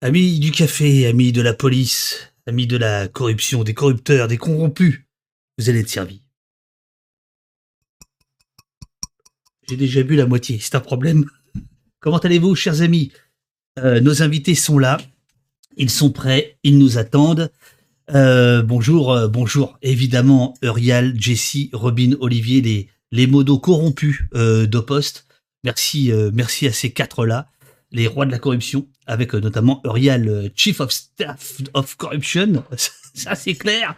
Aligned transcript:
Amis 0.00 0.38
du 0.38 0.52
café, 0.52 1.08
amis 1.08 1.32
de 1.32 1.42
la 1.42 1.54
police, 1.54 2.32
amis 2.46 2.68
de 2.68 2.76
la 2.76 3.08
corruption, 3.08 3.64
des 3.64 3.74
corrupteurs, 3.74 4.28
des 4.28 4.36
corrompus, 4.38 5.00
vous 5.58 5.68
allez 5.68 5.80
être 5.80 5.88
servis. 5.88 6.22
J'ai 9.68 9.76
déjà 9.76 10.04
bu 10.04 10.14
la 10.14 10.26
moitié, 10.26 10.60
c'est 10.60 10.76
un 10.76 10.80
problème. 10.80 11.24
Comment 12.00 12.18
allez-vous, 12.18 12.54
chers 12.54 12.80
amis? 12.82 13.10
Euh, 13.80 14.00
Nos 14.00 14.22
invités 14.22 14.54
sont 14.54 14.78
là, 14.78 14.98
ils 15.76 15.90
sont 15.90 16.12
prêts, 16.12 16.58
ils 16.62 16.78
nous 16.78 16.96
attendent. 16.96 17.50
Euh, 18.14 18.62
bonjour, 18.62 19.10
euh, 19.10 19.26
bonjour, 19.26 19.78
évidemment, 19.82 20.54
Eurial, 20.62 21.20
Jessie, 21.20 21.70
Robin, 21.72 22.12
Olivier, 22.20 22.60
les, 22.60 22.88
les 23.10 23.26
modos 23.26 23.58
corrompus 23.58 24.22
d'Opost. 24.32 25.26
Merci, 25.64 26.12
merci 26.32 26.68
à 26.68 26.72
ces 26.72 26.92
quatre-là, 26.92 27.50
les 27.90 28.06
rois 28.06 28.26
de 28.26 28.30
la 28.30 28.38
corruption, 28.38 28.86
avec 29.06 29.34
euh, 29.34 29.40
notamment 29.40 29.80
Eurial, 29.84 30.28
euh, 30.28 30.48
Chief 30.54 30.80
of 30.80 30.90
Staff 30.90 31.62
of 31.74 31.96
Corruption. 31.96 32.64
Ça, 33.14 33.34
c'est 33.34 33.54
clair. 33.54 33.96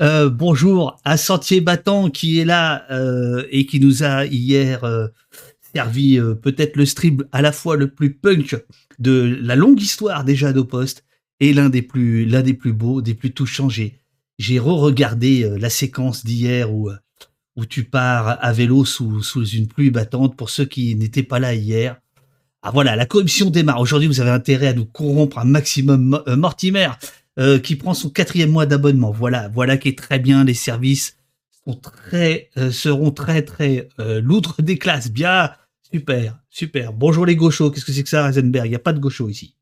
Euh, 0.00 0.30
bonjour 0.30 0.98
à 1.04 1.16
Sentier 1.18 1.60
Battant 1.60 2.08
qui 2.08 2.38
est 2.38 2.44
là 2.44 2.86
euh, 2.90 3.46
et 3.50 3.66
qui 3.66 3.80
nous 3.80 4.02
a 4.02 4.24
hier 4.24 4.84
euh, 4.84 5.08
servi 5.74 6.18
euh, 6.18 6.34
peut-être 6.34 6.76
le 6.76 6.86
stream 6.86 7.24
à 7.32 7.42
la 7.42 7.52
fois 7.52 7.76
le 7.76 7.90
plus 7.90 8.14
punk 8.14 8.56
de 8.98 9.38
la 9.42 9.56
longue 9.56 9.80
histoire 9.80 10.24
déjà 10.24 10.54
d'Opost 10.54 11.04
et 11.40 11.52
l'un 11.52 11.68
des 11.68 11.82
plus 11.82 12.24
l'un 12.24 12.40
des 12.40 12.54
plus 12.54 12.72
beaux, 12.72 13.02
des 13.02 13.14
plus 13.14 13.34
touchants. 13.34 13.68
J'ai 13.68 13.98
j'ai 14.38 14.58
re-regardé 14.58 15.46
la 15.58 15.68
séquence 15.68 16.24
d'hier 16.24 16.72
où 16.72 16.90
où 17.56 17.66
tu 17.66 17.84
pars 17.84 18.42
à 18.42 18.52
vélo 18.52 18.86
sous 18.86 19.22
sous 19.22 19.44
une 19.44 19.68
pluie 19.68 19.90
battante. 19.90 20.36
Pour 20.36 20.48
ceux 20.48 20.64
qui 20.64 20.94
n'étaient 20.94 21.22
pas 21.22 21.38
là 21.38 21.54
hier, 21.54 22.00
ah 22.62 22.70
voilà, 22.70 22.94
la 22.94 23.06
corruption 23.06 23.50
démarre. 23.50 23.80
Aujourd'hui, 23.80 24.06
vous 24.06 24.20
avez 24.20 24.30
intérêt 24.30 24.68
à 24.68 24.72
nous 24.72 24.86
corrompre 24.86 25.38
un 25.38 25.44
maximum. 25.44 26.22
Euh, 26.28 26.36
Mortimer 26.36 26.90
euh, 27.38 27.58
qui 27.58 27.76
prend 27.76 27.94
son 27.94 28.10
quatrième 28.10 28.50
mois 28.50 28.66
d'abonnement. 28.66 29.10
Voilà, 29.10 29.48
voilà 29.48 29.78
qui 29.78 29.88
est 29.88 29.98
très 29.98 30.18
bien. 30.18 30.44
Les 30.44 30.54
services 30.54 31.16
euh, 31.66 32.70
seront 32.70 33.10
très 33.10 33.42
très 33.42 33.88
euh, 33.98 34.20
l'outre 34.20 34.60
des 34.60 34.76
classes. 34.76 35.10
Bien, 35.10 35.50
super, 35.90 36.38
super. 36.50 36.92
Bonjour 36.92 37.24
les 37.24 37.34
gauchos. 37.34 37.70
Qu'est-ce 37.70 37.86
que 37.86 37.92
c'est 37.92 38.02
que 38.02 38.08
ça, 38.10 38.28
Heisenberg? 38.28 38.66
Il 38.66 38.70
n'y 38.70 38.76
a 38.76 38.80
pas 38.80 38.92
de 38.92 38.98
gauchos 38.98 39.30
ici. 39.30 39.56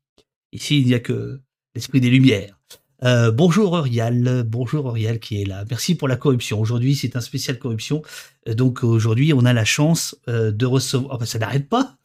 Ici, 0.51 0.81
il 0.81 0.87
n'y 0.87 0.93
a 0.93 0.99
que 0.99 1.39
l'esprit 1.73 2.01
des 2.01 2.09
lumières. 2.09 2.59
Euh, 3.03 3.31
bonjour 3.31 3.77
Eurial, 3.77 4.43
bonjour 4.45 4.89
Eurial 4.89 5.19
qui 5.19 5.41
est 5.41 5.45
là. 5.45 5.63
Merci 5.69 5.95
pour 5.95 6.07
la 6.07 6.17
corruption. 6.17 6.59
Aujourd'hui, 6.59 6.95
c'est 6.95 7.15
un 7.15 7.21
spécial 7.21 7.57
corruption. 7.57 8.03
Donc 8.47 8.83
aujourd'hui, 8.83 9.33
on 9.33 9.45
a 9.45 9.53
la 9.53 9.65
chance 9.65 10.15
de 10.27 10.65
recevoir. 10.65 11.15
Oh, 11.15 11.17
bah, 11.19 11.25
ça 11.25 11.39
n'arrête 11.39 11.69
pas. 11.69 11.95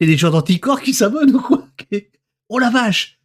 C'est 0.00 0.06
des 0.06 0.16
gens 0.16 0.30
d'anticorps 0.30 0.80
qui 0.80 0.94
s'abonnent 0.94 1.34
ou 1.34 1.40
quoi 1.40 1.66
Oh 2.48 2.58
la 2.58 2.70
vache 2.70 3.18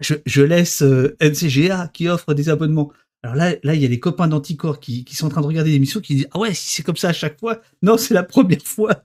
je, 0.00 0.40
laisse 0.40 0.82
euh, 0.82 1.16
NCGA 1.20 1.88
qui 1.92 2.08
offre 2.08 2.34
des 2.34 2.48
abonnements. 2.48 2.92
Alors 3.22 3.36
là, 3.36 3.56
là, 3.62 3.74
il 3.74 3.82
y 3.82 3.84
a 3.84 3.88
les 3.88 4.00
copains 4.00 4.28
d'anticorps 4.28 4.80
qui, 4.80 5.04
qui 5.04 5.14
sont 5.14 5.26
en 5.26 5.30
train 5.30 5.40
de 5.40 5.46
regarder 5.46 5.70
l'émission 5.70 6.00
qui 6.00 6.14
disent 6.14 6.28
Ah 6.32 6.38
ouais, 6.38 6.54
si 6.54 6.70
c'est 6.70 6.82
comme 6.82 6.96
ça 6.96 7.08
à 7.10 7.12
chaque 7.12 7.38
fois. 7.38 7.60
Non, 7.82 7.98
c'est 7.98 8.14
la 8.14 8.22
première 8.22 8.62
fois. 8.62 9.04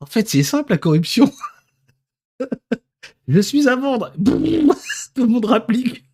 En 0.00 0.06
fait, 0.06 0.28
c'est 0.28 0.42
simple 0.42 0.72
la 0.72 0.78
corruption. 0.78 1.32
je 3.28 3.40
suis 3.40 3.68
à 3.68 3.76
vendre. 3.76 4.12
Tout 5.14 5.22
le 5.22 5.28
monde 5.28 5.46
rapplique. 5.46 6.04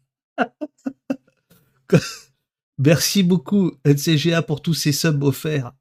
Merci 2.79 3.23
beaucoup 3.23 3.73
NCGA 3.85 4.43
pour 4.43 4.63
tous 4.63 4.75
ces 4.75 4.93
subs 4.93 5.23
offerts. 5.23 5.73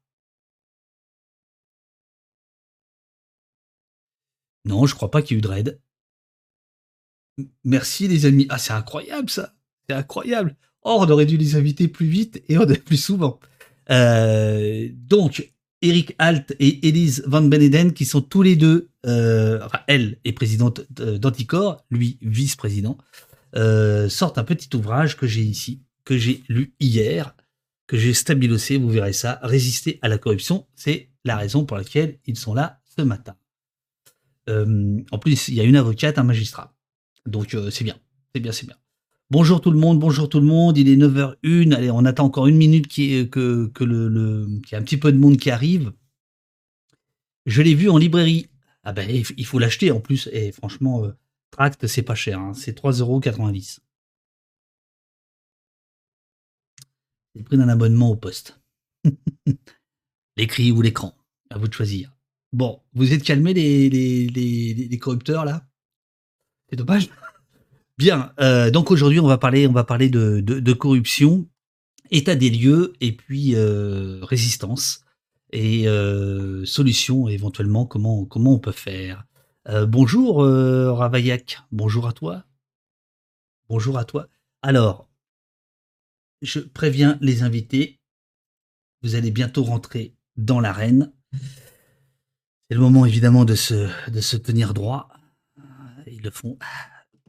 Non, 4.64 4.86
je 4.86 4.94
crois 4.94 5.10
pas 5.10 5.22
qu'il 5.22 5.36
y 5.36 5.36
ait 5.36 5.38
eu 5.38 5.42
de 5.42 5.48
raid. 5.48 5.80
Merci 7.64 8.08
les 8.08 8.26
amis. 8.26 8.46
Ah, 8.50 8.58
c'est 8.58 8.72
incroyable 8.72 9.30
ça. 9.30 9.54
C'est 9.88 9.94
incroyable. 9.94 10.56
Oh, 10.82 10.98
on 11.00 11.10
aurait 11.10 11.26
dû 11.26 11.36
les 11.36 11.56
inviter 11.56 11.88
plus 11.88 12.06
vite 12.06 12.42
et 12.48 12.58
on 12.58 12.62
a 12.62 12.74
plus 12.76 12.96
souvent. 12.96 13.40
Euh, 13.90 14.88
donc, 14.92 15.52
Eric 15.82 16.14
Alt 16.18 16.54
et 16.58 16.86
Elise 16.88 17.24
Van 17.26 17.42
Beneden, 17.42 17.92
qui 17.92 18.04
sont 18.04 18.20
tous 18.20 18.42
les 18.42 18.56
deux, 18.56 18.90
euh, 19.06 19.60
enfin, 19.64 19.80
elle 19.86 20.18
est 20.24 20.32
présidente 20.32 20.82
d- 20.90 21.18
d'Anticor, 21.18 21.84
lui 21.90 22.18
vice-président, 22.20 22.98
euh, 23.56 24.08
sortent 24.08 24.38
un 24.38 24.44
petit 24.44 24.74
ouvrage 24.76 25.16
que 25.16 25.26
j'ai 25.26 25.42
ici, 25.42 25.82
que 26.04 26.16
j'ai 26.18 26.42
lu 26.48 26.74
hier, 26.80 27.34
que 27.86 27.96
j'ai 27.96 28.12
stabilosé, 28.14 28.76
vous 28.76 28.90
verrez 28.90 29.14
ça, 29.14 29.40
Résister 29.42 29.98
à 30.02 30.08
la 30.08 30.18
corruption, 30.18 30.66
c'est 30.76 31.08
la 31.24 31.36
raison 31.36 31.64
pour 31.64 31.78
laquelle 31.78 32.18
ils 32.26 32.36
sont 32.38 32.54
là 32.54 32.80
ce 32.96 33.02
matin. 33.02 33.34
Euh, 34.50 35.02
en 35.10 35.18
plus, 35.18 35.48
il 35.48 35.54
y 35.54 35.60
a 35.60 35.64
une 35.64 35.76
avocate, 35.76 36.18
un 36.18 36.24
magistrat. 36.24 36.74
Donc 37.26 37.54
euh, 37.54 37.70
c'est 37.70 37.84
bien, 37.84 37.98
c'est 38.34 38.40
bien, 38.40 38.52
c'est 38.52 38.66
bien. 38.66 38.76
Bonjour 39.30 39.60
tout 39.60 39.70
le 39.70 39.78
monde, 39.78 40.00
bonjour 40.00 40.28
tout 40.28 40.40
le 40.40 40.46
monde. 40.46 40.76
Il 40.76 40.88
est 40.88 40.96
9h01. 40.96 41.72
Allez, 41.72 41.90
on 41.90 42.04
attend 42.04 42.24
encore 42.24 42.48
une 42.48 42.56
minute 42.56 42.88
que, 42.88 43.84
le, 43.84 44.60
qu'il 44.62 44.72
y 44.72 44.74
a 44.74 44.78
un 44.78 44.82
petit 44.82 44.96
peu 44.96 45.12
de 45.12 45.18
monde 45.18 45.36
qui 45.36 45.50
arrive. 45.50 45.92
Je 47.46 47.62
l'ai 47.62 47.74
vu 47.74 47.88
en 47.88 47.96
librairie. 47.96 48.48
Ah 48.82 48.92
ben, 48.92 49.08
il 49.08 49.46
faut 49.46 49.58
l'acheter 49.58 49.92
en 49.92 50.00
plus. 50.00 50.28
Et 50.32 50.50
franchement, 50.52 51.04
euh, 51.04 51.12
Tract, 51.52 51.86
c'est 51.86 52.02
pas 52.02 52.14
cher. 52.14 52.40
hein. 52.40 52.54
C'est 52.54 52.76
3,90€. 52.76 53.78
C'est 57.32 57.38
le 57.38 57.44
prix 57.44 57.56
d'un 57.56 57.68
abonnement 57.68 58.10
au 58.10 58.16
poste. 58.16 58.60
L'écrit 60.36 60.72
ou 60.72 60.82
l'écran. 60.82 61.14
À 61.50 61.58
vous 61.58 61.68
de 61.68 61.72
choisir. 61.72 62.12
Bon, 62.52 62.80
vous 62.94 63.12
êtes 63.12 63.22
calmés 63.22 63.54
les, 63.54 64.98
corrupteurs 65.00 65.44
là? 65.44 65.66
C'est 66.68 66.76
dommage. 66.76 67.08
Bien, 67.98 68.32
euh, 68.40 68.70
donc 68.70 68.90
aujourd'hui 68.90 69.20
on 69.20 69.26
va 69.26 69.38
parler, 69.38 69.68
de, 69.68 70.72
corruption, 70.72 71.46
état 72.10 72.34
des 72.34 72.50
lieux 72.50 72.94
et 73.00 73.12
puis 73.12 73.54
euh, 73.54 74.20
résistance 74.22 75.04
et 75.52 75.86
euh, 75.86 76.64
solutions 76.64 77.28
éventuellement 77.28 77.84
comment 77.84 78.24
comment 78.24 78.54
on 78.54 78.58
peut 78.58 78.72
faire. 78.72 79.26
Euh, 79.68 79.86
bonjour 79.86 80.42
Ravaillac, 80.42 81.60
bonjour 81.70 82.08
à 82.08 82.12
toi. 82.12 82.44
Bonjour 83.68 83.98
à 83.98 84.04
toi. 84.04 84.26
Alors, 84.62 85.08
je 86.42 86.58
préviens 86.58 87.18
les 87.20 87.42
invités, 87.42 88.00
vous 89.02 89.14
allez 89.14 89.30
bientôt 89.30 89.62
rentrer 89.62 90.16
dans 90.36 90.58
l'arène. 90.58 91.12
C'est 92.70 92.76
le 92.76 92.82
moment 92.82 93.04
évidemment 93.04 93.44
de 93.44 93.56
se, 93.56 93.90
de 94.08 94.20
se 94.20 94.36
tenir 94.36 94.74
droit. 94.74 95.08
Ils 96.06 96.22
le 96.22 96.30
font 96.30 96.56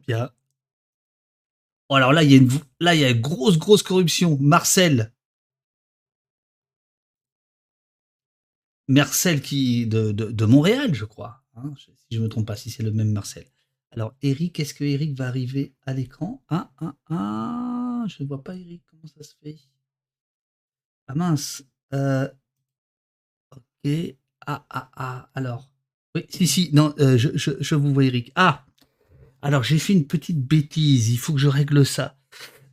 bien. 0.07 0.29
Alors 1.90 2.13
là, 2.13 2.22
il 2.22 2.31
y 2.31 2.35
a 2.35 2.38
une, 2.38 2.50
là, 2.79 2.94
il 2.94 3.02
y 3.02 3.06
a 3.06 3.13
grosse, 3.16 3.57
grosse 3.57 3.81
corruption. 3.81 4.38
Marcel. 4.40 5.12
Marcel 8.88 9.41
qui, 9.41 9.88
de, 9.88 10.12
de, 10.12 10.29
de 10.29 10.46
Montréal, 10.46 10.94
je 10.94 11.06
crois. 11.06 11.44
hein, 11.56 11.73
si 11.75 11.91
je 12.12 12.19
ne 12.19 12.23
me 12.25 12.29
trompe 12.29 12.46
pas, 12.46 12.56
si 12.56 12.69
c'est 12.69 12.84
le 12.84 12.91
même 12.91 13.12
Marcel. 13.12 13.47
Alors, 13.90 14.13
Eric, 14.22 14.59
est-ce 14.59 14.75
que 14.75 14.84
Eric 14.84 15.18
va 15.18 15.25
arriver 15.28 15.73
à 15.88 15.94
l'écran? 15.96 16.44
Ah, 16.50 16.72
ah, 16.78 16.94
ah, 17.09 18.06
je 18.08 18.22
ne 18.22 18.28
vois 18.28 18.44
pas 18.44 18.56
Eric. 18.56 18.84
Comment 18.85 19.08
ça 19.08 19.23
se 19.23 19.34
fait? 19.41 19.58
Ah 21.08 21.16
mince. 21.16 21.63
Euh, 21.94 22.29
ok. 23.50 24.21
Ah, 24.46 24.66
ah, 24.69 24.90
ah. 24.96 25.29
Alors. 25.35 25.69
Oui, 26.16 26.25
si, 26.29 26.47
si. 26.47 26.69
Non, 26.74 26.94
euh, 27.00 27.18
je, 27.18 27.29
je, 27.35 27.52
je 27.59 27.75
vous 27.75 27.94
vois, 27.94 28.03
Eric. 28.03 28.31
Ah 28.35 28.66
Alors, 29.41 29.63
j'ai 29.63 29.79
fait 29.79 29.94
une 29.94 30.07
petite 30.07 30.46
bêtise. 30.46 31.09
Il 31.09 31.18
faut 31.18 31.34
que 31.34 31.40
je 31.40 31.47
règle 31.47 31.85
ça. 31.85 32.18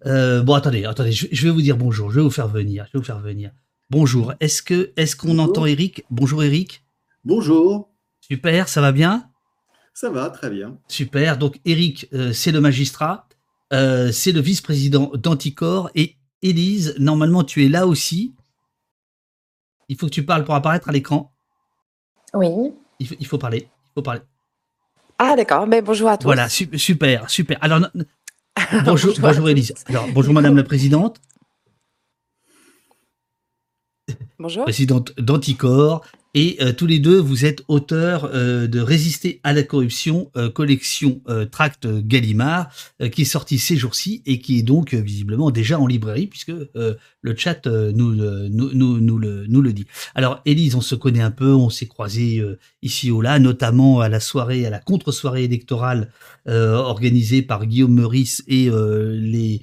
Euh, 0.07 0.43
bon, 0.43 0.55
attendez, 0.55 0.85
attendez. 0.85 1.13
Je, 1.13 1.27
je 1.31 1.43
vais 1.45 1.51
vous 1.51 1.63
dire 1.63 1.77
bonjour. 1.77 2.11
Je 2.11 2.17
vais 2.17 2.23
vous 2.23 2.31
faire 2.31 2.49
venir. 2.49 2.87
Je 2.87 2.93
vais 2.93 2.99
vous 3.01 3.05
faire 3.05 3.21
venir. 3.21 3.53
Bonjour. 3.91 4.35
Est-ce 4.41 4.63
que 4.63 4.93
est-ce 4.97 5.17
qu'on 5.17 5.39
entend 5.39 5.67
Eric? 5.67 6.05
Bonjour, 6.11 6.43
Eric. 6.43 6.85
Bonjour, 7.25 7.91
Super, 8.21 8.69
ça 8.69 8.81
va 8.81 8.93
bien? 8.93 9.31
Ça 9.95 10.11
va, 10.11 10.31
très 10.31 10.51
bien. 10.51 10.79
Super. 10.89 11.39
Donc, 11.39 11.61
Eric, 11.65 12.09
euh, 12.13 12.33
c'est 12.33 12.53
le 12.53 12.61
magistrat. 12.61 13.29
C'est 13.71 14.33
le 14.33 14.41
vice-président 14.41 15.11
d'Anticor. 15.15 15.91
Et 15.95 16.17
Élise, 16.43 16.95
normalement, 16.99 17.45
tu 17.45 17.65
es 17.65 17.69
là 17.69 17.87
aussi. 17.87 18.35
Il 19.89 19.97
faut 19.97 20.07
que 20.07 20.13
tu 20.13 20.25
parles 20.25 20.45
pour 20.45 20.55
apparaître 20.55 20.89
à 20.89 20.93
l'écran. 20.93 21.35
Oui. 22.35 22.73
Il 23.01 23.07
faut, 23.09 23.15
il 23.19 23.27
faut 23.27 23.39
parler. 23.39 23.69
Il 23.87 23.91
faut 23.95 24.03
parler. 24.03 24.21
Ah, 25.19 25.35
d'accord. 25.37 25.67
Ben, 25.67 25.83
bonjour 25.85 26.09
à 26.09 26.17
tous. 26.19 26.25
Voilà, 26.25 26.49
su- 26.49 26.79
super, 26.79 27.29
super. 27.31 27.59
Alors, 27.61 27.81
bonjour, 28.85 29.15
Bonjour. 29.21 29.49
Élise. 29.49 29.75
Alors, 29.87 30.07
bonjour 30.13 30.33
Madame 30.35 30.57
la 30.57 30.63
Présidente, 30.65 31.21
Bonjour. 34.39 34.65
présidente 34.65 35.13
d'Anticor. 35.21 36.05
Et 36.35 36.59
tous 36.77 36.87
les 36.87 36.99
deux, 36.99 37.19
vous 37.19 37.45
êtes 37.45 37.63
auteurs 37.69 38.31
de 38.31 38.81
Résister 38.81 39.41
à 39.43 39.53
la 39.53 39.63
corruption, 39.63 40.31
collection 40.55 41.21
Tract 41.51 41.89
Gallimard, 42.07 42.69
qui 43.11 43.23
est 43.23 43.25
sorti 43.25 43.59
ces 43.59 43.77
jours-ci 43.77 44.23
et 44.27 44.39
qui 44.39 44.59
est 44.59 44.63
donc 44.63 44.95
visiblement 44.95 45.51
déjà 45.51 45.81
en 45.81 45.87
librairie, 45.87 46.27
puisque 46.27 46.53
le 46.75 47.37
chat 47.37 47.67
nous, 47.67 48.15
nous, 48.15 48.71
nous, 48.73 49.01
nous, 49.01 49.19
le, 49.19 49.47
nous 49.49 49.63
le 49.63 49.73
dit. 49.73 49.87
Alors, 50.15 50.41
Élise, 50.45 50.75
on 50.75 50.81
se 50.81 50.95
connaît 50.95 51.23
un 51.23 51.31
peu, 51.31 51.53
on 51.55 51.71
s'est 51.71 51.87
croisés 51.87 52.45
ici 52.83 53.11
ou 53.11 53.21
là, 53.21 53.39
notamment 53.39 54.01
à 54.01 54.09
la 54.09 54.21
soirée, 54.21 54.67
à 54.67 54.71
la 54.71 54.81
contre-soirée 54.81 55.45
électorale 55.45 56.13
organisée 56.47 57.43
par 57.43 57.67
Guillaume 57.67 57.95
Meurice 57.95 58.45
et 58.47 58.71
les 58.71 59.63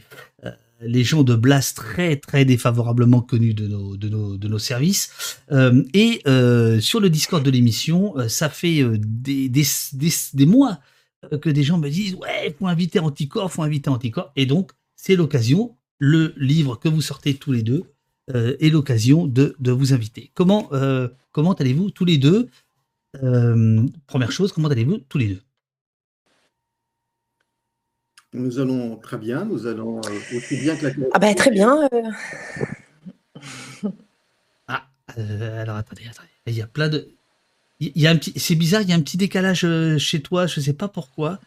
les 0.81 1.03
gens 1.03 1.23
de 1.23 1.35
Blas 1.35 1.73
très 1.75 2.17
très 2.17 2.45
défavorablement 2.45 3.21
connus 3.21 3.53
de 3.53 3.67
nos, 3.67 3.97
de 3.97 4.09
nos, 4.09 4.37
de 4.37 4.47
nos 4.47 4.59
services. 4.59 5.39
Euh, 5.51 5.83
et 5.93 6.21
euh, 6.27 6.79
sur 6.79 6.99
le 6.99 7.09
Discord 7.09 7.43
de 7.43 7.49
l'émission, 7.49 8.17
euh, 8.17 8.27
ça 8.27 8.49
fait 8.49 8.83
des, 8.97 9.49
des, 9.49 9.65
des, 10.33 10.45
mois 10.45 10.79
que 11.41 11.49
des 11.49 11.63
gens 11.63 11.77
me 11.77 11.89
disent 11.89 12.15
ouais, 12.15 12.55
faut 12.57 12.67
inviter 12.67 12.99
Anticorps, 12.99 13.51
faut 13.51 13.63
inviter 13.63 13.89
Anticorps. 13.89 14.31
Et 14.35 14.45
donc 14.45 14.71
c'est 14.95 15.15
l'occasion, 15.15 15.75
le 15.97 16.33
livre 16.37 16.77
que 16.77 16.89
vous 16.89 17.01
sortez 17.01 17.35
tous 17.35 17.51
les 17.51 17.63
deux 17.63 17.83
est 18.33 18.71
l'occasion 18.71 19.27
de, 19.27 19.55
de, 19.59 19.71
vous 19.71 19.93
inviter. 19.93 20.31
Comment 20.33 20.71
comment 21.31 21.53
allez-vous 21.53 21.91
tous 21.91 22.05
les 22.05 22.17
deux? 22.17 22.49
Première 24.07 24.31
chose, 24.31 24.51
comment 24.51 24.67
allez-vous 24.67 24.97
tous 24.97 25.19
les 25.19 25.27
deux? 25.27 25.44
Nous 28.35 28.59
allons 28.59 28.97
très 28.97 29.17
bien, 29.17 29.45
nous 29.45 29.65
allons 29.67 29.97
euh, 29.99 30.37
aussi 30.37 30.57
bien 30.57 30.75
que 30.75 30.87
la 30.87 30.93
Ah 31.13 31.19
ben 31.19 31.33
très 31.35 31.51
bien. 31.51 31.87
Euh. 31.93 32.01
Ah, 34.67 34.87
euh, 35.19 35.61
alors 35.61 35.75
attendez, 35.75 36.03
attendez. 36.09 36.29
Il 36.47 36.55
y 36.55 36.61
a 36.61 36.67
plein 36.67 36.89
de. 36.89 37.09
Il 37.79 37.91
y 37.95 38.07
a 38.07 38.11
un 38.11 38.15
petit. 38.15 38.33
C'est 38.35 38.55
bizarre, 38.55 38.81
il 38.81 38.89
y 38.89 38.93
a 38.93 38.95
un 38.95 39.01
petit 39.01 39.17
décalage 39.17 39.67
chez 39.97 40.21
toi, 40.21 40.47
je 40.47 40.59
ne 40.59 40.65
sais 40.65 40.73
pas 40.73 40.87
pourquoi. 40.87 41.39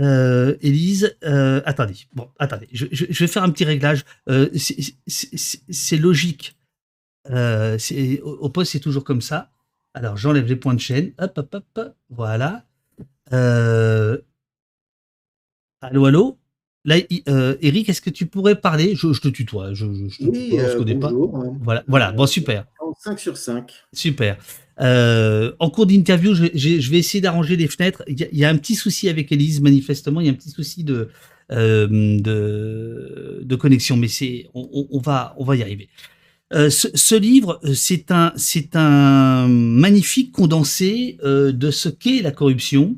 Euh, 0.00 0.56
Élise, 0.62 1.16
attendez. 1.22 1.96
Bon, 2.14 2.28
attendez. 2.38 2.68
Je, 2.72 2.86
vais 2.86 3.26
faire 3.26 3.42
un 3.42 3.50
petit 3.50 3.64
réglage. 3.64 4.04
c'est 4.26 5.96
logique. 5.98 6.56
au, 7.28 8.48
poste, 8.48 8.72
c'est 8.72 8.80
toujours 8.80 9.04
comme 9.04 9.20
ça. 9.20 9.50
Alors, 9.94 10.16
j'enlève 10.16 10.46
les 10.46 10.56
points 10.56 10.74
de 10.74 10.80
chaîne. 10.80 11.12
Hop, 11.18 11.36
hop, 11.36 11.54
hop. 11.76 11.94
Voilà. 12.08 12.64
Allô, 15.82 16.06
allô 16.06 16.38
Là, 16.84 16.96
euh, 17.28 17.56
Eric, 17.60 17.88
est-ce 17.88 18.00
que 18.00 18.10
tu 18.10 18.26
pourrais 18.26 18.56
parler? 18.56 18.96
Je, 18.96 19.08
te 19.20 19.28
tutoie. 19.28 19.72
Je, 19.72 19.86
je 20.08 20.18
te 20.18 20.24
oui, 20.24 20.58
euh, 20.58 20.98
pas. 20.98 21.12
Voilà, 21.62 21.84
voilà, 21.86 22.10
bon, 22.10 22.26
super. 22.26 22.66
5 22.98 23.20
sur 23.20 23.36
5. 23.36 23.72
Super. 23.92 24.36
Euh, 24.80 25.52
en 25.60 25.70
cours 25.70 25.86
d'interview, 25.86 26.34
je, 26.34 26.90
vais 26.90 26.98
essayer 26.98 27.20
d'arranger 27.20 27.56
les 27.56 27.68
fenêtres. 27.68 28.02
Il 28.08 28.28
y, 28.32 28.44
a, 28.44 28.48
un 28.48 28.56
petit 28.56 28.74
souci 28.74 29.08
avec 29.08 29.30
Elise, 29.30 29.60
manifestement. 29.60 30.20
Il 30.20 30.26
y 30.26 30.28
a 30.28 30.32
un 30.32 30.36
petit 30.36 30.50
souci 30.50 30.82
de, 30.82 31.08
de, 31.50 33.56
connexion, 33.56 33.96
mais 33.96 34.08
c'est, 34.08 34.48
on, 34.54 34.98
va, 34.98 35.36
on 35.38 35.44
va 35.44 35.54
y 35.54 35.62
arriver. 35.62 35.88
Ce, 36.52 37.14
livre, 37.14 37.60
c'est 37.74 38.10
un, 38.10 38.32
c'est 38.36 38.74
un 38.74 39.46
magnifique 39.46 40.32
condensé 40.32 41.18
de 41.22 41.70
ce 41.70 41.88
qu'est 41.88 42.22
la 42.22 42.32
corruption, 42.32 42.96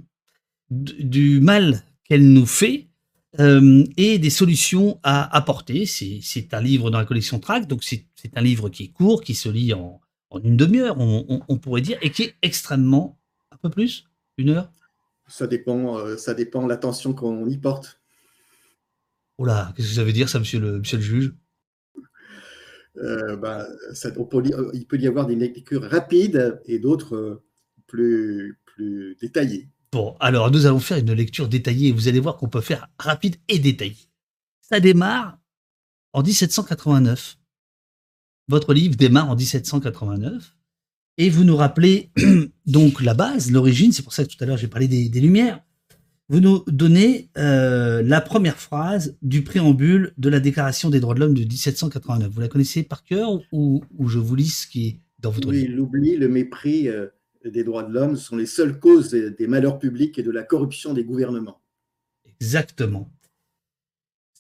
du 0.71 1.41
mal 1.41 1.83
qu'elle 2.05 2.33
nous 2.33 2.47
fait 2.47 2.89
euh, 3.41 3.85
et 3.97 4.19
des 4.19 4.31
solutions 4.31 5.01
à 5.03 5.35
apporter. 5.37 5.87
C'est 5.87 6.55
un 6.55 6.61
livre 6.61 6.91
dans 6.91 6.99
la 6.99 7.05
collection 7.05 7.39
Track, 7.41 7.67
donc 7.67 7.83
c'est 7.83 8.07
un 8.35 8.43
livre 8.43 8.69
qui 8.69 8.85
est 8.85 8.89
court, 8.93 9.23
qui 9.23 9.35
se 9.35 9.49
lit 9.49 9.73
en, 9.73 10.01
une 10.43 10.57
demi-heure, 10.57 10.97
on, 10.99 11.59
pourrait 11.59 11.81
dire, 11.81 11.99
et 12.03 12.11
qui 12.11 12.25
est 12.25 12.35
extrêmement, 12.43 13.19
un 13.53 13.57
peu 13.57 13.71
plus, 13.71 14.09
une 14.37 14.51
heure? 14.51 14.71
Ça 15.29 15.47
dépend, 15.47 15.97
euh, 15.99 16.17
ça 16.17 16.35
dépend 16.35 16.67
l'attention 16.67 17.15
qu'on 17.15 17.47
y 17.47 17.57
porte. 17.57 18.01
Oh 19.39 19.45
là, 19.45 19.73
qu'est-ce 19.77 19.89
que 19.89 19.95
ça 19.95 20.05
veut 20.05 20.13
dire 20.13 20.29
ça, 20.29 20.39
monsieur 20.39 20.61
le, 20.61 20.79
monsieur 20.79 20.99
le 20.99 21.03
juge? 21.03 21.35
Euh, 22.97 23.37
bah, 23.37 23.67
ça, 23.93 24.11
Il 24.73 24.87
peut 24.87 24.99
y 24.99 25.07
avoir 25.07 25.27
des 25.27 25.35
lectures 25.35 25.83
rapides 25.83 26.61
et 26.67 26.79
d'autres 26.79 27.43
plus, 27.87 28.61
plus 28.65 29.17
détaillées. 29.21 29.69
Bon, 29.95 30.17
alors 30.19 30.51
nous 30.51 30.67
allons 30.67 30.81
faire 30.81 30.99
une 30.99 31.13
lecture 31.13 31.47
détaillée. 31.47 31.93
Vous 31.93 32.09
allez 32.09 32.19
voir 32.19 32.37
qu'on 32.37 32.49
peut 32.49 32.61
faire 32.61 32.89
rapide 32.99 33.37
et 33.47 33.61
détaillé. 33.61 33.95
Ça 34.61 34.81
démarre 34.81 35.39
en 36.13 36.25
1789. 36.25 37.39
Votre 38.49 38.75
livre 38.75 38.97
démarre 38.97 39.31
en 39.31 39.37
1789. 39.37 40.57
Et 41.19 41.31
vous 41.31 41.45
nous 41.45 41.55
rappelez 41.55 42.11
donc 42.67 43.03
la 43.03 43.15
base, 43.15 43.53
l'origine, 43.53 43.93
c'est 43.93 44.03
pour 44.03 44.13
ça 44.13 44.25
que 44.25 44.35
tout 44.35 44.43
à 44.43 44.47
l'heure 44.47 44.57
j'ai 44.57 44.67
parlé 44.67 44.89
des, 44.89 45.21
Lumières. 45.21 45.61
Vous 46.29 46.41
nous 46.41 46.65
donnez 46.67 47.31
euh, 47.39 48.03
la 48.03 48.21
première 48.21 48.59
phrase 48.59 49.17
du 49.23 49.45
préambule 49.45 50.13
de 50.19 50.29
la 50.29 50.41
Déclaration 50.41 50.91
des 50.91 50.99
droits 50.99 51.15
de 51.15 51.21
l'homme 51.21 51.35
de 51.35 51.45
1789. 51.45 52.33
Vous 52.33 52.41
la 52.41 52.49
connaissez 52.49 52.83
par 52.83 53.05
cœur 53.05 53.31
ou, 53.53 53.85
je 54.09 54.19
vous 54.19 54.35
lis 54.35 54.49
ce 54.49 54.67
qui 54.67 54.89
est 54.89 54.99
dans 55.21 55.31
votre 55.31 55.53
livre? 55.53 55.69
Oui, 55.69 55.73
l'oubli, 55.73 56.17
le 56.17 56.29
mépris, 56.29 56.89
euh, 56.89 57.07
des 57.51 57.65
droits 57.65 57.83
de 57.83 57.93
l'homme 57.93 58.17
sont 58.17 58.37
les 58.37 58.47
seules 58.47 58.79
causes 58.79 59.11
des 59.11 59.47
malheurs 59.47 59.79
publics 59.79 60.19
et 60.19 60.23
de 60.23 60.31
la 60.31 60.43
corruption 60.43 60.95
des 60.95 61.05
gouvernements. 61.05 61.61
Exactement. 62.41 63.11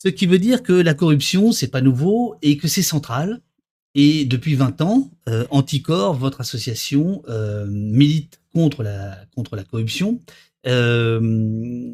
Ce 0.04 0.08
qui 0.08 0.26
veut 0.26 0.38
dire 0.38 0.62
que 0.62 0.72
la 0.72 0.94
corruption, 0.94 1.52
c'est 1.52 1.68
pas 1.68 1.80
nouveau 1.80 2.36
et 2.42 2.58
que 2.58 2.68
c'est 2.68 2.82
central. 2.82 3.40
Et 3.94 4.24
depuis 4.24 4.54
20 4.54 4.80
ans, 4.82 5.10
euh, 5.28 5.46
Anticor, 5.50 6.14
votre 6.14 6.40
association, 6.40 7.22
euh, 7.28 7.66
milite 7.66 8.40
contre 8.52 8.82
la, 8.82 9.16
contre 9.34 9.56
la 9.56 9.64
corruption. 9.64 10.20
Euh, 10.66 11.92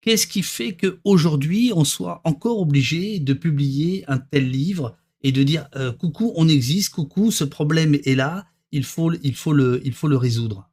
qu'est-ce 0.00 0.26
qui 0.26 0.42
fait 0.42 0.74
qu'aujourd'hui, 0.76 1.72
on 1.74 1.84
soit 1.84 2.20
encore 2.24 2.58
obligé 2.58 3.20
de 3.20 3.32
publier 3.32 4.04
un 4.08 4.18
tel 4.18 4.50
livre 4.50 4.96
et 5.22 5.30
de 5.30 5.44
dire 5.44 5.68
coucou, 6.00 6.32
on 6.34 6.48
existe, 6.48 6.94
coucou, 6.94 7.30
ce 7.30 7.44
problème 7.44 7.94
est 7.94 8.16
là, 8.16 8.44
il 8.72 8.84
faut, 8.84 9.12
il 9.12 9.36
faut, 9.36 9.52
le, 9.52 9.80
il 9.84 9.94
faut 9.94 10.08
le 10.08 10.16
résoudre. 10.16 10.70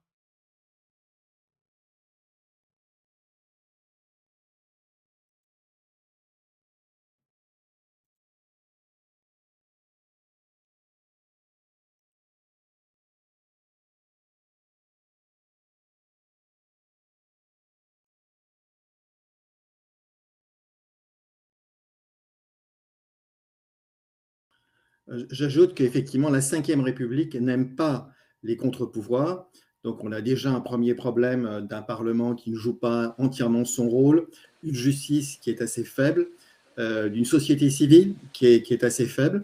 J'ajoute 25.29 25.73
qu'effectivement, 25.73 26.29
la 26.29 26.39
Ve 26.39 26.81
République 26.83 27.35
n'aime 27.35 27.75
pas 27.75 28.09
les 28.44 28.57
contre-pouvoirs. 28.57 29.50
Donc, 29.83 30.03
on 30.03 30.11
a 30.11 30.21
déjà 30.21 30.51
un 30.51 30.59
premier 30.59 30.94
problème 30.94 31.65
d'un 31.69 31.81
Parlement 31.81 32.35
qui 32.35 32.51
ne 32.51 32.56
joue 32.56 32.75
pas 32.75 33.15
entièrement 33.17 33.65
son 33.65 33.89
rôle, 33.89 34.27
une 34.63 34.75
justice 34.75 35.38
qui 35.41 35.50
est 35.50 35.61
assez 35.61 35.83
faible, 35.83 36.28
euh, 36.78 37.09
d'une 37.09 37.25
société 37.25 37.69
civile 37.69 38.16
qui 38.31 38.45
est, 38.47 38.83
assez 38.83 39.06
faible. 39.06 39.44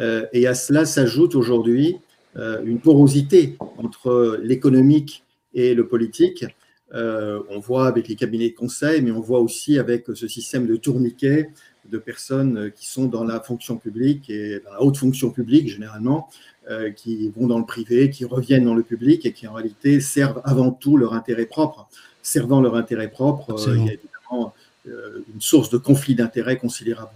Euh, 0.00 0.26
et 0.32 0.46
à 0.46 0.54
cela 0.54 0.84
s'ajoute 0.84 1.34
aujourd'hui 1.34 1.96
euh, 2.36 2.62
une 2.64 2.80
porosité 2.80 3.56
entre 3.78 4.38
l'économique 4.42 5.24
et 5.54 5.74
le 5.74 5.86
politique. 5.86 6.44
on 6.92 7.58
voit 7.58 7.86
avec 7.86 8.08
les 8.08 8.16
cabinets 8.16 8.50
de 8.50 8.54
conseil, 8.54 9.00
mais 9.02 9.12
on 9.12 9.20
voit 9.20 9.40
aussi 9.40 9.78
avec 9.78 10.06
ce 10.12 10.28
système 10.28 10.66
de 10.66 10.76
tourniquet 10.76 11.50
de 11.90 11.98
personnes 11.98 12.70
qui 12.74 12.88
sont 12.88 13.06
dans 13.06 13.24
la 13.24 13.40
fonction 13.40 13.76
publique 13.76 14.30
et 14.30 14.60
dans 14.64 14.72
la 14.72 14.82
haute 14.82 14.96
fonction 14.96 15.30
publique 15.30 15.68
généralement, 15.68 16.28
euh, 16.70 16.90
qui 16.90 17.30
vont 17.36 17.46
dans 17.46 17.58
le 17.58 17.66
privé, 17.66 18.08
qui 18.08 18.24
reviennent 18.24 18.64
dans 18.64 18.74
le 18.74 18.82
public 18.82 19.26
et 19.26 19.34
qui 19.34 19.46
en 19.46 19.52
réalité 19.52 20.00
servent 20.00 20.40
avant 20.44 20.70
tout 20.70 20.96
leur 20.96 21.12
intérêt 21.12 21.44
propre. 21.44 21.86
Servant 22.22 22.62
leur 22.62 22.74
intérêt 22.74 23.10
propre, 23.10 23.50
euh, 23.50 23.76
il 23.76 23.84
y 23.84 23.90
a 23.90 23.92
évidemment 23.92 24.54
euh, 24.88 25.22
une 25.34 25.42
source 25.42 25.68
de 25.68 25.76
conflit 25.76 26.14
d'intérêts 26.14 26.56
considérable. 26.56 27.10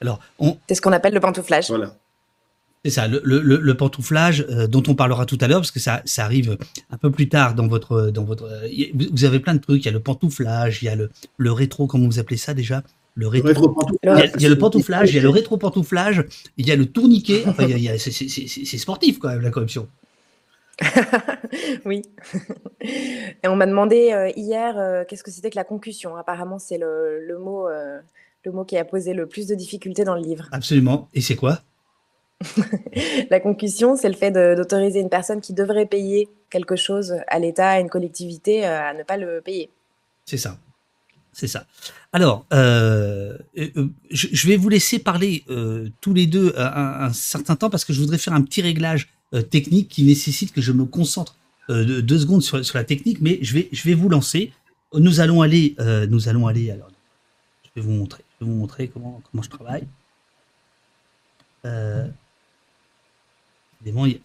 Alors, 0.00 0.18
C'est 0.66 0.76
ce 0.76 0.80
qu'on 0.80 0.92
appelle 0.92 1.12
le 1.12 1.20
pantouflage. 1.20 1.68
Voilà. 1.68 1.94
C'est 2.86 2.90
ça, 2.90 3.06
le, 3.06 3.20
le, 3.22 3.76
pantouflage 3.76 4.46
dont 4.46 4.82
on 4.86 4.94
parlera 4.94 5.26
tout 5.26 5.38
à 5.42 5.48
l'heure, 5.48 5.60
parce 5.60 5.72
que 5.72 5.80
ça, 5.80 6.00
ça, 6.06 6.24
arrive 6.24 6.56
un 6.90 6.96
peu 6.96 7.10
plus 7.10 7.28
tard 7.28 7.54
dans 7.54 7.66
votre, 7.66 8.10
dans 8.10 8.24
votre. 8.24 8.48
Vous 9.10 9.24
avez 9.24 9.40
plein 9.40 9.54
de 9.54 9.60
trucs. 9.60 9.82
Il 9.82 9.86
y 9.86 9.88
a 9.88 9.92
le 9.92 10.00
pantouflage, 10.00 10.82
il 10.82 10.86
y 10.86 10.88
a 10.88 10.94
le, 10.94 11.10
le 11.36 11.52
rétro, 11.52 11.86
comment 11.86 12.06
vous 12.06 12.18
appelez 12.18 12.38
ça 12.38 12.54
déjà? 12.54 12.82
Le 13.16 13.28
rétro, 13.28 13.70
pantouflage. 13.70 14.30
Il 14.36 14.42
y, 14.42 14.46
a, 14.46 14.48
le 14.50 14.58
pantouflage, 14.58 15.10
il 15.10 15.16
y 15.16 15.18
a 15.18 15.22
le 15.22 15.30
rétro 15.30 15.56
pantouflage, 15.56 16.24
il 16.58 16.66
y 16.66 16.70
a 16.70 16.76
le 16.76 16.86
tourniquet. 16.86 17.44
Enfin, 17.46 17.66
c'est 17.98 18.78
sportif 18.78 19.18
quand 19.18 19.28
même 19.28 19.40
la 19.40 19.50
corruption. 19.50 19.88
oui. 21.86 22.02
Et 22.82 23.48
on 23.48 23.56
m'a 23.56 23.66
demandé 23.66 24.12
euh, 24.12 24.30
hier 24.36 24.78
euh, 24.78 25.04
qu'est-ce 25.08 25.22
que 25.22 25.30
c'était 25.30 25.48
que 25.48 25.56
la 25.56 25.64
concussion? 25.64 26.16
Apparemment, 26.16 26.58
c'est 26.58 26.76
le, 26.76 27.38
mot, 27.40 27.66
euh, 27.68 27.98
le 28.44 28.52
mot 28.52 28.64
qui 28.64 28.76
a 28.76 28.84
posé 28.84 29.14
le 29.14 29.26
plus 29.26 29.46
de 29.46 29.54
difficultés 29.54 30.04
dans 30.04 30.14
le 30.14 30.22
livre. 30.22 30.48
Absolument. 30.52 31.08
Et 31.14 31.22
c'est 31.22 31.36
quoi? 31.36 31.60
La 33.30 33.40
concussion, 33.40 33.96
c'est 33.96 34.10
le 34.10 34.14
fait 34.14 34.30
d'autoriser 34.30 35.00
une 35.00 35.08
personne 35.08 35.40
qui 35.40 35.54
devrait 35.54 35.86
payer 35.86 36.28
quelque 36.50 36.76
chose 36.76 37.16
à 37.28 37.38
l'État, 37.38 37.70
à 37.70 37.80
une 37.80 37.88
collectivité, 37.88 38.66
à 38.66 38.92
ne 38.92 39.02
pas 39.04 39.16
le 39.16 39.40
payer. 39.40 39.70
C'est 40.26 40.36
ça. 40.36 40.58
C'est 41.36 41.48
ça. 41.48 41.66
Alors, 42.14 42.46
euh, 42.54 43.36
euh, 43.58 43.88
je, 44.10 44.48
vais 44.48 44.56
vous 44.56 44.70
laisser 44.70 44.98
parler 44.98 45.44
euh, 45.50 45.90
tous 46.00 46.14
les 46.14 46.26
deux 46.26 46.54
un, 46.56 47.12
certain 47.12 47.56
temps 47.56 47.68
parce 47.68 47.84
que 47.84 47.92
je 47.92 48.00
voudrais 48.00 48.16
faire 48.16 48.32
un 48.32 48.40
petit 48.40 48.62
réglage 48.62 49.08
technique 49.50 49.88
qui 49.88 50.02
nécessite 50.02 50.50
que 50.54 50.62
je 50.62 50.72
me 50.72 50.86
concentre 50.86 51.36
deux 51.68 52.18
secondes 52.18 52.42
sur, 52.42 52.62
la 52.72 52.84
technique, 52.84 53.20
mais 53.20 53.38
je 53.42 53.52
vais, 53.52 53.68
je 53.70 53.82
vais 53.82 53.92
vous 53.92 54.08
lancer. 54.08 54.50
Nous 54.94 55.20
allons 55.20 55.42
aller, 55.42 55.76
nous 56.08 56.30
allons 56.30 56.46
aller. 56.46 56.70
Alors, 56.70 56.88
je 57.64 57.70
vais 57.78 57.86
vous 57.86 57.92
montrer, 57.92 58.24
je 58.40 58.46
vais 58.46 58.50
vous 58.50 58.56
montrer 58.56 58.88
comment, 58.88 59.20
comment 59.30 59.42
je 59.42 59.50
travaille. 59.50 59.86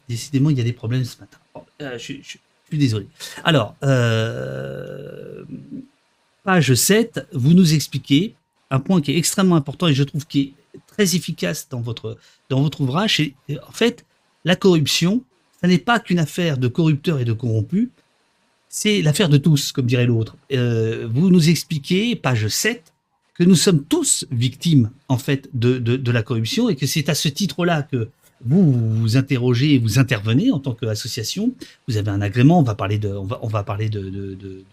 décidément, 0.08 0.50
il 0.50 0.58
y 0.58 0.62
a 0.62 0.64
des 0.64 0.72
problèmes 0.72 1.04
ce 1.04 1.20
matin. 1.20 1.40
je, 1.82 1.98
je, 1.98 2.38
suis 2.70 2.78
désolé. 2.78 3.08
Alors, 3.44 3.76
page 6.44 6.74
7, 6.74 7.28
vous 7.34 7.54
nous 7.54 7.74
expliquez 7.74 8.36
un 8.70 8.80
point 8.80 9.02
qui 9.02 9.12
est 9.12 9.18
extrêmement 9.18 9.56
important 9.56 9.88
et 9.88 9.94
je 9.94 10.04
trouve 10.04 10.26
qui 10.26 10.54
est 10.74 10.80
très 10.88 11.16
efficace 11.16 11.68
dans 11.70 11.82
votre, 11.82 12.18
dans 12.50 12.62
votre 12.62 12.82
ouvrage. 12.82 13.22
En 13.68 13.72
fait, 13.72 14.06
la 14.46 14.56
corruption, 14.56 15.24
ce 15.62 15.68
n'est 15.68 15.78
pas 15.78 16.00
qu'une 16.00 16.20
affaire 16.20 16.58
de 16.58 16.68
corrupteurs 16.68 17.20
et 17.20 17.26
de 17.26 17.34
corrompus, 17.34 17.90
c'est 18.70 19.02
l'affaire 19.02 19.28
de 19.28 19.38
tous, 19.38 19.74
comme 19.74 19.86
dirait 19.86 20.06
l'autre. 20.06 20.38
Euh, 20.54 21.08
vous 21.12 21.30
nous 21.30 21.50
expliquez, 21.50 22.16
page 22.16 22.48
7, 22.48 22.94
que 23.36 23.44
nous 23.44 23.56
sommes 23.56 23.84
tous 23.84 24.26
victimes, 24.32 24.92
en 25.10 25.18
fait, 25.18 25.50
de, 25.54 25.78
de, 25.78 26.12
la 26.12 26.24
corruption 26.24 26.70
et 26.70 26.76
que 26.76 26.86
c'est 26.86 27.10
à 27.10 27.16
ce 27.16 27.28
titre-là 27.28 27.84
que 27.84 28.10
vous 28.44 28.72
vous 28.72 29.18
interrogez 29.18 29.74
et 29.74 29.78
vous 29.78 30.00
intervenez 30.00 30.52
en 30.52 30.60
tant 30.60 30.74
qu'association. 30.74 31.54
Vous 31.88 31.98
avez 31.98 32.10
un 32.10 32.22
agrément, 32.22 32.60
on 32.60 32.64
va 32.64 32.76
parler 32.76 32.98
de, 32.98 33.10
on 33.10 33.26
va, 33.26 33.40
on 33.42 33.48
va 33.48 33.64
parler 33.64 33.90
de 33.90 34.64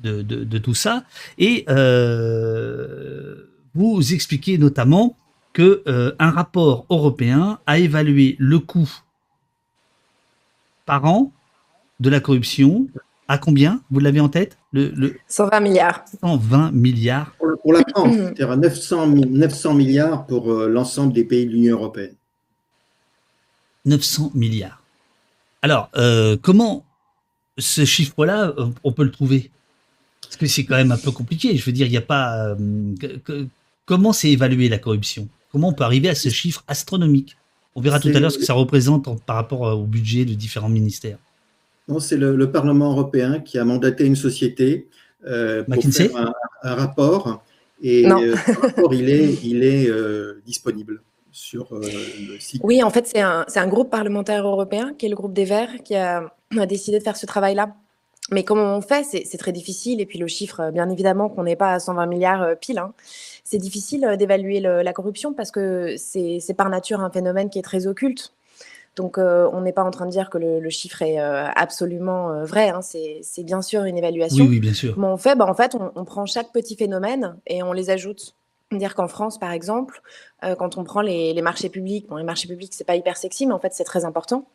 de, 0.00 0.58
tout 0.58 0.74
ça. 0.74 1.04
Et 1.38 1.64
euh, 1.68 3.34
vous 3.74 4.14
expliquez 4.14 4.58
notamment 4.58 5.16
que 5.52 5.82
euh, 5.86 6.12
un 6.18 6.30
rapport 6.30 6.86
européen 6.90 7.58
a 7.66 7.78
évalué 7.78 8.36
le 8.38 8.58
coût 8.58 8.90
par 10.86 11.04
an 11.04 11.32
de 12.00 12.10
la 12.10 12.20
corruption 12.20 12.86
à 13.26 13.38
combien 13.38 13.82
Vous 13.90 14.00
l'avez 14.00 14.20
en 14.20 14.28
tête 14.28 14.56
le, 14.72 15.16
120 15.26 15.60
milliards. 15.60 16.04
120 16.22 16.72
milliards. 16.72 17.32
Pour, 17.62 17.72
la 17.72 17.82
France, 17.90 18.14
c'est-à-dire 18.14 18.56
900, 18.56 19.06
900 19.08 19.74
milliards 19.74 20.26
pour 20.26 20.52
euh, 20.52 20.68
l'ensemble 20.68 21.12
des 21.12 21.24
pays 21.24 21.46
de 21.46 21.52
l'Union 21.52 21.76
européenne. 21.76 22.14
900 23.84 24.32
milliards. 24.34 24.82
Alors, 25.62 25.90
comment 26.42 26.84
ce 27.58 27.84
chiffre-là, 27.84 28.54
on 28.84 28.92
peut 28.92 29.02
le 29.02 29.10
trouver? 29.10 29.50
Parce 30.28 30.36
que 30.36 30.46
c'est 30.46 30.64
quand 30.64 30.76
même 30.76 30.92
un 30.92 30.98
peu 30.98 31.10
compliqué. 31.10 31.56
Je 31.56 31.64
veux 31.64 31.72
dire, 31.72 31.86
il 31.86 31.90
n'y 31.90 31.96
a 31.96 32.02
pas. 32.02 32.48
Euh, 32.48 33.46
comment 33.86 34.12
c'est 34.12 34.30
évalué 34.30 34.68
la 34.68 34.76
corruption? 34.76 35.26
Comment 35.50 35.68
on 35.68 35.72
peut 35.72 35.84
arriver 35.84 36.10
à 36.10 36.14
ce 36.14 36.28
chiffre 36.28 36.62
astronomique? 36.68 37.38
On 37.74 37.80
verra 37.80 37.98
tout 37.98 38.08
à 38.08 38.20
l'heure 38.20 38.30
ce 38.30 38.38
que 38.38 38.44
ça 38.44 38.52
représente 38.52 39.08
par 39.24 39.36
rapport 39.36 39.62
au 39.62 39.84
budget 39.84 40.26
de 40.26 40.34
différents 40.34 40.68
ministères. 40.68 41.16
Non, 41.88 41.98
c'est 41.98 42.18
le, 42.18 42.50
Parlement 42.50 42.90
européen 42.90 43.40
qui 43.40 43.58
a 43.58 43.64
mandaté 43.64 44.04
une 44.04 44.16
société 44.16 44.88
euh, 45.26 45.64
pour 45.64 45.82
faire 45.82 46.10
un, 46.62 46.74
rapport. 46.74 47.42
Et 47.80 48.06
euh, 48.06 48.36
ce 48.36 48.60
rapport, 48.60 48.92
il 48.92 49.08
est, 49.08 49.38
il 49.42 49.64
est 49.64 49.90
disponible 50.44 51.00
sur 51.32 51.72
le 51.72 52.38
site. 52.38 52.60
Oui, 52.62 52.82
en 52.82 52.90
fait, 52.90 53.06
c'est 53.06 53.22
un, 53.22 53.46
un, 53.54 53.66
groupe 53.66 53.90
parlementaire 53.90 54.46
européen, 54.46 54.92
qui 54.98 55.06
est 55.06 55.08
le 55.08 55.16
groupe 55.16 55.32
des 55.32 55.46
Verts, 55.46 55.82
qui 55.84 55.94
a 55.94 56.30
décidé 56.68 56.98
de 56.98 57.04
faire 57.04 57.16
ce 57.16 57.24
travail-là. 57.24 57.74
Mais 58.30 58.44
comment 58.44 58.76
on 58.76 58.80
fait 58.80 59.04
C'est 59.04 59.38
très 59.38 59.52
difficile. 59.52 60.00
Et 60.00 60.06
puis 60.06 60.18
le 60.18 60.26
chiffre, 60.26 60.60
euh, 60.60 60.70
bien 60.70 60.88
évidemment, 60.90 61.28
qu'on 61.28 61.44
n'est 61.44 61.56
pas 61.56 61.72
à 61.72 61.78
120 61.80 62.06
milliards 62.06 62.42
euh, 62.42 62.54
pile. 62.54 62.78
Hein. 62.78 62.92
C'est 63.44 63.58
difficile 63.58 64.04
euh, 64.04 64.16
d'évaluer 64.16 64.60
la 64.60 64.92
corruption 64.92 65.32
parce 65.32 65.50
que 65.50 65.96
c'est 65.96 66.54
par 66.56 66.68
nature 66.68 67.00
un 67.00 67.10
phénomène 67.10 67.48
qui 67.50 67.58
est 67.58 67.62
très 67.62 67.86
occulte. 67.86 68.34
Donc 68.96 69.16
on 69.16 69.60
n'est 69.60 69.72
pas 69.72 69.84
en 69.84 69.92
train 69.92 70.06
de 70.06 70.10
dire 70.10 70.28
que 70.28 70.38
le, 70.38 70.70
chiffre 70.70 71.02
est 71.02 71.18
absolument 71.18 72.42
vrai. 72.42 72.70
Hein. 72.70 72.80
C'est 72.82 73.44
bien 73.44 73.62
sûr 73.62 73.84
une 73.84 73.96
évaluation. 73.96 74.44
Oui, 74.44 74.50
oui 74.50 74.60
bien 74.60 74.74
sûr. 74.74 74.94
Comment 74.94 75.12
on 75.12 75.16
fait? 75.16 75.36
Bah, 75.36 75.46
En 75.46 75.54
fait, 75.54 75.76
on, 75.76 75.92
on, 75.94 76.04
prend 76.04 76.26
chaque 76.26 76.52
petit 76.52 76.74
phénomène 76.74 77.36
et 77.46 77.62
on 77.62 77.72
les 77.72 77.90
ajoute 77.90 78.34
dire 78.76 78.94
qu'en 78.94 79.08
France, 79.08 79.38
par 79.38 79.52
exemple, 79.52 80.02
euh, 80.44 80.54
quand 80.54 80.76
on 80.76 80.84
prend 80.84 81.00
les, 81.00 81.40
marchés 81.40 81.70
publics, 81.70 82.06
bon, 82.08 82.16
les 82.16 82.24
marchés 82.24 82.48
publics, 82.48 82.74
c'est 82.74 82.84
pas 82.84 82.96
hyper 82.96 83.16
sexy, 83.16 83.46
mais 83.46 83.54
en 83.54 83.58
fait, 83.58 83.72
c'est 83.72 83.84
très 83.84 84.04
important. 84.04 84.46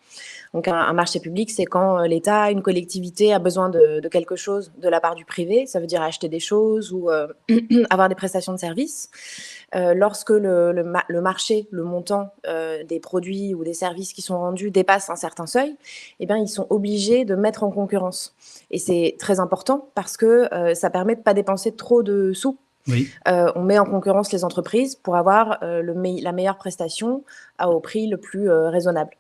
Donc, 0.54 0.68
un, 0.68 0.94
marché 0.94 1.20
public, 1.20 1.50
c'est 1.50 1.66
quand 1.66 2.00
euh, 2.00 2.08
l'État, 2.08 2.52
une 2.52 2.62
collectivité 2.62 3.34
a 3.34 3.40
besoin 3.40 3.70
de, 3.70 4.08
quelque 4.10 4.36
chose 4.36 4.72
de 4.78 4.88
la 4.90 5.00
part 5.00 5.16
du 5.16 5.26
privé. 5.26 5.66
Ça 5.66 5.80
veut 5.80 5.88
dire 5.88 6.02
acheter 6.02 6.30
des 6.30 6.40
choses 6.40 6.92
ou 6.94 7.10
euh, 7.10 7.28
avoir 7.90 8.10
des 8.10 8.16
prestations 8.16 8.54
de 8.54 8.60
services. 8.60 9.10
lorsque 9.74 10.30
le, 10.30 10.84
marché, 11.22 11.68
le 11.72 11.84
montant 11.84 12.34
des 12.46 13.00
produits 13.00 13.56
ou 13.56 13.64
des 13.64 13.74
services 13.74 14.14
qui 14.14 14.22
sont 14.22 14.38
rendus 14.38 14.70
dépasse 14.70 15.10
un 15.10 15.16
certain 15.16 15.48
seuil, 15.48 15.76
eh 16.20 16.26
bien, 16.26 16.38
ils 16.38 16.48
sont 16.48 16.68
obligés 16.70 17.26
de 17.26 17.36
mettre 17.36 17.64
en 17.64 17.72
concurrence. 17.72 18.36
Et 18.70 18.78
c'est 18.78 19.16
très 19.18 19.40
important 19.40 19.90
parce 19.96 20.18
que 20.18 20.48
ça 20.76 20.90
permet 20.90 21.16
de 21.16 21.22
pas 21.22 21.34
dépenser 21.34 21.72
trop 21.76 22.04
de 22.04 22.34
sous 22.34 22.58
euh, 23.28 23.52
on 23.56 23.64
met 23.64 23.80
en 23.80 23.86
concurrence 23.86 24.32
les 24.32 24.44
entreprises 24.44 24.96
pour 24.96 25.16
avoir 25.16 25.60
euh, 25.64 25.82
le 25.82 25.94
la 26.22 26.32
meilleure 26.32 26.58
prestation 26.58 27.24
au 27.64 27.80
prix 27.80 28.08
le 28.08 28.18
plus 28.18 28.50
euh, 28.50 28.70
raisonnable. 28.70 29.12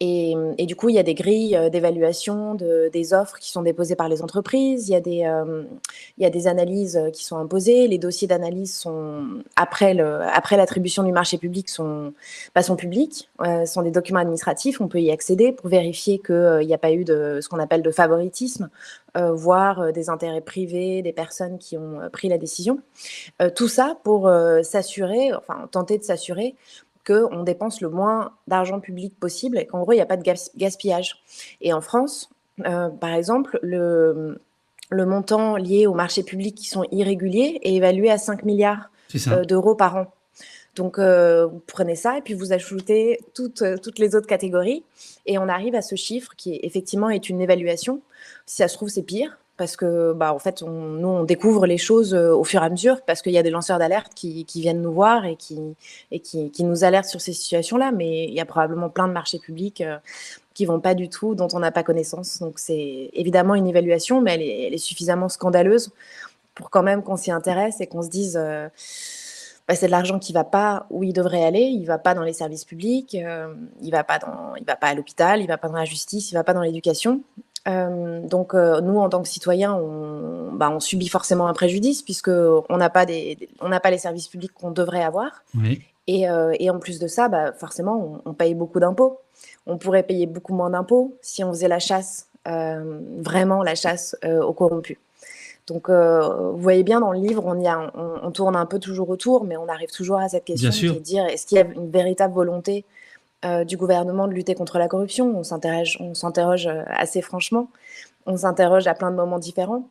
Et, 0.00 0.34
du 0.66 0.76
coup, 0.76 0.88
il 0.88 0.94
y 0.94 0.98
a 0.98 1.02
des 1.02 1.14
grilles 1.14 1.58
d'évaluation 1.72 2.54
de, 2.54 2.90
des 2.92 3.14
offres 3.14 3.38
qui 3.38 3.50
sont 3.50 3.62
déposées 3.62 3.96
par 3.96 4.08
les 4.08 4.22
entreprises. 4.22 4.88
Il 4.88 4.92
y 4.92 4.94
a 4.94 5.00
des, 5.00 6.30
des 6.30 6.46
analyses 6.46 7.00
qui 7.12 7.24
sont 7.24 7.36
imposées. 7.38 7.88
Les 7.88 7.98
dossiers 7.98 8.28
d'analyse 8.28 8.76
sont 8.76 9.42
après 9.56 9.94
l'attribution 9.94 11.02
du 11.02 11.12
marché 11.12 11.38
public 11.38 11.68
sont, 11.68 12.12
bah, 12.54 12.62
publics, 12.76 13.30
sont 13.64 13.82
des 13.82 13.90
documents 13.90 14.20
administratifs. 14.20 14.80
On 14.80 14.88
peut 14.88 15.00
y 15.00 15.10
accéder 15.10 15.52
pour 15.52 15.68
vérifier 15.68 16.18
qu'il 16.18 16.66
n'y 16.66 16.74
a 16.74 16.78
pas 16.78 16.92
eu 16.92 17.04
de 17.04 17.38
ce 17.40 17.48
qu'on 17.48 17.58
appelle 17.58 17.82
de 17.82 17.90
favoritisme 17.90 18.68
euh, 19.16 19.32
voire 19.32 19.80
euh, 19.80 19.92
des 19.92 20.10
intérêts 20.10 20.42
privés, 20.42 21.00
des 21.00 21.12
personnes 21.12 21.58
qui 21.58 21.78
ont 21.78 22.00
euh, 22.00 22.08
pris 22.10 22.28
la 22.28 22.36
décision. 22.36 22.80
tout 23.54 23.68
ça 23.68 23.96
pour 24.04 24.30
s'assurer, 24.62 25.32
enfin 25.34 25.68
tenter 25.70 25.98
de 25.98 26.04
s'assurer 26.04 26.54
qu'on 27.06 27.42
dépense 27.42 27.80
le 27.80 27.88
moins 27.88 28.32
d'argent 28.46 28.80
public 28.80 29.18
possible 29.18 29.58
et 29.58 29.66
qu'en 29.66 29.82
gros, 29.82 29.92
il 29.92 29.96
n'y 29.96 30.02
a 30.02 30.06
pas 30.06 30.16
de 30.16 30.24
gaspillage. 30.56 31.22
Et 31.60 31.72
en 31.72 31.80
France, 31.80 32.30
par 32.62 33.14
exemple, 33.14 33.58
le, 33.62 34.40
le 34.90 35.06
montant 35.06 35.56
lié 35.56 35.86
aux 35.86 35.94
marchés 35.94 36.22
publics 36.22 36.56
qui 36.56 36.66
sont 36.66 36.84
irréguliers 36.90 37.60
est 37.62 37.74
évalué 37.74 38.10
à 38.10 38.18
5 38.18 38.44
milliards 38.44 38.90
d'euros 39.46 39.74
par 39.74 39.96
an. 39.96 40.06
Donc, 40.74 40.98
vous 40.98 41.62
prenez 41.66 41.94
ça 41.94 42.18
et 42.18 42.22
puis 42.22 42.34
vous 42.34 42.52
ajoutez 42.52 43.20
toutes, 43.34 43.62
toutes 43.82 43.98
les 43.98 44.16
autres 44.16 44.26
catégories 44.26 44.82
et 45.26 45.38
on 45.38 45.48
arrive 45.48 45.74
à 45.74 45.82
ce 45.82 45.94
chiffre 45.94 46.32
qui 46.36 46.58
effectivement 46.62 47.10
est 47.10 47.28
une 47.28 47.40
évaluation 47.40 48.02
si 48.46 48.56
ça 48.56 48.68
se 48.68 48.74
trouve, 48.74 48.88
c'est 48.88 49.02
pire 49.02 49.38
parce 49.56 49.76
que, 49.76 50.12
bah, 50.12 50.34
en 50.34 50.38
fait, 50.38 50.62
nous, 50.62 51.08
on 51.08 51.24
découvre 51.24 51.66
les 51.66 51.78
choses 51.78 52.14
euh, 52.14 52.34
au 52.34 52.44
fur 52.44 52.62
et 52.62 52.66
à 52.66 52.68
mesure 52.68 53.00
parce 53.02 53.22
qu'il 53.22 53.32
y 53.32 53.38
a 53.38 53.42
des 53.42 53.50
lanceurs 53.50 53.78
d'alerte 53.78 54.12
qui, 54.14 54.44
viennent 54.54 54.82
nous 54.82 54.92
voir 54.92 55.24
et 55.24 55.36
qui, 55.36 55.76
nous 56.60 56.84
alertent 56.84 57.08
sur 57.08 57.20
ces 57.20 57.32
situations-là. 57.32 57.92
Mais 57.92 58.24
il 58.24 58.34
y 58.34 58.40
a 58.40 58.44
probablement 58.44 58.90
plein 58.90 59.08
de 59.08 59.12
marchés 59.12 59.38
publics 59.38 59.80
euh, 59.80 59.96
qui 60.54 60.66
vont 60.66 60.80
pas 60.80 60.94
du 60.94 61.08
tout, 61.08 61.34
dont 61.34 61.48
on 61.52 61.58
n'a 61.58 61.70
pas 61.70 61.82
connaissance. 61.82 62.38
Donc, 62.40 62.58
c'est 62.58 63.10
évidemment 63.12 63.54
une 63.54 63.66
évaluation, 63.66 64.20
mais 64.20 64.34
elle 64.34 64.74
est, 64.74 64.78
suffisamment 64.78 65.28
scandaleuse 65.28 65.90
pour 66.54 66.70
quand 66.70 66.82
même 66.82 67.02
qu'on 67.02 67.16
s'y 67.16 67.30
intéresse 67.30 67.80
et 67.80 67.86
qu'on 67.86 68.02
se 68.02 68.08
dise. 68.08 68.38
Euh, 68.40 68.68
bah, 69.68 69.74
c'est 69.74 69.86
de 69.86 69.90
l'argent 69.90 70.20
qui 70.20 70.32
va 70.32 70.44
pas 70.44 70.86
où 70.90 71.02
il 71.02 71.12
devrait 71.12 71.44
aller, 71.44 71.62
il 71.62 71.86
va 71.86 71.98
pas 71.98 72.14
dans 72.14 72.22
les 72.22 72.32
services 72.32 72.64
publics, 72.64 73.14
il 73.14 73.90
va 73.90 74.04
pas 74.04 74.20
dans, 74.20 74.54
il 74.54 74.64
va 74.64 74.76
pas 74.76 74.86
à 74.86 74.94
l'hôpital, 74.94 75.40
il 75.40 75.48
va 75.48 75.58
pas 75.58 75.66
dans 75.66 75.74
la 75.74 75.84
justice, 75.84 76.30
il 76.30 76.34
va 76.34 76.44
pas 76.44 76.54
dans 76.54 76.60
l'éducation. 76.60 77.20
Euh, 77.66 78.20
donc 78.20 78.54
euh, 78.54 78.80
nous, 78.80 78.98
en 78.98 79.08
tant 79.08 79.22
que 79.22 79.28
citoyens, 79.28 79.74
on, 79.74 80.52
bah, 80.52 80.70
on 80.70 80.80
subit 80.80 81.08
forcément 81.08 81.48
un 81.48 81.52
préjudice 81.52 82.02
puisque 82.02 82.28
on 82.28 82.76
n'a 82.76 82.90
pas 82.90 83.06
des, 83.06 83.48
on 83.60 83.68
n'a 83.68 83.80
pas 83.80 83.90
les 83.90 83.98
services 83.98 84.28
publics 84.28 84.52
qu'on 84.52 84.70
devrait 84.70 85.02
avoir. 85.02 85.42
Et, 86.08 86.30
euh, 86.30 86.54
et, 86.60 86.70
en 86.70 86.78
plus 86.78 87.00
de 87.00 87.08
ça, 87.08 87.28
bah, 87.28 87.52
forcément, 87.52 88.22
on, 88.24 88.32
paye 88.32 88.54
beaucoup 88.54 88.78
d'impôts. 88.78 89.18
On 89.66 89.76
pourrait 89.76 90.04
payer 90.04 90.26
beaucoup 90.26 90.54
moins 90.54 90.70
d'impôts 90.70 91.16
si 91.20 91.42
on 91.42 91.50
faisait 91.50 91.68
la 91.68 91.80
chasse, 91.80 92.28
vraiment 92.46 93.64
la 93.64 93.74
chasse 93.74 94.16
aux 94.24 94.52
corrompus. 94.52 94.98
Donc, 95.66 95.90
vous 95.90 96.58
voyez 96.58 96.84
bien 96.84 97.00
dans 97.00 97.10
le 97.10 97.18
livre, 97.18 97.42
on, 97.44 97.58
y 97.58 97.66
a, 97.66 97.90
on, 98.22 98.30
tourne 98.30 98.54
un 98.54 98.66
peu 98.66 98.78
toujours 98.78 99.10
autour, 99.10 99.42
mais 99.42 99.56
on 99.56 99.66
arrive 99.66 99.90
toujours 99.90 100.18
à 100.18 100.28
cette 100.28 100.44
question 100.44 100.70
de 100.94 101.00
dire 101.00 101.26
est-ce 101.26 101.44
qu'il 101.44 101.58
y 101.58 101.60
a 101.60 101.64
une 101.64 101.90
véritable 101.90 102.34
volonté 102.34 102.84
euh, 103.44 103.64
du 103.64 103.76
gouvernement 103.76 104.26
de 104.28 104.32
lutter 104.32 104.54
contre 104.54 104.78
la 104.78 104.88
corruption. 104.88 105.36
On 105.38 105.44
s'interroge, 105.44 105.96
on 106.00 106.14
s'interroge 106.14 106.66
euh, 106.66 106.82
assez 106.88 107.22
franchement. 107.22 107.68
On 108.26 108.36
s'interroge 108.36 108.86
à 108.86 108.94
plein 108.94 109.10
de 109.10 109.16
moments 109.16 109.38
différents, 109.38 109.88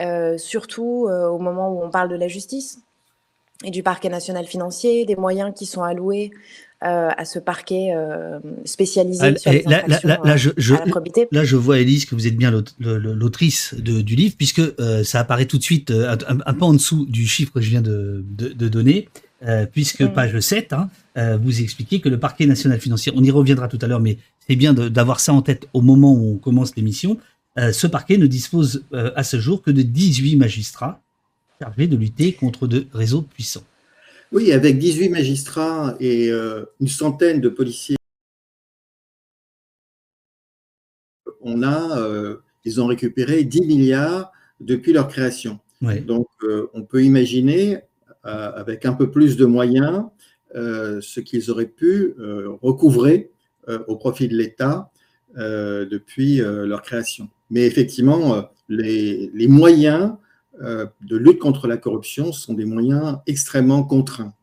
euh, 0.00 0.38
surtout 0.38 1.08
au 1.08 1.38
moment 1.38 1.72
où 1.72 1.82
on 1.84 1.90
parle 1.90 2.08
de 2.08 2.16
la 2.16 2.26
justice. 2.28 2.80
et 3.64 3.70
du 3.70 3.82
parquet 3.82 4.08
national 4.10 4.44
financier, 4.46 5.06
des 5.06 5.16
moyens 5.16 5.52
qui 5.56 5.64
sont 5.66 5.82
alloués 5.82 6.30
euh, 6.84 7.08
à 7.16 7.24
ce 7.24 7.38
parquet 7.38 7.94
euh, 7.96 8.38
spécialisé 8.66 9.28
Ah, 9.34 9.38
sur 9.38 9.50
les 9.50 9.58
et 9.58 9.62
là, 9.62 9.70
là, 9.70 9.76
infractions 9.96 10.08
là, 10.08 10.20
là, 10.24 10.36
je, 10.36 10.50
je- 10.58 10.74
à 10.74 10.80
la 10.84 10.86
probité. 10.90 11.26
là, 11.32 11.42
je 11.44 11.56
vois, 11.56 11.78
Élise, 11.78 12.04
que 12.04 12.14
vous 12.14 12.26
êtes 12.26 12.36
bien 12.36 12.50
l'autrice 12.80 13.72
du 13.74 14.14
livre, 14.14 14.34
puisque 14.36 14.60
euh, 14.60 15.04
ça 15.04 15.20
apparaît 15.20 15.46
tout 15.46 15.58
de 15.58 15.62
suite 15.62 15.90
un, 15.90 16.18
un 16.44 16.54
peu 16.54 16.64
en 16.64 16.72
dessous 16.74 17.06
du 17.06 17.26
chiffre 17.26 17.52
que 17.52 17.60
je 17.60 17.70
viens 17.70 17.80
de, 17.82 18.24
de- 18.28 18.48
de 18.52 18.68
donner, 18.68 19.08
euh, 19.44 19.66
puisque 19.66 20.02
Mm. 20.02 20.12
page 20.12 20.40
7, 20.40 20.72
hein, 20.72 20.90
euh, 21.16 21.36
vous 21.36 21.60
expliquez 21.60 22.00
que 22.00 22.08
le 22.08 22.18
parquet 22.18 22.46
national 22.46 22.80
financier, 22.80 23.12
on 23.14 23.22
y 23.22 23.30
reviendra 23.30 23.68
tout 23.68 23.78
à 23.82 23.86
l'heure, 23.86 24.00
mais 24.00 24.18
c'est 24.48 24.56
bien 24.56 24.72
d'avoir 24.74 25.20
ça 25.20 25.32
en 25.32 25.42
tête 25.42 25.68
au 25.72 25.82
moment 25.82 26.12
où 26.14 26.34
on 26.34 26.38
commence 26.38 26.74
l'émission, 26.76 27.18
euh, 27.58 27.72
ce 27.72 27.86
parquet 27.86 28.18
ne 28.18 28.26
dispose 28.26 28.84
euh, 28.92 29.10
à 29.16 29.24
ce 29.24 29.40
jour 29.40 29.62
que 29.62 29.70
de 29.70 29.82
18 29.82 30.36
magistrats 30.36 31.00
chargés 31.60 31.86
de 31.86 31.96
lutter 31.96 32.32
contre 32.32 32.66
de 32.66 32.86
réseaux 32.92 33.22
puissants. 33.22 33.64
Oui, 34.32 34.52
avec 34.52 34.78
18 34.78 35.08
magistrats 35.08 35.96
et 36.00 36.30
euh, 36.30 36.64
une 36.80 36.88
centaine 36.88 37.40
de 37.40 37.48
policiers, 37.48 37.96
on 41.40 41.62
a, 41.62 41.98
euh, 41.98 42.38
ils 42.64 42.80
ont 42.80 42.86
récupéré 42.86 43.44
10 43.44 43.62
milliards 43.62 44.32
depuis 44.60 44.92
leur 44.92 45.08
création. 45.08 45.60
Ouais. 45.80 46.00
Donc, 46.00 46.26
euh, 46.42 46.68
on 46.74 46.82
peut 46.82 47.04
imaginer, 47.04 47.78
avec 48.26 48.84
un 48.84 48.92
peu 48.92 49.10
plus 49.10 49.36
de 49.36 49.44
moyens, 49.44 50.04
euh, 50.54 51.00
ce 51.00 51.20
qu'ils 51.20 51.50
auraient 51.50 51.66
pu 51.66 52.14
euh, 52.18 52.50
recouvrer 52.62 53.30
euh, 53.68 53.80
au 53.88 53.96
profit 53.96 54.28
de 54.28 54.36
l'État 54.36 54.90
euh, 55.36 55.84
depuis 55.84 56.40
euh, 56.40 56.66
leur 56.66 56.82
création. 56.82 57.28
Mais 57.50 57.66
effectivement, 57.66 58.34
euh, 58.34 58.42
les, 58.68 59.48
moyens 59.48 60.14
euh, 60.62 60.86
de 61.02 61.16
lutte 61.16 61.40
contre 61.40 61.66
la 61.66 61.76
corruption 61.76 62.32
sont 62.32 62.54
des 62.54 62.64
moyens 62.64 63.18
extrêmement 63.26 63.82
contraints. 63.82 64.34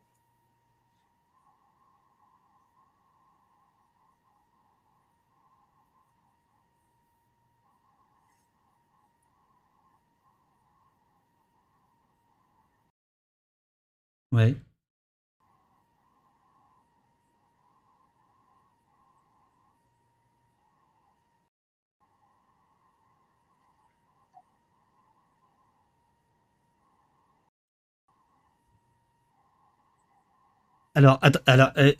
Alors, 30.96 31.18
alors, 31.46 31.70
euh, 31.76 31.92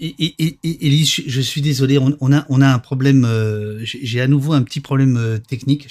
je, 1.05 1.41
suis 1.41 1.61
désolé, 1.61 1.99
on, 1.99 2.33
a, 2.33 2.47
on 2.49 2.61
a 2.61 2.69
un 2.69 2.79
problème. 2.79 3.25
euh, 3.25 3.81
J'ai 3.83 4.21
à 4.21 4.29
nouveau 4.29 4.53
un 4.53 4.62
petit 4.62 4.81
problème 4.81 5.17
euh, 5.17 5.38
technique. 5.38 5.88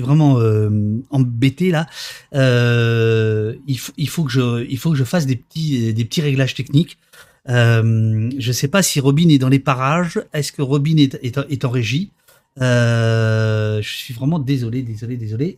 Suis 0.00 0.02
vraiment 0.02 0.38
euh, 0.40 0.98
embêté 1.10 1.70
là. 1.70 1.86
Euh, 2.34 3.54
il, 3.66 3.78
faut, 3.78 3.92
il 3.96 4.08
faut 4.08 4.24
que 4.24 4.30
je, 4.30 4.64
il 4.68 4.78
faut 4.78 4.90
que 4.90 4.96
je 4.96 5.04
fasse 5.04 5.26
des 5.26 5.36
petits, 5.36 5.92
des 5.94 6.04
petits 6.04 6.20
réglages 6.22 6.54
techniques. 6.54 6.98
Euh, 7.48 8.30
je 8.38 8.52
sais 8.52 8.68
pas 8.68 8.82
si 8.82 9.00
Robin 9.00 9.28
est 9.28 9.38
dans 9.38 9.48
les 9.48 9.58
parages. 9.58 10.20
Est-ce 10.32 10.52
que 10.52 10.62
Robin 10.62 10.96
est, 10.96 11.18
est, 11.22 11.64
en- 11.64 11.70
régie? 11.70 12.10
Euh, 12.60 13.80
Je 13.82 13.88
suis 13.88 14.14
vraiment 14.14 14.38
désolé, 14.38 14.82
désolé, 14.82 15.16
désolé. 15.16 15.56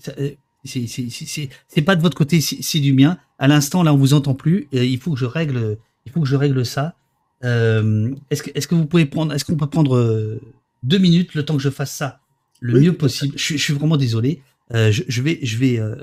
C'est 0.64 1.83
pas 1.83 1.97
de 1.97 2.02
votre 2.02 2.16
côté, 2.16 2.40
c'est 2.40 2.80
du 2.80 2.92
mien. 2.92 3.18
À 3.38 3.49
l'instant, 3.49 3.83
là, 3.83 3.95
on 3.95 3.97
vous 3.97 4.12
entend 4.14 4.35
plus. 4.35 4.68
Il 4.73 4.99
faut 4.99 5.12
que 5.12 5.18
je 5.18 5.25
règle, 5.25 5.78
il 6.07 6.12
faut 6.12 6.21
que 6.21 6.28
je 6.28 6.37
règle 6.37 6.66
ça. 6.66 6.95
Est-ce 7.42 8.42
que, 8.42 8.50
est-ce 8.54 8.68
que 8.68 8.75
vous 8.75 8.87
pouvez 8.87 9.07
prendre, 9.07 9.33
est-ce 9.33 9.45
qu'on 9.45 9.57
peut 9.57 9.68
prendre 9.68 10.38
deux 10.83 10.99
minutes 10.99 11.35
le 11.35 11.45
temps 11.45 11.57
que 11.57 11.62
je 11.62 11.71
fasse 11.71 11.92
ça? 11.95 12.21
Le 12.61 12.75
Oui, 12.75 12.81
mieux 12.87 12.93
possible 12.97 13.37
je, 13.38 13.43
suis- 13.43 13.59
je 13.59 13.62
suis 13.62 13.75
vraiment 13.75 13.97
désolé. 13.97 14.43
Euh, 14.75 14.93
je, 14.93 15.03
je 15.09 15.23
vais, 15.23 15.38
je 15.43 15.57
vais, 15.57 15.79
euh, 15.79 15.97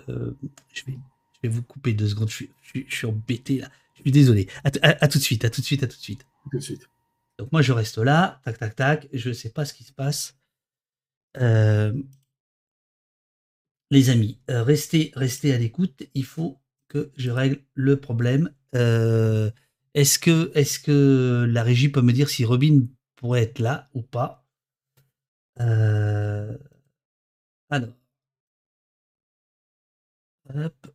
je 0.73 0.83
vais, 0.85 0.93
je 1.33 1.39
vais 1.43 1.49
vous 1.49 1.61
couper 1.61 1.93
deux 1.93 2.07
secondes. 2.07 2.29
Je 2.29 2.35
suis, 2.35 2.49
je 2.63 2.69
suis, 2.69 2.85
je 2.89 2.95
suis 2.95 3.07
embêté 3.07 3.59
là. 3.59 3.69
Je 3.95 4.01
suis 4.01 4.11
désolé. 4.11 4.47
À, 4.63 4.71
t- 4.71 4.79
à- 4.81 4.97
à 5.03 5.07
tout 5.07 5.17
de 5.17 5.23
suite, 5.23 5.45
à 5.45 5.49
tout 5.49 5.61
de 5.61 5.65
suite, 5.65 5.83
à 5.83 5.87
tout 5.87 5.97
de 5.97 6.01
suite. 6.01 6.25
Tout 6.51 6.57
de 6.57 6.63
suite. 6.63 6.89
Donc 7.37 7.51
moi 7.51 7.61
je 7.61 7.73
reste 7.73 7.97
là, 7.97 8.39
tac 8.45 8.57
tac 8.57 8.75
tac, 8.75 9.07
je 9.13 9.31
sais 9.33 9.49
pas 9.49 9.65
ce 9.65 9.73
qui 9.73 9.83
se 9.83 9.91
passe. 9.91 10.37
Euh, 11.37 11.91
les 13.91 14.09
amis, 14.09 14.39
restez, 14.47 15.11
restez 15.15 15.53
à 15.53 15.57
l'écoute. 15.57 16.03
Il 16.13 16.25
faut 16.25 16.59
que 16.87 17.11
je 17.17 17.29
règle 17.31 17.61
le 17.73 17.97
problème. 17.99 18.51
Est-ce 18.73 20.19
que, 20.19 20.51
est-ce 20.55 20.79
que 20.79 21.45
la 21.49 21.63
régie 21.63 21.89
peut 21.89 22.01
me 22.01 22.13
dire 22.13 22.29
si 22.29 22.45
Robin 22.45 22.81
pourrait 23.15 23.43
être 23.43 23.59
là 23.59 23.89
ou 23.93 24.01
pas? 24.01 24.44
Euh, 25.59 26.57
Alors, 27.69 27.93
hop. 30.49 30.87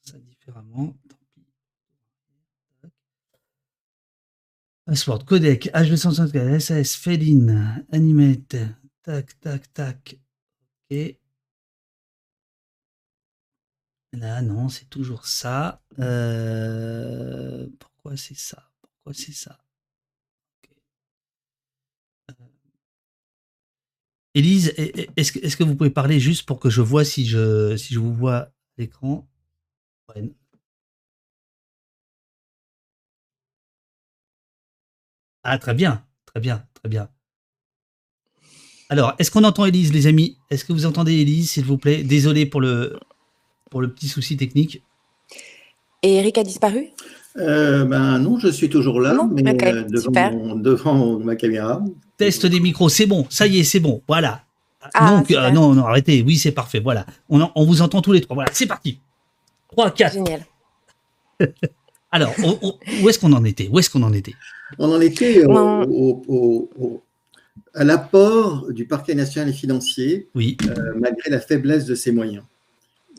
Ça 0.00 0.18
différemment. 0.18 0.94
Tant 1.08 1.16
pis. 1.34 1.46
Password, 4.86 5.24
codec, 5.24 5.70
H264, 5.74 6.60
SAS, 6.60 6.94
Feline, 6.96 7.84
Animate, 7.90 8.56
tac, 9.02 9.38
tac, 9.40 9.72
tac. 9.72 10.16
Ok. 10.90 11.16
Là, 14.12 14.40
non, 14.42 14.68
c'est 14.68 14.88
toujours 14.88 15.26
ça. 15.26 15.82
Euh, 15.98 17.68
Pourquoi 17.78 18.16
c'est 18.16 18.36
ça? 18.38 18.70
Pourquoi 18.80 19.12
c'est 19.14 19.32
ça 19.32 19.58
Ok. 20.64 20.70
Euh, 22.30 22.34
Élise, 24.34 24.72
est-ce 25.16 25.56
que, 25.56 25.64
vous 25.64 25.76
pouvez 25.76 25.90
parler 25.90 26.18
juste 26.18 26.46
pour 26.46 26.58
que 26.58 26.70
je 26.70 26.80
vois 26.80 27.04
si 27.04 27.26
je, 27.26 27.98
vous 27.98 28.14
vois 28.14 28.36
à 28.36 28.50
l'écran? 28.78 29.28
Ah, 35.42 35.58
très 35.58 35.74
bien, 35.74 36.06
très 36.24 36.40
bien, 36.40 36.66
très 36.74 36.88
bien. 36.88 37.10
Alors, 38.88 39.14
est-ce 39.18 39.30
qu'on 39.30 39.44
entend 39.44 39.66
Élise, 39.66 39.92
les 39.92 40.06
amis? 40.06 40.38
Est-ce 40.50 40.64
que 40.64 40.72
vous 40.72 40.86
entendez 40.86 41.14
Élise, 41.14 41.50
s'il 41.50 41.64
vous 41.64 41.78
plaît? 41.78 42.02
Désolé 42.02 42.46
pour 42.46 42.60
le, 42.60 42.98
pour 43.70 43.82
le 43.82 43.92
petit 43.92 44.08
souci 44.08 44.36
technique. 44.36 44.82
Et 46.02 46.14
Eric 46.16 46.38
a 46.38 46.44
disparu? 46.44 46.88
Euh, 47.38 47.84
ben 47.84 48.18
non, 48.18 48.38
je 48.38 48.48
suis 48.48 48.68
toujours 48.68 49.00
là, 49.00 49.14
Non 49.14 49.26
mais 49.32 49.42
euh, 49.64 49.84
devant, 49.84 50.02
super. 50.02 50.32
mon- 50.32 50.54
devant 50.56 51.18
ma 51.18 51.34
caméra. 51.34 51.82
Test 52.18 52.44
des 52.46 52.60
micros, 52.60 52.88
c'est 52.90 53.06
bon, 53.06 53.26
ça 53.30 53.46
y 53.46 53.60
est, 53.60 53.64
c'est 53.64 53.80
bon, 53.80 54.02
voilà. 54.06 54.42
Ah, 54.94 55.10
Donc, 55.16 55.26
super. 55.28 55.44
euh, 55.44 55.50
non, 55.50 55.74
non, 55.74 55.84
arrêtez, 55.86 56.22
oui, 56.26 56.36
c'est 56.36 56.52
parfait, 56.52 56.80
voilà. 56.80 57.06
On, 57.30 57.40
en- 57.40 57.50
on 57.54 57.64
vous 57.64 57.80
entend 57.80 58.02
tous 58.02 58.12
les 58.12 58.20
trois, 58.20 58.34
voilà, 58.34 58.50
c'est 58.52 58.66
parti. 58.66 58.98
3, 59.70 59.90
4. 59.92 60.12
Génial. 60.14 60.42
Alors, 62.12 62.34
on- 62.44 62.58
on- 62.60 62.74
où 63.02 63.08
est-ce 63.08 63.18
qu'on 63.18 63.32
en 63.32 63.44
était 63.46 63.68
Où 63.72 63.78
est-ce 63.78 63.88
qu'on 63.88 64.02
en 64.02 64.12
était? 64.12 64.34
On 64.78 64.92
en 64.92 65.00
était 65.00 65.44
au- 65.46 65.52
Non. 65.52 65.82
au- 65.84 66.22
au- 66.28 66.70
au- 66.78 67.02
à 67.74 67.84
l'apport 67.84 68.70
du 68.70 68.84
parquet 68.86 69.14
national 69.14 69.48
et 69.48 69.52
financier, 69.54 70.28
Oui, 70.34 70.58
euh, 70.68 70.92
malgré 70.98 71.30
la 71.30 71.40
faiblesse 71.40 71.86
de 71.86 71.94
ses 71.94 72.12
moyens. 72.12 72.44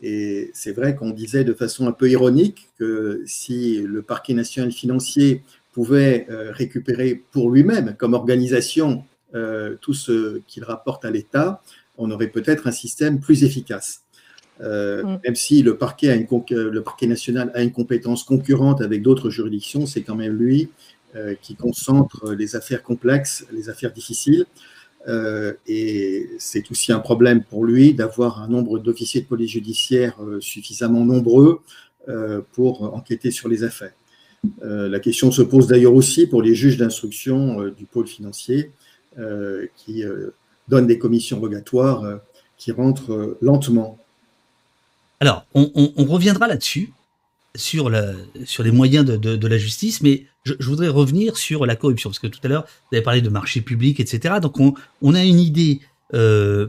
Et 0.02 0.50
c'est 0.54 0.72
vrai 0.72 0.96
qu'on 0.96 1.10
disait 1.10 1.44
de 1.44 1.54
façon 1.54 1.86
un 1.86 1.92
peu 1.92 2.10
ironique 2.10 2.68
que 2.78 3.22
si 3.26 3.80
le 3.80 4.02
parquet 4.02 4.34
national 4.34 4.72
financier 4.72 5.42
pouvait 5.72 6.26
euh, 6.30 6.52
récupérer 6.52 7.22
pour 7.32 7.50
lui-même, 7.50 7.94
comme 7.98 8.14
organisation, 8.14 9.04
euh, 9.34 9.76
tout 9.80 9.94
ce 9.94 10.40
qu'il 10.46 10.64
rapporte 10.64 11.04
à 11.04 11.10
l'État, 11.10 11.62
on 11.96 12.10
aurait 12.10 12.28
peut-être 12.28 12.66
un 12.66 12.72
système 12.72 13.20
plus 13.20 13.44
efficace. 13.44 14.02
Euh, 14.60 15.02
Mm. 15.02 15.18
Même 15.24 15.34
si 15.34 15.62
le 15.62 15.76
parquet, 15.76 16.10
a 16.10 16.14
une 16.14 16.26
conc- 16.26 16.54
le 16.54 16.82
parquet 16.82 17.06
national 17.08 17.50
a 17.54 17.62
une 17.62 17.72
compétence 17.72 18.22
concurrente 18.22 18.80
avec 18.82 19.02
d'autres 19.02 19.30
juridictions, 19.30 19.86
c'est 19.86 20.02
quand 20.02 20.14
même 20.14 20.32
lui 20.36 20.70
euh, 21.16 21.34
qui 21.42 21.54
concentre 21.56 22.32
les 22.32 22.54
affaires 22.56 22.82
complexes, 22.82 23.46
les 23.52 23.68
affaires 23.68 23.92
difficiles. 23.92 24.46
Euh, 25.06 25.52
et 25.66 26.30
c'est 26.38 26.70
aussi 26.70 26.90
un 26.92 26.98
problème 26.98 27.42
pour 27.44 27.64
lui 27.64 27.92
d'avoir 27.92 28.40
un 28.42 28.48
nombre 28.48 28.78
d'officiers 28.78 29.20
de 29.20 29.26
police 29.26 29.50
judiciaire 29.50 30.16
euh, 30.22 30.40
suffisamment 30.40 31.04
nombreux 31.04 31.60
euh, 32.08 32.40
pour 32.52 32.94
enquêter 32.94 33.30
sur 33.30 33.48
les 33.48 33.64
affaires. 33.64 33.92
La 34.60 35.00
question 35.00 35.30
se 35.30 35.40
pose 35.40 35.68
d'ailleurs 35.68 35.94
aussi 35.94 36.26
pour 36.26 36.42
les 36.42 36.54
juges 36.54 36.76
d'instruction 36.76 37.68
du 37.68 37.86
pôle 37.86 38.06
financier 38.06 38.72
qui 39.74 40.04
donnent 40.68 40.86
des 40.86 40.98
commissions 40.98 41.40
rogatoires 41.40 42.20
qui 42.58 42.70
rentrent 42.70 43.38
lentement. 43.40 43.98
Alors, 45.18 45.46
on- 45.54 45.70
on 45.96 46.04
reviendra 46.04 46.46
là-dessus, 46.46 46.92
sur, 47.56 47.88
les 47.88 48.70
moyens 48.70 49.04
de, 49.04 49.46
la 49.46 49.58
justice, 49.58 50.02
mais 50.02 50.26
je, 50.44 50.54
voudrais 50.60 50.88
revenir 50.88 51.36
sur 51.36 51.66
la 51.66 51.76
corruption, 51.76 52.10
parce 52.10 52.18
que 52.18 52.26
tout 52.26 52.40
à 52.42 52.48
l'heure, 52.48 52.64
vous 52.90 52.96
avez 52.96 53.02
parlé 53.02 53.20
de 53.20 53.28
marché 53.28 53.60
public, 53.60 54.00
etc. 54.00 54.36
Donc, 54.40 54.58
on, 54.58 55.14
a 55.14 55.24
une 55.24 55.40
idée 55.40 55.80
euh, 56.14 56.68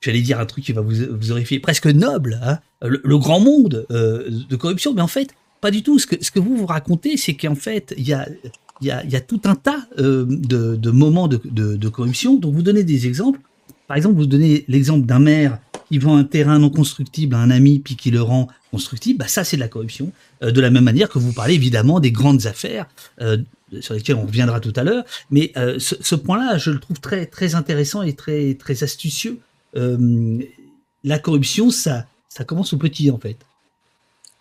j'allais 0.00 0.20
dire 0.20 0.38
un 0.38 0.46
truc 0.46 0.64
qui 0.64 0.72
va 0.72 0.82
vous, 0.82 0.94
vous 1.10 1.32
horrifier, 1.32 1.58
presque 1.58 1.86
noble, 1.86 2.38
hein, 2.42 2.58
le, 2.82 3.18
grand 3.18 3.40
monde 3.40 3.86
de 3.90 4.56
corruption, 4.56 4.94
mais 4.94 5.02
en 5.02 5.08
fait, 5.08 5.34
pas 5.60 5.70
du 5.70 5.82
tout. 5.82 5.98
Ce 5.98 6.06
que, 6.06 6.38
vous 6.38 6.56
vous 6.56 6.66
racontez, 6.66 7.16
c'est 7.16 7.34
qu'en 7.34 7.54
fait, 7.54 7.94
il 7.96 8.06
y 8.06 8.12
a, 8.12 9.20
tout 9.20 9.40
un 9.44 9.54
tas 9.56 9.86
de, 9.96 10.76
de, 10.76 10.90
moments 10.90 11.28
de, 11.28 11.40
de 11.44 11.88
corruption. 11.88 12.36
Donc 12.36 12.54
vous 12.54 12.62
donnez 12.62 12.84
des 12.84 13.06
exemples. 13.06 13.40
Par 13.88 13.96
exemple, 13.96 14.16
vous 14.16 14.26
donnez 14.26 14.64
l'exemple 14.68 15.06
d'un 15.06 15.20
maire 15.20 15.58
qui 15.88 15.98
vend 15.98 16.16
un 16.16 16.24
terrain 16.24 16.58
non 16.58 16.70
constructible 16.70 17.34
à 17.34 17.38
un 17.38 17.50
ami 17.50 17.78
puis 17.78 17.96
qui 17.96 18.10
le 18.10 18.22
rend 18.22 18.48
constructible, 18.70 19.18
bah 19.18 19.28
ça 19.28 19.44
c'est 19.44 19.56
de 19.56 19.60
la 19.60 19.68
corruption. 19.68 20.12
Euh, 20.42 20.50
de 20.50 20.60
la 20.60 20.70
même 20.70 20.84
manière 20.84 21.08
que 21.08 21.18
vous 21.18 21.32
parlez 21.32 21.54
évidemment 21.54 22.00
des 22.00 22.12
grandes 22.12 22.46
affaires 22.46 22.86
euh, 23.20 23.38
sur 23.80 23.94
lesquelles 23.94 24.16
on 24.16 24.26
reviendra 24.26 24.60
tout 24.60 24.72
à 24.76 24.84
l'heure, 24.84 25.04
mais 25.30 25.52
euh, 25.56 25.78
ce, 25.78 25.94
ce 26.00 26.14
point-là, 26.14 26.58
je 26.58 26.70
le 26.70 26.78
trouve 26.78 27.00
très 27.00 27.26
très 27.26 27.54
intéressant 27.54 28.02
et 28.02 28.14
très 28.14 28.54
très 28.54 28.82
astucieux. 28.82 29.38
la 29.74 31.18
corruption, 31.18 31.70
ça 31.70 32.06
ça 32.28 32.44
commence 32.44 32.72
au 32.72 32.78
petit 32.78 33.10
en 33.10 33.18
fait. 33.18 33.38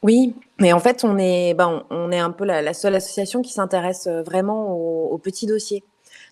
Oui, 0.04 0.36
mais 0.60 0.72
en 0.72 0.80
fait, 0.80 1.04
on 1.04 1.18
est, 1.18 1.56
ben, 1.56 1.84
on 1.90 2.12
est 2.12 2.20
un 2.20 2.30
peu 2.30 2.46
la, 2.46 2.62
la 2.62 2.74
seule 2.76 2.94
association 2.94 3.42
qui 3.42 3.52
s'intéresse 3.52 4.08
vraiment 4.08 4.76
aux, 4.76 5.08
aux 5.08 5.18
petits 5.18 5.48
dossiers. 5.48 5.84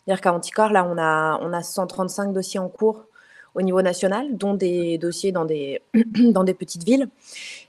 C'est-à-dire 0.06 0.21
qu'à 0.21 0.34
Anticor, 0.34 0.69
là, 0.69 0.86
on 0.86 0.97
a, 0.97 1.39
on 1.41 1.54
a 1.54 1.63
135 1.63 2.34
dossiers 2.34 2.60
en 2.60 2.69
cours 2.69 3.06
au 3.55 3.61
niveau 3.61 3.81
national, 3.81 4.35
dont 4.37 4.53
des 4.53 4.97
dossiers 4.97 5.31
dans 5.31 5.45
des, 5.45 5.81
dans 5.93 6.43
des 6.43 6.53
petites 6.53 6.83
villes. 6.83 7.07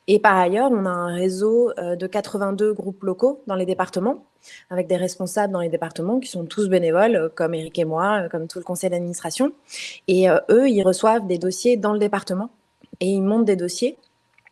Et 0.06 0.18
par 0.18 0.36
ailleurs, 0.36 0.70
on 0.70 0.84
a 0.86 0.90
un 0.90 1.14
réseau 1.14 1.70
euh, 1.78 1.96
de 1.96 2.06
82 2.06 2.72
groupes 2.72 3.02
locaux 3.02 3.42
dans 3.46 3.54
les 3.54 3.66
départements, 3.66 4.24
avec 4.70 4.86
des 4.86 4.96
responsables 4.96 5.52
dans 5.52 5.60
les 5.60 5.68
départements 5.68 6.20
qui 6.20 6.28
sont 6.28 6.44
tous 6.44 6.68
bénévoles, 6.68 7.16
euh, 7.16 7.28
comme 7.34 7.54
Eric 7.54 7.78
et 7.78 7.84
moi, 7.84 8.24
euh, 8.24 8.28
comme 8.28 8.46
tout 8.48 8.58
le 8.58 8.64
conseil 8.64 8.90
d'administration. 8.90 9.52
Et 10.08 10.28
eux, 10.50 10.68
ils 10.68 10.82
reçoivent 10.82 11.26
des 11.26 11.38
dossiers 11.38 11.76
dans 11.76 11.92
le 11.92 11.98
département 11.98 12.50
et 13.00 13.06
ils 13.06 13.22
montent 13.22 13.44
des 13.44 13.56
dossiers. 13.56 13.96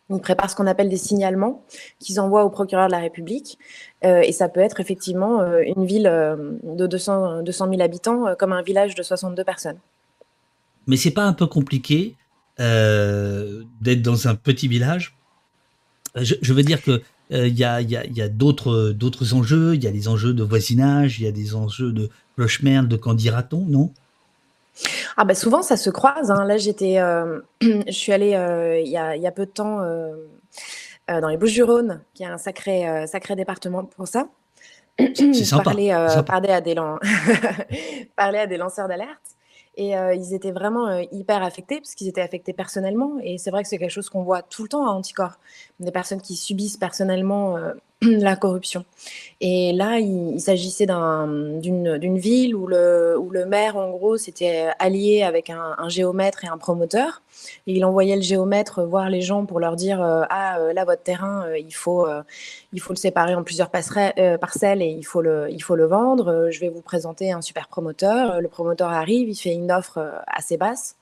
Ils 0.09 0.19
préparent 0.19 0.49
ce 0.49 0.55
qu'on 0.55 0.67
appelle 0.67 0.89
des 0.89 0.97
signalements 0.97 1.63
qu'ils 1.99 2.19
envoient 2.19 2.43
au 2.43 2.49
procureur 2.49 2.87
de 2.87 2.91
la 2.91 2.99
République. 2.99 3.57
et 4.03 4.31
ça 4.33 4.49
peut 4.49 4.59
être 4.59 4.79
effectivement 4.79 5.41
une 5.61 5.85
ville 5.85 6.03
de 6.03 6.85
200, 6.87 7.41
200 7.41 7.69
000 7.69 7.81
habitants 7.81 8.35
comme 8.37 8.51
un 8.51 8.61
village 8.61 8.95
de 8.95 9.01
62 9.01 9.43
personnes 9.43 9.79
mais 10.87 10.97
c'est 10.97 11.11
pas 11.11 11.23
un 11.23 11.33
peu 11.33 11.47
compliqué 11.47 12.15
euh, 12.59 13.63
d'être 13.81 14.01
dans 14.01 14.27
un 14.27 14.35
petit 14.35 14.67
village 14.67 15.17
euh, 16.15 16.23
je, 16.23 16.53
veux 16.53 16.61
dire 16.61 16.83
que 16.83 17.01
euh, 17.31 17.47
il 17.47 17.57
y 17.57 17.63
a, 17.63 17.81
y 17.81 17.95
a, 17.95 18.05
y 18.05 18.21
a 18.21 18.29
d'autres 18.29 18.91
d'autres 18.91 19.33
enjeux. 19.33 19.73
Il 19.73 19.83
y 19.83 19.87
a 19.87 19.91
des 19.91 20.07
enjeux 20.07 20.35
de 20.35 20.43
voisinage, 20.43 21.19
il 21.19 21.25
y 21.25 21.27
a 21.27 21.31
des 21.31 21.55
enjeux 21.55 21.91
de 21.91 22.11
cloche-merde, 22.35 22.87
de 22.87 22.95
quand 22.95 23.15
dira-t-on, 23.15 23.65
non? 23.65 23.91
Ah 25.17 25.25
bah 25.25 25.33
souvent 25.33 25.63
ça 25.63 25.77
se 25.77 25.89
croise. 25.89 26.29
Hein. 26.29 26.45
Là 26.45 26.57
j'étais, 26.57 26.99
je 27.61 27.91
suis 27.91 28.11
allée 28.11 28.37
il 28.85 28.91
y, 28.91 28.97
a, 28.97 29.15
y, 29.15 29.25
a, 29.25 29.31
peu 29.31 29.47
de 29.47 29.51
temps 29.51 29.79
dans 31.07 31.27
les 31.27 31.37
Bouches-du-Rhône, 31.37 32.01
qui 32.13 32.21
est 32.21 32.27
un 32.27 32.37
sacré 32.37 33.07
sacré 33.07 33.35
département 33.35 33.83
pour 33.83 34.07
ça. 34.07 34.27
C'est 35.15 35.33
sympa. 35.33 35.63
Parler, 35.63 36.07
parler, 36.27 36.49
à 36.49 36.61
des 36.61 36.75
parler 38.15 38.37
à 38.37 38.45
des 38.45 38.57
lanceurs 38.57 38.87
d'alerte. 38.87 39.32
Et 39.75 39.97
euh, 39.97 40.13
ils 40.13 40.33
étaient 40.33 40.51
vraiment 40.51 40.87
euh, 40.87 41.01
hyper 41.11 41.41
affectés, 41.41 41.79
parce 41.79 41.95
qu'ils 41.95 42.07
étaient 42.07 42.21
affectés 42.21 42.53
personnellement. 42.53 43.17
Et 43.23 43.37
c'est 43.37 43.49
vrai 43.49 43.63
que 43.63 43.69
c'est 43.69 43.79
quelque 43.79 43.89
chose 43.89 44.09
qu'on 44.09 44.21
voit 44.21 44.43
tout 44.43 44.63
le 44.63 44.69
temps 44.69 44.85
à 44.85 44.91
Anticor. 44.91 45.31
Des 45.79 45.91
personnes 45.91 46.21
qui 46.21 46.35
subissent 46.35 46.77
personnellement 46.77 47.57
euh, 47.57 47.73
la 48.01 48.35
corruption. 48.35 48.85
Et 49.41 49.73
là, 49.73 49.97
il, 49.99 50.39
s'agissait 50.39 50.85
d'une 50.85 52.17
ville 52.19 52.55
où 52.55 52.67
le, 52.67 53.17
où 53.17 53.31
le 53.31 53.45
maire, 53.45 53.75
en 53.77 53.89
gros, 53.89 54.17
s'était 54.17 54.69
allié 54.77 55.23
avec 55.23 55.49
un, 55.49 55.89
géomètre 55.89 56.43
et 56.43 56.47
un 56.47 56.57
promoteur. 56.57 57.22
Il 57.67 57.85
envoyait 57.85 58.15
le 58.15 58.21
géomètre 58.21 58.83
voir 58.83 59.09
les 59.09 59.21
gens 59.21 59.45
pour 59.45 59.59
leur 59.59 59.75
dire 59.75 60.01
Ah, 60.01 60.57
là, 60.73 60.85
votre 60.85 61.03
terrain, 61.03 61.45
il, 61.55 61.73
faut, 61.73 62.07
il 62.71 62.81
faut 62.81 62.93
le 62.93 62.97
séparer 62.97 63.35
en 63.35 63.43
plusieurs 63.43 63.69
parcelles 63.69 64.81
et 64.81 64.87
il 64.87 65.03
faut, 65.03 65.21
le, 65.21 65.47
il 65.49 65.61
faut 65.61 65.75
le 65.75 65.85
vendre. 65.85 66.49
Je 66.51 66.59
vais 66.59 66.69
vous 66.69 66.81
présenter 66.81 67.31
un 67.31 67.41
super 67.41 67.67
promoteur. 67.67 68.41
Le 68.41 68.47
promoteur 68.47 68.89
arrive, 68.89 69.29
il 69.29 69.35
fait 69.35 69.53
une 69.53 69.71
offre 69.71 70.21
assez 70.27 70.57
basse. 70.57 70.95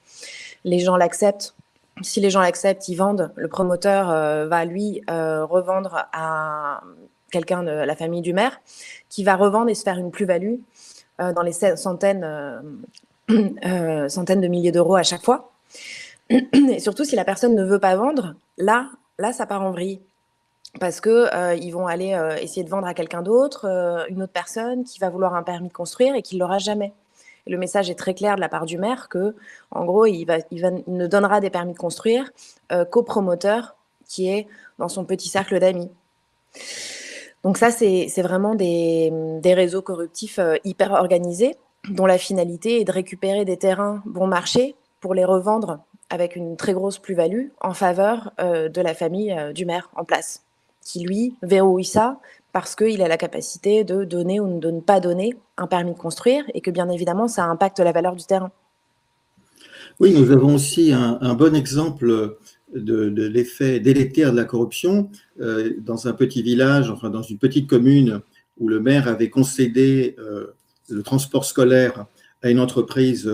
Les 0.63 0.79
gens 0.79 0.97
l'acceptent 0.97 1.55
si 2.01 2.19
les 2.19 2.29
gens 2.29 2.41
l'acceptent, 2.41 2.87
ils 2.87 2.95
vendent. 2.95 3.31
Le 3.35 3.47
promoteur 3.47 4.09
euh, 4.09 4.47
va 4.47 4.65
lui 4.65 5.01
euh, 5.09 5.45
revendre 5.45 6.07
à 6.13 6.81
quelqu'un 7.31 7.63
de 7.63 7.71
la 7.71 7.95
famille 7.95 8.21
du 8.21 8.33
maire, 8.33 8.59
qui 9.09 9.23
va 9.23 9.35
revendre 9.35 9.69
et 9.69 9.75
se 9.75 9.83
faire 9.83 9.97
une 9.97 10.11
plus-value 10.11 10.55
euh, 11.21 11.31
dans 11.33 11.43
les 11.43 11.53
centaines, 11.53 12.27
centaines 14.09 14.41
de 14.41 14.47
milliers 14.47 14.71
d'euros 14.71 14.95
à 14.95 15.03
chaque 15.03 15.23
fois. 15.23 15.51
Et 16.53 16.79
surtout, 16.79 17.03
si 17.03 17.15
la 17.15 17.25
personne 17.25 17.55
ne 17.55 17.63
veut 17.63 17.79
pas 17.79 17.95
vendre, 17.95 18.35
là, 18.57 18.89
là, 19.19 19.33
ça 19.33 19.45
part 19.45 19.61
en 19.61 19.71
vrille. 19.71 20.01
Parce 20.79 21.01
que 21.01 21.55
ils 21.57 21.71
vont 21.71 21.85
aller 21.85 22.17
essayer 22.39 22.63
de 22.63 22.69
vendre 22.69 22.87
à 22.87 22.93
quelqu'un 22.93 23.21
d'autre, 23.21 23.65
une 24.09 24.23
autre 24.23 24.31
personne 24.31 24.85
qui 24.85 24.99
va 24.99 25.09
vouloir 25.09 25.35
un 25.35 25.43
permis 25.43 25.67
de 25.67 25.73
construire 25.73 26.15
et 26.15 26.21
qui 26.21 26.37
l'aura 26.37 26.59
jamais 26.59 26.93
le 27.47 27.57
message 27.57 27.89
est 27.89 27.95
très 27.95 28.13
clair 28.13 28.35
de 28.35 28.41
la 28.41 28.49
part 28.49 28.65
du 28.65 28.77
maire 28.77 29.09
que, 29.09 29.35
en 29.71 29.85
gros, 29.85 30.05
il, 30.05 30.25
ne 30.87 31.07
donnera 31.07 31.39
des 31.39 31.49
permis 31.49 31.73
de 31.73 31.77
construire 31.77 32.31
euh, 32.71 32.85
qu'au 32.85 33.03
promoteur 33.03 33.75
qui 34.07 34.29
est 34.29 34.47
dans 34.77 34.89
son 34.89 35.05
petit 35.05 35.29
cercle 35.29 35.59
d'amis. 35.59 35.89
Donc 37.43 37.57
ça, 37.57 37.71
c'est 37.71 38.21
vraiment 38.21 38.55
des, 38.55 39.11
réseaux 39.43 39.81
corruptifs 39.81 40.39
euh, 40.39 40.57
hyper 40.63 40.91
organisés 40.91 41.55
dont 41.89 42.05
la 42.05 42.19
finalité 42.19 42.81
est 42.81 42.83
de 42.83 42.91
récupérer 42.91 43.45
des 43.45 43.57
terrains 43.57 44.03
bon 44.05 44.27
marché 44.27 44.75
pour 44.99 45.15
les 45.15 45.25
revendre 45.25 45.79
avec 46.11 46.35
une 46.35 46.57
très 46.57 46.73
grosse 46.73 46.99
plus-value 46.99 47.47
en 47.61 47.73
faveur 47.73 48.31
euh, 48.39 48.69
de 48.69 48.81
la 48.81 48.93
famille 48.93 49.35
du 49.55 49.65
maire 49.65 49.89
en 49.95 50.03
place, 50.03 50.43
qui 50.85 50.99
lui 50.99 51.35
verrouille 51.41 51.85
ça, 51.85 52.19
parce 52.51 52.75
qu'il 52.75 53.01
a 53.01 53.07
la 53.07 53.17
capacité 53.17 53.83
de 53.83 54.03
donner 54.03 54.39
ou 54.39 54.59
de 54.59 54.71
ne 54.71 54.81
pas 54.81 54.99
donner 54.99 55.35
un 55.57 55.67
permis 55.67 55.93
de 55.93 55.97
construire 55.97 56.43
et 56.53 56.61
que 56.61 56.69
bien 56.69 56.89
évidemment 56.89 57.27
ça 57.27 57.45
impacte 57.45 57.79
la 57.79 57.91
valeur 57.91 58.15
du 58.15 58.25
terrain. 58.25 58.51
Oui, 59.99 60.13
nous 60.13 60.31
avons 60.31 60.55
aussi 60.55 60.91
un, 60.91 61.33
bon 61.33 61.55
exemple 61.55 62.37
de, 62.73 63.27
l'effet 63.27 63.79
délétère 63.79 64.31
de 64.31 64.37
la 64.37 64.45
corruption 64.45 65.09
euh, 65.39 65.73
dans 65.79 66.07
un 66.07 66.13
petit 66.13 66.41
village, 66.41 66.89
enfin 66.89 67.09
dans 67.09 67.21
une 67.21 67.37
petite 67.37 67.69
commune 67.69 68.21
où 68.57 68.67
le 68.67 68.79
maire 68.79 69.07
avait 69.07 69.29
concédé 69.29 70.15
euh, 70.19 70.55
le 70.89 71.03
transport 71.03 71.45
scolaire 71.45 72.05
à 72.41 72.49
une 72.49 72.59
entreprise 72.59 73.29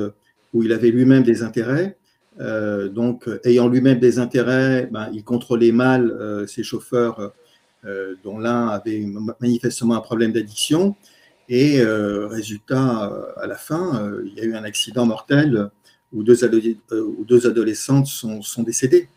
où 0.53 0.63
il 0.63 0.71
avait 0.71 0.91
lui-même 0.91 1.23
des 1.23 1.41
intérêts. 1.43 1.97
Euh, 2.39 2.89
donc, 2.89 3.29
ayant 3.43 3.67
lui-même 3.67 3.99
des 3.99 4.19
intérêts, 4.19 4.87
ben, 4.91 5.09
il 5.13 5.23
contrôlait 5.23 5.71
mal 5.71 6.45
ses 6.47 6.63
chauffeurs 6.63 7.33
euh, 7.85 8.15
dont 8.23 8.39
l'un 8.39 8.67
avait 8.67 9.05
manifestement 9.39 9.95
un 9.95 10.01
problème 10.01 10.33
d'addiction. 10.33 10.95
Et 11.47 11.79
euh, 11.79 12.27
résultat, 12.27 13.09
euh, 13.09 13.31
à 13.37 13.47
la 13.47 13.55
fin, 13.55 14.11
il 14.25 14.33
y 14.33 14.41
a 14.41 14.43
eu 14.43 14.55
un 14.55 14.63
accident 14.63 15.05
mortel 15.05 15.69
où 16.11 16.23
deux, 16.23 16.43
où 16.91 17.23
deux 17.23 17.47
adolescentes 17.47 18.07
sont, 18.07 18.41
sont 18.41 18.63
décédées. 18.63 19.09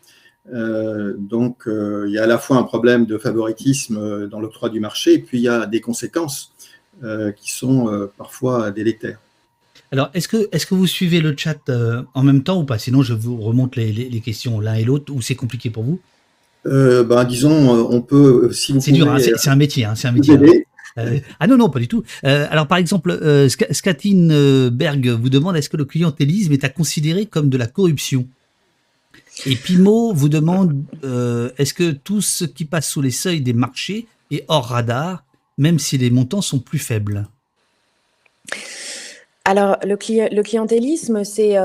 donc, 1.17 1.63
il 1.67 2.11
y 2.11 2.17
a 2.17 2.23
à 2.23 2.27
la 2.27 2.37
fois 2.37 2.57
un 2.57 2.63
problème 2.63 3.05
de 3.05 3.17
favoritisme 3.17 4.27
dans 4.27 4.39
l'octroi 4.39 4.69
du 4.69 4.79
marché, 4.79 5.13
et 5.13 5.19
puis 5.19 5.39
il 5.39 5.43
y 5.43 5.47
a 5.47 5.65
des 5.65 5.81
conséquences 5.81 6.53
qui 7.37 7.53
sont 7.53 8.09
parfois 8.17 8.71
délétères. 8.71 9.19
Alors, 9.91 10.09
est-ce 10.13 10.27
que, 10.27 10.47
est 10.51 10.65
que 10.65 10.75
vous 10.75 10.87
suivez 10.87 11.19
le 11.19 11.35
chat 11.37 11.69
en 12.13 12.23
même 12.23 12.43
temps 12.43 12.61
ou 12.61 12.63
pas? 12.63 12.79
Sinon, 12.79 13.01
je 13.03 13.13
vous 13.13 13.37
remonte 13.37 13.75
les, 13.75 13.91
les 13.91 14.21
questions 14.21 14.59
l'un 14.59 14.75
et 14.75 14.83
l'autre, 14.83 15.13
ou 15.13 15.21
c'est 15.21 15.35
compliqué 15.35 15.69
pour 15.69 15.83
vous? 15.83 15.99
Euh, 16.67 17.03
bah, 17.03 17.25
disons, 17.25 17.75
euh, 17.75 17.87
on 17.89 18.01
peut, 18.01 18.49
euh, 18.49 18.51
si 18.51 18.73
vous 18.73 18.79
C'est 18.79 18.91
dur, 18.91 19.11
hein, 19.11 19.17
c'est 19.19 19.49
un 19.49 19.55
métier, 19.55 19.85
hein, 19.85 19.95
c'est 19.95 20.07
un 20.07 20.11
métier. 20.11 20.35
Hein. 20.97 21.17
ah 21.39 21.47
non, 21.47 21.57
non, 21.57 21.69
pas 21.69 21.79
du 21.79 21.87
tout. 21.87 22.03
alors, 22.23 22.67
par 22.67 22.77
exemple, 22.77 23.17
Skatine 23.49 24.69
Berg 24.69 25.07
vous 25.07 25.29
demande 25.29 25.55
est-ce 25.55 25.69
que 25.69 25.77
le 25.77 25.85
clientélisme 25.85 26.53
est 26.53 26.63
à 26.63 26.69
considérer 26.69 27.25
comme 27.25 27.49
de 27.49 27.57
la 27.57 27.67
corruption? 27.67 28.27
Et 29.45 29.55
Pimo 29.55 30.13
vous 30.13 30.29
demande 30.29 30.83
est-ce 31.57 31.73
que 31.73 31.91
tout 31.91 32.21
ce 32.21 32.45
qui 32.45 32.65
passe 32.65 32.89
sous 32.89 33.01
les 33.01 33.11
seuils 33.11 33.41
des 33.41 33.53
marchés 33.53 34.05
est 34.29 34.45
hors 34.47 34.67
radar, 34.67 35.23
même 35.57 35.79
si 35.79 35.97
les 35.97 36.09
montants 36.09 36.41
sont 36.41 36.59
plus 36.59 36.79
faibles? 36.79 37.27
Alors, 39.45 39.77
le, 39.83 39.95
le 40.35 40.43
clientélisme, 40.43 41.23
c'est 41.23 41.55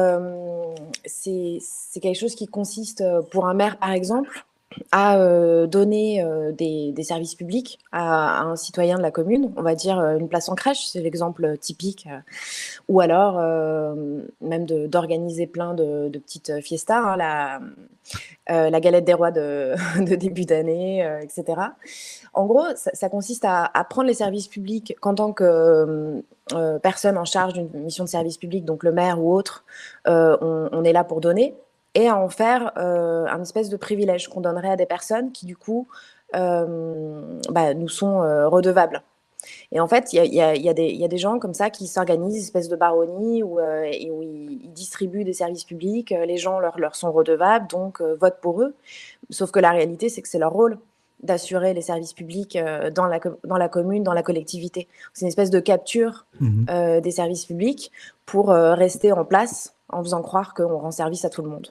c'est 1.07 2.01
quelque 2.01 2.19
chose 2.19 2.35
qui 2.35 2.47
consiste, 2.47 3.03
pour 3.31 3.47
un 3.47 3.55
maire, 3.55 3.79
par 3.79 3.93
exemple, 3.93 4.45
à 4.93 5.19
euh, 5.19 5.67
donner 5.67 6.23
euh, 6.23 6.53
des, 6.53 6.95
services 7.03 7.35
publics 7.35 7.79
à, 7.93 8.41
un 8.43 8.57
citoyen 8.57 8.97
de 8.97 9.03
la 9.03 9.11
commune, 9.11 9.53
on 9.57 9.63
va 9.63 9.75
dire 9.75 9.99
euh, 9.99 10.17
une 10.17 10.29
place 10.29 10.49
en 10.49 10.55
crèche, 10.55 10.87
c'est 10.87 11.01
l'exemple 11.01 11.57
typique, 11.59 12.09
ou 12.89 13.01
alors 13.01 13.35
même 14.41 14.67
d'organiser 14.67 15.47
plein 15.47 15.75
de, 15.75 16.09
petites 16.19 16.61
fiestas, 16.61 16.99
hein, 16.99 17.17
la, 18.49 18.81
galette 18.81 19.05
des 19.05 19.15
rois 19.15 19.31
de, 19.31 19.75
début 20.17 20.45
d'année, 20.45 21.07
etc. 21.23 21.61
En 22.35 22.47
gros, 22.47 22.65
ça, 22.75 23.09
consiste 23.09 23.45
à, 23.47 23.71
prendre 23.89 24.09
les 24.09 24.15
services 24.15 24.49
publics 24.49 24.97
qu'en 25.01 25.15
tant 25.15 25.33
que 25.33 26.23
personne 26.83 27.19
en 27.19 27.25
charge 27.25 27.55
d'une 27.55 27.69
mission 27.83 28.05
de 28.05 28.09
service 28.09 28.39
public, 28.39 28.65
donc 28.65 28.83
le 28.83 28.93
maire 28.93 29.23
ou 29.23 29.35
autre, 29.35 29.65
on 30.07 30.85
est 30.85 30.93
là 30.93 31.05
pour 31.05 31.21
donner, 31.21 31.55
et 31.97 32.09
à 32.09 32.17
en 32.17 32.29
faire 32.29 32.73
un 32.77 33.41
espèce 33.41 33.71
de 33.71 33.77
privilège 33.77 34.29
qu'on 34.29 34.43
donnerait 34.43 34.71
à 34.71 34.77
des 34.77 34.87
personnes 34.87 35.33
qui, 35.33 35.47
du 35.47 35.57
coup, 35.57 35.89
bah, 36.33 37.75
nous 37.75 37.89
sont 37.89 38.19
redevables. 38.51 39.03
Et 39.73 39.81
en 39.81 39.87
fait, 39.87 40.13
il 40.13 40.35
y 40.35 40.41
a, 40.41 40.55
y 40.55 40.69
a, 40.69 41.09
des 41.09 41.19
gens 41.19 41.39
comme 41.39 41.55
ça 41.55 41.71
qui 41.71 41.87
s'organisent, 41.87 42.45
espèce 42.45 42.69
de 42.69 42.77
baronnie, 42.77 43.43
où, 43.43 43.59
où 43.59 44.23
ils, 44.23 44.73
distribuent 44.73 45.25
des 45.25 45.33
services 45.33 45.65
publics, 45.65 46.11
les 46.11 46.37
gens 46.37 46.59
leur, 46.59 46.79
leur 46.79 46.97
sont 46.97 47.11
redevables, 47.13 47.67
donc 47.69 48.03
votent 48.03 48.41
pour 48.43 48.61
eux. 48.61 48.75
Sauf 49.31 49.51
que 49.51 49.61
la 49.61 49.71
réalité, 49.71 50.11
c'est 50.11 50.21
que 50.21 50.29
c'est 50.29 50.39
leur 50.39 50.53
rôle 50.53 50.79
d'assurer 51.23 51.73
les 51.73 51.81
services 51.81 52.13
publics 52.13 52.59
dans, 52.95 53.07
la, 53.07 53.21
dans 53.45 53.57
la 53.57 53.69
commune, 53.71 54.03
dans 54.03 54.13
la 54.13 54.23
collectivité. 54.23 54.87
C'est 55.15 55.23
une 55.23 55.29
espèce 55.29 55.51
de 55.51 55.61
capture 55.61 56.27
mmh 56.41 57.01
des 57.01 57.11
services 57.11 57.47
publics 57.47 57.91
pour 58.27 58.49
rester 58.49 59.13
en 59.13 59.25
place 59.25 59.75
en 59.89 60.03
faisant 60.03 60.23
croire 60.23 60.55
qu'on 60.55 60.79
rend 60.79 60.91
service 60.91 61.25
à 61.25 61.31
tout 61.31 61.43
le 61.43 61.49
monde. 61.49 61.69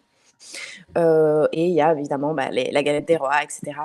Et 0.95 1.65
il 1.65 1.73
y 1.73 1.81
a 1.81 1.93
évidemment 1.93 2.33
bah, 2.33 2.49
la 2.51 2.83
galette 2.83 3.07
des 3.07 3.17
rois, 3.17 3.43
etc. 3.43 3.77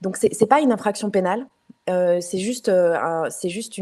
Donc, 0.00 0.16
ce 0.16 0.26
n'est 0.26 0.48
pas 0.48 0.60
une 0.60 0.72
infraction 0.72 1.10
pénale, 1.10 1.46
c'est 1.86 2.38
juste, 2.38 2.68
un, 2.68 3.28
juste 3.44 3.80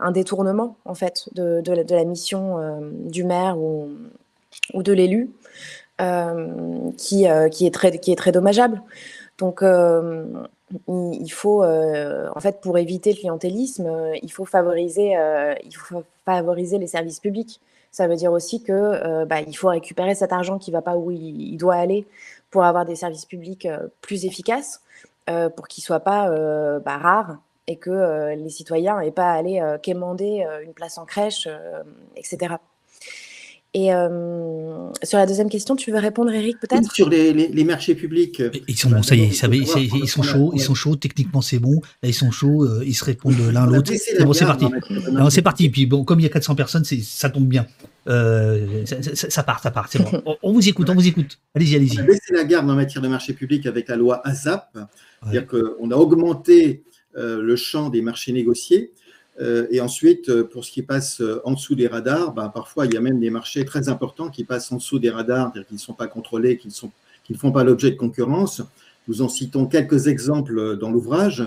un 0.00 0.10
détournement 0.10 0.76
en 0.84 0.94
fait 0.94 1.28
de, 1.34 1.62
la, 1.94 2.04
mission 2.04 2.80
du 2.92 3.24
maire 3.24 3.58
ou, 3.58 3.90
de 4.74 4.92
l'élu 4.92 5.30
qui, 6.96 7.24
est 7.24 7.70
très, 7.72 8.32
dommageable. 8.32 8.82
Donc, 9.38 9.62
il 10.88 11.32
faut, 11.32 11.64
en 11.64 12.40
fait, 12.40 12.60
pour 12.60 12.78
éviter 12.78 13.12
le 13.12 13.18
clientélisme, 13.18 14.12
il 14.22 14.32
faut 14.32 14.44
favoriser 14.44 15.14
les 16.78 16.86
services 16.86 17.20
publics. 17.20 17.60
Ça 17.92 18.08
veut 18.08 18.16
dire 18.16 18.32
aussi 18.32 18.62
que 18.62 19.24
bah, 19.26 19.40
il 19.40 19.54
faut 19.54 19.68
récupérer 19.68 20.14
cet 20.14 20.32
argent 20.32 20.58
qui 20.58 20.70
ne 20.70 20.76
va 20.76 20.82
pas 20.82 20.96
où 20.96 21.10
il, 21.10 21.56
doit 21.58 21.74
aller 21.74 22.06
pour 22.50 22.64
avoir 22.64 22.84
des 22.84 22.96
services 22.96 23.26
publics 23.26 23.68
plus 24.00 24.24
efficaces, 24.24 24.82
pour 25.26 25.68
qu'ils 25.68 25.82
ne 25.82 25.84
soient 25.84 26.00
pas 26.00 26.30
bah, 26.80 26.96
rares 26.96 27.36
et 27.66 27.76
que 27.76 28.34
les 28.34 28.48
citoyens 28.48 28.98
n'aient 28.98 29.10
pas 29.10 29.30
à 29.30 29.34
aller 29.34 29.62
quémander 29.82 30.46
une 30.64 30.72
place 30.72 30.96
en 30.96 31.04
crèche, 31.04 31.46
etc. 32.16 32.56
Et 33.74 33.88
sur 35.02 35.18
la 35.18 35.26
deuxième 35.26 35.48
question, 35.48 35.76
tu 35.76 35.90
veux 35.92 35.98
répondre, 35.98 36.30
Eric, 36.30 36.58
peut-être? 36.60 36.92
Sur 36.92 37.08
les, 37.08 37.64
marchés 37.64 37.94
publics. 37.94 38.42
Ils 38.68 38.76
sont 38.76 38.90
bons, 38.90 39.02
ça 39.02 39.14
y 39.14 39.22
est, 39.22 39.44
ils, 39.44 40.08
sont 40.08 40.22
chauds, 40.22 40.52
ils 40.54 40.60
sont 40.60 40.74
chauds. 40.74 40.96
Techniquement, 40.96 41.40
c'est 41.40 41.58
bon. 41.58 41.80
Là, 42.02 42.08
ils 42.08 42.14
sont 42.14 42.30
chauds, 42.30 42.64
euh, 42.64 42.82
ils 42.84 42.94
se 42.94 43.04
répondent 43.04 43.34
l'un 43.52 43.66
l'autre. 43.66 43.92
C'est 43.96 44.24
bon, 44.24 44.32
c'est 44.32 44.44
parti. 44.44 44.66
c'est 45.30 45.42
parti. 45.42 45.70
Puis 45.70 45.86
bon, 45.86 46.04
comme 46.04 46.20
il 46.20 46.24
y 46.24 46.26
a 46.26 46.30
400 46.30 46.54
personnes, 46.54 46.84
ça 46.84 47.30
tombe 47.30 47.46
bien. 47.46 47.66
Euh, 48.08 48.84
ça, 49.14 49.42
part, 49.42 49.60
ça 49.62 49.70
part. 49.70 49.88
C'est 49.88 50.02
bon. 50.02 50.22
On, 50.42 50.52
vous 50.52 50.68
écoute, 50.68 50.90
on 50.90 50.94
vous 50.94 51.06
écoute. 51.06 51.38
Allez-y, 51.54 51.76
allez-y. 51.76 51.98
On 52.00 52.02
a 52.02 52.06
baissé 52.06 52.32
la 52.32 52.44
garde 52.44 52.68
en 52.68 52.74
matière 52.74 53.00
de 53.00 53.08
marchés 53.08 53.32
publics 53.32 53.64
avec 53.66 53.88
la 53.88 53.96
loi 53.96 54.20
ASAP. 54.26 54.76
C'est-à-dire 55.22 55.46
qu'on 55.46 55.90
a 55.90 55.94
augmenté 55.94 56.82
euh, 57.16 57.40
le 57.40 57.56
champ 57.56 57.90
des 57.90 58.02
marchés 58.02 58.32
négociés. 58.32 58.92
Euh, 59.42 59.66
et 59.70 59.80
ensuite, 59.80 60.28
euh, 60.28 60.44
pour 60.44 60.64
ce 60.64 60.70
qui 60.70 60.82
passe 60.82 61.20
euh, 61.20 61.40
en 61.44 61.52
dessous 61.52 61.74
des 61.74 61.88
radars, 61.88 62.32
ben, 62.32 62.48
parfois 62.48 62.86
il 62.86 62.94
y 62.94 62.96
a 62.96 63.00
même 63.00 63.18
des 63.18 63.30
marchés 63.30 63.64
très 63.64 63.88
importants 63.88 64.30
qui 64.30 64.44
passent 64.44 64.70
en 64.70 64.76
dessous 64.76 65.00
des 65.00 65.10
radars, 65.10 65.52
qui 65.52 65.74
ne 65.74 65.78
sont 65.78 65.94
pas 65.94 66.06
contrôlés, 66.06 66.58
qui, 66.58 66.70
sont, 66.70 66.92
qui, 67.24 67.32
ne 67.32 67.38
font 67.38 67.50
pas 67.50 67.64
l'objet 67.64 67.90
de 67.90 67.96
concurrence. 67.96 68.62
Nous 69.08 69.20
en 69.20 69.28
citons 69.28 69.66
quelques 69.66 70.06
exemples 70.06 70.76
dans 70.76 70.90
l'ouvrage. 70.90 71.44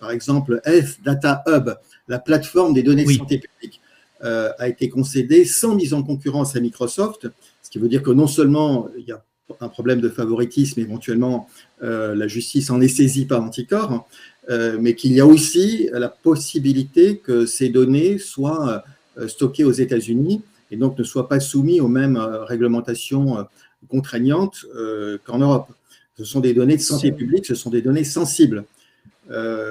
par 0.00 0.10
exemple, 0.10 0.60
Health 0.66 0.98
Data 1.02 1.42
Hub, 1.46 1.70
la 2.08 2.18
plateforme 2.18 2.74
des 2.74 2.82
données 2.82 3.06
de 3.06 3.12
santé 3.12 3.38
publique, 3.38 3.80
a 4.20 4.68
été 4.68 4.90
concédée 4.90 5.46
sans 5.46 5.74
mise 5.76 5.94
en 5.94 6.02
concurrence 6.02 6.56
à 6.56 6.60
Microsoft, 6.60 7.26
ce 7.62 7.70
qui 7.70 7.78
veut 7.78 7.88
dire 7.88 8.02
que 8.02 8.10
non 8.10 8.26
seulement 8.26 8.90
il 8.98 9.04
y 9.04 9.12
a 9.12 9.24
un 9.60 9.68
problème 9.68 10.02
de 10.02 10.10
favoritisme, 10.10 10.78
éventuellement 10.78 11.48
la 11.80 12.28
justice 12.28 12.68
en 12.68 12.82
est 12.82 12.88
saisie 12.88 13.24
par 13.24 13.42
Anticor, 13.42 14.06
euh, 14.37 14.37
mais 14.48 14.94
qu'il 14.94 15.12
y 15.12 15.20
a 15.20 15.26
aussi 15.26 15.90
la 15.92 16.08
possibilité 16.08 17.18
que 17.18 17.44
ces 17.44 17.68
données 17.68 18.18
soient 18.18 18.82
euh, 19.18 19.26
stockées 19.28 19.64
aux 19.64 19.72
États-Unis 19.72 20.42
et 20.70 20.76
donc 20.76 20.98
ne 20.98 21.04
soient 21.04 21.28
pas 21.28 21.40
soumises 21.40 21.80
aux 21.80 21.88
mêmes 21.88 22.16
euh, 22.16 22.44
réglementations 22.44 23.46
contraignantes 23.88 24.66
qu'en 25.24 25.38
Europe. 25.38 25.68
Ce 26.16 26.24
sont 26.24 26.40
des 26.40 26.52
données 26.52 26.76
de 26.76 26.82
santé 26.82 27.12
publique, 27.12 27.46
ce 27.46 27.54
sont 27.54 27.70
des 27.70 27.80
données 27.80 28.04
sensibles. 28.04 28.64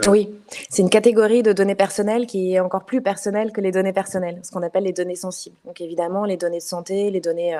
Oui, 0.07 0.29
c'est 0.69 0.81
une 0.81 0.89
catégorie 0.89 1.43
de 1.43 1.51
données 1.51 1.75
personnelles 1.75 2.25
qui 2.25 2.53
est 2.53 2.59
encore 2.59 2.85
plus 2.85 3.01
personnelle 3.01 3.51
que 3.51 3.59
les 3.59 3.71
données 3.71 3.91
personnelles, 3.91 4.39
ce 4.43 4.51
qu'on 4.51 4.63
appelle 4.63 4.83
les 4.83 4.93
données 4.93 5.15
sensibles. 5.15 5.57
Donc 5.65 5.81
évidemment, 5.81 6.23
les 6.23 6.37
données 6.37 6.59
de 6.59 6.63
santé, 6.63 7.11
les 7.11 7.19
données 7.19 7.59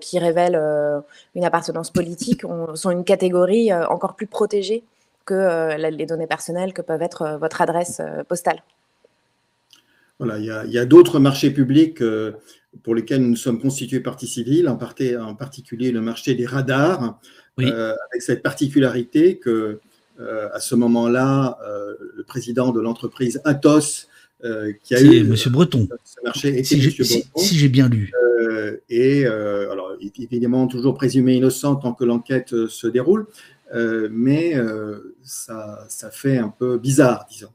qui 0.00 0.18
révèlent 0.18 0.60
une 1.36 1.44
appartenance 1.44 1.90
politique 1.90 2.42
sont 2.74 2.90
une 2.90 3.04
catégorie 3.04 3.72
encore 3.72 4.16
plus 4.16 4.26
protégée 4.26 4.82
que 5.24 5.34
euh, 5.34 5.76
les 5.90 6.06
données 6.06 6.26
personnelles 6.26 6.72
que 6.72 6.82
peuvent 6.82 7.02
être 7.02 7.22
euh, 7.22 7.38
votre 7.38 7.60
adresse 7.60 8.00
euh, 8.00 8.24
postale. 8.24 8.62
Voilà, 10.18 10.38
il 10.38 10.72
y 10.72 10.78
a, 10.78 10.84
d'autres 10.84 11.18
marchés 11.18 11.50
publics 11.50 12.00
pour 12.84 12.94
lesquels 12.94 13.20
nous 13.20 13.34
sommes 13.34 13.60
constitués 13.60 13.98
partie 13.98 14.28
civile, 14.28 14.68
en, 14.68 14.78
en 14.78 15.34
particulier 15.34 15.90
le 15.90 16.00
marché 16.00 16.36
des 16.36 16.46
radars, 16.46 17.18
avec 17.58 18.20
cette 18.20 18.40
particularité 18.40 19.38
que 19.38 19.80
à 20.20 20.60
ce 20.60 20.76
moment-là, 20.76 21.58
le 22.16 22.22
président 22.22 22.70
de 22.70 22.80
l'entreprise 22.80 23.40
Atos, 23.44 24.06
qui 24.84 24.94
a 24.94 25.00
eu 25.00 25.24
Monsieur 25.24 25.50
Breton, 25.50 25.88
ce 26.04 26.20
marché 26.22 26.62
si 26.62 27.58
j'ai 27.58 27.68
bien 27.68 27.88
lu, 27.88 28.12
et 28.88 29.26
alors 29.26 29.96
évidemment 30.00 30.68
toujours 30.68 30.94
présumé 30.94 31.34
innocent 31.34 31.74
tant 31.74 31.92
que 31.92 32.04
l'enquête 32.04 32.68
se 32.68 32.86
déroule, 32.86 33.26
euh, 33.26 33.28
mais 33.72 34.54
euh, 34.54 35.14
ça, 35.22 35.84
ça, 35.88 36.10
fait 36.10 36.38
un 36.38 36.48
peu 36.48 36.78
bizarre, 36.78 37.26
disons. 37.30 37.50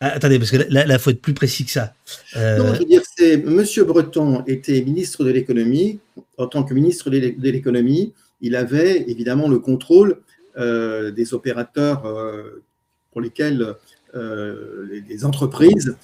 Ah, 0.00 0.12
attendez, 0.12 0.38
parce 0.38 0.50
que 0.50 0.58
là, 0.68 0.84
il 0.86 0.98
faut 0.98 1.10
être 1.10 1.20
plus 1.20 1.34
précis 1.34 1.64
que 1.64 1.72
ça. 1.72 1.92
Euh, 2.36 2.58
non, 2.58 2.72
je 2.74 2.80
veux 2.80 2.84
dire, 2.84 3.02
c'est 3.16 3.36
Monsieur 3.38 3.84
Breton 3.84 4.44
était 4.46 4.80
ministre 4.82 5.24
de 5.24 5.30
l'économie. 5.30 5.98
En 6.36 6.46
tant 6.46 6.62
que 6.62 6.72
ministre 6.72 7.10
de 7.10 7.50
l'économie, 7.50 8.12
il 8.40 8.54
avait 8.54 9.04
évidemment 9.08 9.48
le 9.48 9.58
contrôle 9.58 10.20
des 10.56 11.34
opérateurs 11.34 12.02
pour 13.12 13.20
lesquels 13.20 13.74
les, 14.14 15.24
entreprises 15.24 15.96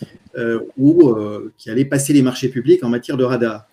ou 0.77 1.15
qui 1.57 1.71
allaient 1.71 1.85
passer 1.85 2.13
les 2.13 2.23
marchés 2.23 2.49
publics 2.49 2.83
en 2.83 2.89
matière 2.89 3.17
de 3.17 3.25
radar. 3.25 3.69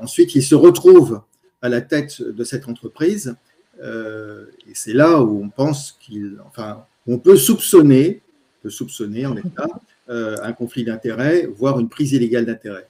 ensuite, 0.00 0.34
il 0.34 0.42
se 0.42 0.56
retrouve 0.56 1.22
à 1.62 1.68
la 1.68 1.80
tête 1.80 2.22
de 2.22 2.44
cette 2.44 2.68
entreprise 2.68 3.28
euh, 3.28 3.34
et 3.82 4.74
c'est 4.74 4.92
là 4.92 5.22
où 5.22 5.42
on 5.42 5.48
pense 5.48 5.96
qu'il, 6.00 6.36
enfin, 6.46 6.84
on 7.06 7.18
peut 7.18 7.36
soupçonner, 7.36 8.20
peut 8.62 8.70
soupçonner 8.70 9.26
en 9.26 9.34
l'état, 9.34 9.68
euh, 10.08 10.36
un 10.42 10.52
conflit 10.52 10.84
d'intérêts, 10.84 11.46
voire 11.46 11.78
une 11.78 11.88
prise 11.88 12.12
illégale 12.12 12.46
d'intérêts. 12.46 12.88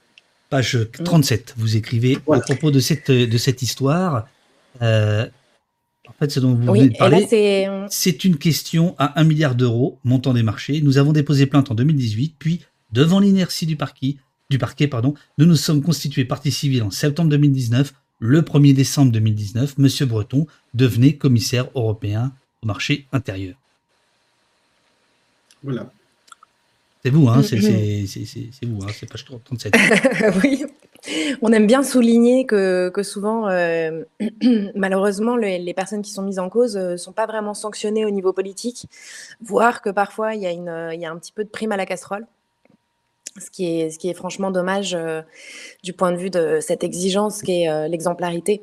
Page 0.49 0.79
37, 1.05 1.55
vous 1.57 1.77
écrivez 1.77 2.19
à 2.33 2.41
propos 2.41 2.71
de 2.71 2.81
cette, 2.81 3.11
de 3.11 3.39
cette 3.39 3.63
histoire. 3.63 4.27
Euh, 4.83 5.27
en 6.09 6.13
fait, 6.19 6.31
ce 6.31 6.41
dont 6.41 6.55
vous 6.55 6.73
venez 6.73 6.89
de 6.89 6.97
parler, 6.97 7.27
c'est 7.89 8.25
une 8.25 8.37
question 8.37 8.95
à 8.99 9.21
1 9.21 9.25
milliard 9.25 9.55
d'euros, 9.55 9.99
montant 10.03 10.35
des 10.35 10.43
marchés. 10.43 10.81
Nous 10.81 10.99
avons 10.99 11.13
déposé 11.13 11.47
plainte 11.47 11.71
en 11.71 11.75
2018, 11.75 12.35
puis, 12.39 12.65
devant 12.93 13.21
l'inertie 13.21 13.67
du 13.67 13.77
parquet, 13.77 14.17
du 14.49 14.59
parquet 14.59 14.89
pardon, 14.89 15.15
nous 15.39 15.47
nous 15.47 15.57
sommes 15.57 15.83
constitués 15.83 16.25
partie 16.25 16.51
civile 16.51 16.83
en 16.83 16.91
septembre 16.91 17.31
2019 17.31 17.93
le 18.21 18.43
1er 18.43 18.75
décembre 18.75 19.11
2019, 19.13 19.75
M. 19.79 20.09
Breton 20.09 20.47
devenait 20.75 21.15
commissaire 21.15 21.69
européen 21.75 22.33
au 22.63 22.67
marché 22.67 23.07
intérieur. 23.13 23.57
Voilà. 25.65 25.91
C'est 27.03 27.11
vous, 27.11 27.29
hein, 27.29 27.43
c'est 27.43 27.57
vous, 27.57 28.83
hein, 28.83 28.89
c'est 28.93 29.09
page 29.09 29.25
37. 29.25 29.75
oui, 30.43 30.67
on 31.41 31.51
aime 31.51 31.67
bien 31.67 31.83
souligner 31.83 32.45
que, 32.45 32.93
souvent, 33.03 33.49
euh, 33.49 34.05
malheureusement, 34.75 35.37
les, 35.37 35.73
personnes 35.73 36.03
qui 36.03 36.13
sont 36.13 36.23
mises 36.23 36.39
en 36.39 36.51
cause 36.51 36.77
ne 36.77 36.83
euh, 36.83 36.97
sont 36.99 37.13
pas 37.13 37.27
vraiment 37.27 37.55
sanctionnées 37.55 38.05
au 38.05 38.11
niveau 38.11 38.35
politique, 38.35 38.87
voire 39.41 39.81
que 39.81 39.89
parfois 39.89 40.35
il 40.35 40.43
y, 40.43 40.47
a 40.47 40.53
il 40.53 41.01
y 41.01 41.07
a 41.07 41.11
un 41.11 41.17
petit 41.17 41.33
peu 41.33 41.43
de 41.43 41.49
prime 41.49 41.73
à 41.73 41.79
la 41.79 41.87
casserole 41.87 42.27
ce 43.39 43.51
qui 43.51 43.67
est, 43.67 43.91
ce 43.91 43.99
qui 43.99 44.09
est 44.09 44.15
franchement 44.15 44.51
dommage 44.51 44.95
euh, 44.95 45.23
du 45.85 45.93
point 45.93 46.13
de 46.13 46.17
vue 46.17 46.31
de 46.31 46.59
cette 46.61 46.83
exigence 46.85 47.43
qui 47.43 47.63
est 47.63 47.69
euh, 47.69 47.89
l'exemplarité 47.89 48.63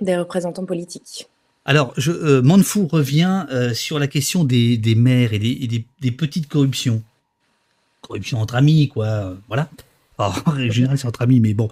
des 0.00 0.16
représentants 0.16 0.64
politiques. 0.64 1.28
Alors, 1.64 1.94
je, 1.96 2.12
euh, 2.12 2.42
Manfou 2.42 2.86
revient 2.86 3.46
sur 3.72 3.98
la 3.98 4.06
question 4.06 4.44
des, 4.44 4.76
des 4.76 4.94
maires 4.94 5.32
et, 5.32 5.38
des, 5.38 5.86
des, 6.00 6.10
petites 6.10 6.48
corruptions. 6.48 7.02
Corruption 8.02 8.40
entre 8.40 8.56
amis, 8.56 8.88
quoi, 8.88 9.34
voilà. 9.48 9.70
en 10.18 10.32
général, 10.70 10.98
c'est 10.98 11.08
entre 11.08 11.22
amis, 11.22 11.40
mais 11.40 11.54
bon. 11.54 11.68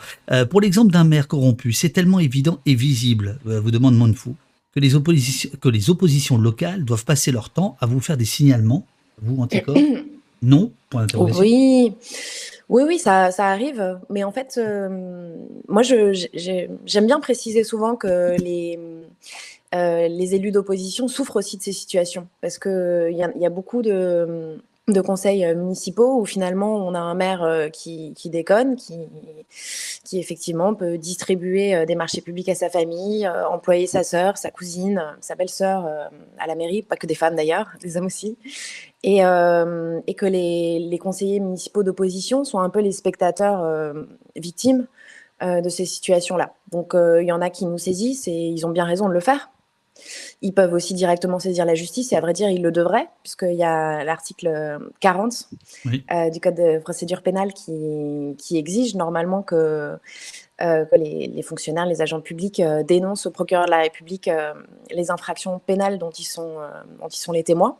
pour 0.51 0.61
l'exemple 0.61 0.91
d'un 0.91 1.05
maire 1.05 1.29
corrompu, 1.29 1.73
c'est 1.73 1.91
tellement 1.91 2.19
évident 2.19 2.59
et 2.67 2.75
visible, 2.75 3.39
vous 3.45 3.71
demande 3.71 3.97
Manfou, 3.97 4.35
que 4.75 4.81
les, 4.81 4.97
oppositions, 4.97 5.51
que 5.61 5.69
les 5.69 5.91
oppositions 5.91 6.39
locales 6.39 6.85
doivent 6.85 7.05
passer 7.05 7.31
leur 7.31 7.51
temps 7.51 7.77
à 7.81 7.87
vous 7.87 8.01
faire 8.01 8.17
des 8.17 8.25
signalements, 8.25 8.85
vous, 9.21 9.41
Anticor 9.41 9.77
Non 10.43 10.73
Point. 10.91 11.07
Oui, 11.15 11.95
oui, 12.69 12.83
oui, 12.87 12.99
ça, 12.99 13.31
arrive. 13.39 13.99
Mais 14.11 14.25
en 14.25 14.33
fait, 14.33 14.55
euh, 14.59 15.37
moi, 15.69 15.83
j'aime 15.83 17.07
bien 17.07 17.21
préciser 17.21 17.65
souvent 17.65 17.97
que 17.97 18.37
les, 18.39 18.79
euh, 19.75 20.09
les 20.09 20.35
élus 20.35 20.51
d'opposition 20.51 21.09
souffrent 21.09 21.37
aussi 21.37 21.57
de 21.57 21.63
ces 21.63 21.73
situations. 21.73 22.27
Parce 22.41 22.59
qu'il 22.59 23.11
il 23.11 23.41
y 23.41 23.47
a 23.47 23.51
beaucoup 23.51 23.83
de, 23.83 24.59
de 24.89 25.01
conseils 25.01 25.45
euh, 25.45 25.55
municipaux 25.55 26.19
où 26.19 26.27
finalement 26.27 26.75
on 26.77 26.95
a 26.95 26.99
un 26.99 27.15
maire 27.15 27.45
euh, 27.45 27.69
qui, 27.69 28.13
qui 28.15 28.31
déconne, 28.31 28.75
qui, 28.75 28.99
qui 30.05 30.19
effectivement 30.19 30.75
peut 30.75 30.99
distribuer 30.99 31.75
euh, 31.75 31.87
des 31.87 31.95
marchés 31.95 32.21
publics 32.21 32.49
à 32.49 32.57
sa 32.57 32.69
famille, 32.69 33.29
employer 33.29 33.87
sa 33.87 34.03
sœur, 34.03 34.37
sa 34.37 34.51
cousine, 34.51 35.03
sa 35.21 35.37
belle-sœur 35.37 35.87
à 36.39 36.47
la 36.47 36.55
mairie, 36.57 36.83
pas 36.83 36.97
que 36.97 37.07
des 37.07 37.15
femmes 37.15 37.37
d'ailleurs, 37.37 37.69
des 37.81 37.97
hommes 37.97 38.07
aussi. 38.07 38.37
Et, 39.05 39.19
et 39.19 40.15
que 40.15 40.27
les, 40.27 40.79
les 40.79 40.99
conseillers 40.99 41.41
municipaux 41.41 41.83
d'opposition 41.83 42.45
sont 42.45 42.61
un 42.61 42.71
peu 42.71 42.81
les 42.81 42.93
spectateurs 42.93 43.95
victimes 44.37 44.87
de 45.41 45.69
ces 45.69 45.87
situations-là. 45.87 46.55
Donc 46.71 46.93
il 46.95 47.27
y 47.27 47.33
en 47.33 47.41
a 47.41 47.51
qui 47.51 47.67
nous 47.67 47.79
saisissent 47.79 48.29
et 48.29 48.33
ils 48.33 48.65
ont 48.65 48.71
bien 48.71 48.85
raison 48.85 49.09
de 49.09 49.15
le 49.15 49.21
faire. 49.21 49.51
Ils 50.45 50.53
peuvent 50.53 50.73
aussi 50.73 50.93
directement 50.95 51.39
saisir 51.39 51.65
la 51.65 51.75
justice 51.75 52.13
et 52.13 52.17
à 52.17 52.21
vrai 52.21 52.33
dire, 52.33 52.51
ils 52.51 52.63
le 52.63 52.73
devraient, 52.73 53.09
puisqu'il 53.23 53.55
y 53.55 53.63
a 53.63 54.03
l'article 54.03 54.79
40 55.01 55.49
Oui. 55.87 56.05
euh, 56.13 56.31
du 56.31 56.41
Code 56.41 56.57
de 56.57 56.79
procédure 56.81 57.23
pénale 57.23 57.53
qui, 57.53 58.35
qui 58.39 58.59
exige 58.59 58.97
normalement 58.97 59.43
que, 59.43 59.97
euh, 60.61 60.85
que 60.85 60.97
les, 60.97 61.29
les 61.29 61.43
fonctionnaires, 61.43 61.87
les 61.87 62.03
agents 62.03 62.21
publics 62.21 62.59
euh, 62.61 62.83
dénoncent 62.83 63.27
au 63.27 63.31
procureur 63.31 63.67
de 63.67 63.71
la 63.71 63.79
République 63.83 64.29
les 64.91 65.11
infractions 65.13 65.61
pénales 65.61 65.99
dont 65.99 66.11
ils, 66.11 66.25
sont, 66.25 66.57
dont 67.01 67.09
ils 67.09 67.17
sont 67.17 67.33
les 67.33 67.45
témoins. 67.45 67.77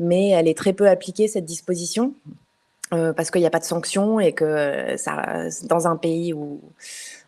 Mais 0.00 0.30
elle 0.30 0.48
est 0.48 0.56
très 0.56 0.72
peu 0.72 0.88
appliquée, 0.88 1.28
cette 1.28 1.44
disposition. 1.44 2.14
parce 2.90 3.30
qu'il 3.30 3.42
n'y 3.42 3.46
a 3.46 3.50
pas 3.50 3.58
de 3.60 3.64
sanctions 3.64 4.18
et 4.18 4.32
que 4.32 4.94
ça, 4.96 5.44
dans 5.64 5.86
un 5.86 5.96
pays 5.96 6.32
où 6.32 6.60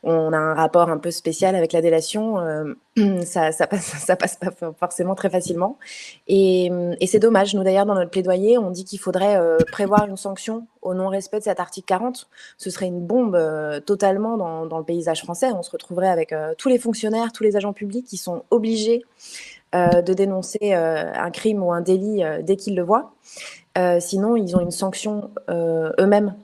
on 0.03 0.33
a 0.33 0.39
un 0.39 0.55
rapport 0.55 0.89
un 0.89 0.97
peu 0.97 1.11
spécial 1.11 1.55
avec 1.55 1.73
la 1.73 1.83
délation, 1.83 2.39
euh, 2.41 2.75
ça, 3.25 3.51
passe, 3.67 3.85
ça 4.07 4.17
passe 4.17 4.37
pas 4.37 4.51
forcément 4.79 5.15
très 5.15 5.29
facilement. 5.29 5.79
Et, 6.27 6.71
c'est 7.07 7.19
dommage. 7.19 7.55
Nous, 7.55 7.63
d'ailleurs, 7.63 7.87
dans 7.87 7.95
notre 7.95 8.11
plaidoyer, 8.11 8.57
on 8.57 8.71
dit 8.71 8.85
qu'il 8.85 8.99
faudrait 8.99 9.37
euh, 9.37 9.59
prévoir 9.73 10.07
une 10.07 10.17
sanction 10.17 10.67
au 10.81 10.95
non-respect 10.95 11.41
de 11.41 11.45
cet 11.45 11.61
article 11.61 11.87
40. 11.87 12.29
Ce 12.57 12.71
serait 12.71 12.87
une 12.87 13.05
bombe 13.05 13.35
euh, 13.35 13.81
totalement 13.81 14.37
dans, 14.37 14.79
le 14.79 14.85
paysage 14.85 15.23
français. 15.23 15.53
On 15.53 15.63
se 15.63 15.71
retrouverait 15.71 16.09
avec 16.09 16.35
tous 16.57 16.69
les 16.69 16.79
fonctionnaires, 16.79 17.33
tous 17.33 17.43
les 17.43 17.57
agents 17.57 17.75
publics 17.75 18.07
qui 18.07 18.17
sont 18.17 18.45
obligés 18.51 19.03
de 19.75 20.13
dénoncer 20.15 20.73
un 20.73 21.31
crime 21.31 21.63
ou 21.63 21.73
un 21.73 21.81
délit 21.81 22.23
dès 22.43 22.57
qu'ils 22.57 22.77
le 22.77 22.83
voient. 22.83 23.13
Sinon, 23.99 24.37
ils 24.37 24.57
ont 24.57 24.61
une 24.61 24.71
sanction 24.71 25.31
eux-mêmes. 25.51 26.35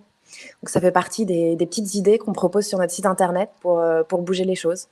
Donc 0.63 0.69
ça 0.69 0.81
fait 0.81 0.93
partie 0.93 1.27
des, 1.27 1.57
petites 1.59 1.95
idées 1.95 2.19
qu'on 2.19 2.33
propose 2.33 2.67
sur 2.67 2.79
notre 2.79 2.93
site 2.93 3.07
internet 3.07 3.51
pour, 3.61 3.81
euh, 3.81 4.03
pour 4.03 4.23
bouger 4.23 4.45
les 4.45 4.55
choses. 4.55 4.89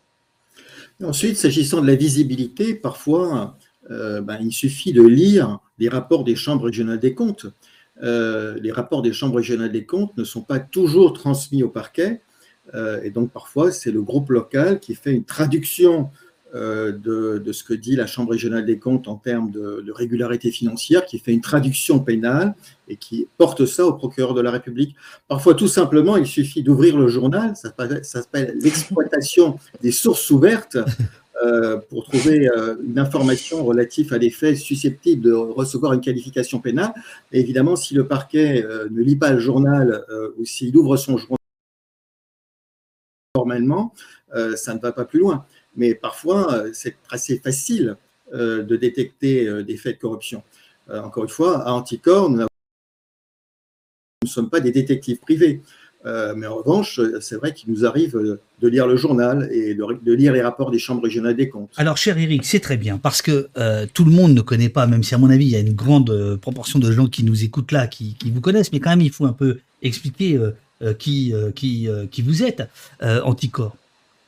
Ensuite, 1.03 1.37
s'agissant 1.37 1.81
de 1.81 1.87
la 1.87 1.97
visibilité, 1.97 2.75
parfois, 2.75 3.57
euh, 3.91 4.21
ben, 4.21 4.39
il 4.41 4.53
suffit 4.53 4.93
de 4.93 5.03
lire 5.03 5.59
les 5.79 5.89
rapports 5.89 6.25
des 6.25 6.37
chambres 6.37 6.67
régionales 6.67 7.01
des 7.01 7.15
comptes. 7.15 7.47
Euh, 8.03 8.59
les 8.61 8.73
rapports 8.73 9.03
des 9.03 9.13
chambres 9.13 9.37
régionales 9.37 9.73
des 9.73 9.87
comptes 9.87 10.17
ne 10.17 10.25
sont 10.25 10.43
pas 10.43 10.61
toujours 10.61 11.13
transmis 11.13 11.63
au 11.63 11.69
parquet. 11.69 12.21
Et 13.05 13.11
donc, 13.11 13.31
parfois, 13.31 13.71
c'est 13.71 13.91
le 13.91 14.03
groupe 14.03 14.31
local 14.31 14.81
qui 14.81 14.95
fait 14.95 15.13
une 15.13 15.25
traduction 15.25 16.11
de, 16.55 17.39
de, 17.39 17.53
ce 17.53 17.65
que 17.65 17.75
dit 17.75 17.97
la 17.97 18.07
Chambre 18.07 18.31
régionale 18.31 18.65
des 18.65 18.79
comptes 18.79 19.09
en 19.09 19.17
termes 19.17 19.51
de, 19.51 19.85
régularité 19.91 20.51
financière, 20.53 21.05
qui 21.05 21.19
fait 21.19 21.33
une 21.33 21.41
traduction 21.41 21.99
pénale 21.99 22.55
et 22.89 22.97
qui 22.97 23.27
porte 23.39 23.67
ça 23.67 23.85
au 23.85 23.93
procureur 23.93 24.35
de 24.35 24.41
la 24.41 24.51
République. 24.51 24.95
Parfois, 25.29 25.55
tout 25.55 25.69
simplement, 25.69 26.17
il 26.17 26.27
suffit 26.27 26.63
d'ouvrir 26.63 26.97
le 26.97 27.09
journal, 27.09 27.57
ça 27.57 27.73
s'appelle 28.03 28.57
l'exploitation 28.61 29.59
des 29.83 29.93
sources 29.93 30.31
ouvertes, 30.31 30.79
euh, 31.43 31.79
pour 31.91 32.05
trouver 32.05 32.49
euh, 32.49 32.77
une 32.87 32.99
information 32.99 33.65
relative 33.65 34.15
à 34.15 34.19
des 34.19 34.31
faits 34.31 34.57
susceptibles 34.57 35.21
de 35.21 35.33
recevoir 35.33 35.93
une 35.93 36.01
qualification 36.01 36.61
pénale. 36.61 36.95
Évidemment, 37.33 37.75
si 37.75 37.95
le 37.95 38.07
parquet 38.07 38.65
euh, 38.65 38.89
ne 38.91 39.03
lit 39.03 39.17
pas 39.17 39.33
le 39.33 39.41
journal 39.41 40.05
ou 40.39 40.45
s'il 40.45 40.77
ouvre 40.77 40.97
son 40.97 41.19
journal 41.19 41.39
formellement, 43.37 43.93
euh, 44.37 44.55
ça 44.55 44.75
ne 44.75 44.79
va 44.79 44.93
pas 44.93 45.05
plus 45.05 45.19
loin 45.19 45.45
mais 45.77 45.95
parfois 45.95 46.65
c'est 46.73 46.97
assez 47.11 47.39
facile 47.39 47.97
euh, 48.33 48.63
de 48.63 48.77
détecter 48.77 49.47
euh, 49.47 49.63
des 49.63 49.77
faits 49.77 49.97
de 49.97 50.01
corruption. 50.01 50.43
Euh, 50.89 51.03
encore 51.03 51.25
une 51.25 51.29
fois, 51.29 51.63
à 51.69 51.73
Anticor, 51.73 52.31
nous, 52.31 52.47
ne 54.23 54.29
sommes 54.29 54.51
pas 54.51 54.61
des 54.61 54.73
détectives 54.73 55.19
privés, 55.19 55.61
euh, 56.07 56.35
mais 56.35 56.47
en 56.47 56.57
revanche, 56.57 57.01
c'est 57.21 57.37
vrai 57.37 57.53
qu'il 57.53 57.71
nous 57.71 57.85
arrive 57.85 58.15
de 58.15 58.69
lire 58.69 58.87
le 58.87 58.97
journal 58.97 59.49
et 59.53 59.75
de, 59.75 60.13
lire 60.13 60.33
les 60.33 60.43
rapports 60.43 60.71
des 60.71 60.79
chambres 60.79 61.03
régionales 61.05 61.37
des 61.37 61.49
comptes. 61.49 61.71
Alors, 61.77 61.97
cher 61.97 62.19
Eric, 62.19 62.45
c'est 62.45 62.61
très 62.61 62.77
bien 62.77 62.99
parce 62.99 63.23
que 63.23 63.49
euh, 63.57 63.87
tout 63.93 64.05
le 64.05 64.11
monde 64.11 64.35
ne 64.35 64.41
connaît 64.41 64.69
pas, 64.69 64.87
même 64.87 65.03
si 65.03 65.15
à 65.15 65.19
mon 65.19 65.31
avis 65.31 65.45
il 65.45 65.51
y 65.51 65.57
a 65.57 65.61
une 65.61 65.75
grande 65.75 66.11
euh, 66.11 66.37
proportion 66.37 66.79
de 66.79 66.91
gens 66.91 67.07
qui 67.07 67.25
nous 67.25 67.45
écoutent 67.45 67.73
là, 67.73 67.87
qui, 67.87 68.17
vous 68.25 68.41
connaissent, 68.41 68.73
mais 68.73 68.81
quand 68.81 68.91
même 68.91 69.03
il 69.03 69.13
faut 69.13 69.27
un 69.27 69.33
peu 69.33 69.61
expliquer 69.83 70.39
euh, 70.83 70.95
qui, 70.95 71.33
qui, 71.55 71.89
qui 72.11 72.23
vous 72.23 72.43
êtes, 72.43 72.63
Anticor. 73.01 73.77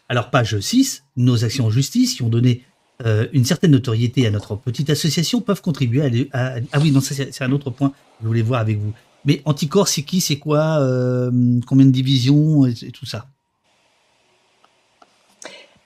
Alors, 0.09 0.31
page 0.31 0.59
6, 0.59 1.05
nos 1.17 1.45
actions 1.45 1.67
en 1.67 1.71
justice 1.71 2.15
qui 2.15 2.23
ont 2.23 2.29
donné 2.29 2.63
euh, 3.05 3.27
une 3.33 3.45
certaine 3.45 3.73
notoriété 3.73 4.27
à 4.27 4.31
notre 4.31 4.57
petite 4.57 4.89
association 4.89 5.41
peuvent 5.41 5.61
contribuer 5.61 6.29
à, 6.33 6.55
à, 6.55 6.61
Ah 6.73 6.79
oui, 6.81 6.93
non, 6.93 7.01
ça 7.01 7.15
c'est 7.15 7.45
un 7.45 7.53
autre 7.53 7.71
point 7.71 7.91
que 7.91 7.95
je 8.23 8.27
voulais 8.27 8.43
voir 8.43 8.61
avec 8.61 8.79
vous. 8.79 8.93
Mais 9.25 9.43
Anticor, 9.45 9.89
c'est 9.89 10.03
qui, 10.03 10.21
c'est 10.21 10.39
quoi, 10.39 10.79
euh, 10.81 11.31
combien 11.67 11.85
de 11.85 11.91
divisions 11.91 12.65
et, 12.65 12.75
et 12.83 12.93
tout 12.93 13.07
ça? 13.07 13.27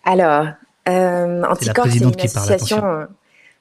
Alors, 0.04 0.48
euh, 0.88 1.42
Anticor, 1.44 1.87
c'est 1.88 1.98
une 1.98 2.20
association. 2.20 2.80
Parle, 2.80 3.09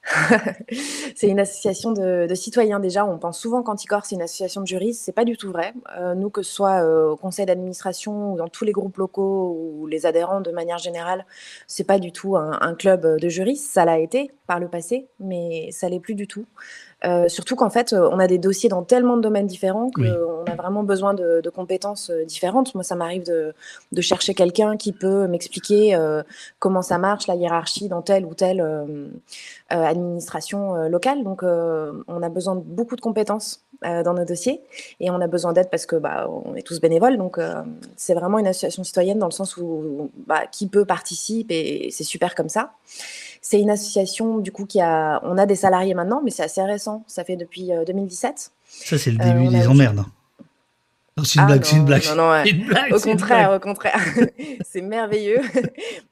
c'est 1.15 1.28
une 1.28 1.39
association 1.39 1.91
de, 1.91 2.34
citoyens 2.36 2.80
déjà. 2.80 3.06
On 3.06 3.17
pense 3.17 3.39
souvent 3.39 3.63
qu'Anticor, 3.63 4.06
c'est 4.06 4.15
une 4.15 4.22
association 4.22 4.62
de 4.62 4.67
juristes. 4.67 5.02
C'est 5.04 5.13
pas 5.13 5.26
du 5.26 5.38
tout 5.38 5.52
vrai. 5.52 5.74
Euh, 5.98 6.15
nous, 6.15 6.30
que 6.30 6.41
ce 6.41 6.52
soit 6.52 6.84
euh, 6.84 7.12
au 7.12 7.15
conseil 7.15 7.45
d'administration 7.45 8.34
ou 8.34 8.38
dans 8.38 8.48
tous 8.48 8.65
les 8.65 8.72
groupes 8.72 8.98
locaux 8.98 9.58
ou 9.60 9.88
les 9.88 10.06
adhérents 10.06 10.41
de 10.41 10.52
manière 10.52 10.78
générale, 10.78 11.26
c'est 11.67 11.84
pas 11.84 12.00
du 12.00 12.12
tout 12.12 12.36
un, 12.38 12.76
club 12.76 13.19
de 13.19 13.30
juristes. 13.30 13.72
Ça 13.72 13.86
l'a 13.86 14.00
été 14.00 14.32
par 14.48 14.60
le 14.60 14.67
passé, 14.67 15.08
mais 15.19 15.69
ça 15.72 15.89
l'est 15.89 16.00
plus 16.00 16.15
du 16.15 16.28
tout. 16.28 16.45
Euh, 17.06 17.30
surtout 17.30 17.56
qu'en 17.56 17.70
fait, 17.70 17.94
on 17.94 18.20
a 18.20 18.28
des 18.28 18.38
dossiers 18.38 18.68
dans 18.68 18.84
tellement 18.84 19.16
de 19.16 19.22
domaines 19.22 19.48
différents 19.48 19.90
qu'on 19.90 20.02
oui. 20.02 20.10
a 20.48 20.56
vraiment 20.56 20.84
besoin 20.84 21.14
de, 21.14 21.40
de, 21.42 21.50
compétences 21.50 22.10
euh, 22.10 22.26
différentes. 22.26 22.76
Moi, 22.76 22.84
ça 22.84 22.96
m'arrive 22.96 23.26
de, 23.26 23.54
de, 23.94 24.02
chercher 24.02 24.34
quelqu'un 24.34 24.76
qui 24.76 24.92
peut 24.92 25.28
m'expliquer 25.28 25.96
euh, 25.96 26.24
comment 26.60 26.82
ça 26.82 26.98
marche, 26.98 27.28
la 27.28 27.36
hiérarchie 27.36 27.88
dans 27.88 28.02
telle 28.02 28.26
ou 28.26 28.34
telle 28.34 28.60
euh, 28.62 29.86
administration 29.86 30.76
euh, 30.76 30.90
locale. 30.90 31.24
Donc, 31.24 31.44
euh, 31.44 31.92
on 32.08 32.24
a 32.24 32.30
besoin 32.30 32.56
de 32.56 32.62
beaucoup 32.62 32.96
de 32.96 33.02
compétences 33.02 33.64
euh, 33.86 34.04
dans 34.04 34.14
nos 34.14 34.26
dossiers 34.26 34.62
et 35.00 35.10
on 35.12 35.22
a 35.22 35.28
besoin 35.28 35.54
d'aide 35.54 35.70
parce 35.70 35.86
que 35.86 35.96
bah, 35.96 36.28
on 36.30 36.56
est 36.56 36.64
tous 36.66 36.82
bénévoles. 36.82 37.18
Donc, 37.18 37.40
c'est 37.96 38.14
vraiment 38.14 38.40
une 38.40 38.48
association 38.48 38.84
citoyenne 38.84 39.20
dans 39.20 39.28
le 39.28 39.32
sens 39.32 39.58
où 39.58 40.10
bah, 40.28 40.48
qui 40.52 40.68
peut 40.68 40.86
participer 40.86 41.86
et 41.86 41.92
c'est 41.92 42.04
super 42.04 42.36
comme 42.36 42.50
ça. 42.50 42.72
C'est 43.41 43.60
une 43.60 43.69
association 43.69 44.39
du 44.39 44.52
coup 44.52 44.65
qui 44.65 44.82
a, 44.82 45.21
on 45.23 45.38
a 45.38 45.45
des 45.45 45.56
salariés 45.56 45.93
maintenant, 45.93 46.21
mais 46.23 46.32
c'est 46.32 46.43
assez 46.43 46.62
récent. 46.62 47.04
Ça 47.08 47.23
fait 47.23 47.36
depuis 47.36 47.71
euh, 47.71 47.86
2017. 47.86 48.52
Ça 48.67 48.97
c'est 48.97 49.12
le 49.12 49.17
début 49.17 49.47
euh, 49.47 49.52
des 49.52 49.67
emmerdes. 49.67 50.04
C'est 51.23 51.39
une, 51.39 51.45
ah, 51.49 51.55
une, 51.73 51.86
blague, 51.86 52.03
non, 52.10 52.15
non, 52.15 52.29
ouais. 52.32 52.49
une 52.49 52.65
blague. 52.65 52.93
Au 52.93 52.99
contraire, 52.99 53.51
au 53.53 53.60
contraire. 53.60 53.99
c'est 54.65 54.82
merveilleux. 54.82 55.41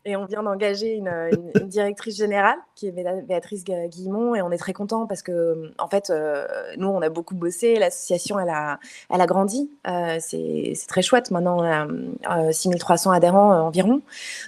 Et 0.06 0.16
on 0.16 0.26
vient 0.26 0.44
d'engager 0.44 0.96
une, 0.96 1.08
une, 1.08 1.52
une, 1.62 1.68
directrice 1.68 2.18
générale 2.18 2.58
qui 2.76 2.88
est 2.88 2.92
Béatrice 2.92 3.64
Guillemont 3.64 4.36
et 4.36 4.42
on 4.42 4.52
est 4.52 4.58
très 4.58 4.74
content 4.74 5.06
parce 5.08 5.22
que 5.22 5.72
en 5.78 5.88
fait, 5.88 6.10
euh, 6.10 6.46
nous 6.78 6.88
on 6.88 7.02
a 7.02 7.10
beaucoup 7.10 7.36
bossé. 7.36 7.76
L'association 7.76 8.40
elle 8.40 8.50
a, 8.50 8.80
elle 9.14 9.22
a 9.22 9.26
grandi. 9.26 9.70
Euh, 9.88 10.18
c'est 10.20 10.74
très 10.88 11.02
chouette. 11.02 11.32
Maintenant, 11.32 11.60
on 11.60 11.64
a 11.64 12.52
6300 12.52 13.12
adhérents 13.12 13.54
euh, 13.54 13.60
environ. 13.60 14.02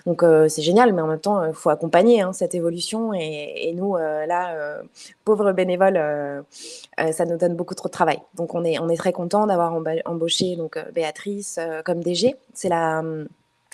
Donc 0.06 0.24
c'est 0.48 0.62
génial, 0.62 0.94
mais 0.94 1.02
en 1.02 1.08
même 1.08 1.20
temps, 1.20 1.44
il 1.46 1.54
faut 1.54 1.70
accompagner 1.70 2.22
hein, 2.22 2.34
cette 2.34 2.56
évolution. 2.56 3.14
Et, 3.14 3.70
et 3.70 3.74
nous, 3.74 3.96
euh, 3.96 4.26
là, 4.26 4.54
euh, 4.54 4.82
pauvres 5.26 5.52
bénévoles, 5.52 5.98
euh, 5.98 6.42
ça 7.12 7.26
nous 7.26 7.38
donne 7.38 7.56
beaucoup 7.56 7.76
trop 7.76 7.88
de 7.88 7.94
travail. 7.94 8.20
Donc 8.36 8.56
on 8.56 8.64
est, 8.64 8.80
on 8.80 8.90
est 8.90 8.98
très 8.98 9.14
content 9.14 9.48
d'avoir 9.48 9.74
embauché 10.06 10.49
donc 10.56 10.78
euh, 10.78 10.84
Béatrice 10.92 11.58
euh, 11.60 11.82
comme 11.82 12.04
DG. 12.04 12.36
C'est 12.54 12.70
la 12.70 13.04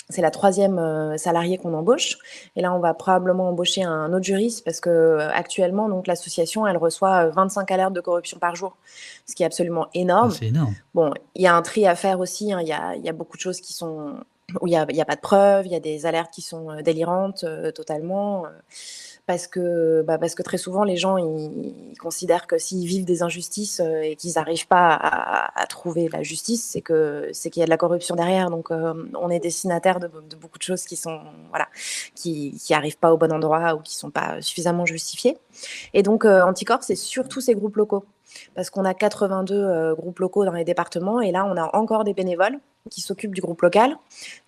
c'est 0.10 0.22
la 0.22 0.30
troisième 0.30 0.78
euh, 0.78 1.18
salariée 1.18 1.58
qu'on 1.58 1.74
embauche. 1.74 2.18
Et 2.56 2.62
là, 2.62 2.74
on 2.74 2.80
va 2.80 2.94
probablement 2.94 3.50
embaucher 3.50 3.84
un 3.84 4.14
autre 4.14 4.24
juriste 4.24 4.64
parce 4.64 4.80
que 4.80 4.90
euh, 4.90 5.30
actuellement, 5.32 5.90
donc 5.90 6.06
l'association, 6.06 6.68
elle 6.68 6.78
reçoit 6.78 7.28
25 7.28 7.72
alertes 7.72 7.94
de 7.94 8.02
corruption 8.02 8.38
par 8.38 8.56
jour, 8.56 8.78
ce 9.26 9.34
qui 9.34 9.44
est 9.44 9.46
absolument 9.46 9.88
énorme. 9.94 10.30
Ah, 10.32 10.38
c'est 10.40 10.48
énorme. 10.48 10.76
Bon, 10.94 11.12
il 11.34 11.42
y 11.42 11.48
a 11.48 11.56
un 11.56 11.62
tri 11.64 11.88
à 11.88 11.96
faire 11.96 12.20
aussi. 12.20 12.54
Hein. 12.54 12.60
Il, 12.62 12.68
y 12.68 12.74
a, 12.74 12.96
y 12.96 13.10
a 13.10 13.14
beaucoup 13.14 13.38
de 13.38 13.42
choses 13.42 13.62
qui 13.62 13.74
sont 13.74 14.18
où 14.62 14.68
il 14.68 14.70
n'y 14.70 14.78
a, 14.78 14.84
a, 14.84 15.06
pas 15.06 15.16
de 15.16 15.22
preuves, 15.22 15.66
il 15.66 15.72
y 15.72 15.76
a 15.76 15.80
des 15.80 16.06
alertes 16.06 16.32
qui 16.32 16.44
sont 16.44 16.80
délirantes 16.84 17.44
totalement 17.74 18.46
parce 19.26 19.48
que, 19.48 20.04
bah, 20.04 20.18
parce 20.20 20.36
que 20.36 20.44
très 20.44 20.58
souvent, 20.58 20.84
les 20.84 20.98
gens, 20.98 21.18
considèrent 22.00 22.46
que 22.46 22.58
s'ils 22.58 22.86
vivent 22.86 23.06
des 23.06 23.24
injustices 23.24 23.80
euh, 23.80 24.02
et 24.02 24.16
qu'ils 24.16 24.34
n'arrivent 24.36 24.68
pas 24.68 24.94
à, 24.94 25.66
trouver 25.68 26.10
la 26.10 26.22
justice, 26.22 26.64
c'est 26.64 26.82
que 26.82 27.30
c'est 27.34 27.50
qu'il 27.50 27.62
y 27.62 27.64
a 27.64 27.66
de 27.66 27.72
la 27.72 27.78
corruption 27.78 28.16
derrière. 28.16 28.52
Donc, 28.52 28.72
euh, 28.72 28.94
on 29.20 29.30
est 29.30 29.40
destinataire 29.40 30.00
de, 30.00 30.08
beaucoup 30.08 30.60
de 30.60 30.64
choses 30.64 30.84
qui 30.86 30.96
sont, 30.96 31.20
voilà, 31.50 31.68
qui, 32.14 32.60
qui 32.64 32.74
arrivent 32.74 33.00
pas 33.00 33.12
au 33.14 33.18
bon 33.18 33.32
endroit 33.32 33.76
ou 33.76 33.80
qui 33.80 33.96
sont 33.96 34.12
pas 34.12 34.42
suffisamment 34.42 34.86
justifiées. 34.86 35.38
Et 35.94 36.04
donc, 36.04 36.26
euh, 36.26 36.42
Anticorps, 36.44 36.84
c'est 36.84 36.96
surtout 36.96 37.42
ces 37.42 37.56
groupes 37.56 37.78
locaux 37.78 38.06
parce 38.54 38.70
qu'on 38.70 38.86
a 38.86 38.94
82 38.94 39.96
groupes 39.96 40.20
locaux 40.20 40.46
dans 40.46 40.52
les 40.52 40.66
départements 40.66 41.22
et 41.22 41.32
là, 41.32 41.46
on 41.46 41.56
a 41.58 41.76
encore 41.76 42.04
des 42.04 42.14
bénévoles 42.14 42.60
qui 42.90 43.02
s'occupent 43.02 43.34
du 43.34 43.42
groupe 43.42 43.62
local, 43.62 43.98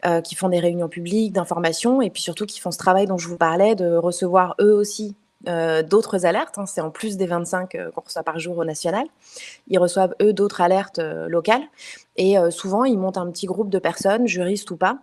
euh, 0.06 0.22
qui 0.22 0.36
font 0.36 0.50
des 0.50 0.60
réunions 0.60 0.90
publiques, 0.90 1.34
d'information, 1.34 2.02
et 2.02 2.10
puis 2.10 2.22
surtout 2.22 2.46
qui 2.46 2.60
font 2.60 2.72
ce 2.72 2.78
travail 2.78 3.08
dont 3.08 3.18
je 3.18 3.28
vous 3.28 3.38
parlais, 3.38 3.76
de 3.76 3.96
recevoir 3.96 4.56
eux 4.62 4.74
aussi 4.74 5.16
euh, 5.48 5.84
d'autres 5.84 6.26
alertes. 6.26 6.58
Hein. 6.58 6.66
c'est 6.66 6.82
en 6.82 6.90
plus 6.90 7.18
des 7.18 7.28
25 7.28 7.76
euh, 7.76 7.92
qu'on 7.92 8.02
reçoit 8.02 8.24
par 8.24 8.40
jour 8.40 8.58
au 8.58 8.66
national. 8.66 9.06
Ils 9.68 9.80
reçoivent 9.80 10.16
eux 10.22 10.34
d'autres 10.34 10.62
alertes 10.62 11.00
locales, 11.00 11.64
et 12.16 12.36
souvent 12.50 12.84
ils 12.84 12.98
montent 12.98 13.18
un 13.18 13.30
petit 13.32 13.46
groupe 13.46 13.70
de 13.70 13.80
personnes, 13.80 14.28
juristes 14.28 14.72
ou 14.72 14.78
pas, 14.78 15.00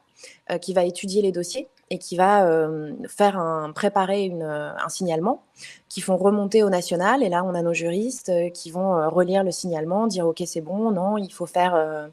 qui 0.60 0.74
va 0.74 0.84
étudier 0.84 1.22
les 1.22 1.32
dossiers 1.32 1.68
et 1.90 1.98
qui 1.98 2.16
va 2.16 2.46
euh, 2.46 2.92
faire 3.08 3.38
un, 3.38 3.72
préparer 3.72 4.24
une, 4.24 4.42
un 4.42 4.88
signalement 4.88 5.42
qui 5.88 6.00
font 6.00 6.16
remonter 6.16 6.62
au 6.62 6.70
national. 6.70 7.22
Et 7.22 7.28
là, 7.28 7.44
on 7.44 7.54
a 7.54 7.62
nos 7.62 7.74
juristes 7.74 8.30
euh, 8.30 8.50
qui 8.50 8.70
vont 8.70 8.96
euh, 8.96 9.08
relire 9.08 9.44
le 9.44 9.50
signalement, 9.50 10.06
dire 10.06 10.26
OK, 10.26 10.42
c'est 10.46 10.60
bon, 10.60 10.90
non, 10.90 11.18
il 11.18 11.32
faut 11.32 11.46
faire 11.46 12.10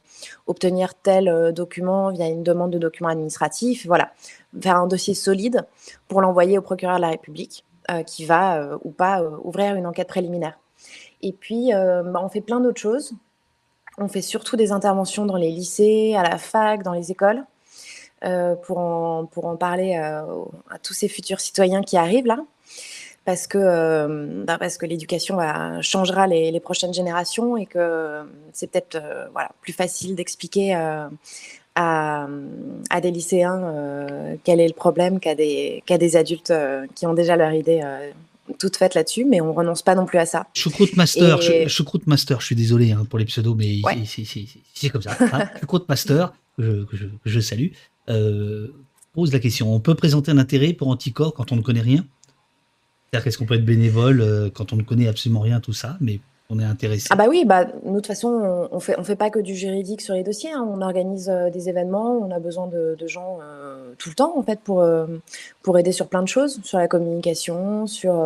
obtenir 0.48 0.94
tel 0.96 1.54
document 1.54 2.12
via 2.12 2.28
une 2.28 2.44
demande 2.44 2.72
de 2.72 2.78
document 2.78 3.10
administratif. 3.10 3.86
Voilà, 3.86 4.12
faire 4.62 4.78
un 4.78 4.88
dossier 4.88 5.14
solide 5.14 5.66
pour 6.08 6.22
l'envoyer 6.22 6.58
au 6.58 6.62
procureur 6.62 6.98
de 6.98 7.02
la 7.02 7.10
République 7.10 7.66
qui 8.06 8.26
va 8.26 8.78
ou 8.84 8.92
pas 8.92 9.22
ouvrir 9.44 9.76
une 9.76 9.86
enquête 9.86 10.08
préliminaire. 10.08 10.60
Et 11.22 11.34
puis, 11.34 11.72
bah, 11.72 12.22
on 12.22 12.30
fait 12.30 12.42
plein 12.42 12.60
d'autres 12.60 12.80
choses. 12.80 13.14
On 13.98 14.08
fait 14.08 14.22
surtout 14.22 14.56
des 14.56 14.72
interventions 14.72 15.26
dans 15.26 15.36
les 15.36 15.52
lycées, 15.52 16.16
à 16.16 16.24
la 16.24 16.38
fac, 16.38 16.84
dans 16.84 16.94
les 16.94 17.12
écoles. 17.12 17.44
Euh, 18.24 18.54
pour, 18.54 18.78
en, 18.78 19.26
pour 19.26 19.46
en 19.46 19.56
parler 19.56 19.96
euh, 19.98 20.22
à 20.70 20.78
tous 20.78 20.94
ces 20.94 21.08
futurs 21.08 21.40
citoyens 21.40 21.82
qui 21.82 21.98
arrivent 21.98 22.28
là. 22.28 22.38
Parce 23.26 23.48
que, 23.48 23.58
euh, 23.58 24.44
bah, 24.46 24.58
parce 24.60 24.78
que 24.78 24.86
l'éducation 24.86 25.40
changera 25.82 26.28
les, 26.28 26.52
les, 26.52 26.60
prochaines 26.60 26.94
générations 26.94 27.58
et 27.58 27.66
que 27.66 28.22
c'est 28.54 28.70
peut-être 28.70 29.02
voilà, 29.32 29.50
plus 29.62 29.74
facile 29.74 30.16
d'expliquer 30.16 30.74
à, 30.74 31.10
à, 31.76 33.02
des 33.02 33.10
lycéens 33.10 34.38
quel 34.44 34.60
est 34.60 34.68
le 34.68 34.74
problème 34.74 35.20
qu'à 35.20 35.34
des, 35.34 35.84
des 35.88 36.16
adultes 36.16 36.54
qui 36.94 37.08
ont 37.08 37.14
déjà 37.14 37.36
leur 37.36 37.54
idée 37.54 37.82
toute 38.58 38.76
faite 38.76 38.96
là-dessus, 38.96 39.26
mais 39.26 39.42
on 39.42 39.54
renonce 39.54 39.82
pas 39.82 39.96
non 39.96 40.06
plus 40.06 40.20
à 40.20 40.26
ça. 40.26 40.48
Choucroute 40.54 40.96
Master, 40.96 41.40
et... 41.50 41.68
Choucroute 41.70 42.08
Master, 42.08 42.42
je 42.42 42.48
suis 42.48 42.56
désolé 42.56 42.92
hein, 42.92 43.06
pour 43.10 43.20
les 43.20 43.26
pseudos, 43.26 43.56
mais 43.56 43.82
c'est 44.06 44.90
comme 44.90 45.02
ça. 45.02 45.18
Hein. 45.20 45.50
Choucroute 45.60 45.88
Master, 45.88 46.34
que 46.58 46.64
je, 46.64 47.06
que 47.06 47.30
je, 47.30 47.40
salue, 47.40 47.70
euh, 48.10 48.68
pose 49.14 49.34
la 49.34 49.40
question. 49.40 49.74
On 49.74 49.80
peut 49.80 49.96
présenter 49.96 50.32
un 50.32 50.38
intérêt 50.38 50.74
pour 50.74 50.88
Anticorps 50.88 51.34
quand 51.34 51.52
on 51.52 51.56
ne 51.56 51.62
connaît 51.62 51.82
rien? 51.82 52.06
C'est-à-dire 53.06 53.26
qu'est-ce 53.26 53.38
qu'on 53.38 53.46
peut 53.46 53.56
être 53.56 53.66
bénévole 53.66 54.22
euh, 54.22 54.50
quand 54.54 54.74
on 54.74 54.78
ne 54.78 54.84
connaît 54.84 55.08
absolument 55.08 55.42
rien, 55.42 55.60
tout 55.60 55.74
ça, 55.74 55.98
mais 56.00 56.22
on 56.50 56.60
est 56.60 56.64
intéressé? 56.66 57.08
Ah 57.10 57.16
bah 57.16 57.26
oui, 57.30 57.44
bah, 57.46 57.66
de 57.66 57.72
toute 57.94 58.08
façon, 58.08 58.70
on 58.72 58.80
fait, 58.80 58.96
on 58.98 59.04
fait 59.04 59.16
pas 59.18 59.30
que 59.30 59.40
du 59.40 59.54
juridique 59.54 60.02
sur 60.02 60.14
les 60.14 60.24
dossiers. 60.24 60.52
Hein. 60.52 60.66
On 60.70 60.82
organise 60.82 61.30
euh, 61.30 61.50
des 61.50 61.68
événements, 61.68 62.18
on 62.18 62.32
a 62.32 62.40
besoin 62.40 62.68
de, 62.68 62.96
gens 63.06 63.40
tout 63.98 64.10
le 64.10 64.16
temps 64.16 64.38
en 64.38 64.44
fait 64.44 64.60
pour, 64.62 64.84
pour 65.62 65.78
aider 65.78 65.92
sur 65.92 66.08
plein 66.08 66.24
de 66.24 66.28
choses, 66.28 66.62
sur 66.64 66.78
la 66.78 66.88
communication, 66.88 67.86
sur 67.88 68.26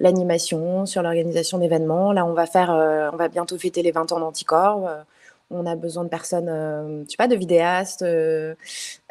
l'animation, 0.00 0.84
sur 0.84 1.02
l'organisation 1.02 1.58
d'événements. 1.58 2.12
Là, 2.12 2.26
on 2.26 2.32
va 2.32 2.46
faire, 2.46 2.70
on 3.12 3.16
va 3.16 3.28
bientôt 3.28 3.56
fêter 3.56 3.82
les 3.82 3.92
20 3.92 4.10
ans 4.12 4.18
d'Anticorps 4.18 4.88
on 5.50 5.66
a 5.66 5.76
besoin 5.76 6.04
de 6.04 6.08
personnes, 6.08 6.48
euh, 6.48 7.04
sais 7.08 7.16
pas, 7.16 7.28
de 7.28 7.36
vidéastes, 7.36 8.02
euh, 8.02 8.54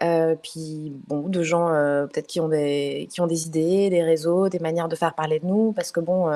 euh, 0.01 0.35
puis 0.41 0.93
bon, 1.07 1.27
de 1.29 1.43
gens 1.43 1.67
peut-être 1.67 2.27
qui 2.27 2.39
ont 2.39 2.49
des 2.49 3.07
qui 3.11 3.21
ont 3.21 3.27
des 3.27 3.47
idées, 3.47 3.89
des 3.89 4.03
réseaux, 4.03 4.49
des 4.49 4.59
manières 4.59 4.89
de 4.89 4.95
faire 4.95 5.13
parler 5.13 5.39
de 5.39 5.45
nous, 5.45 5.71
parce 5.73 5.91
que 5.91 5.99
bon, 5.99 6.29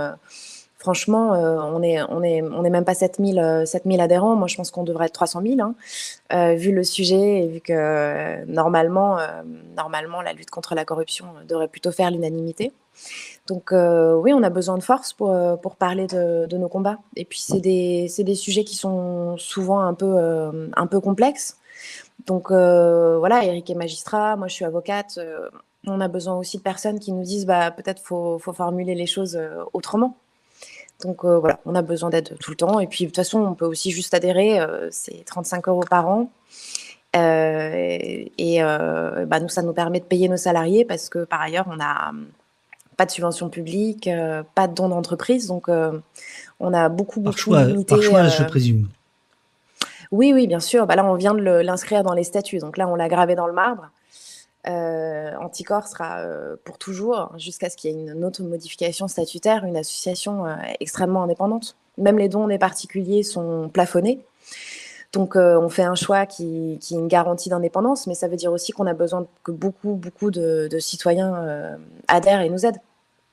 franchement, 0.77 1.31
on 1.31 1.81
est 1.83 2.01
on 2.03 2.23
est 2.23 2.41
on 2.41 2.63
est 2.63 2.69
même 2.69 2.85
pas 2.85 2.95
7000 2.95 3.63
7000 3.65 4.01
adhérents. 4.01 4.35
Moi, 4.35 4.47
je 4.47 4.55
pense 4.55 4.71
qu'on 4.71 4.83
devrait 4.83 5.07
être 5.07 5.13
300 5.13 5.41
000, 5.45 5.59
hein, 5.61 6.55
vu 6.55 6.71
le 6.71 6.83
sujet 6.83 7.43
et 7.43 7.47
vu 7.47 7.61
que 7.61 8.45
normalement 8.45 9.17
normalement 9.75 10.21
la 10.21 10.33
lutte 10.33 10.49
contre 10.49 10.75
la 10.75 10.85
corruption 10.85 11.25
devrait 11.47 11.67
plutôt 11.67 11.91
faire 11.91 12.11
l'unanimité. 12.11 12.71
Donc 13.49 13.71
euh, 13.71 14.13
oui, 14.13 14.31
on 14.31 14.43
a 14.43 14.51
besoin 14.51 14.77
de 14.77 14.83
force 14.83 15.11
pour, 15.11 15.31
euh, 15.31 15.55
parler 15.79 16.05
de, 16.05 16.55
nos 16.55 16.69
combats. 16.69 16.99
Et 17.15 17.25
puis 17.25 17.39
c'est 17.39 17.59
des, 17.59 18.07
des, 18.19 18.35
sujets 18.35 18.63
qui 18.63 18.75
sont 18.75 19.37
souvent 19.37 19.79
un 19.79 19.95
peu, 19.95 20.13
euh, 20.17 20.67
un 20.75 20.85
peu 20.85 20.99
complexes. 21.01 21.57
Donc 22.27 22.51
voilà, 22.51 23.43
Eric 23.43 23.69
est 23.69 23.75
magistrat, 23.75 24.35
moi 24.35 24.47
je 24.47 24.53
suis 24.53 24.65
avocate. 24.65 25.19
on 25.87 25.99
a 25.99 26.07
besoin 26.07 26.35
aussi 26.35 26.57
de 26.57 26.61
personnes 26.61 26.99
qui 26.99 27.11
nous 27.11 27.23
disent 27.23 27.47
bah, 27.47 27.71
peut-être 27.71 28.01
faut, 28.03 28.37
faut 28.37 28.53
formuler 28.53 28.93
les 28.93 29.07
choses 29.07 29.39
autrement. 29.73 30.15
Donc 31.01 31.25
voilà, 31.25 31.59
on 31.65 31.73
a 31.73 31.81
besoin 31.81 32.11
d'aide 32.11 32.37
tout 32.39 32.51
le 32.51 32.57
temps. 32.57 32.79
Et 32.79 32.87
puis 32.87 33.05
de 33.05 33.09
toute 33.09 33.15
façon, 33.15 33.39
on 33.39 33.55
peut 33.55 33.65
aussi 33.65 33.89
juste 33.89 34.13
adhérer, 34.13 34.59
c'est 34.91 35.25
35 35.25 35.67
euros 35.69 35.85
par 35.89 36.07
an. 36.07 36.29
et 37.15 38.61
bah, 38.61 39.39
nous, 39.39 39.49
ça 39.49 39.63
nous 39.63 39.73
permet 39.73 40.01
de 40.01 40.05
payer 40.05 40.29
nos 40.29 40.37
salariés 40.37 40.85
parce 40.85 41.09
que 41.09 41.23
par 41.23 41.41
ailleurs, 41.41 41.65
on 41.67 41.79
a 41.79 42.11
pas 42.99 43.05
de 43.05 43.11
subvention 43.11 43.47
publique, 43.47 44.07
euh, 44.07 44.43
pas 44.55 44.67
de 44.67 44.73
dons 44.73 44.89
d'entreprise. 44.89 45.47
Donc, 45.47 45.69
euh, 45.69 45.97
on 46.59 46.73
a 46.73 46.89
beaucoup, 46.89 47.21
beaucoup 47.21 47.31
par 47.31 47.39
choix, 47.39 47.65
Par 47.87 48.01
choix, 48.01 48.27
je 48.27 48.43
euh, 48.43 48.45
présume. 48.45 48.89
Oui, 50.11 50.33
oui, 50.33 50.47
bien 50.47 50.59
sûr. 50.59 50.85
Bah 50.85 50.97
là, 50.97 51.05
on 51.05 51.15
vient 51.15 51.33
de 51.33 51.39
l'inscrire 51.39 52.03
dans 52.03 52.11
les 52.11 52.25
statuts. 52.25 52.57
Donc 52.57 52.75
là, 52.75 52.89
on 52.89 52.95
l'a 52.95 53.07
gravé 53.07 53.35
dans 53.35 53.47
le 53.47 53.53
marbre. 53.53 53.89
Anticor 54.65 55.87
sera 55.87 56.21
pour 56.65 56.77
toujours, 56.77 57.31
jusqu'à 57.37 57.69
ce 57.69 57.77
qu'il 57.77 57.91
y 57.91 57.93
ait 57.93 58.11
une 58.11 58.25
autre 58.25 58.43
modification 58.43 59.07
statutaire, 59.07 59.63
une 59.63 59.77
association 59.77 60.45
extrêmement 60.79 61.23
indépendante. 61.23 61.77
Même 61.97 62.19
les 62.19 62.27
dons 62.27 62.47
des 62.47 62.59
particuliers 62.59 63.23
sont 63.23 63.69
plafonnés. 63.69 64.19
Donc, 65.13 65.35
on 65.37 65.69
fait 65.69 65.83
un 65.83 65.95
choix 65.95 66.25
qui, 66.25 66.77
qui 66.81 66.95
est 66.95 66.97
une 66.97 67.07
garantie 67.07 67.49
d'indépendance, 67.49 68.05
mais 68.05 68.13
ça 68.13 68.27
veut 68.27 68.35
dire 68.35 68.51
aussi 68.51 68.73
qu'on 68.73 68.85
a 68.85 68.93
besoin 68.93 69.25
que 69.43 69.51
beaucoup, 69.51 69.93
beaucoup 69.93 70.29
de, 70.29 70.67
de 70.69 70.79
citoyens 70.79 71.77
adhèrent 72.07 72.41
et 72.41 72.49
nous 72.49 72.65
aident 72.65 72.81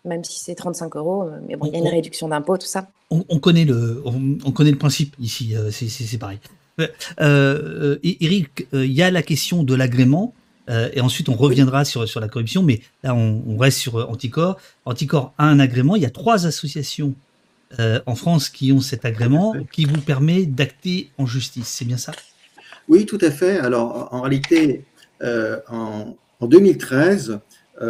même 0.07 0.25
si 0.25 0.41
c'est 0.41 0.55
35 0.55 0.97
euros, 0.97 1.25
euh, 1.25 1.39
mais 1.47 1.57
bon, 1.57 1.67
il 1.67 1.73
y 1.73 1.77
a 1.77 1.79
une 1.79 1.89
réduction 1.89 2.29
d'impôt, 2.29 2.57
tout 2.57 2.67
ça. 2.67 2.89
On, 3.11 3.39
connaît 3.39 3.65
le, 3.65 4.03
on, 4.05 4.51
connaît 4.51 4.73
le 4.73 4.79
principe 4.79 5.15
ici, 5.21 5.55
euh, 5.55 5.71
c'est 5.71 6.19
pareil. 6.19 6.39
Euh, 7.21 7.99
Eric, 8.03 8.67
il 8.73 8.93
y 8.93 9.03
a 9.03 9.11
la 9.11 9.23
question 9.23 9.63
de 9.63 9.75
l'agrément, 9.75 10.35
et 10.69 11.01
ensuite 11.01 11.29
on 11.29 11.37
reviendra 11.37 11.85
sur, 11.85 12.09
sur 12.09 12.19
la 12.19 12.29
corruption, 12.29 12.65
mais 12.65 12.81
là 13.05 13.15
on, 13.15 13.57
reste 13.57 13.79
sur 13.79 14.11
Anticor. 14.11 14.57
Anticor 14.85 15.33
a 15.39 15.45
un 15.47 15.61
agrément, 15.61 15.95
il 15.95 16.03
y 16.03 16.07
a 16.07 16.11
trois 16.11 16.47
associations 16.47 17.15
en 17.79 18.15
France 18.17 18.49
qui 18.49 18.73
ont 18.73 18.81
cet 18.81 19.05
agrément 19.05 19.55
qui 19.71 19.85
vous 19.85 20.01
permet 20.01 20.45
d'acter 20.45 21.11
en 21.19 21.27
justice, 21.27 21.69
c'est 21.69 21.85
bien 21.85 21.97
ça? 21.97 22.13
Oui, 22.89 23.07
tout 23.07 23.19
à 23.21 23.31
fait. 23.31 23.59
Alors 23.59 24.09
en, 24.13 24.23
réalité, 24.23 24.85
en, 25.23 26.17
en 26.41 26.47
2013, 26.47 27.31
euh, 27.31 27.39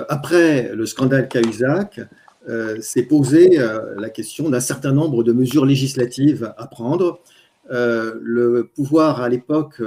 après 0.09 0.75
le 0.75 0.87
scandale 0.87 1.29
Cahuzac, 1.29 2.01
euh, 2.49 2.81
s'est 2.81 3.03
posé 3.03 3.59
euh, 3.59 3.97
la 3.99 4.09
question 4.09 4.49
d'un 4.49 4.61
certain 4.61 4.93
nombre 4.93 5.25
de 5.25 5.33
mesures 5.33 5.67
législatives 5.67 6.55
à 6.57 6.67
prendre. 6.69 7.21
le 7.69 8.71
pouvoir, 8.77 9.21
à 9.21 9.29
l'époque, 9.29 9.83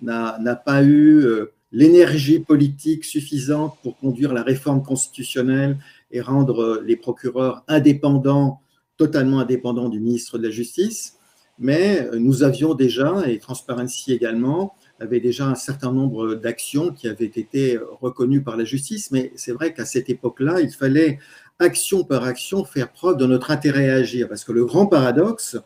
n'a 0.00 0.56
pas 0.64 0.82
eu 0.82 1.26
l'énergie 1.72 2.40
politique 2.40 3.04
suffisante 3.04 3.76
pour 3.82 3.98
conduire 3.98 4.32
la 4.32 4.42
réforme 4.42 4.82
constitutionnelle 4.82 5.76
et 6.10 6.22
rendre 6.22 6.80
les 6.82 6.96
procureurs 6.96 7.64
indépendants, 7.68 8.62
totalement 8.96 9.40
indépendants 9.40 9.90
du 9.90 10.00
ministre 10.00 10.38
de 10.38 10.44
la 10.44 10.50
Justice. 10.50 11.18
Mais 11.58 12.08
nous 12.14 12.42
avions 12.42 12.72
déjà, 12.72 13.28
et 13.28 13.38
Transparency 13.38 14.14
également, 14.14 14.74
avait 15.00 15.20
déjà 15.20 15.46
un 15.46 15.54
certain 15.54 15.92
nombre 15.92 16.34
d'actions 16.34 16.92
qui 16.92 17.08
avaient 17.08 17.26
été 17.26 17.78
reconnues 18.00 18.42
par 18.42 18.56
la 18.56 18.64
justice, 18.64 19.10
mais 19.10 19.32
c'est 19.36 19.52
vrai 19.52 19.72
qu'à 19.72 19.84
cette 19.84 20.10
époque-là, 20.10 20.60
il 20.60 20.70
fallait 20.70 21.18
action 21.58 22.04
par 22.04 22.24
action 22.24 22.64
faire 22.64 22.92
preuve 22.92 23.16
de 23.16 23.26
notre 23.26 23.50
intérêt 23.50 23.90
à 23.90 23.94
agir, 23.94 24.28
parce 24.28 24.44
que 24.44 24.52
le 24.52 24.64
grand 24.64 24.86
paradoxe, 24.86 25.56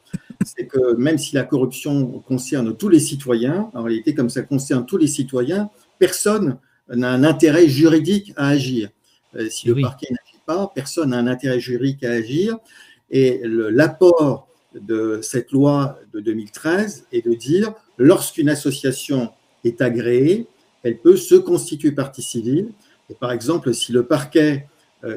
c'est 0.45 0.67
que 0.67 0.95
même 0.97 1.19
si 1.19 1.35
la 1.35 1.45
corruption 1.45 2.21
concerne 2.21 2.77
tous 2.77 2.89
les 2.89 3.01
citoyens, 3.01 3.71
en 3.75 3.83
réalité, 3.83 4.15
comme 4.15 4.31
ça 4.31 4.43
concerne 4.43 4.87
tous 4.87 4.97
les 4.97 5.07
citoyens, 5.07 5.71
personne 5.99 6.59
n'a 6.89 7.11
un 7.11 7.25
intérêt 7.25 7.69
juridique 7.69 8.33
à 8.37 8.49
agir. 8.49 8.91
Euh, 9.37 9.49
si 9.49 9.69
le 9.69 9.81
parquet 9.81 10.09
n'agit 10.11 10.43
pas, 10.45 10.71
personne 10.75 11.11
n'a 11.11 11.19
un 11.19 11.27
intérêt 11.27 11.61
juridique 11.61 12.05
à 12.05 12.11
agir. 12.11 12.59
Et 13.11 13.41
l'apport 13.45 14.49
de 14.75 15.21
cette 15.23 15.53
loi 15.53 15.99
de 16.13 16.21
2013 16.21 17.07
est 17.13 17.27
de 17.27 17.35
dire 17.35 17.75
lorsqu'une 17.99 18.49
association 18.49 19.31
est 19.65 19.81
agréée, 19.81 20.47
elle 20.83 20.99
peut 20.99 21.17
se 21.17 21.35
constituer 21.35 21.93
partie 21.93 22.23
civile. 22.23 22.71
Et 23.11 23.15
par 23.15 23.33
exemple, 23.33 23.73
si 23.75 23.93
le 23.93 24.05
parquet 24.05 24.67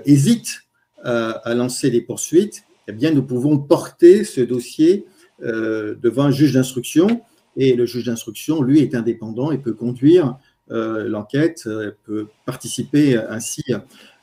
hésite 0.06 0.62
à, 1.04 1.54
lancer 1.56 1.90
des 1.90 2.02
poursuites, 2.02 2.64
eh 2.88 2.92
bien, 2.92 3.12
nous 3.12 3.24
pouvons 3.24 3.58
porter 3.58 4.24
ce 4.24 4.42
dossier 4.42 5.06
devant 5.42 6.24
un 6.24 6.32
juge 6.32 6.54
d'instruction. 6.54 7.22
Et 7.58 7.76
le 7.76 7.86
juge 7.86 8.06
d'instruction, 8.06 8.62
lui, 8.62 8.82
est 8.82 8.94
indépendant 8.96 9.52
et 9.52 9.58
peut 9.58 9.74
conduire 9.74 10.38
l'enquête, 10.70 11.68
peut 12.04 12.28
participer 12.46 13.18
ainsi, 13.18 13.64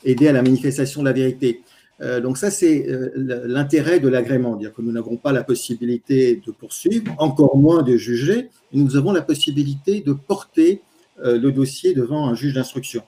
aider 0.05 0.29
à 0.29 0.33
la 0.33 0.43
manifestation 0.43 1.01
de 1.03 1.07
la 1.07 1.13
vérité. 1.13 1.63
Euh, 2.03 2.21
donc 2.21 2.37
ça, 2.37 2.51
c'est 2.51 2.89
euh, 2.89 3.11
l'intérêt 3.47 4.01
de 4.01 4.09
l'agrément, 4.09 4.57
dire 4.57 4.73
que 4.75 4.83
nous 4.83 4.93
n'avons 4.93 5.17
pas 5.17 5.33
la 5.33 5.45
possibilité 5.45 6.43
de 6.45 6.51
poursuivre, 6.51 7.15
encore 7.19 7.57
moins 7.57 7.83
de 7.83 7.97
juger, 7.97 8.49
mais 8.73 8.83
nous 8.83 8.97
avons 8.97 9.13
la 9.13 9.23
possibilité 9.23 10.01
de 10.01 10.13
porter 10.13 10.83
euh, 11.25 11.39
le 11.39 11.53
dossier 11.53 11.95
devant 11.95 12.29
un 12.29 12.35
juge 12.35 12.55
d'instruction. 12.55 13.03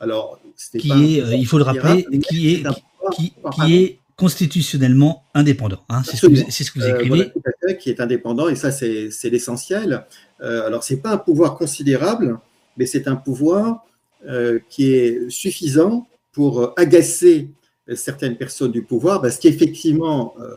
Alors, 0.00 0.40
qui 0.76 0.90
est, 0.90 1.38
il 1.38 1.46
faut 1.46 1.58
le 1.58 1.64
rappeler, 1.64 2.04
qui 2.28 2.54
est, 2.54 2.66
qui, 3.14 3.32
est 3.68 3.98
constitutionnellement 4.16 5.22
indépendant. 5.34 5.78
Hein, 5.88 6.02
c'est 6.04 6.16
ce, 6.16 6.26
que 6.26 6.80
vous 6.80 6.86
écrivez. 6.86 7.32
qui 7.78 7.90
est 7.90 8.00
indépendant, 8.00 8.48
et 8.48 8.56
ça, 8.56 8.72
c'est 8.72 9.30
l'essentiel. 9.30 10.04
alors, 10.40 10.82
ce 10.82 10.94
n'est 10.94 11.00
pas 11.00 11.12
un 11.12 11.18
pouvoir 11.18 11.54
considérable, 11.56 12.40
mais 12.76 12.86
c'est 12.86 13.06
un 13.06 13.14
pouvoir 13.14 13.84
qui 14.68 14.92
est 14.92 15.30
suffisant 15.30 16.08
pour 16.32 16.72
agacer 16.76 17.48
certaines 17.94 18.36
personnes 18.36 18.72
du 18.72 18.82
pouvoir, 18.82 19.20
parce 19.20 19.38
qu'effectivement, 19.38 20.34
euh, 20.40 20.56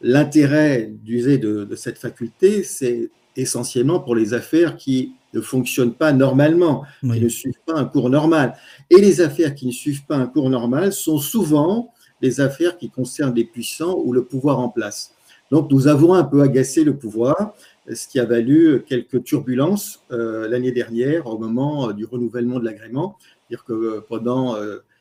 l'intérêt 0.00 0.90
d'user 1.02 1.38
de, 1.38 1.74
cette 1.74 1.98
faculté, 1.98 2.62
c'est 2.62 3.10
essentiellement 3.36 4.00
pour 4.00 4.14
les 4.14 4.34
affaires 4.34 4.76
qui 4.76 5.14
ne 5.34 5.40
fonctionnent 5.40 5.94
pas 5.94 6.12
normalement, 6.12 6.84
qui 7.02 7.20
ne 7.20 7.28
suivent 7.28 7.60
pas 7.66 7.74
un 7.74 7.84
cours 7.84 8.08
normal. 8.08 8.56
Et 8.90 8.96
les 8.96 9.20
affaires 9.20 9.54
qui 9.54 9.66
ne 9.66 9.72
suivent 9.72 10.04
pas 10.06 10.16
un 10.16 10.26
cours 10.26 10.48
normal 10.48 10.92
sont 10.92 11.18
souvent 11.18 11.92
les 12.22 12.40
affaires 12.40 12.78
qui 12.78 12.88
concernent 12.88 13.34
les 13.34 13.44
puissants 13.44 14.00
ou 14.02 14.12
le 14.12 14.24
pouvoir 14.24 14.58
en 14.58 14.70
place. 14.70 15.12
Donc 15.50 15.70
nous 15.70 15.86
avons 15.86 16.14
un 16.14 16.24
peu 16.24 16.42
agacé 16.42 16.82
le 16.82 16.96
pouvoir, 16.96 17.54
ce 17.92 18.08
qui 18.08 18.18
a 18.18 18.24
valu 18.24 18.82
quelques 18.86 19.22
turbulences 19.22 20.02
euh, 20.10 20.48
l'année 20.48 20.72
dernière 20.72 21.26
au 21.26 21.38
moment 21.38 21.90
euh, 21.90 21.92
du 21.92 22.04
renouvellement 22.04 22.58
de 22.58 22.64
l'agrément. 22.64 23.16
C'est-à-dire 23.20 23.64
que 23.64 24.00
pendant 24.08 24.56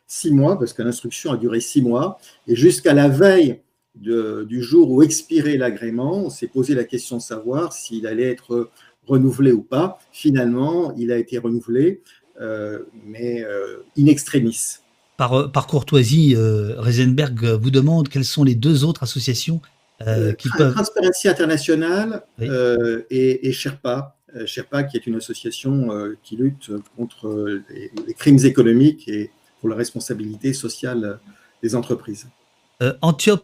six 0.08 0.32
mois, 0.32 0.58
parce 0.58 0.74
que 0.74 0.82
l'instruction 0.82 1.32
a 1.32 1.38
duré 1.38 1.60
six 1.60 1.82
mois, 1.82 2.20
et 2.48 2.56
jusqu'à 2.56 2.94
la 2.94 3.08
veille 3.08 3.62
du 3.96 4.62
jour 4.62 4.92
où 4.92 5.02
expirait 5.04 5.58
l'agrément, 5.58 6.26
on 6.26 6.30
s'est 6.30 6.48
posé 6.48 6.76
la 6.76 6.84
question 6.84 7.18
de 7.18 7.22
savoir 7.22 7.74
s'il 7.74 8.08
allait 8.08 8.30
être 8.30 8.70
renouvelé 9.08 9.52
ou 9.52 9.62
pas. 9.62 10.00
Finalement, 10.12 10.94
il 10.98 11.12
a 11.12 11.18
été 11.18 11.38
renouvelé, 11.38 12.02
euh, 12.42 12.80
mais 13.06 13.44
euh, 13.44 13.84
in 13.98 14.08
extremis. 14.08 14.78
Par, 15.18 15.34
euh, 15.34 15.48
par 15.48 15.68
courtoisie, 15.68 16.36
Reisenberg 16.36 17.46
vous 17.46 17.72
demande 17.72 18.10
quelles 18.10 18.26
sont 18.26 18.44
les 18.44 18.56
deux 18.56 18.84
autres 18.84 19.04
associations 19.04 19.62
qui 20.38 20.50
peuvent... 20.58 20.74
Transparency 20.74 21.30
International 21.30 22.24
et, 22.40 23.48
et, 23.48 23.52
Sherpa. 23.54 24.18
Sherpa, 24.46 24.84
qui 24.84 24.98
est 24.98 25.08
une 25.08 25.16
association 25.16 25.90
qui 26.22 26.36
lutte 26.36 26.72
contre 26.98 27.62
les 27.70 28.14
crimes 28.14 28.40
économiques 28.44 29.08
et, 29.08 29.32
la 29.70 29.76
responsabilité 29.76 30.54
sociale 30.54 31.20
des 31.62 31.76
entreprises. 31.76 32.28
Euh, 32.82 32.94
Antiope, 33.02 33.44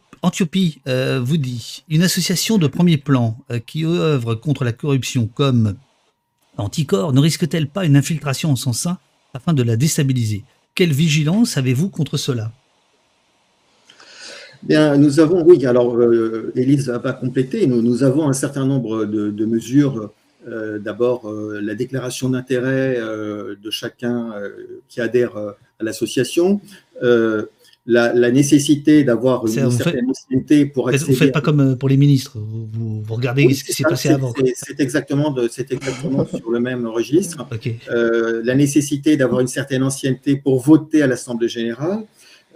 euh, 0.87 1.19
vous 1.23 1.37
dit 1.37 1.83
une 1.89 2.03
association 2.03 2.57
de 2.57 2.67
premier 2.67 2.97
plan 2.97 3.37
euh, 3.49 3.59
qui 3.59 3.85
œuvre 3.85 4.35
contre 4.35 4.63
la 4.63 4.73
corruption 4.73 5.27
comme 5.27 5.75
Anticor 6.57 7.13
ne 7.13 7.19
risque-t-elle 7.19 7.67
pas 7.67 7.85
une 7.85 7.95
infiltration 7.95 8.51
en 8.51 8.55
son 8.55 8.73
sein 8.73 8.97
afin 9.33 9.53
de 9.53 9.63
la 9.63 9.77
déstabiliser? 9.77 10.43
Quelle 10.75 10.91
vigilance 10.91 11.57
avez-vous 11.57 11.89
contre 11.89 12.17
cela? 12.17 12.51
Bien, 14.63 14.95
nous 14.97 15.19
avons, 15.19 15.43
oui, 15.43 15.65
alors 15.65 15.97
Élise 16.55 16.89
va 16.89 17.13
compléter, 17.13 17.65
nous, 17.65 17.81
nous 17.81 18.03
avons 18.03 18.27
un 18.27 18.33
certain 18.33 18.65
nombre 18.65 19.05
de 19.05 19.45
mesures 19.45 20.11
euh, 20.47 20.79
d'abord, 20.79 21.29
euh, 21.29 21.59
la 21.61 21.75
déclaration 21.75 22.29
d'intérêt 22.29 22.97
euh, 22.97 23.55
de 23.61 23.69
chacun 23.69 24.33
qui 24.87 24.99
adhère 24.99 25.37
à 25.37 25.55
l'association, 25.81 26.61
la, 27.85 28.31
nécessité 28.31 29.03
d'avoir 29.03 29.45
une 29.45 29.69
certaine 29.71 30.09
ancienneté 30.09 30.65
pour 30.65 30.89
accéder. 30.89 31.05
Vous 31.05 31.11
ne 31.11 31.17
faites 31.17 31.33
pas 31.33 31.41
comme 31.41 31.77
pour 31.77 31.89
les 31.89 31.97
ministres, 31.97 32.37
vous, 32.39 33.03
regardez 33.09 33.53
ce 33.53 33.63
qui 33.63 33.73
s'est 33.73 33.83
passé 33.83 34.09
avant. 34.09 34.33
C'est 34.55 34.79
exactement, 34.79 35.35
exactement 35.37 36.25
sur 36.25 36.49
le 36.49 36.59
même 36.59 36.87
registre. 36.87 37.45
la 37.89 38.55
nécessité 38.55 39.17
d'avoir 39.17 39.41
une 39.41 39.47
certaine 39.47 39.83
ancienneté 39.83 40.37
pour 40.37 40.59
voter 40.59 41.03
à 41.03 41.07
l'Assemblée 41.07 41.49
générale, 41.49 42.03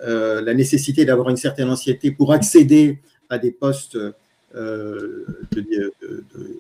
la 0.03 0.53
nécessité 0.53 1.05
d'avoir 1.05 1.29
une 1.29 1.37
certaine 1.37 1.69
ancienneté 1.69 2.11
pour 2.11 2.33
accéder 2.33 2.99
à 3.29 3.37
des 3.37 3.51
postes 3.51 3.97
euh, 4.55 5.25
de, 5.51 5.93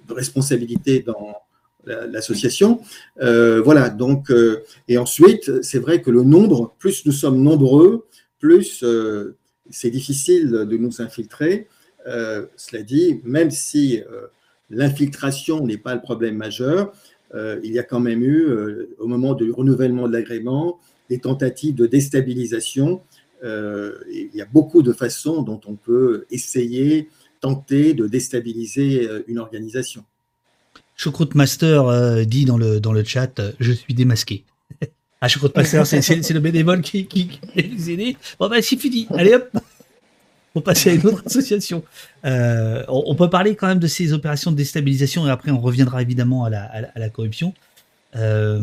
responsabilité 0.09 1.01
dans 1.01 1.37
l'association. 1.85 2.79
Euh, 3.21 3.61
voilà, 3.61 3.89
donc, 3.89 4.31
euh, 4.31 4.63
et 4.87 4.97
ensuite, 4.97 5.61
c'est 5.61 5.79
vrai 5.79 6.01
que 6.01 6.09
le 6.09 6.23
nombre, 6.23 6.73
plus 6.79 7.05
nous 7.05 7.11
sommes 7.11 7.41
nombreux, 7.41 8.05
plus 8.39 8.85
c'est 9.69 9.89
difficile 9.89 10.51
de 10.51 10.77
nous 10.77 11.01
infiltrer. 11.01 11.67
cela 12.05 12.83
dit, 12.83 13.19
même 13.23 13.51
si 13.51 14.01
l'infiltration 14.69 15.65
n'est 15.65 15.77
pas 15.77 15.95
le 15.95 16.01
problème 16.01 16.37
majeur, 16.37 16.93
il 17.33 17.71
y 17.71 17.79
a 17.79 17.83
quand 17.83 17.99
même 17.99 18.23
eu, 18.23 18.47
au 18.99 19.07
moment 19.07 19.33
du 19.33 19.51
renouvellement 19.51 20.07
de 20.07 20.13
l'agrément, 20.13 20.79
des 21.09 21.19
tentatives 21.19 21.75
de 21.75 21.87
déstabilisation. 21.87 23.01
il 23.43 24.29
y 24.33 24.41
a 24.41 24.45
beaucoup 24.45 24.81
de 24.81 24.93
façons 24.93 25.41
dont 25.41 25.59
on 25.65 25.75
peut 25.75 26.25
essayer 26.29 27.09
tenter 27.41 27.93
de 27.93 28.07
déstabiliser 28.07 29.07
euh, 29.07 29.23
une 29.27 29.39
organisation. 29.39 30.03
Choucroute 30.95 31.35
Master 31.35 31.87
euh, 31.87 32.23
dit 32.23 32.45
dans 32.45 32.57
le, 32.57 32.79
dans 32.79 32.93
le 32.93 33.03
chat 33.03 33.39
euh, 33.39 33.51
Je 33.59 33.71
suis 33.71 33.93
démasqué. 33.93 34.43
ah, 35.21 35.27
Choucroute 35.27 35.55
Master, 35.55 35.85
c'est 35.85 36.31
le 36.31 36.39
bénévole 36.39 36.81
qui, 36.81 37.05
qui, 37.05 37.27
qui 37.27 37.39
aidé. 37.91 38.17
Bon, 38.39 38.49
ben, 38.49 38.61
c'est 38.61 38.77
fini. 38.77 39.07
Allez 39.11 39.35
hop 39.35 39.49
On 40.57 40.61
passer 40.61 40.91
à 40.91 40.93
une 40.93 41.05
autre 41.05 41.21
association. 41.25 41.83
on, 42.23 43.15
peut 43.15 43.29
parler 43.29 43.57
quand 43.57 43.67
même 43.67 43.79
de 43.79 43.87
ces 43.87 44.13
opérations 44.13 44.51
de 44.51 44.55
déstabilisation 44.55 45.27
et 45.27 45.29
après 45.29 45.51
on 45.51 45.59
reviendra 45.59 46.01
évidemment 46.01 46.45
à 46.45 46.49
la, 46.49 46.63
à 46.63 46.97
la, 46.97 47.09
corruption 47.09 47.53
dont, 48.13 48.53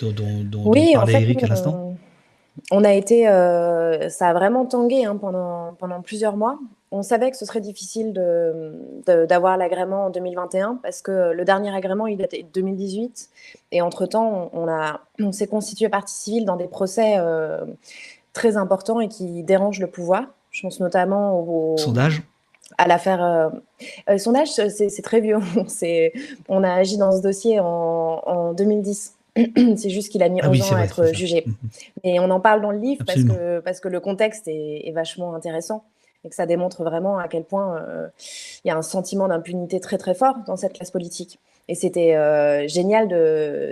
dont, 0.00 0.62
oui, 0.64 0.92
parlait 0.94 1.20
Eric 1.20 1.42
à 1.42 1.48
l'instant. 1.48 1.98
On 2.70 2.84
a 2.84 2.94
été, 2.94 3.24
ça 3.24 4.28
a 4.28 4.32
vraiment 4.32 4.64
tangué 4.64 5.04
hein, 5.04 5.18
pendant, 5.18 5.74
pendant 5.78 6.00
plusieurs 6.00 6.38
mois 6.38 6.58
on 6.94 7.02
savait 7.02 7.32
que 7.32 7.36
ce 7.36 7.44
serait 7.44 7.60
difficile 7.60 8.12
d'avoir 9.04 9.56
l'agrément 9.56 10.06
en 10.06 10.10
2021 10.10 10.78
parce 10.80 11.02
que 11.02 11.32
le 11.32 11.44
dernier 11.44 11.74
agrément, 11.74 12.06
il 12.06 12.16
datait 12.16 12.44
de 12.44 12.48
2018. 12.54 13.30
Et 13.72 13.82
entre-temps, 13.82 14.50
on, 14.52 14.68
on 15.20 15.32
s'est 15.32 15.48
constitué 15.48 15.88
partie 15.88 16.14
civile 16.14 16.44
dans 16.44 16.54
des 16.54 16.68
procès 16.68 17.16
euh, 17.18 17.64
très 18.32 18.56
importants 18.56 19.00
et 19.00 19.08
qui 19.08 19.42
dérangent 19.42 19.80
le 19.80 19.88
pouvoir. 19.88 20.26
Je 20.52 20.62
pense 20.62 20.78
notamment 20.78 21.40
au, 21.40 21.76
sondage 21.76 22.22
à 22.78 22.86
l'affaire. 22.86 23.24
Euh, 23.24 23.48
euh 24.08 24.18
sondage, 24.18 24.52
c'est 24.52 25.02
très 25.02 25.20
vieux. 25.20 25.38
on 26.48 26.62
a 26.62 26.72
agi 26.72 26.96
dans 26.96 27.10
ce 27.10 27.22
dossier 27.22 27.58
en, 27.58 28.52
2010. 28.52 29.14
c'est 29.76 29.90
juste 29.90 30.12
qu'il 30.12 30.22
a 30.22 30.28
mis 30.28 30.40
11 30.44 30.60
ah 30.62 30.72
ans 30.72 30.76
à 30.76 30.84
être 30.84 31.12
jugé. 31.12 31.44
Mais 32.04 32.20
on 32.20 32.30
en 32.30 32.38
parle 32.38 32.62
dans 32.62 32.70
le 32.70 32.78
livre 32.78 33.04
parce 33.04 33.24
que, 33.24 33.58
parce 33.58 33.80
que 33.80 33.88
le 33.88 33.98
contexte 33.98 34.44
est 34.46 34.92
vachement 34.94 35.34
intéressant 35.34 35.82
et 36.24 36.28
que 36.28 36.34
ça 36.34 36.46
démontre 36.46 36.82
vraiment 36.82 37.18
à 37.18 37.28
quel 37.28 37.44
point 37.44 37.76
euh, 37.76 38.08
il 38.64 38.68
y 38.68 38.70
a 38.70 38.76
un 38.76 38.82
sentiment 38.82 39.28
d'impunité 39.28 39.80
très 39.80 39.98
très 39.98 40.14
fort 40.14 40.36
dans 40.46 40.56
cette 40.56 40.72
classe 40.72 40.90
politique. 40.90 41.38
Et 41.68 41.74
c'était 41.74 42.14
euh, 42.14 42.68
génial 42.68 43.08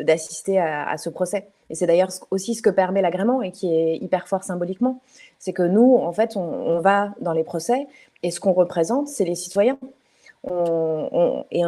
d'assister 0.04 0.58
à, 0.58 0.96
ce 0.96 1.10
procès. 1.10 1.48
Et 1.68 1.74
c'est 1.74 1.86
d'ailleurs 1.86 2.08
aussi 2.30 2.54
ce 2.54 2.62
que 2.62 2.70
permet 2.70 3.02
l'agrément 3.02 3.42
et 3.42 3.50
qui 3.50 3.74
est 3.74 3.96
hyper 3.96 4.28
fort 4.28 4.44
symboliquement. 4.44 5.00
C'est 5.38 5.52
que 5.52 5.62
nous, 5.62 5.96
en 5.96 6.12
fait, 6.12 6.36
on, 6.36 6.80
va 6.80 7.10
dans 7.20 7.32
les 7.32 7.44
procès 7.44 7.86
et 8.22 8.30
ce 8.30 8.40
qu'on 8.40 8.52
représente, 8.52 9.08
c'est 9.08 9.24
les 9.24 9.34
citoyens. 9.34 9.78
Et 10.44 11.60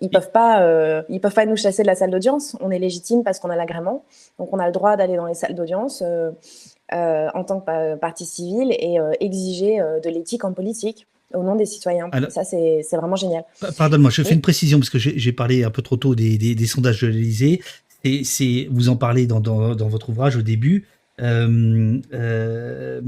ils 0.00 0.10
peuvent 0.10 0.30
euh, 0.36 1.02
peuvent 1.20 1.34
pas 1.34 1.46
nous 1.46 1.56
chasser 1.56 1.82
de 1.82 1.86
la 1.86 1.94
salle 1.94 2.10
d'audience. 2.10 2.56
On 2.60 2.70
est 2.70 2.78
légitime 2.78 3.22
parce 3.22 3.38
qu'on 3.38 3.50
a 3.50 3.56
l'agrément, 3.56 4.04
donc 4.38 4.48
on 4.52 4.58
a 4.58 4.66
le 4.66 4.72
droit 4.72 4.96
d'aller 4.96 5.16
dans 5.16 5.26
les 5.26 5.34
salles 5.34 5.54
d'audience. 5.54 6.02
Euh, 6.04 6.30
en 6.92 7.44
tant 7.44 7.60
que 7.60 7.96
partie 7.96 8.26
civile 8.26 8.74
et 8.78 8.98
euh, 8.98 9.12
exiger 9.20 9.80
euh, 9.80 10.00
de 10.00 10.10
l'éthique 10.10 10.44
en 10.44 10.52
politique 10.52 11.06
au 11.32 11.44
nom 11.44 11.54
des 11.54 11.66
citoyens. 11.66 12.10
ça, 12.30 12.42
c'est 12.42 12.82
vraiment 12.92 13.14
génial. 13.14 13.44
Pardonne-moi, 13.78 14.10
je 14.10 14.22
fais 14.22 14.34
une 14.34 14.40
précision 14.40 14.80
parce 14.80 14.90
que 14.90 14.98
j'ai 14.98 15.32
parlé 15.32 15.62
un 15.62 15.70
peu 15.70 15.80
trop 15.80 15.96
tôt 15.96 16.16
des, 16.16 16.66
sondages 16.66 17.02
de 17.02 17.06
l'Élysée. 17.06 17.60
Vous 18.68 18.88
en 18.88 18.96
parlez 18.96 19.28
dans, 19.28 19.40
votre 19.74 20.08
ouvrage 20.10 20.34
au 20.34 20.42
début. 20.42 20.88
mais 21.20 22.00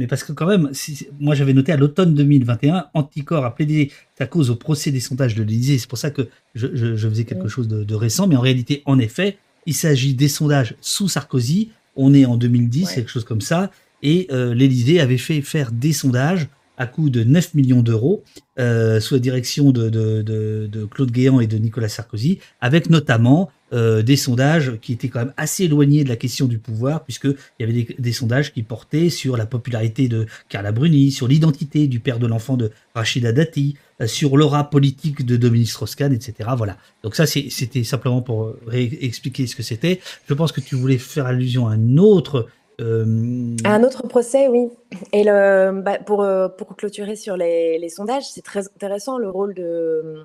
parce 0.08 0.22
que 0.22 0.30
quand 0.32 0.46
même, 0.46 0.70
moi 1.18 1.34
j'avais 1.34 1.52
noté 1.52 1.72
à 1.72 1.76
l'automne 1.76 2.14
2021, 2.14 2.90
Anticor 2.94 3.44
a 3.44 3.52
plaidé 3.56 3.90
sa 4.16 4.26
cause 4.26 4.50
au 4.50 4.56
procès 4.56 4.92
des 4.92 5.00
sondages 5.00 5.34
de 5.34 5.42
l'Élysée. 5.42 5.78
C'est 5.78 5.88
pour 5.88 5.98
ça 5.98 6.12
que 6.12 6.28
je, 6.54 6.94
faisais 6.96 7.24
quelque 7.24 7.48
chose 7.48 7.66
de, 7.66 7.94
récent. 7.96 8.28
Mais 8.28 8.36
en 8.36 8.40
réalité, 8.40 8.82
en 8.86 9.00
effet, 9.00 9.36
Il 9.66 9.74
s'agit 9.74 10.14
des 10.14 10.28
sondages 10.28 10.76
sous 10.80 11.08
Sarkozy. 11.08 11.70
On 11.97 12.14
est 12.14 12.24
en 12.24 12.36
2010, 12.36 12.86
Ouais. 12.88 12.95
quelque 12.95 13.11
chose 13.11 13.24
comme 13.24 13.40
ça. 13.40 13.70
Et 14.03 14.26
euh, 14.32 14.55
l'Élysée 14.55 15.01
avait 15.01 15.18
fait 15.18 15.40
faire 15.43 15.70
des 15.72 15.93
sondages 15.93 16.49
à 16.82 16.90
de 17.10 17.24
9 17.24 17.54
millions 17.54 17.82
d'euros 17.82 18.22
euh, 18.58 19.00
sous 19.00 19.14
la 19.14 19.20
direction 19.20 19.70
de, 19.70 19.88
de- 19.88 20.22
de- 20.22 20.68
de 20.70 20.84
Claude 20.84 21.10
Guéant 21.10 21.40
et 21.40 21.46
de 21.46 21.56
Nicolas 21.56 21.88
Sarkozy, 21.88 22.38
avec 22.60 22.90
notamment 22.90 23.50
euh, 23.72 24.02
des 24.02 24.16
sondages 24.16 24.78
qui 24.82 24.92
étaient 24.92 25.08
quand 25.08 25.20
même 25.20 25.32
assez 25.38 25.64
éloignés 25.64 26.04
de 26.04 26.08
la 26.10 26.16
question 26.16 26.46
du 26.46 26.58
pouvoir, 26.58 27.04
puisqu'il 27.04 27.36
y 27.60 27.62
avait 27.62 27.86
des, 27.98 28.12
sondages 28.12 28.52
qui 28.52 28.62
portaient 28.62 29.08
sur 29.08 29.36
la 29.38 29.46
popularité 29.46 30.08
de 30.08 30.26
Carla 30.50 30.72
Bruni, 30.72 31.10
sur 31.10 31.26
l'identité 31.26 31.86
du 31.86 31.98
père 32.00 32.18
de 32.18 32.26
l'enfant 32.26 32.58
de 32.58 32.70
Rachida 32.94 33.32
Dati, 33.32 33.76
euh, 34.02 34.06
sur 34.06 34.36
l'aura 34.36 34.68
politique 34.68 35.24
de 35.24 35.36
Dominique 35.36 35.70
Strauss-Kahn, 35.70 36.12
etc. 36.12 36.50
Voilà. 36.56 36.76
Donc 37.02 37.14
ça, 37.14 37.24
c'était 37.26 37.84
simplement 37.84 38.20
pour 38.20 38.54
réexpliquer 38.66 39.46
ce 39.46 39.56
que 39.56 39.62
c'était. 39.62 40.00
Je 40.28 40.34
pense 40.34 40.52
que 40.52 40.60
tu 40.60 40.74
voulais 40.74 40.98
faire 40.98 41.26
allusion 41.26 41.68
à 41.68 41.72
un 41.72 41.96
autre... 41.96 42.48
euh, 42.80 43.56
Un 43.64 43.82
autre 43.84 44.06
procès, 44.06 44.48
oui. 44.48 44.68
Et 45.12 45.24
le, 45.24 45.80
bah, 45.82 45.98
pour, 45.98 46.22
euh, 46.22 46.48
pour 46.48 46.76
clôturer 46.76 47.16
sur 47.16 47.36
les, 47.36 47.78
les 47.78 47.88
sondages, 47.88 48.28
c'est 48.30 48.42
très 48.42 48.66
intéressant 48.66 49.18
le 49.18 49.28
rôle 49.28 49.54
de, 49.54 50.24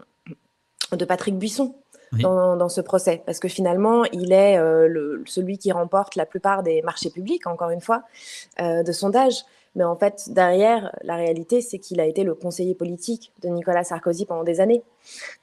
de 0.92 1.06
Patrick 1.06 1.38
Buisson 1.38 1.76
Oui. 2.14 2.22
dans, 2.22 2.56
dans 2.56 2.70
ce 2.70 2.82
procès, 2.82 3.22
parce 3.26 3.40
que 3.40 3.48
finalement, 3.48 4.06
il 4.06 4.32
est 4.32 4.58
euh, 4.58 4.88
le, 4.88 5.24
celui 5.26 5.58
qui 5.58 5.72
remporte 5.72 6.16
la 6.16 6.26
plupart 6.26 6.64
des 6.64 6.82
marchés 6.82 7.10
publics, 7.10 7.48
encore 7.48 7.70
une 7.70 7.82
fois, 7.82 8.04
euh, 8.62 8.84
de 8.84 8.92
sondages. 8.92 9.44
Mais 9.78 9.84
en 9.84 9.96
fait, 9.96 10.30
derrière, 10.30 10.92
la 11.04 11.16
réalité, 11.16 11.62
c'est 11.62 11.78
qu'il 11.78 12.00
a 12.00 12.06
été 12.06 12.24
le 12.24 12.34
conseiller 12.34 12.74
politique 12.74 13.32
de 13.44 13.48
Nicolas 13.50 13.84
Sarkozy 13.84 14.26
pendant 14.26 14.44
des 14.44 14.60
années. 14.60 14.82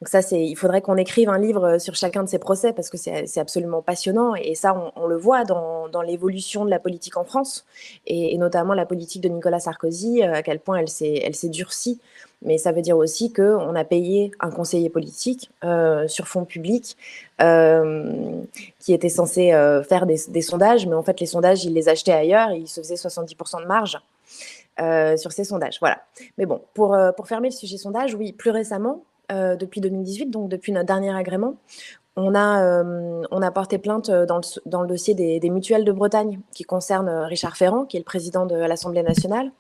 Donc 0.01 0.09
ça, 0.09 0.23
c'est, 0.23 0.45
il 0.45 0.57
faudrait 0.57 0.83
qu'on 0.83 0.97
écrive 0.97 1.29
un 1.29 1.39
livre 1.39 1.79
sur 1.79 1.95
chacun 1.95 2.25
de 2.25 2.29
ces 2.29 2.41
procès 2.41 2.73
parce 2.73 2.91
que 2.91 2.97
c'est, 2.97 3.39
absolument 3.39 3.81
passionnant 3.81 4.35
et 4.35 4.57
ça, 4.57 4.93
on, 4.97 5.07
le 5.07 5.17
voit 5.17 5.45
dans, 5.45 6.03
l'évolution 6.03 6.65
de 6.65 6.71
la 6.71 6.81
politique 6.81 7.17
en 7.17 7.23
France 7.23 7.65
et, 8.09 8.37
notamment 8.37 8.75
la 8.75 8.87
politique 8.87 9.23
de 9.23 9.29
Nicolas 9.29 9.61
Sarkozy, 9.61 10.25
euh, 10.25 10.35
à 10.35 10.43
quel 10.43 10.59
point 10.59 10.79
elle 10.79 10.89
s'est 10.89 11.49
durcie. 11.49 12.01
Mais 12.45 12.59
ça 12.59 12.73
veut 12.73 12.83
dire 12.83 12.97
aussi 12.97 13.33
qu'on 13.33 13.75
a 13.75 13.85
payé 13.85 14.31
un 14.39 14.51
conseiller 14.51 14.91
politique 14.91 15.51
euh, 15.65 16.07
sur 16.09 16.29
fonds 16.29 16.45
publics 16.45 16.97
euh, 17.41 18.43
qui 18.79 18.93
était 18.93 19.09
censé 19.09 19.53
euh, 19.53 19.83
faire 19.83 20.07
des, 20.07 20.43
sondages, 20.43 20.87
mais 20.87 20.95
en 20.95 21.03
fait, 21.03 21.21
les 21.21 21.27
sondages, 21.27 21.65
il 21.65 21.73
les 21.73 21.89
achetait 21.89 22.13
ailleurs 22.13 22.51
et 22.51 22.59
il 22.59 22.69
se 22.69 22.81
faisait 22.81 22.95
70% 22.95 23.63
de 23.63 23.67
marge. 23.67 23.99
sur 25.19 25.33
ces 25.33 25.45
sondages, 25.45 25.79
voilà. 25.81 26.03
Mais 26.37 26.45
bon, 26.45 26.61
pour, 26.75 26.97
pour 27.17 27.27
fermer 27.27 27.49
le 27.49 27.55
sujet 27.55 27.79
sondage, 27.79 28.15
oui, 28.15 28.33
plus 28.33 28.51
récemment, 28.51 29.03
depuis 29.31 29.81
2018, 29.81 30.27
donc 30.27 30.51
depuis 30.51 30.73
notre 30.73 30.87
dernier 30.87 31.17
agrément, 31.17 31.55
on 32.17 32.35
a, 32.35 32.85
on 33.31 33.43
a 33.43 33.51
porté 33.51 33.79
plainte 33.79 34.11
dans 34.11 34.37
le, 34.37 34.43
dans 34.67 34.83
le 34.83 34.89
dossier 34.89 35.15
des, 35.15 35.41
des 35.41 35.51
mutuelles 35.51 35.85
de 35.85 35.93
Bretagne 35.93 36.41
qui 36.53 36.65
concerne 36.65 37.09
Richard 37.09 37.57
Ferrand, 37.57 37.87
qui 37.87 37.97
est 37.97 38.01
le 38.01 38.05
président 38.05 38.45
de 38.45 38.55
l'Assemblée 38.55 39.03
nationale. 39.03 39.51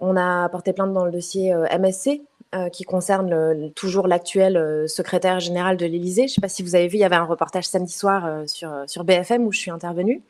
On 0.00 0.16
a 0.16 0.48
porté 0.48 0.72
plainte 0.72 0.92
dans 0.92 1.04
le 1.04 1.10
dossier 1.10 1.52
euh, 1.52 1.66
MSC, 1.78 2.22
euh, 2.54 2.68
qui 2.68 2.84
concerne 2.84 3.28
le- 3.30 3.70
toujours 3.70 4.06
l'actuel 4.08 4.56
euh, 4.56 4.86
secrétaire 4.86 5.40
général 5.40 5.76
de 5.76 5.84
l'Élysée. 5.86 6.22
Je 6.22 6.32
ne 6.32 6.34
sais 6.34 6.40
pas 6.40 6.48
si 6.48 6.62
vous 6.62 6.74
avez 6.74 6.88
vu, 6.88 6.96
il 6.96 7.00
y 7.00 7.04
avait 7.04 7.16
un 7.16 7.24
reportage 7.24 7.64
samedi 7.66 7.92
soir 7.92 8.24
euh, 8.24 8.46
sur, 8.46 8.72
sur 8.86 9.04
BFM 9.04 9.44
où 9.44 9.52
je 9.52 9.58
suis 9.58 9.70
intervenue 9.70 10.22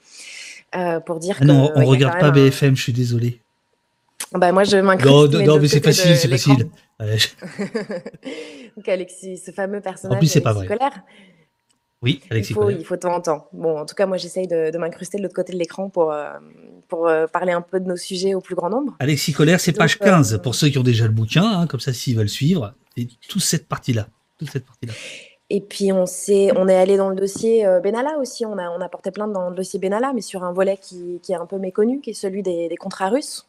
pour 1.07 1.19
dire 1.19 1.39
Ah 1.41 1.45
non, 1.45 1.69
que, 1.69 1.73
on 1.79 1.81
il 1.81 1.85
y 1.85 1.87
a 1.87 1.91
regarde 1.91 2.21
pas 2.21 2.27
un- 2.27 2.31
BFM, 2.33 2.77
je 2.77 2.83
suis 2.83 2.93
désolé. 2.93 3.41
Bah, 4.33 4.53
moi, 4.53 4.65
je 4.65 4.77
m'incruste. 4.77 5.11
Non, 5.11 5.27
non, 5.27 5.45
non, 5.47 5.59
mais 5.59 5.69
c'est 5.69 5.83
facile, 5.83 6.17
c'est 6.17 6.29
facile. 6.29 6.69
Ouais, 7.01 7.17
Donc 8.77 8.89
Alexis, 8.89 9.39
ce 9.39 9.51
fameux 9.51 9.81
personnage 9.81 10.19
plus, 10.19 10.27
c'est 10.27 10.41
pas 10.43 10.53
vrai. 10.53 10.67
Oui, 12.01 12.21
il 12.27 12.33
Alexis 12.33 12.55
faut, 12.55 12.61
Colère. 12.61 12.79
il 12.79 12.85
faut 12.85 12.95
de 12.95 13.01
temps 13.01 13.15
en 13.15 13.21
temps. 13.21 13.49
Bon, 13.53 13.77
en 13.79 13.85
tout 13.85 13.95
cas, 13.95 14.07
moi, 14.07 14.17
j'essaye 14.17 14.47
de, 14.47 14.71
de 14.71 14.79
m'incruster 14.79 15.19
de 15.19 15.23
l'autre 15.23 15.35
côté 15.35 15.53
de 15.53 15.59
l'écran 15.59 15.89
pour, 15.89 16.13
euh, 16.13 16.31
pour 16.87 17.09
euh, 17.09 17.27
parler 17.27 17.53
un 17.53 17.61
peu 17.61 17.81
de 17.81 17.87
nos 17.87 17.97
sujets 17.97 18.35
au 18.35 18.41
plus 18.41 18.55
grand 18.55 18.71
nombre. 18.71 18.97
Alexis 19.01 19.33
Colère, 19.33 19.59
c'est 19.59 19.73
page 19.73 19.99
euh, 20.01 20.05
15, 20.05 20.41
pour 20.43 20.55
ceux 20.55 20.69
qui 20.69 20.79
ont 20.79 20.85
déjà 20.85 21.05
le 21.05 21.11
bouquin, 21.13 21.45
hein, 21.45 21.67
comme 21.67 21.81
ça, 21.81 21.93
s'ils 21.93 22.17
veulent 22.17 22.29
suivre. 22.29 22.73
C'est 22.97 23.09
toute 23.29 23.43
cette 23.43 23.67
partie-là. 23.67 24.07
Toute 24.39 24.51
cette 24.51 24.65
partie-là. 24.65 24.93
Et 25.51 25.61
puis, 25.61 25.93
on, 25.93 26.07
s'est, 26.07 26.51
on 26.57 26.69
est 26.69 26.77
allé 26.77 26.97
dans 26.97 27.09
le 27.09 27.17
dossier 27.17 27.67
euh, 27.67 27.81
Benalla 27.81 28.19
aussi. 28.19 28.47
On 28.47 28.59
a, 28.59 28.71
on 28.71 28.81
a 28.81 28.89
porté 28.89 29.11
plainte 29.11 29.33
dans 29.33 29.51
le 29.51 29.57
dossier 29.57 29.81
Benalla, 29.81 30.13
mais 30.15 30.21
sur 30.21 30.45
un 30.45 30.53
volet 30.53 30.77
qui, 30.81 31.19
qui 31.23 31.33
est 31.33 31.37
un 31.37 31.47
peu 31.47 31.59
méconnu, 31.59 32.01
qui 32.01 32.11
est 32.11 32.15
celui 32.15 32.43
des, 32.43 32.69
des 32.69 32.77
contrats 32.77 33.09
russes. 33.09 33.49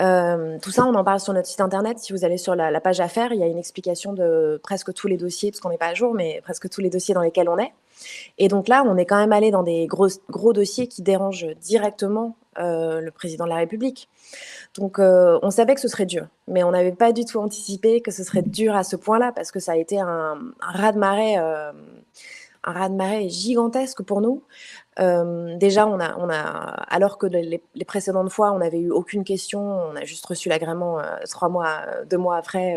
Euh, 0.00 0.58
tout 0.60 0.70
ça, 0.70 0.86
on 0.86 0.94
en 0.94 1.04
parle 1.04 1.20
sur 1.20 1.32
notre 1.32 1.48
site 1.48 1.60
internet. 1.60 1.98
Si 1.98 2.12
vous 2.12 2.24
allez 2.24 2.38
sur 2.38 2.54
la, 2.54 2.70
la 2.70 2.80
page 2.80 3.00
affaires, 3.00 3.32
il 3.32 3.40
y 3.40 3.42
a 3.42 3.46
une 3.46 3.58
explication 3.58 4.12
de 4.12 4.58
presque 4.62 4.92
tous 4.94 5.06
les 5.06 5.16
dossiers, 5.16 5.50
parce 5.50 5.60
qu'on 5.60 5.68
n'est 5.68 5.78
pas 5.78 5.88
à 5.88 5.94
jour, 5.94 6.14
mais 6.14 6.40
presque 6.42 6.68
tous 6.70 6.80
les 6.80 6.90
dossiers 6.90 7.14
dans 7.14 7.20
lesquels 7.20 7.48
on 7.48 7.58
est. 7.58 7.72
Et 8.38 8.48
donc 8.48 8.68
là, 8.68 8.84
on 8.86 8.96
est 8.96 9.06
quand 9.06 9.18
même 9.18 9.32
allé 9.32 9.50
dans 9.50 9.62
des 9.62 9.86
gros, 9.86 10.52
dossiers 10.52 10.88
qui 10.88 11.02
dérangent 11.02 11.46
directement 11.60 12.36
euh, 12.58 13.00
le 13.00 13.10
président 13.10 13.44
de 13.44 13.50
la 13.50 13.56
République. 13.56 14.08
Donc, 14.74 14.98
euh, 14.98 15.38
on 15.42 15.50
savait 15.50 15.74
que 15.74 15.80
ce 15.80 15.88
serait 15.88 16.06
dur, 16.06 16.26
mais 16.48 16.64
on 16.64 16.70
n'avait 16.72 16.92
pas 16.92 17.12
du 17.12 17.24
tout 17.24 17.38
anticipé 17.38 18.00
que 18.00 18.10
ce 18.10 18.24
serait 18.24 18.42
dur 18.42 18.74
à 18.74 18.84
ce 18.84 18.96
point-là, 18.96 19.32
parce 19.32 19.52
que 19.52 19.60
ça 19.60 19.72
a 19.72 19.76
été 19.76 20.00
un, 20.00 20.06
un 20.60 20.72
raz-de-marée, 20.72 21.36
un 21.36 21.72
raz-de-marée 22.64 23.28
gigantesque 23.28 24.02
pour 24.02 24.20
nous. 24.20 24.42
Euh, 25.00 25.56
déjà, 25.56 25.86
on 25.86 25.98
a, 26.00 26.36
alors 26.88 27.18
que 27.18 27.26
les, 27.26 27.60
précédentes 27.86 28.30
fois, 28.30 28.52
on 28.52 28.58
n'avait 28.58 28.80
eu 28.80 28.90
aucune 28.90 29.24
question, 29.24 29.60
on 29.60 29.96
a 29.96 30.04
juste 30.04 30.26
reçu 30.26 30.48
l'agrément 30.48 30.98
euh, 30.98 31.16
trois 31.30 31.48
mois, 31.48 31.80
euh, 31.86 32.04
deux 32.04 32.18
mois 32.18 32.36
après. 32.36 32.76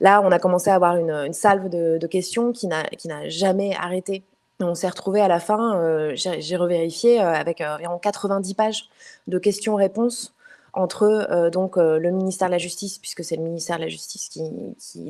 Là, 0.00 0.20
on 0.24 0.32
a 0.32 0.38
commencé 0.38 0.70
à 0.70 0.74
avoir 0.74 0.96
une, 0.96 1.32
salve 1.32 1.68
de, 1.68 2.06
questions 2.06 2.52
qui 2.52 2.66
n'a 2.66 3.28
jamais 3.28 3.74
arrêté. 3.76 4.24
On 4.60 4.74
s'est 4.74 4.88
retrouvé 4.88 5.20
à 5.20 5.28
la 5.28 5.40
fin, 5.40 6.12
j'ai 6.14 6.56
revérifié, 6.56 7.20
avec 7.20 7.60
environ 7.60 7.98
90 7.98 8.54
pages 8.54 8.88
de 9.26 9.38
questions-réponses 9.38 10.34
entre 10.74 11.02
euh, 11.02 11.50
donc 11.50 11.76
euh, 11.76 11.98
le 11.98 12.10
ministère 12.10 12.48
de 12.48 12.52
la 12.52 12.58
Justice, 12.58 12.98
puisque 12.98 13.22
c'est 13.24 13.36
le 13.36 13.42
ministère 13.42 13.76
de 13.76 13.82
la 13.82 13.88
Justice 13.88 14.28
qui, 14.28 14.42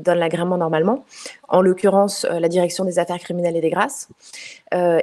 donne 0.01 0.19
l'agrément 0.19 0.57
normalement, 0.57 1.05
en 1.49 1.63
l'occurrence 1.63 2.25
euh, 2.25 2.41
la 2.41 2.49
Direction 2.49 2.85
des 2.85 2.99
affaires 2.99 3.19
criminelles 3.19 3.57
et 3.57 3.61
des 3.61 3.71
grâces, 3.71 4.09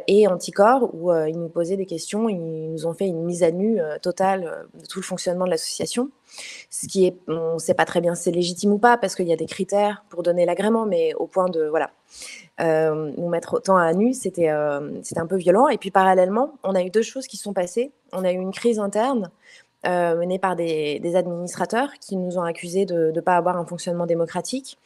et 0.07 0.27
Anticor, 0.27 0.89
où 0.95 1.13
ils 1.13 1.37
nous 1.37 1.47
posaient 1.47 1.77
des 1.77 1.85
questions, 1.85 2.27
ils 2.27 2.71
nous 2.71 2.87
ont 2.87 2.93
fait 2.93 3.05
une 3.05 3.23
mise 3.23 3.43
à 3.43 3.51
nu 3.51 3.79
totale 4.01 4.67
de 4.73 4.85
tout 4.87 4.97
le 4.97 5.03
fonctionnement 5.03 5.45
de 5.45 5.51
l'association, 5.51 6.09
ce 6.71 6.87
qui 6.87 7.05
est, 7.05 7.15
on 7.27 7.53
ne 7.53 7.59
sait 7.59 7.75
pas 7.75 7.85
très 7.85 8.01
bien 8.01 8.15
si 8.15 8.23
c'est 8.23 8.31
légitime 8.31 8.73
ou 8.73 8.79
pas, 8.79 8.97
parce 8.97 9.13
qu'il 9.13 9.27
y 9.27 9.33
a 9.33 9.35
des 9.35 9.45
critères 9.45 10.03
pour 10.09 10.23
donner 10.23 10.47
l'agrément, 10.47 10.87
mais 10.87 11.13
au 11.13 11.27
point 11.27 11.49
de, 11.49 11.65
voilà, 11.65 11.91
nous 12.59 13.29
mettre 13.29 13.53
autant 13.53 13.77
à 13.77 13.93
nu, 13.93 14.15
c'était 14.15 14.49
un 14.49 15.27
peu 15.29 15.35
violent. 15.35 15.67
Et 15.67 15.77
puis 15.77 15.91
parallèlement, 15.91 16.55
on 16.63 16.73
a 16.73 16.81
eu 16.81 16.89
deux 16.89 17.03
choses 17.03 17.27
qui 17.27 17.37
sont 17.37 17.53
passées. 17.53 17.91
On 18.11 18.23
a 18.23 18.31
eu 18.31 18.37
une 18.37 18.51
crise 18.51 18.79
interne 18.79 19.29
euh, 19.87 20.17
menée 20.17 20.39
par 20.39 20.57
des, 20.57 21.15
administrateurs 21.15 21.89
qui 22.01 22.17
nous 22.17 22.37
ont 22.37 22.43
accusés 22.43 22.85
de 22.85 23.13
ne 23.15 23.21
pas 23.21 23.37
avoir 23.37 23.55
un 23.55 23.65
fonctionnement 23.65 24.05
démocratique. 24.05 24.77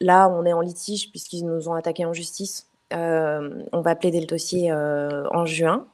Là, 0.00 0.28
on 0.28 0.44
est 0.44 0.52
en 0.52 0.60
litige 0.60 1.10
puisqu'ils 1.10 1.46
nous 1.46 1.70
ont 1.70 1.72
attaqués 1.72 2.04
en 2.04 2.12
justice. 2.12 2.66
Euh, 2.92 3.62
on 3.72 3.80
va 3.80 3.96
plaider 3.96 4.20
le 4.20 4.26
dossier 4.26 4.70
euh, 4.70 5.24
en 5.32 5.46
juin. 5.46 5.86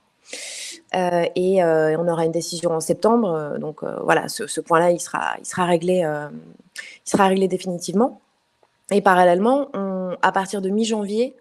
Et 0.93 1.63
on 1.63 2.09
aura 2.09 2.25
une 2.25 2.33
décision 2.33 2.73
en 2.73 2.81
septembre. 2.81 3.57
Donc 3.61 3.85
voilà, 3.85 4.29
ce, 4.29 4.61
point-là, 4.61 4.91
il 4.91 4.99
sera, 4.99 5.65
réglé, 5.65 6.05
il 6.05 7.09
sera 7.09 7.29
réglé 7.29 7.47
définitivement. 7.47 8.21
Et 8.91 9.01
parallèlement, 9.01 9.69
à 10.21 10.33
partir 10.33 10.61
de 10.61 10.69
mi-janvier, 10.69 11.37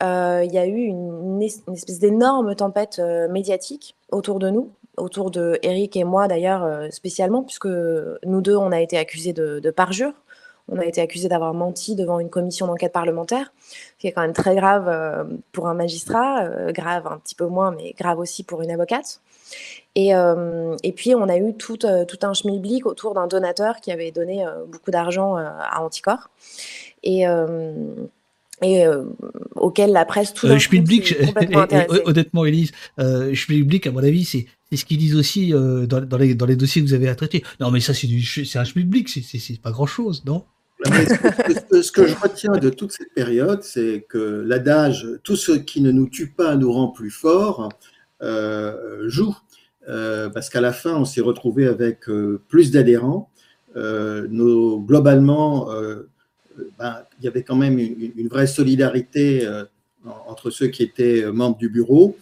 il 0.00 0.50
y 0.50 0.58
a 0.58 0.66
eu 0.66 0.78
une, 0.78 1.42
espèce 1.42 1.98
d'énorme 1.98 2.54
tempête 2.54 2.98
médiatique 3.28 3.94
autour 4.10 4.38
de 4.38 4.48
nous, 4.48 4.70
autour 4.96 5.30
de 5.30 5.58
Eric 5.62 5.96
et 5.96 6.04
moi 6.04 6.28
d'ailleurs 6.28 6.64
euh, 6.64 6.88
spécialement, 6.90 7.42
puisque 7.42 7.66
nous 7.66 8.40
deux, 8.40 8.56
on 8.56 8.72
a 8.72 8.80
été 8.80 8.98
accusés 8.98 9.32
de, 9.32 9.70
parjure. 9.70 10.12
On 10.66 10.78
a 10.78 10.86
été 10.86 11.02
accusés 11.02 11.28
d'avoir 11.28 11.52
menti 11.52 11.94
devant 11.94 12.18
une 12.18 12.30
commission 12.30 12.66
d'enquête 12.66 12.92
parlementaire, 12.92 13.52
ce 13.68 13.98
qui 13.98 14.06
est 14.06 14.12
quand 14.12 14.22
même 14.22 14.32
très 14.32 14.54
grave 14.54 14.88
euh, 14.88 15.24
pour 15.52 15.68
un 15.68 15.74
magistrat, 15.74 16.44
euh, 16.44 16.72
grave 16.72 17.06
un 17.06 17.18
petit 17.18 17.34
peu 17.34 17.46
moins, 17.46 17.70
mais 17.70 17.92
grave 17.92 18.18
aussi 18.18 18.44
pour 18.44 18.62
une 18.62 18.70
avocate. 18.70 19.20
Et, 19.94 20.12
puis, 20.96 21.14
on 21.14 21.28
a 21.28 21.36
eu 21.36 21.54
tout, 21.54 21.76
tout 21.76 22.18
un 22.22 22.34
schmilblick 22.34 22.86
autour 22.86 23.14
d'un 23.14 23.26
donateur 23.26 23.76
qui 23.76 23.92
avait 23.92 24.10
donné 24.10 24.44
beaucoup 24.66 24.90
d'argent 24.90 25.36
à 25.36 25.80
Anticor. 25.80 26.30
Et, 27.04 27.24
et 28.64 28.86
euh, 28.86 29.04
auquel 29.56 29.92
la 29.92 30.04
presse 30.04 30.32
tout 30.34 30.46
Euh, 30.46 30.58
je- 30.58 30.68
complètement 30.68 31.66
et- 31.70 32.02
honnêtement, 32.06 32.44
Elise, 32.44 32.72
euh, 32.98 33.34
Schmilblick, 33.34 33.86
à 33.86 33.92
mon 33.92 34.02
avis, 34.02 34.24
c'est 34.24 34.46
ce 34.74 34.84
qu'ils 34.84 34.98
disent 34.98 35.14
aussi 35.16 35.52
euh, 35.54 35.86
dans, 35.86 36.00
dans 36.00 36.16
les, 36.18 36.34
dans 36.34 36.46
les 36.46 36.56
dossiers 36.56 36.82
que 36.82 36.86
vous 36.88 36.94
avez 36.94 37.08
à 37.08 37.14
traiter. 37.14 37.44
Non, 37.60 37.70
mais 37.70 37.80
ça, 37.80 37.92
c'est 37.94 38.58
un 38.58 38.64
Schmilblick, 38.64 39.08
c'est- 39.08 39.60
pas 39.62 39.70
grand-chose, 39.70 40.24
non? 40.24 40.44
Ce, 40.84 41.60
que- 41.70 41.82
ce 41.82 41.92
que 41.92 42.06
je 42.06 42.14
retiens 42.16 42.52
de 42.52 42.68
toute 42.68 42.92
cette 42.92 43.14
période, 43.14 43.62
c'est 43.62 44.04
que 44.08 44.42
l'adage 44.46 45.06
tout 45.22 45.36
ce 45.36 45.52
qui 45.52 45.80
ne 45.80 45.90
nous 45.92 46.08
tue 46.08 46.28
pas 46.30 46.56
nous 46.56 46.72
rend 46.72 46.88
plus 46.88 47.10
forts 47.10 47.68
euh, 48.22 49.08
joue. 49.08 49.34
Euh, 49.88 50.28
parce 50.30 50.48
qu'à 50.50 50.60
la 50.60 50.72
fin, 50.72 50.94
on 50.96 51.04
s'est 51.04 51.20
retrouvé 51.20 51.66
avec 51.66 52.08
euh, 52.08 52.40
plus 52.48 52.70
d'adhérents. 52.70 53.30
Euh, 53.76 54.26
globalement, 54.78 55.70
euh, 55.72 56.08
ben, 56.78 56.98
il 57.18 57.24
y 57.24 57.28
avait 57.28 57.42
quand 57.42 57.56
même 57.56 57.78
une, 57.78 58.12
une 58.16 58.28
vraie 58.28 58.46
solidarité 58.46 59.46
euh, 59.46 59.64
entre 60.26 60.50
ceux 60.50 60.68
qui 60.68 60.82
étaient 60.82 61.24
membres 61.32 61.56
du 61.56 61.68
bureau. 61.68 62.16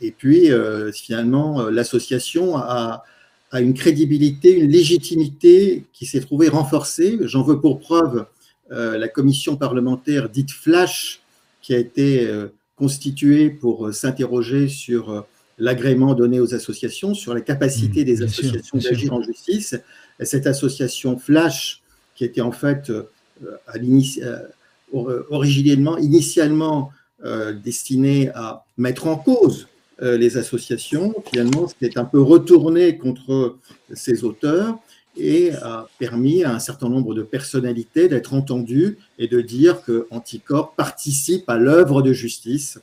et 0.00 0.10
puis, 0.10 0.48
finalement, 0.94 1.68
l'association 1.68 2.56
a, 2.56 3.04
a, 3.50 3.60
une 3.60 3.74
crédibilité, 3.74 4.52
une 4.52 4.70
légitimité 4.70 5.84
qui 5.92 6.06
s'est 6.06 6.20
trouvée 6.20 6.48
renforcée. 6.48 7.18
J'en 7.20 7.42
veux 7.42 7.60
pour 7.60 7.78
preuve 7.78 8.24
la 8.70 9.08
commission 9.08 9.56
parlementaire 9.56 10.30
dite 10.30 10.50
Flash, 10.50 11.20
qui 11.60 11.74
a 11.74 11.78
été 11.78 12.26
constituée 12.74 13.50
pour 13.50 13.92
s'interroger 13.92 14.68
sur 14.68 15.26
l'agrément 15.58 16.14
donné 16.14 16.40
aux 16.40 16.54
associations, 16.54 17.14
sur 17.14 17.34
la 17.34 17.40
capacité 17.40 18.02
mmh, 18.02 18.04
des 18.04 18.22
associations 18.22 18.78
d'agir 18.78 19.12
en 19.12 19.22
justice. 19.22 19.76
Et 20.18 20.24
cette 20.24 20.46
association 20.46 21.18
Flash, 21.18 21.81
qui 22.22 22.26
était 22.26 22.40
en 22.40 22.52
fait 22.52 22.90
euh, 22.90 23.10
à 23.66 23.76
euh, 24.94 25.22
originellement, 25.30 25.98
initialement 25.98 26.92
euh, 27.24 27.52
destinée 27.52 28.30
à 28.36 28.64
mettre 28.78 29.08
en 29.08 29.16
cause 29.16 29.66
les 30.00 30.36
associations, 30.36 31.14
finalement, 31.30 31.68
c'était 31.68 31.96
un 31.96 32.04
peu 32.04 32.20
retourné 32.20 32.98
contre 32.98 33.56
ces 33.92 34.24
auteurs 34.24 34.76
et 35.16 35.52
a 35.52 35.86
permis 36.00 36.42
à 36.42 36.52
un 36.52 36.58
certain 36.58 36.88
nombre 36.88 37.14
de 37.14 37.22
personnalités 37.22 38.08
d'être 38.08 38.34
entendues 38.34 38.98
et 39.20 39.28
de 39.28 39.40
dire 39.40 39.84
que 39.84 40.08
participe 40.76 41.48
à 41.48 41.56
l'œuvre 41.56 42.02
de 42.02 42.12
justice. 42.12 42.80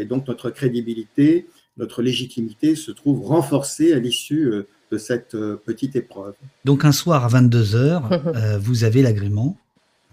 et 0.00 0.06
donc 0.06 0.26
notre 0.26 0.50
crédibilité 0.50 1.46
notre 1.80 2.02
légitimité 2.02 2.76
se 2.76 2.90
trouve 2.90 3.26
renforcée 3.26 3.92
à 3.92 3.98
l'issue 3.98 4.46
euh, 4.46 4.68
de 4.90 4.98
cette 4.98 5.34
euh, 5.34 5.60
petite 5.64 5.96
épreuve. 5.96 6.34
Donc 6.64 6.84
un 6.84 6.92
soir 6.92 7.24
à 7.24 7.40
22h, 7.40 8.36
euh, 8.36 8.58
vous 8.60 8.84
avez 8.84 9.02
l'agrément. 9.02 9.56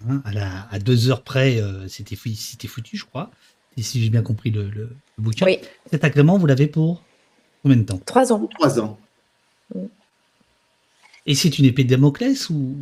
Hein, 0.08 0.22
à, 0.70 0.78
2 0.78 1.10
heures 1.10 1.24
près, 1.24 1.60
c'était 1.88 2.16
foutu, 2.16 2.98
je 2.98 3.06
crois, 3.06 3.32
et 3.78 3.82
si 3.82 4.00
j'ai 4.00 4.12
bien 4.12 4.22
compris 4.22 4.52
le, 4.52 4.90
bouquin. 5.18 5.48
Cet 5.90 6.04
agrément, 6.04 6.38
vous 6.38 6.46
l'avez 6.46 6.68
pour 6.68 7.04
combien 7.64 7.78
de 7.78 7.82
temps? 7.82 8.00
Trois 8.06 8.32
ans. 8.32 8.48
Trois 8.54 8.80
ans. 8.80 9.00
Et 11.26 11.34
c'est 11.34 11.58
une 11.58 11.66
épée 11.66 11.84
de 11.84 11.90
Damoclès 11.90 12.48
ou, 12.52 12.76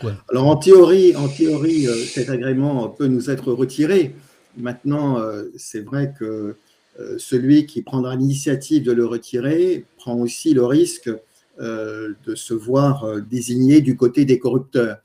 quoi? 0.00 0.14
Alors 0.28 0.48
en 0.48 0.56
théorie, 0.56 1.14
en 1.14 1.28
théorie 1.28 1.86
cet 2.08 2.30
agrément 2.30 2.88
peut 2.88 3.06
nous 3.06 3.30
être 3.30 3.52
retiré. 3.52 4.16
Maintenant, 4.56 5.22
c'est 5.56 5.80
vrai 5.80 6.12
que 6.18 6.24
euh, 6.24 6.58
celui 7.18 7.66
qui 7.66 7.82
prendra 7.82 8.16
l'initiative 8.16 8.82
de 8.82 8.92
le 8.92 9.06
retirer 9.06 9.84
prend 9.96 10.16
aussi 10.18 10.54
le 10.54 10.64
risque 10.64 11.10
euh, 11.60 12.14
de 12.26 12.34
se 12.34 12.54
voir 12.54 13.04
euh, 13.04 13.20
désigné 13.20 13.80
du 13.80 13.96
côté 13.96 14.24
des 14.24 14.38
corrupteurs 14.38 14.98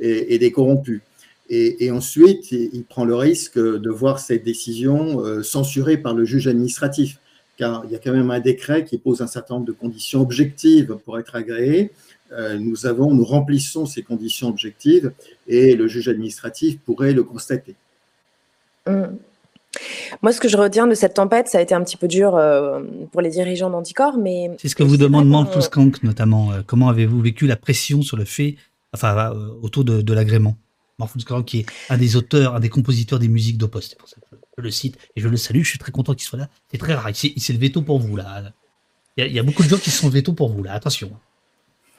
et, 0.00 0.38
des 0.38 0.50
corrompus. 0.50 1.02
Et, 1.50 1.90
ensuite, 1.90 2.52
il 2.52 2.84
prend 2.84 3.04
le 3.04 3.14
risque 3.16 3.58
de 3.58 3.90
voir 3.90 4.20
cette 4.20 4.44
décision 4.44 5.42
censurée 5.42 5.96
par 5.96 6.14
le 6.14 6.24
juge 6.24 6.46
administratif, 6.46 7.18
car 7.56 7.82
il 7.84 7.90
y 7.90 7.96
a 7.96 7.98
quand 7.98 8.12
même 8.12 8.30
un 8.30 8.38
décret 8.38 8.84
qui 8.84 8.98
pose 8.98 9.20
un 9.20 9.26
certain 9.26 9.54
nombre 9.54 9.66
de 9.66 9.72
conditions 9.72 10.20
objectives 10.20 10.96
pour 11.04 11.18
être 11.18 11.34
agréé. 11.34 11.90
nous 12.60 12.86
avons, 12.86 13.12
nous 13.12 13.24
remplissons 13.24 13.84
ces 13.84 14.02
conditions 14.02 14.48
objectives 14.48 15.12
et 15.48 15.74
le 15.74 15.88
juge 15.88 16.08
administratif 16.08 16.78
pourrait 16.78 17.12
le 17.12 17.24
constater. 17.24 17.74
Mmh. 18.86 19.06
Moi, 20.22 20.32
ce 20.32 20.40
que 20.40 20.48
je 20.48 20.56
retiens 20.56 20.86
de 20.86 20.94
cette 20.94 21.14
tempête, 21.14 21.48
ça 21.48 21.58
a 21.58 21.60
été 21.60 21.74
un 21.74 21.82
petit 21.82 21.96
peu 21.96 22.08
dur 22.08 22.36
euh, 22.36 22.82
pour 23.12 23.20
les 23.20 23.30
dirigeants 23.30 23.70
d'Anticor, 23.70 24.18
mais... 24.18 24.50
C'est 24.58 24.68
ce 24.68 24.74
que 24.74 24.82
vous 24.82 24.96
demande 24.96 25.28
Manfuskank, 25.28 26.02
notamment. 26.02 26.52
Euh, 26.52 26.62
comment 26.66 26.88
avez-vous 26.88 27.20
vécu 27.20 27.46
la 27.46 27.56
pression 27.56 28.02
sur 28.02 28.16
le 28.16 28.24
fait, 28.24 28.56
enfin, 28.92 29.32
euh, 29.32 29.48
autour 29.62 29.84
de, 29.84 30.02
de 30.02 30.12
l'agrément? 30.12 30.56
Manfuskank, 30.98 31.44
qui 31.46 31.60
est 31.60 31.66
un 31.88 31.96
des 31.96 32.16
auteurs, 32.16 32.56
un 32.56 32.60
des 32.60 32.68
compositeurs 32.68 33.18
des 33.18 33.28
musiques 33.28 33.58
d'Opost. 33.58 33.90
C'est 33.90 33.98
pour 33.98 34.08
ça 34.08 34.16
que 34.16 34.36
je 34.58 34.62
le 34.62 34.70
cite 34.70 34.98
et 35.16 35.20
je 35.20 35.28
le 35.28 35.36
salue. 35.36 35.62
Je 35.62 35.68
suis 35.68 35.78
très 35.78 35.92
content 35.92 36.14
qu'il 36.14 36.24
soit 36.24 36.38
là. 36.38 36.48
C'est 36.70 36.78
très 36.78 36.94
rare. 36.94 37.10
C'est 37.14 37.52
le 37.52 37.58
veto 37.58 37.80
pour 37.80 37.98
vous, 37.98 38.16
là. 38.16 38.52
Il 39.16 39.22
y, 39.22 39.24
a, 39.24 39.26
il 39.28 39.34
y, 39.34 39.38
a, 39.38 39.42
beaucoup 39.42 39.62
de 39.62 39.68
gens 39.68 39.78
qui 39.78 39.90
sont 39.90 40.08
le 40.08 40.12
veto 40.12 40.32
pour 40.32 40.50
vous, 40.50 40.62
là. 40.62 40.72
Attention. 40.72 41.10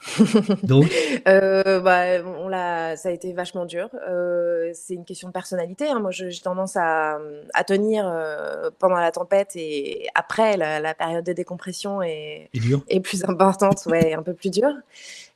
Donc 0.62 0.86
euh, 1.28 1.80
bah, 1.80 2.22
on 2.38 2.48
l'a, 2.48 2.96
ça 2.96 3.08
a 3.08 3.12
été 3.12 3.32
vachement 3.32 3.64
dur. 3.64 3.88
Euh, 4.08 4.70
c'est 4.74 4.94
une 4.94 5.04
question 5.04 5.28
de 5.28 5.32
personnalité. 5.32 5.88
Hein. 5.88 6.00
Moi, 6.00 6.10
j'ai 6.10 6.30
tendance 6.40 6.76
à, 6.76 7.18
à 7.54 7.64
tenir 7.64 8.06
euh, 8.06 8.70
pendant 8.78 8.96
la 8.96 9.12
tempête 9.12 9.52
et 9.54 10.08
après 10.14 10.56
la, 10.56 10.94
période 10.94 11.24
de 11.24 11.32
décompression 11.32 12.02
est, 12.02 12.50
est 12.88 13.00
plus 13.00 13.24
importante, 13.28 13.86
ouais, 13.86 14.14
un 14.14 14.22
peu 14.22 14.34
plus 14.34 14.50
dure. 14.50 14.74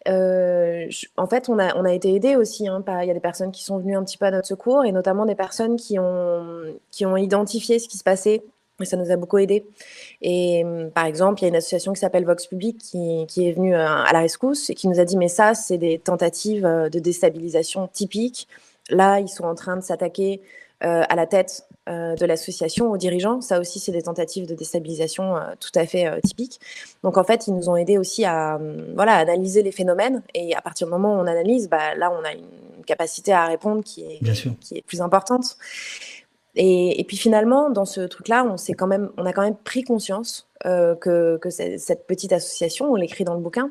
en 0.07 1.27
fait, 1.27 1.49
on 1.49 1.59
a, 1.59 1.77
on 1.77 1.85
a 1.85 1.93
été 1.93 2.14
aidé 2.14 2.37
aussi. 2.37 2.69
Hein, 2.69 2.83
il 3.03 3.09
y 3.09 3.11
a 3.11 3.14
des 3.14 3.21
personnes 3.21 3.53
qui 3.53 3.64
sont 3.64 3.79
venues 3.79 3.97
un 3.97 4.05
petit 4.05 4.19
peu 4.19 4.27
à 4.27 4.31
notre 4.31 4.49
secours 4.49 4.85
et 4.85 4.93
notamment 4.93 5.27
des 5.27 5.35
personnes 5.35 5.77
qui 5.77 5.99
ont, 5.99 6.79
qui 6.91 7.07
ont 7.07 7.17
identifié 7.17 7.79
ce 7.79 7.89
qui 7.89 7.99
se 7.99 8.05
passait 8.05 8.43
et 8.81 8.85
ça 8.85 8.97
nous 8.97 9.11
a 9.11 9.16
beaucoup 9.16 9.39
aidé. 9.39 9.66
Et 10.22 10.64
mmh, 10.64 10.91
par 10.91 11.07
exemple, 11.07 11.41
il 11.41 11.45
y 11.45 11.47
a 11.47 11.49
une 11.49 11.57
association 11.57 11.93
qui 11.93 12.01
s'appelle 12.01 12.24
Vox 12.24 12.47
Public 12.47 12.79
qui, 12.79 13.24
qui, 13.29 13.49
est 13.49 13.53
venue 13.53 13.74
euh, 13.74 13.87
à 13.87 14.12
la 14.12 14.20
rescousse 14.20 14.70
et 14.70 14.74
qui 14.74 14.89
nous 14.89 15.01
a 15.01 15.05
dit 15.05 15.16
mais 15.16 15.29
ça, 15.29 15.55
c'est 15.55 15.79
des 15.79 15.99
tentatives 15.99 16.66
euh, 16.66 16.89
de 16.89 16.99
déstabilisation 16.99 17.89
typiques. 17.89 18.49
Là, 18.91 19.20
ils 19.20 19.29
sont 19.29 19.45
en 19.45 19.55
train 19.55 19.77
de 19.77 19.83
s'attaquer 19.83 20.41
euh, 20.85 21.03
à 21.09 21.16
la 21.16 21.27
tête 21.27 21.66
de 21.89 22.27
l'association, 22.27 22.91
aux 22.91 22.97
dirigeants. 22.97 23.41
Ça 23.41 23.61
aussi, 23.61 23.79
c'est 23.79 23.93
des 23.93 24.03
tentatives 24.03 24.45
de 24.45 24.57
déstabilisation 24.57 25.37
tout 25.61 25.70
à 25.77 25.87
fait 25.87 26.20
typiques. 26.22 26.59
Donc 27.05 27.16
en 27.16 27.22
fait, 27.22 27.47
ils 27.47 27.55
nous 27.55 27.68
ont 27.68 27.77
aidé 27.77 27.97
aussi 27.97 28.24
à 28.24 28.59
mmh, 28.59 28.95
voilà, 28.97 29.14
analyser 29.14 29.62
les 29.62 29.70
phénomènes. 29.70 30.20
Et 30.35 30.57
à 30.57 30.61
partir 30.61 30.89
du 30.89 30.91
moment 30.91 31.14
où 31.14 31.18
on 31.18 31.29
analyse, 31.29 31.68
bah, 31.68 31.95
là, 31.95 32.11
on 32.11 32.24
a 32.24 32.33
une 32.33 32.85
capacité 32.85 33.33
à 33.33 33.47
répondre 33.47 33.85
qui 33.85 34.03
est, 34.03 34.20
qui 34.61 34.79
est 34.79 34.83
plus 34.83 35.01
importante. 35.01 35.57
Et, 36.59 37.05
puis 37.07 37.19
finalement, 37.19 37.69
dans 37.69 37.85
ce 37.85 38.01
truc-là, 38.01 38.45
on, 38.45 38.57
quand 38.75 38.87
même, 38.87 39.11
on 39.19 39.27
a 39.27 39.33
quand 39.35 39.43
même 39.43 39.57
pris 39.57 39.83
conscience 39.83 40.49
euh, 40.65 40.95
que, 40.95 41.39
cette 41.51 42.07
petite 42.07 42.33
association, 42.33 42.91
on 42.91 42.95
l'écrit 42.95 43.25
dans 43.25 43.35
le 43.35 43.41
bouquin, 43.41 43.71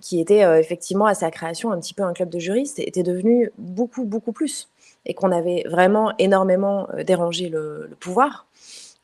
qui 0.00 0.20
était 0.20 0.44
euh, 0.44 0.60
effectivement 0.60 1.06
à 1.06 1.14
sa 1.14 1.30
création 1.30 1.72
un 1.72 1.80
petit 1.80 1.94
peu 1.94 2.02
un 2.02 2.12
club 2.12 2.28
de 2.28 2.38
juristes, 2.38 2.78
était 2.80 3.02
devenue 3.02 3.50
beaucoup, 3.56 4.04
beaucoup 4.04 4.32
plus. 4.32 4.68
Et 5.06 5.14
qu'on 5.14 5.32
avait 5.32 5.64
vraiment 5.66 6.12
énormément 6.18 6.86
euh, 6.92 7.02
dérangé 7.02 7.48
le, 7.48 7.88
pouvoir. 7.98 8.46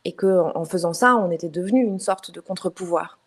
Et 0.05 0.13
qu'en 0.13 0.53
en 0.55 0.65
faisant 0.67 0.93
ça, 0.93 1.17
on 1.17 1.31
était 1.31 1.49
devenu 1.49 1.83
une 1.83 2.01
sorte 2.01 2.31
de 2.31 2.41
contre-pouvoir. 2.41 3.19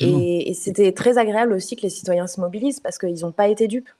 Et, 0.00 0.48
et 0.48 0.54
c'était 0.54 0.92
très 0.92 1.18
agréable 1.18 1.52
aussi 1.52 1.76
que 1.76 1.82
les 1.82 1.90
citoyens 1.90 2.26
se 2.26 2.40
mobilisent 2.40 2.80
parce 2.80 2.96
qu'ils 2.96 3.20
n'ont 3.20 3.32
pas 3.32 3.48
été 3.48 3.66
dupes 3.66 3.90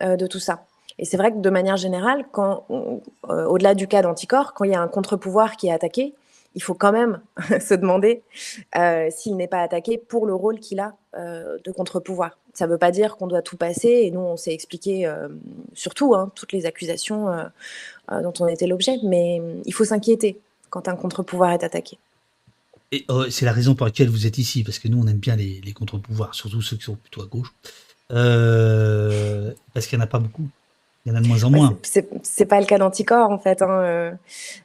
de 0.00 0.26
tout 0.26 0.38
ça. 0.38 0.66
Et 0.98 1.04
c'est 1.04 1.16
vrai 1.16 1.32
que 1.32 1.38
de 1.38 1.50
manière 1.50 1.76
générale, 1.76 2.24
euh, 2.38 3.44
au-delà 3.46 3.74
du 3.74 3.88
cas 3.88 4.02
d'anticorps, 4.02 4.54
quand 4.54 4.64
il 4.64 4.70
y 4.70 4.74
a 4.74 4.80
un 4.80 4.88
contre-pouvoir 4.88 5.56
qui 5.56 5.68
est 5.68 5.72
attaqué, 5.72 6.14
il 6.54 6.62
faut 6.62 6.74
quand 6.74 6.92
même 6.92 7.20
se 7.60 7.74
demander 7.74 8.22
euh, 8.76 9.08
s'il 9.10 9.36
n'est 9.36 9.48
pas 9.48 9.60
attaqué 9.60 9.98
pour 9.98 10.26
le 10.26 10.34
rôle 10.34 10.60
qu'il 10.60 10.78
a 10.80 10.94
euh, 11.16 11.58
de 11.64 11.72
contre-pouvoir. 11.72 12.38
Ça 12.52 12.66
ne 12.66 12.72
veut 12.72 12.78
pas 12.78 12.92
dire 12.92 13.16
qu'on 13.16 13.26
doit 13.26 13.42
tout 13.42 13.56
passer, 13.56 13.88
et 13.88 14.10
nous, 14.12 14.20
on 14.20 14.36
s'est 14.36 14.54
expliqué 14.54 15.12
surtout 15.72 16.14
hein, 16.14 16.30
toutes 16.36 16.52
les 16.52 16.66
accusations 16.66 17.26
dont 18.08 18.32
on 18.38 18.46
était 18.46 18.68
l'objet, 18.68 18.98
mais 19.02 19.42
il 19.64 19.74
faut 19.74 19.84
s'inquiéter 19.84 20.38
quand 20.70 20.86
un 20.86 20.94
contre-pouvoir 20.94 21.50
est 21.50 21.64
attaqué. 21.64 21.98
Et 22.92 23.04
oh, 23.08 23.28
c'est 23.28 23.44
la 23.44 23.50
raison 23.50 23.74
pour 23.74 23.86
laquelle 23.86 24.08
vous 24.08 24.28
êtes 24.28 24.38
ici, 24.38 24.62
parce 24.62 24.78
que 24.78 24.86
nous, 24.86 25.02
on 25.02 25.08
aime 25.08 25.16
bien 25.16 25.34
les 25.34 25.72
contre-pouvoirs, 25.72 26.32
surtout 26.32 26.62
ceux 26.62 26.76
qui 26.76 26.84
sont 26.84 26.94
plutôt 26.94 27.22
à 27.22 27.26
gauche, 27.26 27.52
parce 28.08 29.88
qu'il 29.88 29.98
n'y 29.98 30.02
en 30.02 30.04
a 30.04 30.08
pas 30.08 30.20
beaucoup. 30.20 30.48
Il 31.06 31.10
y 31.10 31.12
en 31.12 31.18
a 31.18 31.20
de 31.20 31.28
moins 31.28 31.44
en 31.44 31.50
moins. 31.50 31.78
c'est 31.82 32.46
pas 32.46 32.60
le 32.60 32.66
cas 32.66 32.78
d'Anticorps 32.78 33.30
en 33.30 33.38
fait. 33.38 33.60
Hein, 33.60 33.68
euh. 33.68 34.12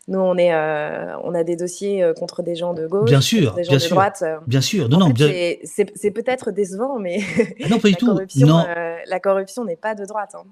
Nous, 0.08 0.20
on 0.20 0.38
est, 0.38 0.54
euh, 0.54 1.18
on 1.24 1.36
a 1.36 1.44
des 1.44 1.58
dossiers 1.58 2.02
euh, 2.02 2.14
contre 2.14 2.44
des 2.44 2.56
gens 2.56 2.74
de 2.74 2.88
gauche, 2.88 3.10
bien 3.10 3.20
sûr, 3.20 3.56
des 3.56 3.66
gens 3.66 3.74
de 3.74 3.90
droite. 3.90 4.24
Bien 4.48 4.62
sûr, 4.62 4.88
non, 4.88 5.00
non. 5.00 5.14
C'est 5.18 6.12
peut-être 6.12 6.52
décevant, 6.52 6.98
mais 6.98 7.20
ah 7.64 7.68
non, 7.68 7.80
pas 7.80 7.90
du 7.90 7.96
tout. 7.98 8.18
Non. 8.38 8.66
la 9.06 9.20
corruption 9.20 9.66
n'est 9.66 9.76
pas 9.76 9.96
de 9.96 10.06
droite. 10.06 10.32
Hein. 10.36 10.44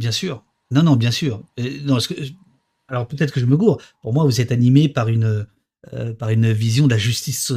Bien 0.00 0.10
sûr. 0.10 0.42
Non, 0.72 0.82
non, 0.82 0.96
bien 0.96 1.12
sûr. 1.12 1.40
non, 1.84 1.98
que, 1.98 2.14
alors 2.88 3.06
peut-être 3.06 3.32
que 3.32 3.38
je 3.38 3.46
me 3.46 3.56
gourre. 3.56 3.78
Pour 4.02 4.12
moi, 4.12 4.24
vous 4.24 4.40
êtes 4.40 4.50
animé 4.50 4.88
par 4.88 5.08
une, 5.08 5.46
par 6.18 6.30
une 6.30 6.50
vision 6.50 6.86
de 6.86 6.92
la 6.92 6.98
justice 6.98 7.52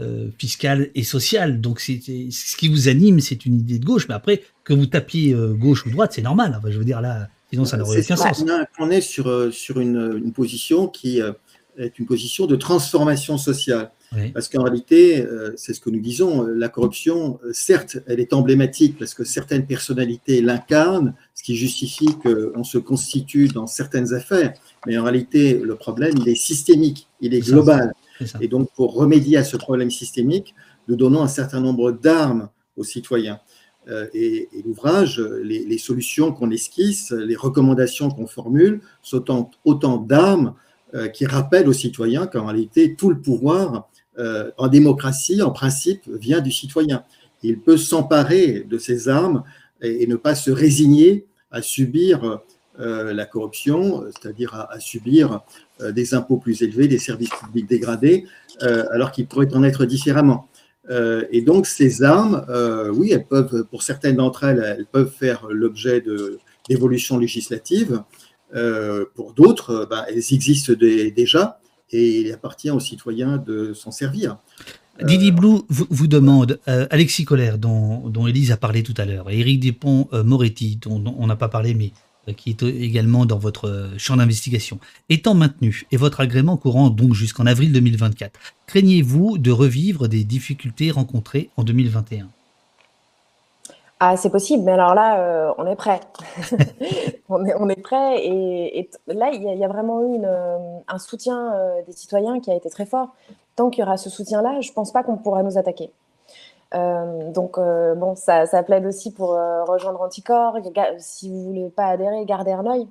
euh, 0.00 0.30
fiscale 0.40 0.90
et 0.96 1.04
sociale. 1.04 1.60
Donc, 1.60 1.78
c'est 1.78 2.00
ce 2.00 2.56
qui 2.56 2.66
vous 2.66 2.88
anime, 2.88 3.20
c'est 3.20 3.46
une 3.46 3.60
idée 3.60 3.78
de 3.78 3.84
gauche. 3.84 4.08
Mais 4.08 4.14
après, 4.14 4.42
que 4.64 4.74
vous 4.74 4.86
tapiez 4.86 5.32
euh, 5.32 5.52
gauche 5.52 5.86
ou 5.86 5.90
droite, 5.90 6.12
c'est 6.12 6.22
normal. 6.22 6.52
Enfin, 6.58 6.68
je 6.72 6.78
veux 6.78 6.84
dire, 6.84 7.00
là, 7.00 7.28
sinon, 7.50 7.64
ça 7.64 7.76
n'aurait 7.76 8.00
aucun 8.00 8.16
sens. 8.16 8.44
On 8.80 8.90
est 8.90 9.00
sur, 9.00 9.28
euh, 9.28 9.52
sur 9.52 9.78
une, 9.78 10.20
une 10.24 10.32
position 10.32 10.88
qui 10.88 11.20
est 11.78 11.98
une 12.00 12.06
position 12.06 12.46
de 12.46 12.56
transformation 12.56 13.38
sociale. 13.38 13.92
Parce 14.32 14.48
qu'en 14.48 14.62
réalité, 14.62 15.26
c'est 15.56 15.74
ce 15.74 15.80
que 15.80 15.90
nous 15.90 15.98
disons, 15.98 16.42
la 16.42 16.68
corruption, 16.68 17.40
certes, 17.52 17.98
elle 18.06 18.20
est 18.20 18.32
emblématique 18.32 18.96
parce 18.96 19.12
que 19.12 19.24
certaines 19.24 19.66
personnalités 19.66 20.40
l'incarnent, 20.40 21.14
ce 21.34 21.42
qui 21.42 21.56
justifie 21.56 22.10
qu'on 22.22 22.62
se 22.62 22.78
constitue 22.78 23.48
dans 23.48 23.66
certaines 23.66 24.14
affaires. 24.14 24.54
Mais 24.86 24.96
en 24.98 25.02
réalité, 25.02 25.60
le 25.60 25.74
problème, 25.74 26.14
il 26.16 26.28
est 26.28 26.36
systémique, 26.36 27.08
il 27.20 27.34
est 27.34 27.40
global. 27.40 27.92
Et 28.40 28.48
donc, 28.48 28.68
pour 28.74 28.94
remédier 28.94 29.36
à 29.36 29.44
ce 29.44 29.56
problème 29.56 29.90
systémique, 29.90 30.54
nous 30.88 30.96
donnons 30.96 31.22
un 31.22 31.28
certain 31.28 31.60
nombre 31.60 31.92
d'armes 31.92 32.48
aux 32.76 32.84
citoyens. 32.84 33.40
Euh, 33.88 34.06
et, 34.14 34.48
l'ouvrage, 34.64 35.20
les, 35.20 35.78
solutions 35.78 36.32
qu'on 36.32 36.50
esquisse, 36.50 37.12
les 37.12 37.36
recommandations 37.36 38.10
qu'on 38.10 38.26
formule, 38.26 38.80
sont 39.02 39.50
autant, 39.64 39.98
d'armes 39.98 40.54
qui 41.12 41.26
rappelle 41.26 41.68
aux 41.68 41.72
citoyens 41.72 42.28
qu'en 42.28 42.46
réalité, 42.46 42.94
tout 42.94 43.10
le 43.10 43.20
pouvoir 43.20 43.88
en 44.58 44.68
démocratie, 44.68 45.42
en 45.42 45.50
principe, 45.50 46.08
vient 46.08 46.40
du 46.40 46.52
citoyen. 46.52 47.02
Il 47.42 47.60
peut 47.60 47.76
s'emparer 47.76 48.60
de 48.60 48.78
ses 48.78 49.08
armes 49.08 49.42
et, 49.82 50.06
ne 50.06 50.16
pas 50.16 50.34
se 50.34 50.50
résigner 50.50 51.26
à 51.50 51.62
subir 51.62 52.40
la 52.78 53.24
corruption, 53.24 54.04
c'est-à-dire 54.06 54.54
à, 54.54 54.80
subir 54.80 55.40
des 55.80 56.14
impôts 56.14 56.38
plus 56.38 56.62
élevés, 56.62 56.88
des 56.88 56.98
services 56.98 57.30
publics 57.30 57.68
dégradés, 57.68 58.26
alors 58.60 59.12
qu'il 59.12 59.26
pourrait 59.26 59.52
en 59.54 59.62
être 59.62 59.84
différemment. 59.84 60.48
Euh, 60.90 61.24
et 61.30 61.40
donc 61.40 61.66
ces 61.66 62.02
armes, 62.02 62.44
euh, 62.48 62.90
oui, 62.90 63.10
elles 63.12 63.26
peuvent, 63.26 63.64
pour 63.70 63.82
certaines 63.82 64.16
d'entre 64.16 64.44
elles, 64.44 64.62
elles 64.78 64.86
peuvent 64.86 65.10
faire 65.10 65.46
l'objet 65.48 66.02
d'évolutions 66.68 67.18
législatives. 67.18 68.02
Euh, 68.54 69.04
pour 69.14 69.32
d'autres, 69.32 69.86
bah, 69.90 70.04
elles 70.08 70.22
existent 70.32 70.72
déjà 70.74 71.58
et 71.90 72.20
il 72.20 72.32
appartient 72.32 72.70
aux 72.70 72.80
citoyens 72.80 73.38
de 73.38 73.72
s'en 73.72 73.90
servir. 73.90 74.38
Didi 75.02 75.32
Blue 75.32 75.58
vous, 75.68 76.06
demande, 76.06 76.60
Alexis 76.66 77.24
Collère, 77.24 77.58
dont, 77.58 78.26
Élise 78.28 78.52
a 78.52 78.56
parlé 78.56 78.84
tout 78.84 78.94
à 78.96 79.04
l'heure, 79.04 79.28
et 79.28 79.40
Éric 79.40 79.58
Dupont-Moretti, 79.58 80.78
dont, 80.80 81.02
on 81.18 81.26
n'a 81.26 81.34
pas 81.34 81.48
parlé, 81.48 81.74
mais 81.74 81.90
euh, 81.90 82.13
qui 82.32 82.50
est 82.50 82.62
également 82.62 83.26
dans 83.26 83.38
votre 83.38 83.68
euh, 83.68 83.98
champ 83.98 84.16
d'investigation, 84.16 84.78
étant 85.08 85.34
maintenu 85.34 85.86
et 85.92 85.96
votre 85.96 86.20
agrément 86.20 86.56
courant 86.56 86.90
donc 86.90 87.14
jusqu'en 87.14 87.46
avril 87.46 87.72
2024, 87.72 88.38
craignez-vous 88.66 89.38
de 89.38 89.50
revivre 89.50 90.08
des 90.08 90.24
difficultés 90.24 90.90
rencontrées 90.90 91.50
en 91.56 91.64
2021 91.64 92.28
ah, 94.00 94.18
c'est 94.18 94.28
possible, 94.28 94.64
mais 94.64 94.72
alors 94.72 94.94
là, 94.94 95.20
euh, 95.20 95.52
on 95.56 95.66
est 95.66 95.76
prêt. 95.76 96.00
on, 97.30 97.46
est, 97.46 97.54
on, 97.54 97.68
est, 97.70 97.80
prêt. 97.80 98.26
Et, 98.26 98.90
là, 99.06 99.30
il 99.32 99.42
y, 99.42 99.64
a 99.64 99.68
vraiment 99.68 100.02
eu 100.02 100.20
un 100.86 100.98
soutien 100.98 101.52
des 101.86 101.92
citoyens 101.92 102.40
qui 102.40 102.50
a 102.50 102.56
été 102.56 102.68
très 102.68 102.84
fort. 102.84 103.14
Tant 103.56 103.70
qu'il 103.70 103.82
y 103.82 103.86
aura 103.86 103.96
ce 103.96 104.10
soutien-là, 104.10 104.60
je 104.60 104.68
ne 104.68 104.74
pense 104.74 104.92
pas 104.92 105.04
qu'on 105.04 105.16
pourra 105.16 105.42
nous 105.42 105.56
attaquer. 105.56 105.90
Euh, 106.74 107.30
donc, 107.32 107.58
euh, 107.58 107.94
bon, 107.94 108.16
ça, 108.16 108.46
ça, 108.46 108.62
plaide 108.62 108.84
aussi 108.86 109.12
pour 109.12 109.34
euh, 109.34 109.62
rejoindre 109.64 110.00
Anticor. 110.00 110.58
Si 110.98 111.30
vous 111.30 111.44
voulez 111.44 111.68
pas 111.70 111.86
adhérer, 111.86 112.24
gardez 112.24 112.52
un 112.52 112.66
œil 112.66 112.88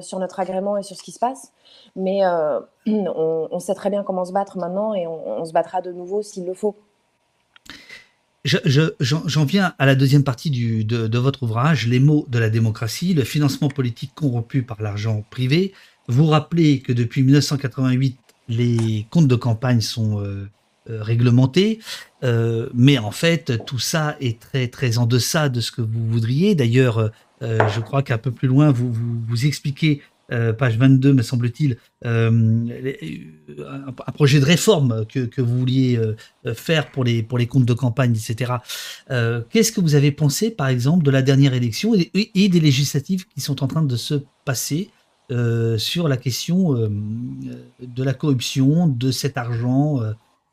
sur 0.00 0.18
notre 0.18 0.40
agrément 0.40 0.76
et 0.76 0.82
sur 0.82 0.96
ce 0.96 1.02
qui 1.02 1.12
se 1.12 1.18
passe. 1.18 1.52
Mais 1.96 2.20
on, 2.86 3.58
sait 3.58 3.74
très 3.74 3.90
bien 3.90 4.02
comment 4.02 4.24
se 4.24 4.32
battre 4.32 4.58
maintenant 4.58 4.94
et 4.94 5.06
on, 5.06 5.44
se 5.44 5.52
battra 5.52 5.80
de 5.80 5.92
nouveau 5.92 6.22
s'il 6.22 6.46
le 6.46 6.54
faut. 6.54 6.76
J'en 8.44 9.44
viens 9.44 9.72
à 9.78 9.86
la 9.86 9.94
deuxième 9.94 10.24
partie 10.24 10.50
de, 10.50 11.06
de, 11.06 11.18
votre 11.18 11.44
ouvrage, 11.44 11.86
Les 11.86 12.00
mots 12.00 12.26
de 12.28 12.38
la 12.38 12.50
démocratie, 12.50 13.14
le 13.14 13.22
financement 13.22 13.68
politique 13.68 14.14
corrompu 14.14 14.62
par 14.62 14.82
l'argent 14.82 15.24
privé. 15.30 15.72
Vous 16.08 16.26
rappelez 16.26 16.80
que 16.80 16.92
depuis 16.92 17.22
1988, 17.22 18.18
les 18.48 19.06
comptes 19.10 19.28
de 19.28 19.36
campagne 19.36 19.80
sont 19.80 20.20
réglementé, 20.88 21.78
euh, 22.24 22.68
mais 22.74 22.98
en 22.98 23.10
fait 23.10 23.64
tout 23.64 23.78
ça 23.78 24.16
est 24.20 24.40
très 24.40 24.68
très 24.68 24.98
en 24.98 25.06
deçà 25.06 25.48
de 25.48 25.60
ce 25.60 25.70
que 25.70 25.82
vous 25.82 26.06
voudriez. 26.08 26.54
D'ailleurs, 26.54 27.10
euh, 27.42 27.68
je 27.68 27.80
crois 27.80 28.02
qu'un 28.02 28.18
peu 28.18 28.30
plus 28.30 28.48
loin 28.48 28.70
vous 28.70 28.92
vous, 28.92 29.46
expliquez 29.46 30.02
page 30.56 30.78
22, 30.78 31.12
me 31.12 31.20
semble-t-il, 31.20 31.76
un, 32.06 32.32
projet 34.14 34.40
de 34.40 34.46
réforme 34.46 35.04
que, 35.04 35.26
que 35.26 35.42
vous 35.42 35.58
vouliez 35.58 36.00
faire 36.54 36.90
pour 36.90 37.04
les, 37.04 37.22
pour 37.22 37.36
les 37.36 37.46
comptes 37.46 37.66
de 37.66 37.74
campagne, 37.74 38.12
etc. 38.12 38.54
Qu'est-ce 39.50 39.72
que 39.72 39.82
vous 39.82 39.94
avez 39.94 40.10
pensé, 40.10 40.50
par 40.50 40.68
exemple, 40.68 41.04
de 41.04 41.10
la 41.10 41.20
dernière 41.20 41.52
élection 41.52 41.92
et 41.94 42.48
des 42.48 42.60
législatives 42.60 43.26
qui 43.26 43.42
sont 43.42 43.62
en 43.62 43.66
train 43.66 43.82
de 43.82 43.96
se 43.96 44.22
passer 44.46 44.88
sur 45.76 46.08
la 46.08 46.16
question 46.16 46.72
de 46.72 48.02
la 48.02 48.14
corruption, 48.14 48.86
de 48.86 49.10
cet 49.10 49.36
argent 49.36 50.00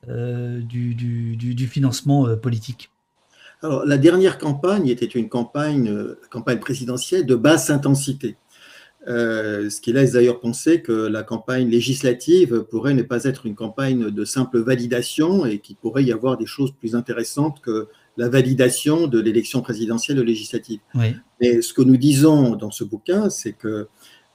euh, 0.10 0.62
du, 0.62 0.96
du, 0.96 1.68
financement 1.68 2.28
euh, 2.28 2.36
politique 2.36 2.90
Alors, 3.62 3.86
la 3.86 3.98
dernière 3.98 4.38
campagne 4.38 4.88
était 4.88 5.06
une 5.06 5.30
campagne, 5.30 5.90
euh, 5.90 6.20
campagne 6.32 6.60
présidentielle 6.60 7.26
de 7.26 7.36
basse 7.36 7.70
intensité. 7.70 8.38
ce 9.08 9.82
qui 9.82 9.94
laisse 9.94 10.14
d'ailleurs 10.14 10.40
penser 10.40 10.82
que 10.82 10.92
la 10.92 11.24
campagne 11.24 11.70
législative 11.70 12.64
pourrait 12.70 12.94
ne 12.94 13.04
pas 13.04 13.24
être 13.24 13.46
une 13.46 13.56
campagne 13.56 14.12
de 14.12 14.26
simple 14.26 14.60
validation 14.60 15.46
et 15.46 15.60
qu'il 15.60 15.76
pourrait 15.76 16.04
y 16.04 16.12
avoir 16.12 16.38
des 16.38 16.46
choses 16.46 16.72
plus 16.72 16.96
intéressantes 16.96 17.62
que 17.62 17.88
la 18.18 18.30
validation 18.30 19.08
de 19.08 19.20
l'élection 19.20 19.62
présidentielle 19.62 20.20
ou 20.20 20.24
législative. 20.24 20.80
Mais 21.40 21.62
ce 21.62 21.74
que 21.74 21.82
nous 21.82 21.98
disons 21.98 22.56
dans 22.56 22.72
ce 22.72 22.84
bouquin, 22.84 23.30
c'est 23.30 23.54
que 23.54 23.88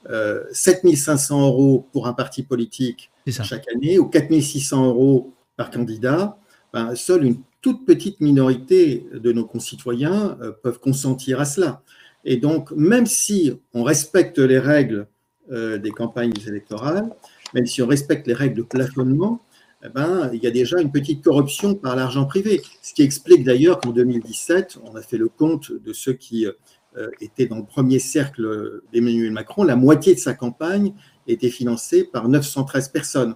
euh, 0.09 0.43
7500 0.51 1.47
euros 1.47 1.87
pour 1.91 2.07
un 2.07 2.13
parti 2.13 2.43
politique 2.43 3.11
chaque 3.27 3.65
année 3.73 3.97
ou 3.97 4.05
4600 4.05 4.85
euros 4.85 5.33
par 5.57 5.71
candidat, 5.71 6.37
ben, 6.73 6.95
seule 6.95 7.25
une 7.25 7.37
toute 7.61 7.85
petite 7.85 8.21
minorité 8.21 9.07
de 9.13 9.31
nos 9.31 9.45
concitoyens 9.45 10.37
euh, 10.41 10.51
peuvent 10.51 10.79
consentir 10.79 11.39
à 11.39 11.45
cela. 11.45 11.81
Et 12.23 12.37
donc, 12.37 12.71
même 12.71 13.05
si 13.05 13.53
on 13.73 13.83
respecte 13.83 14.39
les 14.39 14.59
règles 14.59 15.07
euh, 15.51 15.77
des 15.77 15.91
campagnes 15.91 16.33
électorales, 16.47 17.09
même 17.53 17.65
si 17.65 17.81
on 17.81 17.87
respecte 17.87 18.27
les 18.27 18.33
règles 18.33 18.57
de 18.57 18.63
plafonnement, 18.63 19.41
eh 19.83 19.89
ben, 19.89 20.29
il 20.33 20.43
y 20.43 20.47
a 20.47 20.51
déjà 20.51 20.81
une 20.81 20.91
petite 20.91 21.23
corruption 21.23 21.75
par 21.75 21.95
l'argent 21.95 22.25
privé. 22.25 22.61
Ce 22.81 22.93
qui 22.93 23.03
explique 23.03 23.43
d'ailleurs 23.43 23.79
qu'en 23.79 23.91
2017, 23.91 24.79
on 24.83 24.95
a 24.95 25.01
fait 25.01 25.17
le 25.17 25.29
compte 25.29 25.71
de 25.71 25.93
ceux 25.93 26.13
qui 26.13 26.45
euh, 26.45 27.09
étaient 27.21 27.45
dans 27.45 27.57
le 27.57 27.65
premier 27.65 27.99
cercle 27.99 28.81
d'Emmanuel 28.91 29.31
Macron. 29.31 29.63
La 29.63 29.75
moitié 29.75 30.15
de 30.15 30.19
sa 30.19 30.33
campagne 30.33 30.93
était 31.27 31.49
financée 31.49 32.03
par 32.03 32.27
913 32.27 32.89
personnes. 32.89 33.35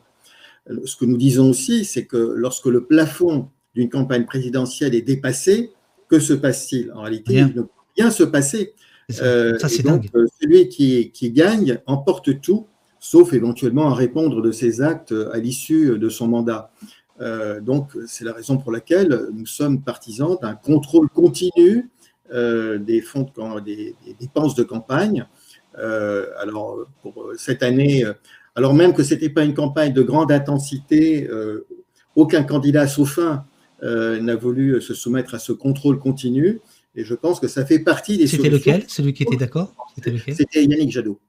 Ce 0.86 0.96
que 0.96 1.06
nous 1.06 1.18
disons 1.18 1.50
aussi, 1.50 1.86
c'est 1.86 2.06
que 2.06 2.18
lorsque 2.36 2.68
le 2.68 2.86
plafond 2.86 3.50
d'une 3.76 3.90
campagne 3.90 4.26
présidentielle 4.26 4.96
est 4.96 5.02
dépassé, 5.02 5.72
que 6.08 6.20
se 6.20 6.34
passe-t-il 6.34 6.92
En 6.94 7.02
réalité, 7.02 7.36
il 7.36 7.46
ne 7.48 7.62
peut 7.62 7.68
rien 7.98 8.12
se 8.12 8.24
passer. 8.24 8.74
Euh, 9.22 9.58
donc, 9.84 10.06
euh, 10.16 10.28
celui 10.40 10.70
qui, 10.70 11.32
gagne 11.32 11.80
emporte 11.86 12.42
tout, 12.42 12.68
sauf 13.00 13.34
éventuellement 13.34 13.90
à 13.90 13.94
répondre 13.94 14.42
de 14.42 14.52
ses 14.52 14.82
actes 14.82 15.14
à 15.34 15.38
l'issue 15.38 15.98
de 15.98 16.10
son 16.10 16.28
mandat. 16.28 16.72
Euh, 17.22 17.60
donc, 17.60 17.98
c'est 18.08 18.24
la 18.24 18.34
raison 18.34 18.58
pour 18.58 18.72
laquelle 18.72 19.28
nous 19.34 19.46
sommes 19.46 19.82
partisans 19.82 20.38
d'un 20.42 20.56
contrôle 20.56 21.10
continu 21.10 21.90
des 22.32 23.02
fonds 23.02 23.26
des, 23.66 23.96
dépenses 24.20 24.54
de 24.54 24.64
campagne. 24.64 25.26
alors, 25.76 26.86
pour 27.02 27.32
cette 27.38 27.64
année, 27.64 28.06
alors 28.60 28.74
même 28.74 28.94
que 28.94 29.04
ce 29.04 29.14
n'était 29.14 29.30
pas 29.30 29.46
une 29.46 29.54
campagne 29.54 29.94
de 29.94 30.02
grande 30.02 30.34
intensité, 30.34 31.26
euh, 31.30 31.66
aucun 32.18 32.44
candidat 32.44 32.90
sauf 32.90 33.18
un 33.18 33.46
euh, 33.84 34.20
n'a 34.20 34.36
voulu 34.36 34.82
se 34.82 34.94
soumettre 34.94 35.34
à 35.34 35.40
ce 35.40 35.54
contrôle 35.54 35.98
continu. 35.98 36.60
Et 36.94 37.06
je 37.06 37.14
pense 37.14 37.40
que 37.40 37.48
ça 37.48 37.66
fait 37.66 37.80
partie 37.80 38.18
des 38.18 38.28
C'était 38.28 38.50
lequel? 38.50 38.84
Celui 38.90 39.14
qui 39.14 39.24
était 39.24 39.38
d'accord? 39.38 39.74
C'était 39.96 40.66
Yannick 40.66 40.92
Jadot, 40.92 41.22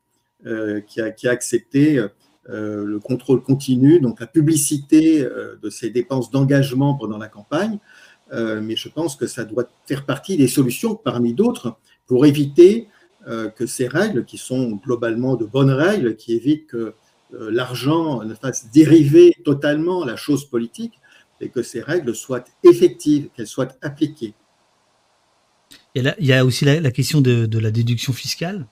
euh, 0.44 0.80
qui, 0.80 1.00
a, 1.00 1.30
accepté 1.30 2.04
le 2.48 2.98
contrôle 2.98 3.44
continu, 3.44 4.00
donc 4.00 4.18
la 4.18 4.26
publicité 4.26 5.24
de 5.62 5.70
ses 5.70 5.90
dépenses 5.90 6.32
d'engagement 6.32 6.94
pendant 6.94 7.18
la 7.18 7.28
campagne. 7.28 7.78
mais 8.32 8.74
je 8.74 8.88
pense 8.88 9.14
que 9.14 9.28
ça 9.28 9.44
doit 9.44 9.70
faire 9.86 10.04
partie 10.04 10.36
des 10.36 10.48
solutions, 10.48 10.96
parmi 10.96 11.32
d'autres, 11.32 11.76
pour 12.08 12.26
éviter 12.26 12.88
que 13.54 13.66
ces 13.66 13.86
règles, 13.86 14.24
qui 14.24 14.38
sont 14.38 14.72
globalement 14.84 15.36
de 15.36 15.44
bonnes 15.44 15.70
règles, 15.70 16.16
qui 16.16 16.32
évitent 16.32 16.66
que 16.66 16.94
l'argent 17.32 18.22
ne 18.24 18.34
fasse 18.34 18.70
dériver 18.70 19.34
totalement 19.44 20.04
la 20.04 20.16
chose 20.16 20.44
politique 20.44 21.00
et 21.40 21.48
que 21.48 21.62
ces 21.62 21.80
règles 21.80 22.14
soient 22.14 22.44
effectives, 22.64 23.28
qu'elles 23.34 23.46
soient 23.46 23.68
appliquées. 23.82 24.34
Et 25.94 26.02
là, 26.02 26.14
il 26.18 26.26
y 26.26 26.32
a 26.32 26.44
aussi 26.44 26.64
la, 26.64 26.90
question 26.90 27.20
de, 27.20 27.58
la 27.58 27.70
déduction 27.70 28.12
fiscale. 28.12 28.66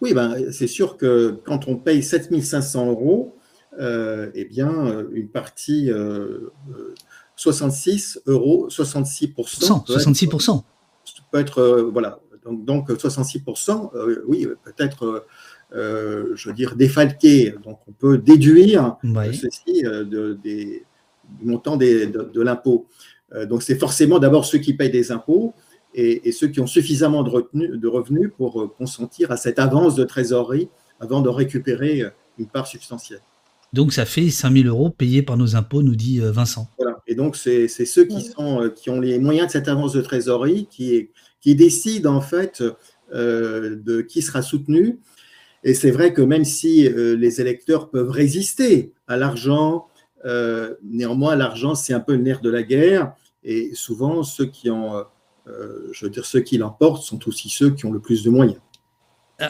Oui, 0.00 0.14
ben, 0.14 0.50
c'est 0.52 0.66
sûr 0.66 0.96
que 0.96 1.40
quand 1.44 1.68
on 1.68 1.76
paye 1.76 2.02
7500 2.02 2.88
euros, 2.88 3.36
euh, 3.80 4.30
eh 4.34 4.44
bien, 4.44 5.04
une 5.12 5.28
partie, 5.28 5.90
66 7.36 8.20
euh, 8.28 8.32
euros, 8.32 8.68
66%. 8.68 9.86
66%. 9.86 10.62
peut 11.30 11.38
être, 11.38 11.90
voilà, 11.92 12.20
donc, 12.44 12.64
donc 12.64 12.90
66%, 12.90 13.90
oui, 14.26 14.46
peut-être 14.64 15.04
euh, 15.04 15.26
je 15.74 16.48
veux 16.48 16.54
dire, 16.54 16.76
défalqué. 16.76 17.54
Donc, 17.64 17.80
on 17.88 17.92
peut 17.92 18.18
déduire 18.18 18.96
ceci 19.32 19.84
euh, 19.84 20.04
de, 20.04 20.38
des, 20.42 20.84
du 21.40 21.46
montant 21.46 21.76
de, 21.76 22.40
l'impôt. 22.40 22.86
Euh, 23.34 23.46
donc, 23.46 23.62
c'est 23.62 23.78
forcément 23.78 24.18
d'abord 24.18 24.44
ceux 24.44 24.58
qui 24.58 24.74
payent 24.74 24.90
des 24.90 25.12
impôts 25.12 25.54
et, 25.94 26.32
ceux 26.32 26.48
qui 26.48 26.60
ont 26.60 26.66
suffisamment 26.66 27.22
de, 27.22 27.76
de, 27.76 27.88
revenus 27.88 28.30
pour 28.36 28.74
consentir 28.76 29.30
à 29.30 29.36
cette 29.36 29.60
avance 29.60 29.94
de 29.94 30.04
trésorerie 30.04 30.68
avant 30.98 31.20
de 31.20 31.28
récupérer 31.28 32.02
une 32.38 32.46
part 32.46 32.66
substantielle. 32.66 33.20
Donc 33.72 33.92
ça 33.92 34.04
fait 34.04 34.28
5000 34.28 34.66
euros 34.66 34.90
payés 34.90 35.22
par 35.22 35.36
nos 35.36 35.54
impôts, 35.54 35.82
nous 35.82 35.94
dit 35.94 36.18
Vincent. 36.20 36.68
Voilà. 36.78 37.00
Et 37.06 37.14
donc 37.14 37.36
c'est 37.36 37.68
ceux 37.68 38.04
qui, 38.06 38.22
sont, 38.22 38.72
qui 38.74 38.90
ont 38.90 39.00
les 39.00 39.20
moyens 39.20 39.46
de 39.46 39.52
cette 39.52 39.68
avance 39.68 39.92
de 39.92 40.00
trésorerie 40.00 40.66
qui, 40.68 41.10
qui 41.40 41.54
décident 41.54 42.12
en 42.12 42.20
fait 42.20 42.62
de 43.12 44.00
qui 44.00 44.20
sera 44.20 44.42
soutenu 44.42 44.98
Et 45.64 45.74
c'est 45.74 45.90
vrai 45.90 46.12
que 46.12 46.22
même 46.22 46.44
si 46.44 46.88
les 46.88 47.40
électeurs 47.40 47.90
peuvent 47.90 48.10
résister 48.10 48.92
à 49.08 49.16
l'argent, 49.16 49.88
néanmoins, 50.82 51.34
l'argent, 51.36 51.74
c'est 51.74 51.94
un 51.94 52.00
peu 52.00 52.12
le 52.12 52.22
nerf 52.22 52.40
de 52.40 52.50
la 52.50 52.62
guerre. 52.62 53.14
Et 53.42 53.74
souvent, 53.74 54.22
ceux 54.22 54.46
qui 54.46 54.70
ont, 54.70 55.04
je 55.46 56.04
veux 56.04 56.10
dire, 56.10 56.26
ceux 56.26 56.40
qui 56.40 56.58
l'emportent 56.58 57.02
sont 57.02 57.26
aussi 57.26 57.48
ceux 57.48 57.70
qui 57.70 57.86
ont 57.86 57.92
le 57.92 58.00
plus 58.00 58.22
de 58.22 58.30
moyens 58.30 58.60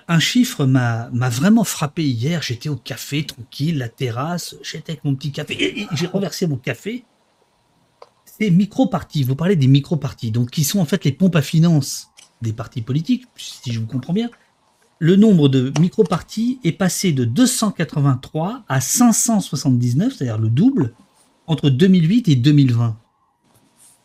un 0.09 0.19
chiffre 0.19 0.65
m'a 0.65 1.11
vraiment 1.29 1.65
frappé 1.65 2.05
hier. 2.05 2.43
J'étais 2.43 2.69
au 2.69 2.77
café, 2.77 3.25
tranquille, 3.25 3.79
la 3.79 3.89
terrasse, 3.89 4.57
j'étais 4.63 4.93
avec 4.93 5.05
mon 5.05 5.15
petit 5.15 5.33
café, 5.33 5.87
j'ai 5.93 6.07
renversé 6.07 6.47
mon 6.47 6.57
café. 6.57 7.05
C'est 8.25 8.51
micro-partis. 8.51 9.23
Vous 9.23 9.37
parlez 9.37 9.57
des 9.57 9.67
micro-partis, 9.67 10.31
donc 10.31 10.51
qui 10.51 10.65
sont 10.65 10.81
en 10.81 10.85
fait 10.85 11.05
les 11.05 11.13
pompes 11.13 11.37
à 11.37 11.43
finances 11.43 12.09
des 12.43 12.53
partis 12.53 12.83
politiques, 12.83 13.27
si 13.37 13.73
je 13.73 13.81
vous 13.81 13.87
comprends 13.87 14.13
bien. 14.13 14.29
Le 14.99 15.17
nombre 15.17 15.49
de 15.49 15.73
micro-partis 15.81 16.61
est 16.65 16.73
passé 16.73 17.13
de 17.13 17.25
283 17.25 18.63
à 18.69 18.81
579, 18.81 20.15
c'est-à-dire 20.15 20.39
le 20.39 20.49
double, 20.49 20.95
entre 21.47 21.69
2008 21.69 22.29
et 22.29 22.37
2020. 22.37 22.97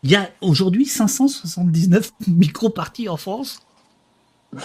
Il 0.04 0.12
y 0.12 0.16
a 0.16 0.30
aujourd'hui 0.42 0.86
579 0.86 2.14
micro-partis 2.28 3.10
en 3.10 3.18
France. 3.18 3.62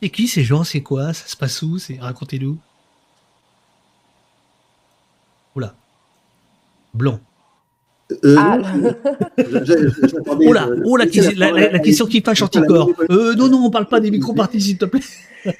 c'est 0.00 0.10
qui 0.10 0.28
ces 0.28 0.44
gens? 0.44 0.62
C'est 0.62 0.82
quoi? 0.82 1.12
Ça 1.12 1.26
se 1.26 1.36
passe 1.36 1.62
où? 1.62 1.78
C'est 1.78 1.98
racontez-nous. 1.98 2.58
Oula. 5.56 5.74
Blanc. 6.94 7.18
Euh, 8.24 8.36
ah. 8.38 8.58
Oula, 10.40 10.68
oh, 10.84 10.96
la, 10.96 11.06
la, 11.50 11.78
question 11.80 12.06
qui 12.06 12.20
fâche 12.20 12.42
anticorps. 12.42 12.90
Euh, 13.10 13.34
non, 13.34 13.48
non, 13.48 13.64
on 13.64 13.70
parle 13.70 13.88
pas 13.88 13.98
des 13.98 14.10
micro-parties, 14.12 14.60
s'il 14.60 14.78
te 14.78 14.84
plaît. 14.84 15.00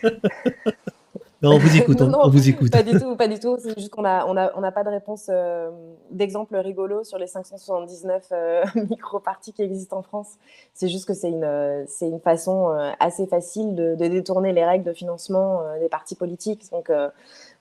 Non, 1.42 1.56
on 1.56 1.58
vous 1.58 1.76
écoute, 1.76 2.00
on, 2.00 2.28
vous 2.30 2.48
écoute. 2.48 2.72
Pas 2.72 2.82
du 2.82 2.98
tout, 2.98 3.14
pas 3.14 3.28
du 3.28 3.38
tout. 3.38 3.58
C'est 3.60 3.78
juste 3.78 3.90
qu'on 3.90 4.02
n'a 4.02 4.26
on 4.26 4.38
a, 4.38 4.52
on 4.56 4.62
a 4.62 4.72
pas 4.72 4.84
de 4.84 4.88
réponse 4.88 5.26
euh, 5.28 5.70
d'exemple 6.10 6.56
rigolo 6.56 7.04
sur 7.04 7.18
les 7.18 7.26
579 7.26 8.28
euh, 8.32 8.64
micro-parties 8.90 9.52
qui 9.52 9.60
existent 9.60 9.98
en 9.98 10.02
France. 10.02 10.28
C'est 10.72 10.88
juste 10.88 11.06
que 11.06 11.12
c'est 11.12 11.28
une, 11.28 11.44
euh, 11.44 11.84
c'est 11.88 12.08
une 12.08 12.20
façon 12.20 12.68
assez 13.00 13.26
facile 13.26 13.74
de, 13.74 13.94
de, 13.96 14.06
détourner 14.06 14.52
les 14.52 14.64
règles 14.64 14.84
de 14.84 14.94
financement 14.94 15.60
des 15.78 15.90
partis 15.90 16.14
politiques. 16.14 16.64
Donc, 16.72 16.90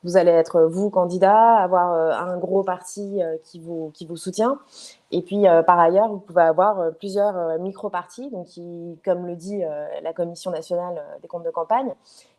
vous 0.05 0.15
allez 0.15 0.31
être, 0.31 0.61
vous, 0.61 0.89
candidat, 0.89 1.55
avoir 1.55 1.91
un 1.91 2.37
gros 2.37 2.63
parti 2.63 3.19
qui, 3.43 3.59
vous, 3.59 3.91
qui 3.93 4.05
vous 4.05 4.15
soutient. 4.15 4.59
Et 5.11 5.21
puis, 5.21 5.43
par 5.65 5.79
ailleurs, 5.79 6.07
vous 6.07 6.19
pouvez 6.19 6.43
avoir 6.43 6.93
plusieurs 6.93 7.59
micro-partis, 7.59 8.31
comme 9.03 9.25
le 9.25 9.35
dit 9.35 9.61
la 10.01 10.13
Commission 10.13 10.51
nationale 10.51 11.01
des 11.21 11.27
comptes 11.27 11.43
de 11.43 11.49
campagne, 11.49 11.93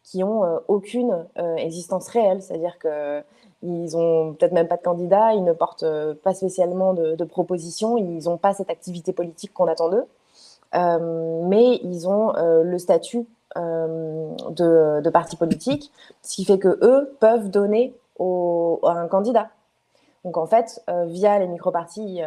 qui 0.07 0.23
ont 0.23 0.45
euh, 0.45 0.59
aucune 0.69 1.27
euh, 1.39 1.57
existence 1.57 2.09
réelle, 2.09 2.41
c'est-à-dire 2.41 2.79
que 2.79 3.23
ils 3.63 3.97
ont 3.97 4.35
peut-être 4.35 4.53
même 4.53 4.69
pas 4.69 4.77
de 4.77 4.83
candidat, 4.83 5.33
ils 5.33 5.43
ne 5.43 5.53
portent 5.53 5.83
euh, 5.83 6.15
pas 6.15 6.35
spécialement 6.35 6.95
de, 6.95 7.25
propositions, 7.25 7.97
ils 7.97 8.25
n'ont 8.25 8.37
pas 8.37 8.55
cette 8.55 8.71
activité 8.71 9.13
politique 9.13 9.53
qu'on 9.53 9.67
attend 9.67 9.89
d'eux, 9.89 10.05
mais 10.73 11.81
ils 11.83 12.07
ont 12.07 12.35
le 12.37 12.79
statut 12.79 13.27
de, 13.57 15.01
de, 15.01 15.11
parti 15.11 15.37
politique, 15.37 15.93
ce 16.23 16.37
qui 16.37 16.45
fait 16.45 16.59
que 16.59 16.79
eux 16.83 17.17
peuvent 17.21 17.51
donner 17.51 17.95
à 18.21 18.91
un 18.91 19.09
candidat. 19.09 19.49
Donc 20.25 20.37
en 20.37 20.47
fait, 20.47 20.83
via 21.07 21.39
les 21.39 21.47
micro-partis, 21.47 22.23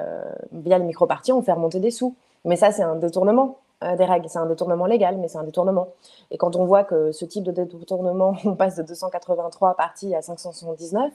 via 0.52 0.78
les 0.78 0.86
micro-partis, 0.86 1.32
on 1.32 1.42
fait 1.42 1.54
remonter 1.54 1.80
des 1.80 1.92
sous. 1.92 2.16
Mais 2.46 2.56
ça, 2.56 2.72
c'est 2.72 2.84
un 2.84 2.96
détournement. 2.96 3.58
Euh, 3.82 3.96
des 3.96 4.04
règles. 4.04 4.28
C'est 4.28 4.40
un 4.40 4.46
détournement 4.46 4.86
légal, 4.86 5.16
mais 5.18 5.30
c'est 5.30 5.38
un 5.38 5.46
détournement. 5.46 5.88
Et 6.32 6.38
quand 6.38 6.58
on 6.58 6.66
voit 6.66 6.84
que 6.84 7.14
ce 7.14 7.24
type 7.24 7.46
de 7.46 7.52
détournement, 7.52 8.36
on 8.44 8.56
passe 8.56 8.76
de 8.76 8.84
283 8.84 9.76
parties 9.76 10.14
à 10.16 10.22
579, 10.22 11.14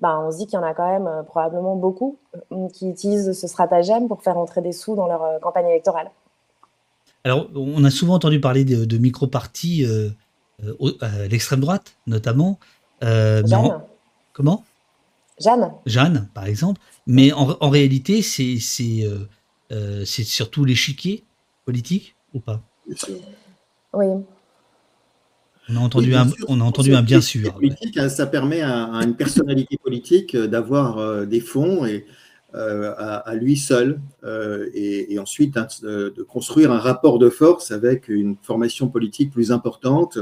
bah, 0.00 0.18
on 0.20 0.30
se 0.30 0.38
dit 0.38 0.46
qu'il 0.46 0.54
y 0.54 0.58
en 0.58 0.64
a 0.64 0.72
quand 0.72 0.88
même 0.88 1.06
euh, 1.06 1.22
probablement 1.22 1.76
beaucoup 1.76 2.16
euh, 2.52 2.68
qui 2.68 2.88
utilisent 2.88 3.38
ce 3.38 3.46
stratagème 3.46 4.08
pour 4.08 4.22
faire 4.22 4.38
entrer 4.38 4.62
des 4.62 4.72
sous 4.72 4.96
dans 4.96 5.06
leur 5.06 5.40
campagne 5.40 5.66
électorale. 5.66 6.10
Alors, 7.26 7.50
on 7.54 7.82
a 7.84 7.90
souvent 7.90 8.14
entendu 8.14 8.40
parler 8.40 8.64
de, 8.64 8.98
micro-partis 8.98 9.84
à 11.00 11.28
l'extrême 11.28 11.60
droite, 11.60 11.96
notamment. 12.06 12.58
Jeanne. 13.02 13.82
Comment? 14.32 14.64
Jeanne. 15.40 15.72
Jeanne, 15.86 16.28
par 16.34 16.46
exemple. 16.46 16.80
Mais 17.06 17.32
en, 17.32 17.56
en 17.60 17.68
réalité, 17.68 18.22
c'est 18.22 18.58
surtout 20.06 20.64
l'échiquier 20.64 21.24
politique 21.64 22.14
ou 22.32 22.40
pas? 22.40 22.62
Oui. 23.92 24.06
On 25.68 25.76
a 25.76 25.80
entendu, 25.80 26.14
un, 26.14 26.28
on 26.46 26.60
a 26.60 26.64
entendu 26.64 26.94
un 26.94 27.02
bien 27.02 27.20
sûr. 27.20 27.52
Politique, 27.52 27.96
hein, 27.96 28.08
ça 28.08 28.26
permet 28.26 28.60
à, 28.62 29.00
une 29.02 29.16
personnalité 29.16 29.76
politique 29.82 30.36
euh, 30.36 30.46
d'avoir 30.46 30.98
euh, 30.98 31.26
des 31.26 31.40
fonds 31.40 31.84
et, 31.84 32.06
euh, 32.54 32.94
à, 32.96 33.34
lui 33.34 33.56
seul 33.56 34.00
et, 34.74 35.18
ensuite 35.18 35.56
hein, 35.56 35.66
de, 35.82 36.22
construire 36.28 36.72
un 36.72 36.78
rapport 36.78 37.18
de 37.18 37.28
force 37.28 37.70
avec 37.70 38.08
une 38.08 38.36
formation 38.42 38.88
politique 38.88 39.32
plus 39.32 39.52
importante 39.52 40.18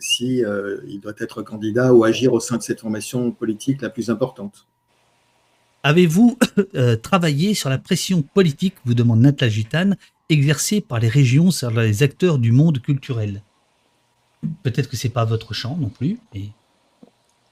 si 0.00 0.42
il 0.86 1.00
doit 1.00 1.14
être 1.18 1.42
candidat 1.42 1.94
ou 1.94 2.04
agir 2.04 2.32
au 2.32 2.40
sein 2.40 2.58
de 2.58 2.62
cette 2.62 2.80
formation 2.80 3.30
politique 3.32 3.82
la 3.82 3.90
plus 3.90 4.10
importante. 4.10 4.66
Avez-vous 5.82 6.38
euh, 6.74 6.96
travaillé 6.96 7.54
sur 7.54 7.68
la 7.68 7.78
pression 7.78 8.22
politique, 8.22 8.74
vous 8.84 8.94
demande 8.94 9.20
Natla 9.20 9.48
Gitane, 9.48 9.96
exercée 10.28 10.80
par 10.80 11.00
les 11.00 11.08
régions 11.08 11.50
sur 11.50 11.70
les 11.70 12.02
acteurs 12.02 12.38
du 12.38 12.52
monde 12.52 12.80
culturel? 12.80 13.42
Peut-être 14.62 14.88
que 14.88 14.96
c'est 14.96 15.08
pas 15.08 15.24
votre 15.24 15.54
champ 15.54 15.76
non 15.76 15.88
plus. 15.88 16.18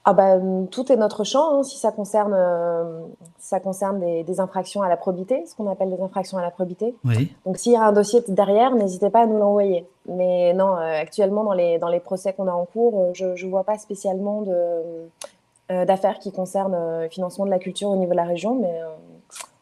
Ah 0.03 0.13
bah, 0.13 0.39
tout 0.71 0.91
est 0.91 0.95
notre 0.95 1.23
champ 1.23 1.59
hein, 1.59 1.63
si 1.63 1.77
ça 1.77 1.91
concerne, 1.91 2.33
euh, 2.35 3.01
ça 3.37 3.59
concerne 3.59 3.99
des, 3.99 4.39
infractions 4.39 4.81
à 4.81 4.89
la 4.89 4.97
probité, 4.97 5.45
ce 5.45 5.55
qu'on 5.55 5.69
appelle 5.69 5.95
des 5.95 6.01
infractions 6.01 6.39
à 6.39 6.41
la 6.41 6.49
probité. 6.49 6.95
Oui. 7.05 7.31
Donc 7.45 7.57
s'il 7.57 7.73
y 7.73 7.75
a 7.75 7.83
un 7.83 7.91
dossier 7.91 8.23
derrière, 8.27 8.73
n'hésitez 8.73 9.11
pas 9.11 9.21
à 9.21 9.25
nous 9.27 9.37
l'envoyer. 9.37 9.87
Mais 10.07 10.53
non, 10.53 10.75
euh, 10.75 11.01
actuellement 11.01 11.43
dans 11.43 11.53
les, 11.53 11.77
dans 11.77 11.89
les 11.89 11.99
procès 11.99 12.33
qu'on 12.33 12.47
a 12.47 12.51
en 12.51 12.65
cours, 12.65 13.13
je 13.13 13.25
ne 13.25 13.49
vois 13.49 13.63
pas 13.63 13.77
spécialement 13.77 14.43
euh, 15.71 15.85
d'affaires 15.85 16.19
qui 16.19 16.31
concernent 16.31 16.73
le 16.73 17.05
euh, 17.05 17.09
financement 17.09 17.45
de 17.45 17.49
la 17.49 17.59
culture 17.59 17.89
au 17.89 17.95
niveau 17.95 18.11
de 18.11 18.17
la 18.17 18.25
région, 18.25 18.55
mais 18.55 18.81
euh, 18.81 18.89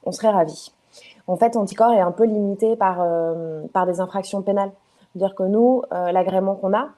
on 0.06 0.12
serait 0.12 0.30
ravis. 0.30 0.72
En 1.28 1.36
fait, 1.36 1.56
Anticor 1.56 1.92
est 1.92 2.00
un 2.00 2.12
peu 2.12 2.24
limité 2.24 2.76
par, 2.76 3.06
par 3.72 3.86
des 3.86 4.00
infractions 4.00 4.42
pénales. 4.42 4.72
C'est-à-dire 5.14 5.36
que 5.36 5.44
nous, 5.44 5.84
l'agrément 5.92 6.56
qu'on 6.56 6.74
a, 6.74 6.90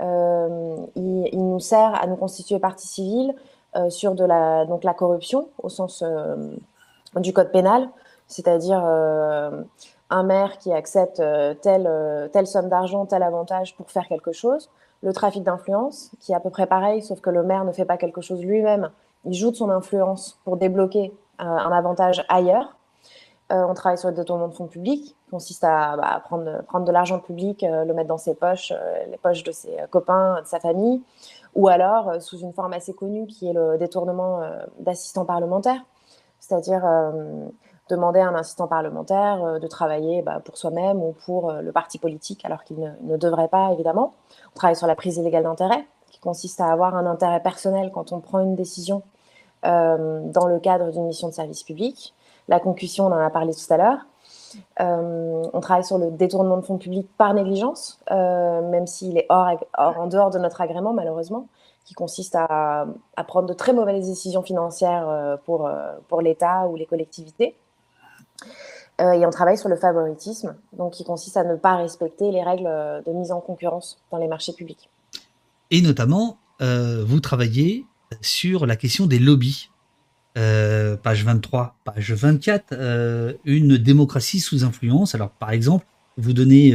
il, 0.00 1.48
nous 1.48 1.60
sert 1.60 1.94
à 2.00 2.06
nous 2.06 2.16
constituer 2.16 2.58
partie 2.58 2.86
civile 2.86 3.34
sur 3.88 4.14
de 4.14 4.24
la, 4.24 4.64
donc 4.64 4.82
la 4.84 4.94
corruption 4.94 5.48
au 5.62 5.68
sens 5.68 6.02
du 7.16 7.32
code 7.32 7.52
pénal, 7.52 7.88
c'est-à-dire 8.26 8.82
un 8.82 10.22
maire 10.22 10.58
qui 10.58 10.72
accepte 10.72 11.22
telle, 11.60 12.30
telle 12.32 12.46
somme 12.46 12.68
d'argent, 12.68 13.06
tel 13.06 13.22
avantage 13.22 13.76
pour 13.76 13.90
faire 13.90 14.08
quelque 14.08 14.32
chose, 14.32 14.70
le 15.02 15.12
trafic 15.12 15.42
d'influence, 15.42 16.10
qui 16.20 16.32
est 16.32 16.34
à 16.34 16.40
peu 16.40 16.50
près 16.50 16.66
pareil, 16.66 17.02
sauf 17.02 17.20
que 17.20 17.30
le 17.30 17.42
maire 17.42 17.64
ne 17.64 17.72
fait 17.72 17.84
pas 17.84 17.96
quelque 17.96 18.20
chose 18.20 18.42
lui-même. 18.42 18.90
Il 19.24 19.34
joue 19.34 19.50
de 19.50 19.56
son 19.56 19.70
influence 19.70 20.38
pour 20.44 20.56
débloquer 20.56 21.12
euh, 21.40 21.44
un 21.44 21.72
avantage 21.72 22.24
ailleurs. 22.28 22.76
Euh, 23.50 23.64
on 23.68 23.74
travaille 23.74 23.98
sur 23.98 24.08
le 24.08 24.14
détournement 24.14 24.48
de 24.48 24.54
fonds 24.54 24.66
publics, 24.66 25.16
qui 25.24 25.30
consiste 25.30 25.64
à 25.64 25.96
bah, 25.96 26.22
prendre, 26.24 26.84
de 26.84 26.92
l'argent 26.92 27.18
public, 27.18 27.64
euh, 27.64 27.84
le 27.84 27.94
mettre 27.94 28.08
dans 28.08 28.18
ses 28.18 28.34
poches, 28.34 28.72
les 29.10 29.18
poches 29.18 29.42
de 29.42 29.52
ses 29.52 29.76
copains, 29.90 30.40
de 30.40 30.46
sa 30.46 30.60
famille, 30.60 31.02
ou 31.54 31.68
alors 31.68 32.22
sous 32.22 32.38
une 32.38 32.52
forme 32.52 32.72
assez 32.72 32.92
connue 32.92 33.26
qui 33.26 33.48
est 33.48 33.52
le 33.52 33.76
détournement 33.76 34.40
d'assistants 34.78 35.24
parlementaires, 35.24 35.84
c'est-à-dire 36.38 36.82
demander 37.88 38.20
à 38.20 38.28
un 38.28 38.34
assistant 38.36 38.68
parlementaire 38.68 39.58
de 39.58 39.66
travailler 39.66 40.22
bah, 40.22 40.40
pour 40.44 40.56
soi-même 40.56 41.02
ou 41.02 41.12
pour 41.24 41.52
le 41.52 41.72
parti 41.72 41.98
politique, 41.98 42.44
alors 42.44 42.62
qu'il 42.62 42.96
ne 43.02 43.16
devrait 43.16 43.48
pas, 43.48 43.72
évidemment. 43.72 44.14
On 44.52 44.54
travaille 44.54 44.76
sur 44.76 44.86
la 44.86 44.94
prise 44.94 45.16
illégale 45.16 45.42
d'intérêt, 45.42 45.84
qui 46.10 46.20
consiste 46.20 46.60
à 46.60 46.70
avoir 46.70 46.94
un 46.94 47.06
intérêt 47.06 47.40
personnel 47.40 47.90
quand 47.92 48.12
on 48.12 48.20
prend 48.20 48.38
une 48.38 48.54
décision 48.54 49.02
euh, 49.66 50.22
dans 50.24 50.46
le 50.46 50.58
cadre 50.58 50.90
d'une 50.90 51.04
mission 51.04 51.28
de 51.28 51.34
service 51.34 51.62
public. 51.62 52.14
La 52.50 52.60
concussion, 52.60 53.06
on 53.06 53.12
en 53.12 53.18
a 53.18 53.30
parlé 53.30 53.54
tout 53.54 53.72
à 53.72 53.78
l'heure. 53.78 54.06
Euh, 54.80 55.42
on 55.52 55.60
travaille 55.60 55.84
sur 55.84 55.96
le 55.96 56.10
détournement 56.10 56.58
de 56.58 56.62
fonds 56.62 56.76
publics 56.76 57.08
par 57.16 57.32
négligence, 57.32 57.98
euh, 58.10 58.68
même 58.68 58.86
s'il 58.86 59.16
est 59.16 59.26
hors, 59.30 59.56
en 59.78 60.06
dehors 60.06 60.30
de 60.30 60.38
notre 60.38 60.60
agrément, 60.60 60.92
malheureusement, 60.92 61.46
qui 61.86 61.94
consiste 61.94 62.36
à, 62.36 62.86
prendre 63.26 63.48
de 63.48 63.54
très 63.54 63.72
mauvaises 63.72 64.06
décisions 64.06 64.42
financières 64.42 65.38
pour, 65.46 65.70
pour 66.08 66.20
l'État 66.20 66.66
ou 66.68 66.76
les 66.76 66.84
collectivités. 66.84 67.56
Euh, 69.00 69.12
et 69.12 69.24
on 69.24 69.30
travaille 69.30 69.56
sur 69.56 69.68
le 69.68 69.76
favoritisme, 69.76 70.56
donc 70.76 70.92
qui 70.92 71.04
consiste 71.04 71.36
à 71.36 71.44
ne 71.44 71.56
pas 71.56 71.76
respecter 71.76 72.30
les 72.30 72.42
règles 72.42 72.66
euh, 72.66 73.00
de 73.02 73.12
mise 73.12 73.32
en 73.32 73.40
concurrence 73.40 73.98
dans 74.10 74.18
les 74.18 74.28
marchés 74.28 74.52
publics. 74.52 74.90
Et 75.70 75.80
notamment, 75.80 76.38
euh, 76.60 77.02
vous 77.06 77.20
travaillez 77.20 77.86
sur 78.20 78.66
la 78.66 78.76
question 78.76 79.06
des 79.06 79.18
lobbies. 79.18 79.69
Page 80.34 81.24
23, 81.24 81.76
page 81.84 82.12
24, 82.12 83.36
une 83.44 83.76
démocratie 83.76 84.40
sous 84.40 84.64
influence. 84.64 85.14
Alors, 85.14 85.30
par 85.30 85.50
exemple, 85.50 85.86
vous 86.16 86.32
donnez 86.32 86.72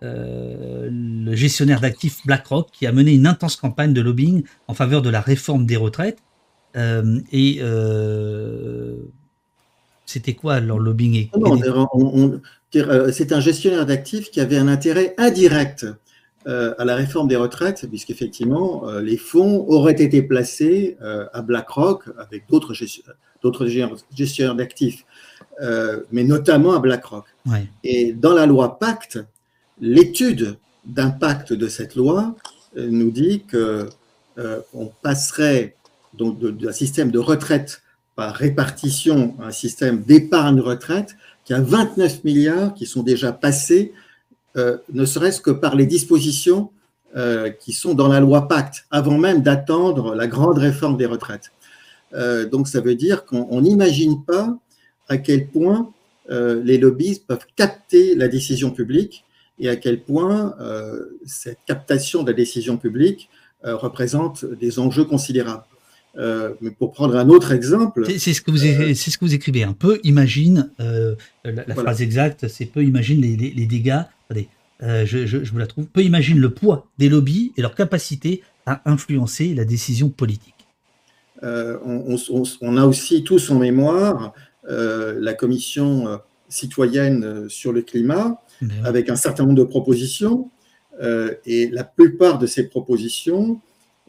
le 0.00 1.34
gestionnaire 1.34 1.80
d'actifs 1.80 2.26
BlackRock 2.26 2.70
qui 2.72 2.86
a 2.86 2.92
mené 2.92 3.12
une 3.12 3.26
intense 3.26 3.56
campagne 3.56 3.92
de 3.92 4.00
lobbying 4.00 4.44
en 4.68 4.74
faveur 4.74 5.02
de 5.02 5.10
la 5.10 5.20
réforme 5.20 5.66
des 5.66 5.76
retraites. 5.76 6.18
et 6.74 7.60
c'était 10.06 10.34
quoi 10.34 10.60
leur 10.60 10.78
lobbying? 10.78 11.28
C'est 13.12 13.32
un 13.32 13.40
gestionnaire 13.40 13.86
d'actifs 13.86 14.30
qui 14.30 14.40
avait 14.40 14.58
un 14.58 14.68
intérêt 14.68 15.14
indirect 15.18 15.84
euh, 15.84 15.94
à 16.46 16.84
la 16.84 16.94
réforme 16.94 17.28
des 17.28 17.36
retraites, 17.36 17.86
puisqu'effectivement, 17.88 18.88
euh, 18.88 19.00
les 19.00 19.16
fonds 19.16 19.64
auraient 19.68 19.92
été 19.92 20.22
placés 20.22 20.96
euh, 21.02 21.26
à 21.32 21.42
BlackRock 21.42 22.04
avec 22.18 22.44
d'autres 22.48 22.74
gestionnaires 24.14 24.54
d'actifs, 24.54 25.04
mais 26.12 26.24
notamment 26.24 26.74
à 26.74 26.80
BlackRock. 26.80 27.24
Et 27.82 28.12
dans 28.12 28.34
la 28.34 28.46
loi 28.46 28.78
Pacte, 28.78 29.18
l'étude 29.80 30.56
d'impact 30.84 31.52
de 31.52 31.68
cette 31.68 31.94
loi 31.94 32.34
nous 32.76 33.10
dit 33.10 33.44
que 33.46 33.88
on 34.72 34.90
passerait 35.02 35.76
donc 36.12 36.40
d'un 36.40 36.72
système 36.72 37.10
de 37.10 37.18
retraite 37.18 37.82
par 38.16 38.34
répartition 38.34 39.34
à 39.40 39.46
un 39.46 39.50
système 39.50 40.02
d'épargne 40.02 40.60
retraite 40.60 41.16
qui 41.44 41.52
a 41.54 41.60
29 41.60 42.24
milliards 42.24 42.74
qui 42.74 42.86
sont 42.86 43.02
déjà 43.02 43.32
passés 43.32 43.92
euh, 44.56 44.78
ne 44.92 45.04
serait-ce 45.04 45.40
que 45.40 45.50
par 45.50 45.74
les 45.74 45.86
dispositions 45.86 46.70
euh, 47.16 47.50
qui 47.50 47.72
sont 47.72 47.94
dans 47.94 48.08
la 48.08 48.20
loi 48.20 48.48
Pacte, 48.48 48.86
avant 48.90 49.18
même 49.18 49.42
d'attendre 49.42 50.14
la 50.14 50.26
grande 50.26 50.58
réforme 50.58 50.96
des 50.96 51.06
retraites. 51.06 51.50
Euh, 52.12 52.48
donc 52.48 52.68
ça 52.68 52.80
veut 52.80 52.94
dire 52.94 53.24
qu'on 53.24 53.60
n'imagine 53.60 54.24
pas 54.24 54.56
à 55.08 55.18
quel 55.18 55.48
point 55.48 55.90
les 56.30 56.78
lobbyistes 56.78 57.26
peuvent 57.26 57.44
capter 57.54 58.14
la 58.14 58.28
décision 58.28 58.70
publique 58.70 59.26
et 59.58 59.68
à 59.68 59.76
quel 59.76 60.00
point 60.00 60.54
cette 61.26 61.58
captation 61.66 62.22
de 62.22 62.30
la 62.30 62.32
décision 62.32 62.78
publique 62.78 63.28
représente 63.62 64.46
des 64.46 64.78
enjeux 64.78 65.04
considérables. 65.04 65.66
Mais 66.16 66.70
pour 66.78 66.92
prendre 66.92 67.16
un 67.16 67.28
autre 67.28 67.52
exemple. 67.52 68.04
C'est 68.18 68.32
ce, 68.32 68.40
que 68.40 68.50
vous, 68.50 68.58
c'est 68.58 69.10
ce 69.10 69.18
que 69.18 69.24
vous 69.24 69.34
écrivez 69.34 69.64
un 69.64 69.72
peu. 69.72 70.00
Imagine, 70.04 70.70
la, 71.44 71.74
phrase 71.74 72.02
exacte, 72.02 72.48
c'est 72.48 72.66
peu 72.66 72.84
imagine 72.84 73.20
les, 73.20 73.36
les 73.36 73.66
dégâts 73.66 74.02
Allez, 74.30 74.48
euh, 74.82 75.04
je, 75.06 75.36
vous 75.50 75.58
la 75.58 75.66
trouve. 75.66 75.86
Peu 75.86 76.02
imagine 76.02 76.38
le 76.38 76.50
poids 76.50 76.86
des 76.98 77.08
lobbies 77.08 77.52
et 77.56 77.62
leur 77.62 77.74
capacité 77.74 78.42
à 78.66 78.82
influencer 78.90 79.54
la 79.54 79.64
décision 79.64 80.08
politique. 80.08 80.54
Euh, 81.42 81.78
on, 81.84 82.76
a 82.76 82.86
aussi 82.86 83.22
tous 83.22 83.50
en 83.50 83.58
mémoire 83.58 84.32
euh, 84.68 85.18
la 85.20 85.34
commission 85.34 86.20
citoyenne 86.48 87.48
sur 87.48 87.72
le 87.72 87.82
climat, 87.82 88.40
avec 88.84 89.10
un 89.10 89.16
certain 89.16 89.44
nombre 89.44 89.58
de 89.58 89.64
propositions, 89.64 90.50
et 91.44 91.68
la 91.70 91.82
plupart 91.82 92.38
de 92.38 92.46
ces 92.46 92.68
propositions 92.68 93.60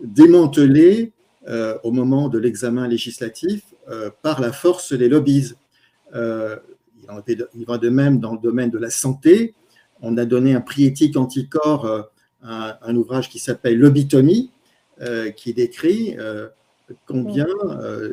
démantelées 0.04 1.12
au 1.48 1.92
moment 1.92 2.28
de 2.30 2.40
l'examen 2.40 2.88
législatif 2.88 3.62
par 4.22 4.42
la 4.42 4.52
force 4.52 4.94
des 4.94 5.10
lobbies. 5.10 5.54
il 6.14 7.66
va 7.68 7.78
de 7.78 7.90
même 7.90 8.20
dans 8.20 8.34
le 8.34 8.40
domaine 8.40 8.72
de 8.72 8.80
la 8.80 8.90
santé, 8.90 9.54
on 10.02 10.18
a 10.18 10.26
donné 10.26 10.54
un 10.54 10.62
prix 10.62 10.86
éthique 10.86 11.18
anticorps 11.18 11.86
euh, 11.86 12.02
à 12.44 12.80
un 12.88 12.96
ouvrage 12.96 13.30
qui 13.30 13.40
s'appelle 13.40 13.78
Lobitomie, 13.80 14.52
euh, 15.02 15.32
qui 15.32 15.54
décrit 15.54 16.16
euh, 16.20 16.48
combien 17.08 17.48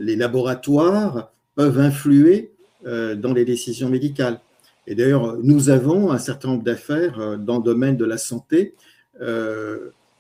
les 0.01 0.17
laboratoires 0.17 1.31
peuvent 1.55 1.79
influer 1.79 2.53
dans 2.85 3.35
les 3.35 3.45
décisions 3.45 3.91
médicales. 3.91 4.41
Et 4.87 4.95
d'ailleurs, 4.95 5.37
nous 5.43 5.69
avons 5.69 6.11
un 6.11 6.19
certain 6.19 6.49
nombre 6.49 6.65
d'affaires 6.65 7.37
dans 7.39 7.59
le 7.59 7.63
domaine 7.63 7.99
de 7.99 8.07
la 8.07 8.17
santé, 8.17 8.75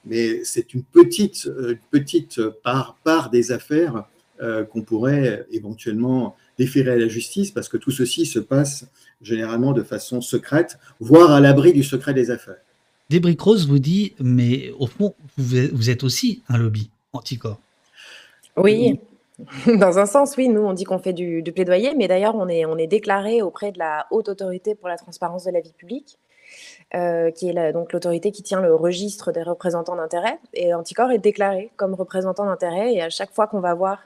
mais 0.05 0.44
c'est 0.44 0.74
une 0.74 0.82
petite, 0.82 1.48
petite 1.90 2.40
part, 2.64 2.96
part 3.05 3.30
des 3.30 3.53
affaires 3.53 4.05
qu'on 4.70 4.82
pourrait 4.82 5.46
éventuellement 5.53 6.34
déférer 6.59 6.90
à 6.90 6.96
la 6.96 7.09
justice, 7.09 7.53
parce 7.53 7.68
que 7.68 7.76
tout 7.76 7.92
ceci 7.92 8.26
se 8.26 8.40
passe 8.40 8.86
généralement 9.20 9.72
de 9.72 9.82
façon 9.82 10.20
secrète, 10.20 10.78
voire 11.00 11.30
à 11.30 11.40
l'abri 11.40 11.72
du 11.72 11.84
secret 11.84 12.14
des 12.14 12.30
affaires. 12.30 12.57
Débris 13.09 13.36
Rose 13.38 13.68
vous 13.68 13.78
dit, 13.78 14.14
mais 14.18 14.72
au 14.78 14.86
fond, 14.86 15.14
vous 15.36 15.90
êtes 15.90 16.03
aussi 16.03 16.42
un 16.48 16.59
lobby 16.59 16.90
anticorps. 17.12 17.61
Oui, 18.57 19.00
dans 19.66 19.98
un 19.98 20.07
sens, 20.07 20.34
oui. 20.36 20.48
Nous, 20.48 20.61
on 20.61 20.72
dit 20.72 20.84
qu'on 20.84 20.98
fait 20.98 21.12
du, 21.12 21.42
plaidoyer, 21.55 21.94
mais 21.96 22.09
d'ailleurs, 22.09 22.34
on 22.36 22.48
est, 22.48 22.64
on 22.64 22.76
est 22.76 22.86
déclaré 22.86 23.42
auprès 23.42 23.72
de 23.72 23.78
la 23.78 24.07
Haute 24.11 24.28
Autorité 24.28 24.74
pour 24.74 24.88
la 24.88 24.96
transparence 24.96 25.44
de 25.44 25.50
la 25.50 25.61
vie 25.61 25.72
publique, 25.72 26.18
euh, 26.95 27.30
qui 27.30 27.49
est 27.49 27.72
donc 27.72 27.95
l'autorité 27.95 28.32
qui 28.32 28.43
tient 28.43 28.61
le 28.61 28.74
registre 28.74 29.32
des 29.32 29.43
représentants 29.43 29.97
d'intérêt. 29.97 30.38
Et 30.53 30.74
Anticor 30.74 31.11
est 31.11 31.18
déclaré 31.18 31.70
comme 31.76 31.95
représentant 31.95 32.45
d'intérêt. 32.45 32.93
Et 32.93 33.01
à 33.01 33.09
chaque 33.09 33.32
fois 33.32 33.47
qu'on 33.47 33.61
va 33.61 33.72
voir 33.72 34.01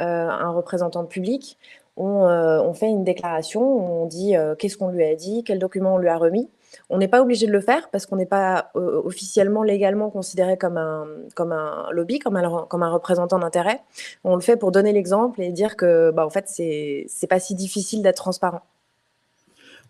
euh, 0.00 0.28
un 0.28 0.50
représentant 0.50 1.04
public, 1.04 1.58
euh, 1.98 2.62
on, 2.62 2.72
fait 2.72 2.86
une 2.86 3.02
déclaration, 3.02 3.62
on 3.62 4.06
dit 4.06 4.34
qu'est-ce 4.58 4.76
qu'on 4.76 4.90
lui 4.90 5.04
a 5.04 5.16
dit, 5.16 5.42
quel 5.44 5.58
document 5.58 5.96
on 5.96 5.98
lui 5.98 6.08
a 6.08 6.16
remis? 6.16 6.48
On 6.88 6.98
n'est 6.98 7.08
pas 7.08 7.20
obligé 7.20 7.48
de 7.48 7.52
le 7.52 7.60
faire 7.60 7.90
parce 7.90 8.06
qu'on 8.06 8.16
n'est 8.16 8.26
pas 8.26 8.70
officiellement, 8.74 9.64
légalement 9.64 10.08
considéré 10.08 10.56
comme 10.56 10.76
un, 10.76 11.08
comme 11.34 11.50
un 11.50 11.88
lobby, 11.90 12.20
comme 12.20 12.36
un, 12.36 12.90
représentant 12.90 13.40
d'intérêt. 13.40 13.80
On 14.22 14.36
le 14.36 14.40
fait 14.40 14.56
pour 14.56 14.70
donner 14.70 14.92
l'exemple 14.92 15.42
et 15.42 15.50
dire 15.50 15.76
que, 15.76 16.12
bah, 16.12 16.24
en 16.24 16.30
fait, 16.30 16.44
c'est 16.46 17.26
pas 17.28 17.40
si 17.40 17.56
difficile 17.56 18.02
d'être 18.02 18.18
transparent. 18.18 18.62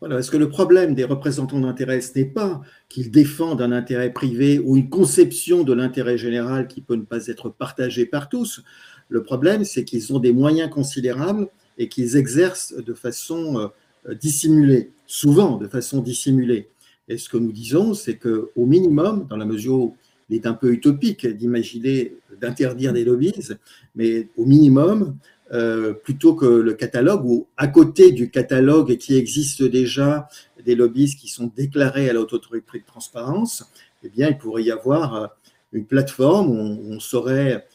Voilà, 0.00 0.14
parce 0.14 0.30
que 0.30 0.38
le 0.38 0.48
problème 0.48 0.94
des 0.94 1.04
représentants 1.04 1.60
d'intérêt, 1.60 2.00
ce 2.00 2.18
n'est 2.18 2.24
pas 2.24 2.62
qu'ils 2.88 3.10
défendent 3.10 3.60
un 3.60 3.70
intérêt 3.70 4.12
privé 4.12 4.58
ou 4.58 4.76
une 4.76 4.88
conception 4.88 5.62
de 5.62 5.74
l'intérêt 5.74 6.16
général 6.16 6.68
qui 6.68 6.80
peut 6.80 6.94
ne 6.94 7.02
pas 7.02 7.26
être 7.26 7.50
partagée 7.50 8.06
par 8.06 8.30
tous. 8.30 8.62
Le 9.10 9.22
problème, 9.22 9.64
c'est 9.64 9.84
qu'ils 9.84 10.14
ont 10.14 10.18
des 10.18 10.32
moyens 10.32 10.70
considérables 10.70 11.48
et 11.76 11.88
qu'ils 11.88 12.16
exercent 12.16 12.74
de 12.74 12.94
façon 12.94 13.70
euh, 14.08 14.14
dissimulée, 14.14 14.90
souvent 15.06 15.58
de 15.58 15.68
façon 15.68 16.00
dissimulée. 16.00 16.70
Et 17.08 17.18
ce 17.18 17.28
que 17.28 17.36
nous 17.36 17.52
disons, 17.52 17.92
c'est 17.92 18.16
qu'au 18.16 18.66
minimum, 18.66 19.26
dans 19.28 19.36
la 19.36 19.44
mesure 19.44 19.74
où 19.74 19.96
il 20.30 20.36
est 20.36 20.46
un 20.46 20.54
peu 20.54 20.72
utopique 20.72 21.26
d'imaginer 21.26 22.14
d'interdire 22.40 22.92
des 22.92 23.04
lobbies, 23.04 23.50
mais 23.96 24.28
au 24.36 24.46
minimum, 24.46 25.16
euh, 25.52 25.92
plutôt 25.92 26.34
que 26.34 26.46
le 26.46 26.74
catalogue, 26.74 27.24
ou 27.24 27.46
à 27.56 27.66
côté 27.66 28.12
du 28.12 28.30
catalogue 28.30 28.96
qui 28.96 29.16
existe 29.16 29.62
déjà 29.62 30.28
des 30.64 30.74
lobbies 30.74 31.16
qui 31.16 31.28
sont 31.28 31.50
déclarés 31.54 32.08
à 32.08 32.12
l'autorité 32.12 32.78
de 32.78 32.84
transparence, 32.86 33.64
eh 34.02 34.08
bien, 34.08 34.28
il 34.28 34.38
pourrait 34.38 34.62
y 34.62 34.70
avoir 34.70 35.14
euh, 35.14 35.26
une 35.72 35.86
plateforme 35.86 36.50
où 36.50 36.94
on, 36.94 37.00
saurait 37.00 37.66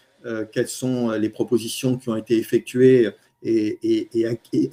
quelles 0.52 0.68
sont 0.68 1.12
les 1.12 1.30
propositions 1.30 2.00
qui 2.00 2.10
ont 2.10 2.16
été 2.16 2.36
effectuées 2.36 3.12
et, 3.44 4.10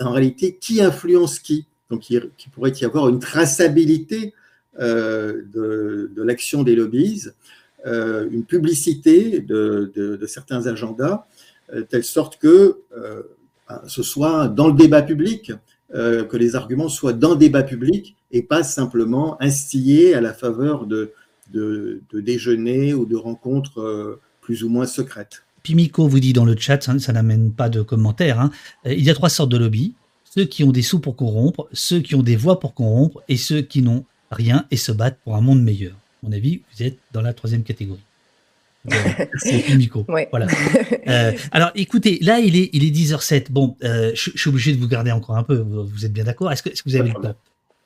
en 0.01 0.13
réalité, 0.13 0.57
qui 0.59 0.81
influence 0.81 1.39
qui. 1.39 1.67
Donc, 1.91 2.09
il, 2.09 2.31
pourrait 2.53 2.73
y 2.81 2.87
avoir 2.87 3.11
une 3.11 3.19
traçabilité 3.19 4.33
euh, 4.81 5.43
de, 5.53 6.23
l'action 6.23 6.63
des 6.63 6.75
lobbies, 6.75 7.29
euh, 7.85 8.27
une 8.31 8.45
publicité 8.45 9.41
de, 9.41 10.19
certains 10.27 10.67
agendas, 10.67 11.13
euh, 11.13 11.32
telle 11.89 12.05
sorte 12.05 12.39
que 12.39 12.83
ce 13.87 14.03
soit 14.03 14.49
dans 14.49 14.69
le 14.69 14.75
débat 14.75 15.03
public, 15.03 15.53
que 15.93 16.37
les 16.37 16.55
arguments 16.55 16.89
soient 16.89 17.13
dans 17.13 17.31
le 17.31 17.37
débat 17.37 17.63
public 17.63 18.17
et 18.31 18.43
pas 18.43 18.63
simplement 18.63 19.41
instillés 19.41 20.15
à 20.15 20.21
la 20.21 20.35
faveur 20.35 20.87
de, 20.87 21.13
de, 21.53 22.03
déjeuners 22.13 22.95
ou 22.95 23.07
de 23.07 23.17
rencontres 23.17 24.21
plus 24.41 24.65
ou 24.65 24.69
moins 24.69 24.87
secrètes. 24.87 25.43
Pimico 25.63 26.09
vous 26.09 26.21
dit 26.21 26.33
dans 26.33 26.45
le 26.45 26.57
chat, 26.57 26.83
ça, 26.83 27.13
n'amène 27.13 27.53
pas 27.53 27.69
de 27.69 27.83
commentaires, 27.83 28.41
hein. 28.41 28.51
euh, 28.87 28.93
il 28.93 29.05
y 29.05 29.11
a 29.11 29.15
trois 29.15 29.29
sortes 29.29 29.51
de 29.51 29.57
lobbies. 29.57 29.95
Ceux 30.25 30.45
qui 30.45 30.65
ont 30.65 30.73
des 30.73 30.83
sous 30.83 30.99
pour 30.99 31.15
corrompre, 31.15 31.69
ceux 31.73 32.01
qui 32.01 32.15
ont 32.15 32.23
des 32.23 32.37
voix 32.37 32.59
pour 32.59 32.75
corrompre, 32.75 33.23
et 33.29 33.37
ceux 33.37 33.61
qui 33.61 33.83
n'ont 33.83 34.05
rien 34.31 34.67
et 34.71 34.77
se 34.77 34.91
battent 34.91 35.19
pour 35.25 35.37
un 35.37 35.41
monde 35.41 35.63
meilleur. 35.63 35.93
À 35.93 36.27
mon 36.27 36.33
avis, 36.33 36.63
vous 36.73 36.83
êtes 36.83 36.99
dans 37.13 37.21
la 37.21 37.35
troisième 37.35 37.63
catégorie. 37.63 38.01
C'est 39.37 39.59
Pimico. 39.59 40.07
Voilà. 40.31 40.47
Euh, 41.09 41.33
alors, 41.51 41.73
écoutez, 41.75 42.19
là, 42.23 42.39
il 42.39 42.57
est, 42.57 42.71
il 42.73 42.85
est 42.85 42.91
10h07. 42.91 43.51
Bon, 43.51 43.77
euh, 43.83 44.13
je, 44.15 44.31
suis 44.37 44.49
obligé 44.49 44.73
de 44.73 44.79
vous 44.79 44.87
garder 44.87 45.11
encore 45.11 45.37
un 45.37 45.43
peu. 45.43 45.57
Vous, 45.57 46.07
êtes 46.07 46.13
bien 46.13 46.25
d'accord? 46.25 46.51
Est-ce 46.53 46.63
que, 46.63 46.71
vous 46.87 46.97
avez 46.97 47.09
le 47.09 47.15
temps 47.15 47.35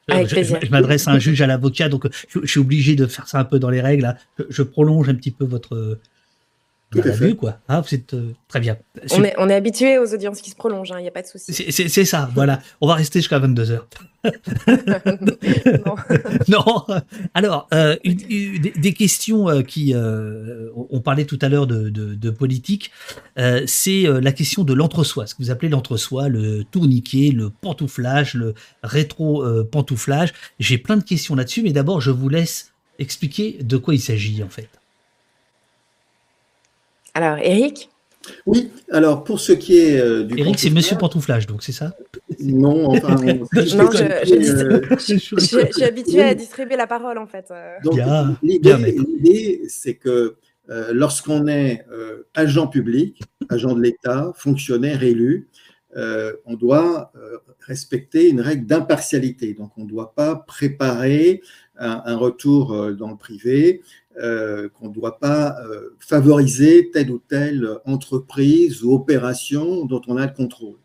je, 0.09 0.71
m'adresse 0.71 1.09
à 1.09 1.13
un 1.13 1.19
juge, 1.19 1.41
à 1.41 1.47
l'avocat, 1.47 1.89
donc 1.89 2.07
je, 2.29 2.47
suis 2.47 2.61
obligé 2.61 2.95
de 2.95 3.07
faire 3.07 3.27
ça 3.27 3.41
un 3.41 3.45
peu 3.45 3.59
dans 3.59 3.71
les 3.71 3.81
règles. 3.81 4.15
Je, 4.51 4.63
prolonge 4.63 5.09
un 5.09 5.15
petit 5.15 5.31
peu 5.31 5.45
votre, 5.45 5.99
tout 6.91 7.01
à 7.05 7.13
fait. 7.13 7.35
quoi. 7.35 7.59
Ah, 7.69 7.81
vous 7.81 7.95
êtes 7.95 8.15
euh, 8.15 8.33
très 8.49 8.61
bien. 8.61 8.77
On 9.13 9.25
est, 9.25 9.35
on 9.39 9.49
est 9.49 9.55
habitué 9.55 9.99
aux 9.99 10.15
audiences 10.15 10.41
qui 10.41 10.51
se 10.51 10.57
prolongent, 10.57 10.91
il 10.91 10.95
hein, 10.95 11.01
n'y 11.01 11.09
a 11.09 11.13
pas 11.13 11.23
de 11.23 11.27
souci. 11.27 11.53
C'est 11.53 12.05
ça, 12.05 12.31
voilà. 12.35 12.61
On 12.81 12.87
va 12.87 12.95
rester 12.95 13.19
jusqu'à 13.19 13.39
22h. 13.39 13.81
non. 16.49 16.65
Alors, 17.35 17.69
euh, 17.73 17.97
des, 18.05 18.93
questions 18.93 19.49
euh, 19.49 19.63
qui, 19.63 19.95
euh, 19.95 20.69
on 20.91 21.01
parlait 21.01 21.25
tout 21.25 21.39
à 21.43 21.49
l'heure 21.49 21.67
de, 21.67 22.31
politique, 22.31 22.91
c'est 23.67 24.05
la 24.07 24.33
question 24.33 24.65
de 24.65 24.75
l'entre-soi, 24.75 25.27
ce 25.27 25.35
que 25.35 25.43
vous 25.43 25.51
appelez 25.51 25.69
l'entre-soi, 25.69 26.29
le 26.29 26.65
tourniquet, 26.65 27.31
le 27.33 27.51
pantouflage, 27.51 28.35
le 28.35 28.55
rétro-pantouflage. 28.83 30.33
J'ai 30.59 30.79
plein 30.79 30.97
de 30.97 31.05
questions 31.05 31.35
là-dessus, 31.35 31.63
mais 31.63 31.73
d'abord, 31.73 32.01
je 32.01 32.11
vous 32.11 32.29
laisse 32.29 32.73
expliquer 32.99 33.59
de 33.63 33.77
quoi 33.77 33.95
il 33.95 34.01
s'agit 34.01 34.43
en 34.43 34.49
fait. 34.49 34.69
Alors, 37.17 37.39
Eric 37.39 37.89
oui, 38.45 38.73
alors 38.91 39.23
pour 39.23 39.39
ce 39.39 39.53
qui 39.53 39.79
est 39.79 40.01
euh, 40.01 40.25
du. 40.25 40.41
Eric, 40.41 40.59
c'est 40.59 40.71
Monsieur 40.71 40.99
Pantouflage, 40.99 41.47
donc 41.47 41.63
c'est 41.63 41.71
ça? 41.71 41.95
Non, 42.41 42.87
enfin. 42.91 43.15
non, 43.15 43.47
je, 43.55 43.63
suis 45.71 45.85
habitué 45.85 46.23
à 46.23 46.35
distribuer 46.35 46.77
la 46.77 46.89
parole 46.89 47.19
en 47.19 47.29
fait. 47.29 47.53
L'idée, 48.43 49.63
c'est 49.69 49.95
que 49.95 50.35
euh, 50.69 50.91
lorsqu'on 50.93 51.47
est 51.47 51.87
euh, 51.93 52.27
agent 52.35 52.67
public, 52.67 53.23
agent 53.49 53.75
de 53.75 53.83
l'État, 53.83 54.33
fonctionnaire 54.35 55.05
élu, 55.05 55.49
on 56.45 56.55
doit 56.55 57.13
respecter 57.61 58.29
une 58.29 58.43
règle 58.43 58.67
d'impartialité. 58.67 59.55
Donc, 59.55 59.71
on 59.79 59.85
ne 59.85 59.89
doit 59.89 60.15
pas 60.15 60.35
préparer 60.35 61.41
un 61.79 62.17
retour 62.17 62.93
dans 62.93 63.09
le 63.09 63.17
privé 63.17 63.81
euh, 64.19 64.71
qu'on 64.71 64.89
ne 64.89 64.95
doit 64.95 65.19
pas 65.19 65.57
euh, 65.61 65.95
favoriser 65.99 66.91
telle 66.91 67.11
ou 67.11 67.19
telle 67.19 67.69
entreprise 67.85 68.83
ou 68.83 68.95
opération 68.95 69.85
dont 69.85 70.01
on 70.09 70.17
a 70.17 70.27
le 70.27 70.33
contrôle. 70.33 70.79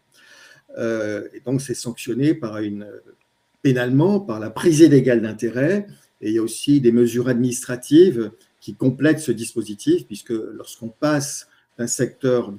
Euh, 0.77 1.27
et 1.33 1.39
donc, 1.39 1.61
c'est 1.61 1.73
sanctionné 1.73 2.33
par 2.33 2.57
une, 2.57 2.87
pénalement 3.61 4.19
par 4.19 4.39
la 4.39 4.49
prise 4.49 4.81
illégale 4.81 5.21
d'intérêt. 5.21 5.87
Et 6.19 6.29
il 6.29 6.35
y 6.35 6.39
a 6.39 6.43
aussi 6.43 6.81
des 6.81 6.91
mesures 6.91 7.29
administratives 7.29 8.31
qui 8.59 8.75
complètent 8.75 9.19
ce 9.19 9.31
dispositif, 9.31 10.05
puisque 10.05 10.31
lorsqu'on 10.31 10.89
passe 10.89 11.47
d'un 11.77 11.87
secteur, 11.87 12.53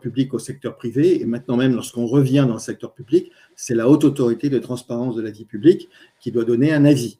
public 0.00 0.34
au 0.34 0.38
secteur 0.38 0.76
privé, 0.76 1.20
et 1.20 1.24
maintenant 1.24 1.56
même 1.56 1.74
lorsqu'on 1.74 2.06
revient 2.06 2.44
dans 2.46 2.54
le 2.54 2.60
secteur 2.60 2.92
public, 2.92 3.32
c'est 3.56 3.74
la 3.74 3.88
haute 3.88 4.04
autorité 4.04 4.50
de 4.50 4.58
transparence 4.58 5.16
de 5.16 5.22
la 5.22 5.30
vie 5.30 5.46
publique 5.46 5.88
qui 6.20 6.30
doit 6.30 6.44
donner 6.44 6.72
un 6.72 6.84
avis. 6.84 7.18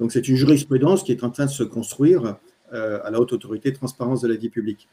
Donc 0.00 0.12
c'est 0.12 0.28
une 0.28 0.36
jurisprudence 0.36 1.02
qui 1.02 1.12
est 1.12 1.24
en 1.24 1.30
train 1.30 1.46
de 1.46 1.50
se 1.50 1.62
construire 1.62 2.36
à 2.74 3.10
la 3.10 3.20
haute 3.20 3.32
autorité 3.32 3.70
de 3.70 3.76
transparence 3.76 4.20
de 4.20 4.28
la 4.28 4.36
vie 4.36 4.48
publique. 4.48 4.88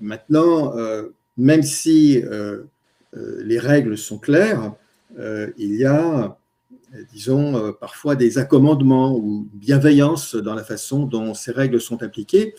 Maintenant, 0.00 0.76
euh, 0.76 1.08
même 1.36 1.62
si 1.62 2.22
euh, 2.22 2.64
les 3.12 3.58
règles 3.58 3.96
sont 3.98 4.18
claires, 4.18 4.72
il 5.58 5.74
y 5.74 5.84
a, 5.84 6.36
disons, 7.12 7.72
parfois 7.80 8.14
des 8.14 8.38
accommodements 8.38 9.16
ou 9.16 9.48
bienveillance 9.52 10.36
dans 10.36 10.54
la 10.54 10.62
façon 10.62 11.04
dont 11.04 11.34
ces 11.34 11.50
règles 11.50 11.80
sont 11.80 12.02
appliquées. 12.04 12.54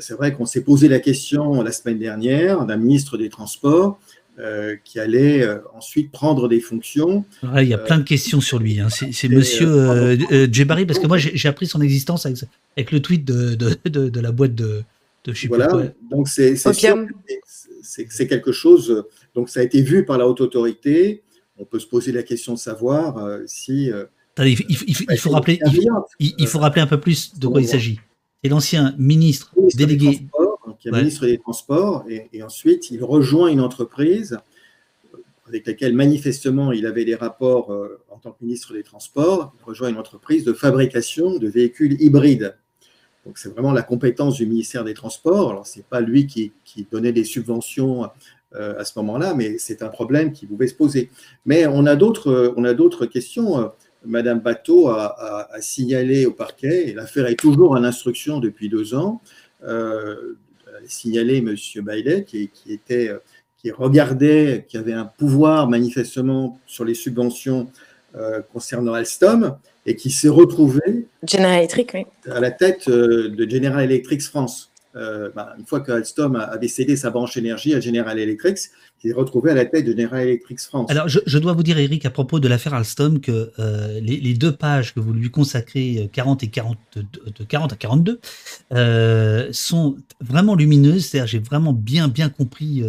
C'est 0.00 0.14
vrai 0.14 0.32
qu'on 0.32 0.46
s'est 0.46 0.64
posé 0.64 0.88
la 0.88 0.98
question 0.98 1.62
la 1.62 1.70
semaine 1.70 2.00
dernière 2.00 2.66
d'un 2.66 2.76
ministre 2.76 3.16
des 3.16 3.28
Transports 3.28 4.00
euh, 4.40 4.74
qui 4.82 4.98
allait 4.98 5.42
euh, 5.42 5.58
ensuite 5.74 6.10
prendre 6.10 6.48
des 6.48 6.58
fonctions. 6.58 7.24
il 7.56 7.68
y 7.68 7.72
a 7.72 7.78
plein 7.78 7.98
de 7.98 8.02
questions 8.02 8.40
sur 8.40 8.58
lui. 8.58 8.80
Hein. 8.80 8.88
C'est 8.90 9.28
monsieur 9.28 9.68
euh, 9.68 10.48
Djebari, 10.50 10.86
parce 10.86 10.98
que 10.98 11.06
moi 11.06 11.18
j'ai 11.18 11.48
appris 11.48 11.68
son 11.68 11.80
existence 11.80 12.26
avec, 12.26 12.90
le 12.90 13.00
tweet 13.00 13.24
de, 13.24 13.54
de, 13.54 13.78
de, 13.88 14.20
la 14.20 14.32
boîte 14.32 14.56
de, 14.56 14.82
de 15.24 15.32
je 15.32 15.46
Voilà, 15.46 15.68
donc 16.10 16.26
c'est 16.26 16.56
c'est 16.56 18.26
quelque 18.26 18.50
chose, 18.50 19.04
donc 19.36 19.50
ça 19.50 19.60
a 19.60 19.62
été 19.62 19.82
vu 19.82 20.04
par 20.04 20.18
la 20.18 20.26
haute 20.26 20.40
autorité. 20.40 21.22
On 21.56 21.64
peut 21.64 21.78
se 21.78 21.86
poser 21.86 22.10
la 22.10 22.24
question 22.24 22.54
de 22.54 22.58
savoir 22.58 23.38
si. 23.46 23.92
il, 24.38 24.58
il, 24.68 25.16
faut 25.16 25.30
rappeler, 25.30 25.60
il, 26.18 26.46
faut 26.48 26.58
rappeler 26.58 26.82
un 26.82 26.88
peu 26.88 26.98
plus 26.98 27.38
de 27.38 27.46
quoi 27.46 27.60
il 27.60 27.68
s'agit. 27.68 28.00
C'est 28.42 28.50
l'ancien 28.50 28.96
ministre, 28.98 29.54
délégué 29.76 30.22
qui 30.84 30.90
est 30.90 30.92
ministre 30.92 31.24
des 31.24 31.38
Transports, 31.38 32.04
et, 32.08 32.42
ensuite 32.42 32.90
il 32.90 33.02
rejoint 33.02 33.48
une 33.48 33.62
entreprise 33.62 34.38
avec 35.48 35.66
laquelle 35.66 35.94
manifestement 35.94 36.72
il 36.72 36.84
avait 36.84 37.06
des 37.06 37.14
rapports 37.14 37.72
euh, 37.72 38.02
en 38.10 38.18
tant 38.18 38.32
que 38.32 38.44
ministre 38.44 38.74
des 38.74 38.82
Transports, 38.82 39.54
il 39.58 39.64
rejoint 39.64 39.88
une 39.88 39.96
entreprise 39.96 40.44
de 40.44 40.52
fabrication 40.52 41.38
de 41.38 41.48
véhicules 41.48 42.00
hybrides. 42.02 42.54
Donc 43.24 43.38
c'est 43.38 43.48
vraiment 43.48 43.72
la 43.72 43.82
compétence 43.82 44.36
du 44.36 44.46
ministère 44.46 44.84
des 44.84 44.92
Transports. 44.92 45.50
Alors 45.50 45.66
c'est 45.66 45.86
pas 45.86 46.02
lui 46.02 46.26
qui, 46.26 46.52
donnait 46.92 47.12
des 47.12 47.24
subventions 47.24 48.10
euh, 48.54 48.78
à 48.78 48.84
ce 48.84 48.98
moment-là, 48.98 49.32
mais 49.32 49.56
c'est 49.56 49.82
un 49.82 49.88
problème 49.88 50.32
qui 50.32 50.44
pouvait 50.44 50.68
se 50.68 50.74
poser. 50.74 51.10
Mais 51.46 51.66
on 51.66 51.86
a 51.86 51.96
d'autres, 51.96 52.52
on 52.58 52.64
a 52.64 52.74
d'autres 52.74 53.06
questions. 53.06 53.70
Madame 54.04 54.40
Bateau 54.40 54.88
a, 54.88 55.48
signalé 55.60 56.26
au 56.26 56.32
parquet, 56.32 56.90
et 56.90 56.92
l'affaire 56.92 57.26
est 57.26 57.36
toujours 57.36 57.70
en 57.70 57.84
instruction 57.84 58.38
depuis 58.38 58.68
deux 58.68 58.94
ans, 58.94 59.22
euh, 59.66 60.36
signalé 60.86 61.38
M. 61.38 61.56
Bailey, 61.82 62.24
qui, 62.24 62.50
était, 62.68 63.10
qui 63.58 63.70
regardait, 63.70 64.66
qui 64.68 64.76
avait 64.76 64.92
un 64.92 65.06
pouvoir 65.06 65.68
manifestement 65.68 66.58
sur 66.66 66.84
les 66.84 66.94
subventions 66.94 67.70
euh, 68.16 68.42
concernant 68.52 68.92
Alstom, 68.92 69.56
et 69.86 69.96
qui 69.96 70.10
s'est 70.10 70.28
retrouvé 70.28 71.08
General 71.26 71.58
Electric, 71.58 71.90
oui. 71.94 72.06
à 72.30 72.38
la 72.38 72.52
tête 72.52 72.88
euh, 72.88 73.28
de 73.28 73.48
General 73.48 73.82
Electric 73.82 74.22
France. 74.22 74.70
Euh, 74.96 75.30
bah, 75.34 75.54
une 75.58 75.66
fois 75.66 75.80
que 75.80 75.90
Alstom 75.90 76.36
avait 76.36 76.68
cédé 76.68 76.96
sa 76.96 77.10
branche 77.10 77.36
énergie 77.36 77.74
à 77.74 77.80
General 77.80 78.16
Electric, 78.16 78.58
il 79.02 79.10
s'est 79.10 79.16
retrouvé 79.16 79.50
à 79.50 79.54
la 79.54 79.64
tête 79.64 79.84
de 79.84 79.90
General 79.90 80.22
Electric 80.22 80.60
France. 80.60 80.88
Alors, 80.88 81.08
je, 81.08 81.38
dois 81.38 81.52
vous 81.52 81.64
dire, 81.64 81.78
Eric, 81.78 82.06
à 82.06 82.10
propos 82.10 82.38
de 82.38 82.46
l'affaire 82.46 82.74
Alstom, 82.74 83.20
que 83.20 83.50
euh, 83.58 83.98
les, 84.00 84.34
deux 84.34 84.52
pages 84.52 84.94
que 84.94 85.00
vous 85.00 85.12
lui 85.12 85.30
consacrez, 85.30 86.08
40 86.12 86.44
et 86.44 86.48
40, 86.48 86.78
de 86.96 87.44
40 87.44 87.72
à 87.72 87.76
42, 87.76 88.20
euh, 88.72 89.48
sont 89.50 89.96
vraiment 90.20 90.54
lumineuses. 90.54 91.06
C'est-à-dire, 91.06 91.26
j'ai 91.26 91.38
vraiment 91.40 91.72
bien, 91.72 92.06
bien 92.06 92.28
compris 92.28 92.84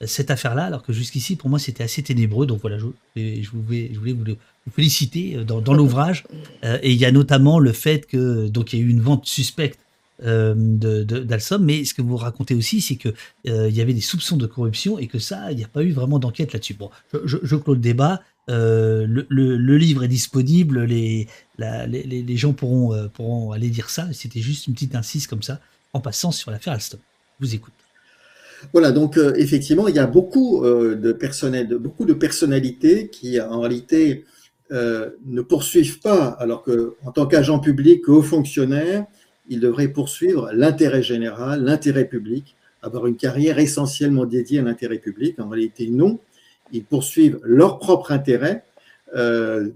cette 0.00 0.30
affaire-là, 0.30 0.64
alors 0.64 0.84
que 0.84 0.92
jusqu'ici, 0.92 1.34
pour 1.34 1.50
moi, 1.50 1.58
c'était 1.58 1.82
assez 1.82 2.04
ténébreux. 2.04 2.46
Donc 2.46 2.60
voilà, 2.60 2.78
je, 2.78 2.86
je, 3.16 3.50
voulais, 3.52 3.90
vous 3.94 4.72
féliciter 4.72 5.42
dans, 5.44 5.60
dans 5.60 5.74
l'ouvrage. 5.74 6.22
et 6.62 6.92
il 6.92 6.98
y 6.98 7.04
a 7.04 7.10
notamment 7.10 7.58
le 7.58 7.72
fait 7.72 8.06
que 8.06 8.46
donc 8.46 8.72
il 8.72 8.78
y 8.78 8.82
a 8.82 8.84
eu 8.84 8.88
une 8.88 9.00
vente 9.00 9.26
suspecte 9.26 9.80
euh, 10.24 10.54
mais 10.54 11.84
ce 11.84 11.94
que 11.94 12.02
vous 12.02 12.16
racontez 12.16 12.54
aussi, 12.54 12.80
c'est 12.80 12.96
que 12.96 13.08
euh, 13.48 13.68
il 13.68 13.76
y 13.76 13.80
avait 13.80 13.94
des 13.94 14.00
soupçons 14.00 14.36
de 14.36 14.46
corruption 14.46 14.98
et 14.98 15.06
que 15.06 15.18
ça, 15.18 15.50
il 15.50 15.58
n'y 15.58 15.64
a 15.64 15.68
pas 15.68 15.82
eu 15.82 15.92
vraiment 15.92 16.18
d'enquête 16.18 16.52
là-dessus. 16.52 16.74
Bon, 16.74 16.90
je, 17.24 17.38
je, 17.42 17.56
clôt 17.56 17.74
le 17.74 17.80
débat. 17.80 18.22
Euh, 18.50 19.06
le, 19.06 19.26
le, 19.28 19.76
livre 19.78 20.02
est 20.02 20.08
disponible, 20.08 20.84
les, 20.84 21.28
les, 21.58 21.86
les, 21.86 22.36
gens 22.36 22.52
pourront, 22.52 23.08
pourront 23.14 23.52
aller 23.52 23.68
dire 23.68 23.88
ça. 23.88 24.08
C'était 24.12 24.40
juste 24.40 24.66
une 24.66 24.74
petite 24.74 24.94
insiste 24.94 25.28
comme 25.28 25.42
ça, 25.42 25.60
en 25.92 26.00
passant 26.00 26.32
sur 26.32 26.50
l'affaire 26.50 26.72
Alstom. 26.72 27.00
Je 27.40 27.46
vous 27.46 27.54
écoute. 27.54 27.72
Voilà, 28.72 28.92
donc 28.92 29.18
effectivement, 29.36 29.88
il 29.88 29.94
y 29.94 30.00
a 30.00 30.06
beaucoup 30.06 30.62
de 30.64 31.76
beaucoup 31.76 32.04
de 32.04 32.12
personnalités 32.12 33.08
qui, 33.08 33.40
en 33.40 33.60
réalité, 33.60 34.24
ne 34.70 35.42
poursuivent 35.42 36.00
pas, 36.00 36.28
alors 36.40 36.64
que 36.64 36.94
en 37.04 37.12
tant 37.12 37.26
qu'agent 37.26 37.60
public, 37.60 38.08
haut 38.08 38.22
fonctionnaire, 38.22 39.06
ils 39.52 39.60
devraient 39.60 39.88
poursuivre 39.88 40.50
l'intérêt 40.54 41.02
général, 41.02 41.62
l'intérêt 41.62 42.06
public, 42.06 42.56
avoir 42.80 43.06
une 43.06 43.16
carrière 43.16 43.58
essentiellement 43.58 44.24
dédiée 44.24 44.60
à 44.60 44.62
l'intérêt 44.62 44.96
public. 44.96 45.38
En 45.38 45.50
réalité, 45.50 45.88
non. 45.88 46.18
Ils 46.72 46.84
poursuivent 46.84 47.38
leur 47.44 47.78
propre 47.78 48.12
intérêt 48.12 48.64
euh, 49.14 49.68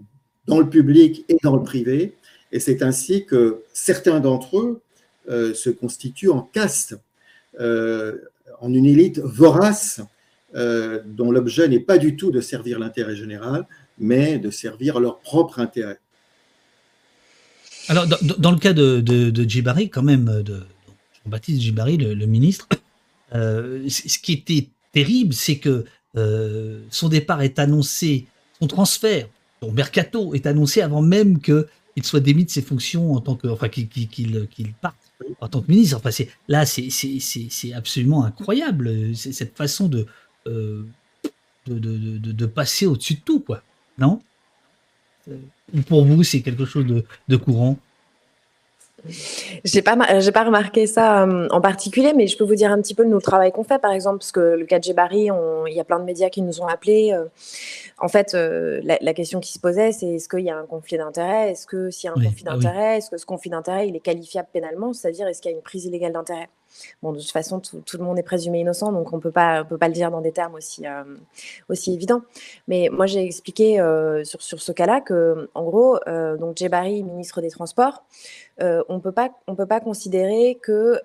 dans 0.47 0.61
le 0.61 0.71
public 0.71 1.27
et 1.29 1.37
dans 1.43 1.57
le 1.57 1.63
privé. 1.63 2.15
Et 2.53 2.59
c'est 2.59 2.83
ainsi 2.83 3.27
que 3.27 3.65
certains 3.75 4.19
d'entre 4.19 4.59
eux 4.59 4.81
euh, 5.29 5.53
se 5.53 5.69
constituent 5.69 6.31
en 6.31 6.41
caste, 6.41 6.99
euh, 7.61 8.17
en 8.63 8.73
une 8.73 8.87
élite 8.87 9.19
vorace, 9.19 10.01
dont 10.55 11.31
l'objet 11.31 11.69
n'est 11.69 11.81
pas 11.81 11.99
du 11.99 12.17
tout 12.17 12.31
de 12.31 12.41
servir 12.41 12.79
l'intérêt 12.79 13.15
général, 13.15 13.67
mais 13.99 14.39
de 14.39 14.49
servir 14.49 15.01
leur 15.01 15.19
propre 15.19 15.59
intérêt. 15.59 15.99
Alors, 17.89 18.07
dans, 18.07 18.51
le 18.51 18.59
cas 18.59 18.73
de, 18.73 19.01
de, 19.01 19.49
Djibari, 19.49 19.91
quand 19.91 20.03
même, 20.03 20.43
de 20.43 20.63
Jean-Baptiste 21.25 21.61
Djibari, 21.61 21.97
le, 21.97 22.27
ministre, 22.27 22.69
euh, 23.35 23.89
ce 23.89 24.19
qui 24.19 24.33
était 24.33 24.69
terrible, 24.93 25.35
c'est 25.35 25.59
que 25.59 25.85
euh, 26.17 26.81
son 26.91 27.09
départ 27.09 27.43
est 27.43 27.59
annoncé, 27.59 28.27
son 28.61 28.67
transfert, 28.67 29.29
son 29.63 29.73
mercato 29.73 30.35
est 30.35 30.47
annoncé 30.47 30.81
avant 30.81 31.03
même 31.03 31.41
qu'il 31.41 31.65
soit 32.03 32.21
démis 32.21 32.45
de 32.45 32.51
ses 32.51 32.63
fonctions 32.63 33.13
en 33.13 33.21
tant 33.21 33.37
que, 33.37 33.49
enfin, 33.49 33.69
qu'il 33.69 34.09
parte 34.81 34.97
en 35.41 35.49
tant 35.49 35.61
que 35.61 35.71
ministre. 35.71 35.97
Enfin, 35.97 36.11
là, 36.49 36.67
c'est 36.67 37.73
absolument 37.75 38.25
incroyable 38.25 39.15
cette 39.15 39.57
façon 39.57 39.91
euh, 40.47 40.85
de, 41.67 41.79
de, 41.79 42.19
de, 42.19 42.47
passer 42.47 42.87
au-dessus 42.87 43.15
de 43.15 43.21
tout, 43.21 43.41
quoi. 43.41 43.63
Non? 43.99 44.21
Pour 45.89 46.05
vous, 46.05 46.23
c'est 46.23 46.41
quelque 46.41 46.65
chose 46.65 46.87
de, 46.87 47.37
courant 47.37 47.77
J'ai 49.65 49.83
pas, 49.83 50.21
j'ai 50.21 50.33
pas 50.33 50.45
remarqué 50.45 50.87
ça 50.87 51.25
euh, 51.25 51.49
en 51.51 51.61
particulier, 51.61 52.13
mais 52.15 52.27
je 52.27 52.37
peux 52.37 52.45
vous 52.45 52.55
dire 52.55 52.71
un 52.71 52.81
petit 52.81 52.95
peu 52.95 53.05
le 53.05 53.21
travail 53.21 53.53
qu'on 53.53 53.65
fait, 53.65 53.81
par 53.81 53.93
exemple, 53.93 54.19
parce 54.19 54.33
que 54.33 54.41
le 54.41 54.65
cas 54.65 54.79
de 54.79 54.85
Jebari, 54.85 55.29
il 55.69 55.75
y 55.75 55.81
a 55.81 55.85
plein 55.85 55.99
de 55.99 56.05
médias 56.05 56.31
qui 56.31 56.43
nous 56.43 56.61
ont 56.61 56.67
appelés. 56.67 57.13
Euh, 57.13 57.25
en 57.99 58.09
fait, 58.09 58.35
euh, 58.35 58.81
la, 58.85 59.15
question 59.15 59.41
qui 59.41 59.53
se 59.53 59.59
posait, 59.59 59.93
c'est 59.93 60.07
est-ce 60.07 60.29
qu'il 60.29 60.45
y 60.45 60.51
a 60.51 60.57
un 60.57 60.67
conflit 60.67 60.99
d'intérêt 60.99 61.51
Est-ce 61.51 61.67
que 61.67 61.91
s'il 61.91 62.09
y 62.09 62.11
a 62.11 62.13
un 62.13 62.23
conflit 62.23 62.45
ah 62.47 62.53
d'intérêt, 62.53 62.99
est-ce 62.99 63.11
que 63.11 63.17
ce 63.17 63.27
conflit 63.27 63.51
d'intérêt, 63.51 63.89
il 63.89 63.97
est 63.97 64.01
qualifiable 64.01 64.49
pénalement? 64.53 64.93
C'est-à-dire, 64.93 65.27
est-ce 65.27 65.41
qu'il 65.41 65.51
y 65.51 65.55
a 65.55 65.57
une 65.57 65.63
prise 65.63 65.87
illégale 65.87 66.13
d'intérêt 66.13 66.49
Bon, 67.03 67.13
de 67.13 67.19
toute 67.19 67.31
façon, 67.31 67.61
tout, 67.61 67.99
le 67.99 68.05
monde 68.05 68.19
est 68.19 68.23
présumé 68.23 68.61
innocent, 68.61 68.93
donc 68.93 69.13
on 69.13 69.21
peut 69.21 69.31
pas, 69.31 69.65
peut 69.65 69.79
pas 69.79 69.89
le 69.89 69.95
dire 69.95 70.11
dans 70.11 70.21
des 70.21 70.33
termes 70.33 70.55
aussi, 70.55 70.87
euh, 70.87 71.05
aussi 71.69 71.93
évidents. 71.93 72.23
Mais 72.69 72.89
moi, 72.93 73.07
j'ai 73.07 73.25
expliqué 73.25 73.81
euh, 73.81 74.25
sur, 74.25 74.43
sur 74.43 74.61
ce 74.61 74.73
cas-là 74.73 75.01
que, 75.01 75.51
en 75.55 75.65
gros, 75.65 75.99
euh, 76.07 76.37
donc 76.37 76.57
Jebari, 76.57 77.03
ministre 77.03 77.41
des 77.41 77.51
Transports, 77.51 78.05
on 78.59 79.01
peut 79.01 79.13
pas, 79.13 79.31
on 79.47 79.55
peut 79.55 79.67
pas 79.67 79.81
considérer 79.81 80.59
que 80.63 80.99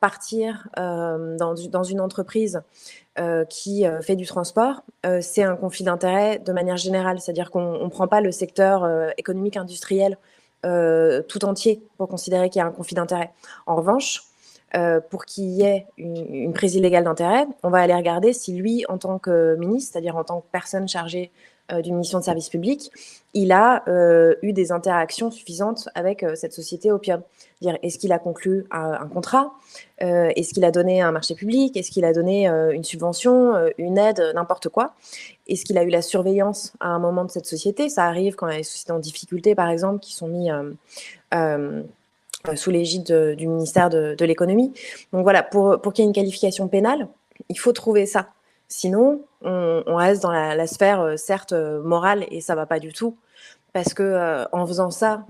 partir 0.00 0.68
dans, 0.76 1.54
dans, 1.54 1.84
une 1.84 2.00
entreprise 2.00 2.62
qui 3.48 3.84
fait 4.02 4.16
du 4.16 4.26
transport, 4.26 4.82
c'est 5.20 5.44
un 5.44 5.54
conflit 5.54 5.84
d'intérêt 5.84 6.40
de 6.40 6.52
manière 6.52 6.76
générale. 6.76 7.20
C'est-à-dire 7.20 7.52
qu'on 7.52 7.84
ne 7.84 7.88
prend 7.88 8.08
pas 8.08 8.20
le 8.20 8.32
secteur 8.32 8.90
économique 9.16 9.56
industriel 9.56 10.18
tout 10.64 11.44
entier 11.44 11.80
pour 11.96 12.08
considérer 12.08 12.50
qu'il 12.50 12.58
y 12.58 12.62
a 12.62 12.66
un 12.66 12.72
conflit 12.72 12.96
d'intérêt. 12.96 13.30
En 13.66 13.76
revanche, 13.76 14.24
euh, 14.76 15.00
pour 15.00 15.24
qu'il 15.24 15.50
y 15.50 15.62
ait 15.62 15.86
une, 15.98 16.52
prise 16.52 16.76
illégale 16.76 17.04
d'intérêt, 17.04 17.46
on 17.62 17.70
va 17.70 17.78
aller 17.78 17.94
regarder 17.94 18.32
si 18.32 18.54
lui, 18.54 18.84
en 18.88 18.98
tant 18.98 19.18
que 19.18 19.56
ministre, 19.56 19.92
c'est-à-dire 19.92 20.16
en 20.16 20.22
tant 20.22 20.40
que 20.40 20.46
personne 20.52 20.86
chargée 20.86 21.32
euh, 21.72 21.82
d'une 21.82 21.96
mission 21.96 22.20
de 22.20 22.24
service 22.24 22.48
public, 22.48 22.90
il 23.34 23.50
a 23.50 23.82
euh, 23.88 24.34
eu 24.42 24.52
des 24.52 24.70
interactions 24.70 25.32
suffisantes 25.32 25.88
avec 25.96 26.24
cette 26.34 26.52
société 26.52 26.92
Opium. 26.92 27.22
Est-ce 27.82 27.98
qu'il 27.98 28.12
a 28.12 28.18
conclu 28.18 28.64
un, 28.70 29.06
contrat 29.08 29.52
Est-ce 29.98 30.54
qu'il 30.54 30.64
a 30.64 30.70
donné 30.70 31.02
un 31.02 31.12
marché 31.12 31.34
public 31.34 31.76
Est-ce 31.76 31.90
qu'il 31.90 32.04
a 32.04 32.12
donné 32.12 32.46
une 32.48 32.84
subvention, 32.84 33.54
une 33.76 33.98
aide, 33.98 34.32
n'importe 34.34 34.70
quoi? 34.70 34.94
Est-ce 35.46 35.66
qu'il 35.66 35.76
a 35.76 35.82
eu 35.82 35.90
la 35.90 36.00
surveillance 36.00 36.72
à 36.80 36.88
un 36.88 36.98
moment 36.98 37.24
de 37.24 37.30
cette 37.30 37.44
société? 37.44 37.90
Ça 37.90 38.06
arrive 38.06 38.34
quand 38.34 38.48
il 38.48 38.56
y 38.56 38.60
a 38.60 38.62
sociétés 38.62 38.92
en 38.92 38.98
difficulté, 38.98 39.54
par 39.54 39.68
exemple, 39.68 40.00
qui 40.00 40.14
sont 40.14 40.28
mis 40.28 40.48
sous 42.54 42.70
l'égide 42.70 43.12
du 43.36 43.46
ministère 43.46 43.90
de, 43.90 44.24
l'économie. 44.24 44.72
Donc 45.12 45.22
voilà, 45.22 45.42
pour, 45.42 45.80
qu'il 45.92 46.04
y 46.04 46.06
ait 46.06 46.08
une 46.08 46.14
qualification 46.14 46.68
pénale, 46.68 47.08
il 47.48 47.58
faut 47.58 47.72
trouver 47.72 48.06
ça. 48.06 48.28
Sinon, 48.68 49.22
on, 49.42 49.96
reste 49.96 50.22
dans 50.22 50.30
la, 50.30 50.66
sphère, 50.66 51.00
euh, 51.00 51.16
certes, 51.16 51.52
euh, 51.52 51.82
morale, 51.82 52.24
et 52.30 52.40
ça 52.40 52.54
va 52.54 52.66
pas 52.66 52.78
du 52.78 52.92
tout. 52.92 53.16
Parce 53.72 53.94
que 53.94 54.46
en 54.50 54.66
faisant 54.66 54.90
ça, 54.90 55.24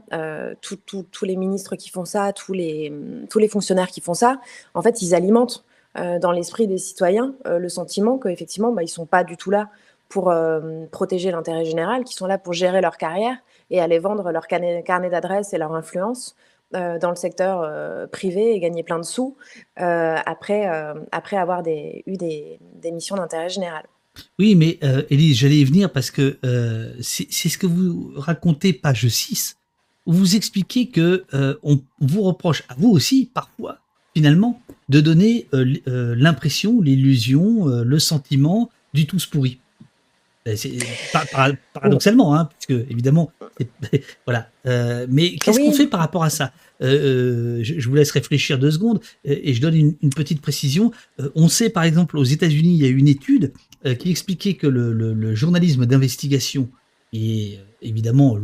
tous 0.62 1.24
les 1.26 1.36
ministres 1.36 1.76
qui 1.76 1.90
font 1.90 2.06
ça, 2.06 2.32
tous 2.32 2.54
les, 2.54 2.90
fonctionnaires 3.50 3.88
qui 3.88 4.00
font 4.00 4.14
ça, 4.14 4.40
en 4.72 4.80
fait, 4.80 5.02
ils 5.02 5.14
alimentent 5.14 5.62
dans 5.94 6.32
l'esprit 6.32 6.66
des 6.66 6.78
citoyens 6.78 7.34
le 7.44 7.68
sentiment 7.68 8.16
qu'effectivement, 8.16 8.72
bah, 8.72 8.82
ils 8.82 8.88
sont 8.88 9.04
pas 9.04 9.24
du 9.24 9.36
tout 9.36 9.50
là 9.50 9.68
pour 10.08 10.32
protéger 10.90 11.32
l'intérêt 11.32 11.66
général, 11.66 12.04
qu'ils 12.04 12.16
sont 12.16 12.26
là 12.26 12.38
pour 12.38 12.54
gérer 12.54 12.80
leur 12.80 12.96
carrière 12.96 13.36
et 13.68 13.78
aller 13.78 13.98
vendre 13.98 14.32
leur 14.32 14.46
carnet, 14.46 14.82
carnet 14.84 15.10
d'adresse 15.10 15.52
et 15.52 15.58
leur 15.58 15.74
influence 15.74 16.34
euh, 16.34 16.49
dans 16.72 17.10
le 17.10 17.16
secteur 17.16 17.62
euh, 17.62 18.06
privé 18.06 18.54
et 18.54 18.60
gagner 18.60 18.82
plein 18.82 18.98
de 18.98 19.04
sous 19.04 19.36
euh, 19.80 20.16
après, 20.24 20.68
après 21.12 21.36
avoir 21.36 21.60
eu 21.60 22.16
des, 22.16 22.58
missions 22.92 23.16
d'intérêt 23.16 23.48
général. 23.48 23.84
Oui, 24.38 24.54
mais 24.54 24.78
Élise, 25.08 25.38
j'allais 25.38 25.58
y 25.58 25.64
venir 25.64 25.90
parce 25.90 26.10
que 26.10 26.38
c'est 27.00 27.48
ce 27.48 27.58
que 27.58 27.66
vous 27.66 28.12
racontez, 28.16 28.72
page 28.72 29.08
6, 29.08 29.56
où 30.06 30.12
vous 30.12 30.36
expliquez 30.36 30.88
que 30.88 31.24
on 31.62 31.80
vous 32.00 32.22
reproche 32.22 32.64
à 32.68 32.74
vous 32.76 32.90
aussi, 32.90 33.30
parfois, 33.32 33.78
finalement, 34.14 34.60
de 34.88 35.00
donner 35.00 35.46
l'impression, 35.52 36.80
l'illusion, 36.80 37.66
le 37.66 37.98
sentiment 37.98 38.70
du 38.92 39.06
tous 39.06 39.26
pourri. 39.26 39.60
Paradoxalement, 41.74 42.34
hein, 42.34 42.48
puisque 42.58 42.90
évidemment, 42.90 43.30
voilà. 44.26 44.48
Euh, 44.66 45.06
mais 45.08 45.36
qu'est-ce 45.36 45.58
qu'on 45.58 45.72
fait 45.72 45.86
par 45.86 46.00
rapport 46.00 46.24
à 46.24 46.30
ça? 46.30 46.52
Euh, 46.82 47.58
euh, 47.58 47.60
je, 47.62 47.86
vous 47.88 47.94
laisse 47.94 48.10
réfléchir 48.10 48.58
deux 48.58 48.70
secondes 48.70 49.00
et 49.24 49.52
je 49.52 49.60
donne 49.60 49.74
une, 49.74 50.10
petite 50.10 50.40
précision. 50.40 50.92
on 51.34 51.48
sait 51.48 51.68
par 51.68 51.84
exemple 51.84 52.16
aux 52.16 52.24
États-Unis, 52.24 52.74
il 52.74 52.82
y 52.82 52.86
a 52.86 52.88
une 52.88 53.08
étude 53.08 53.52
qui 53.98 54.10
expliquait 54.10 54.54
que 54.54 54.66
le, 54.66 55.34
journalisme 55.34 55.86
d'investigation 55.86 56.68
est 57.12 57.58
évidemment 57.82 58.38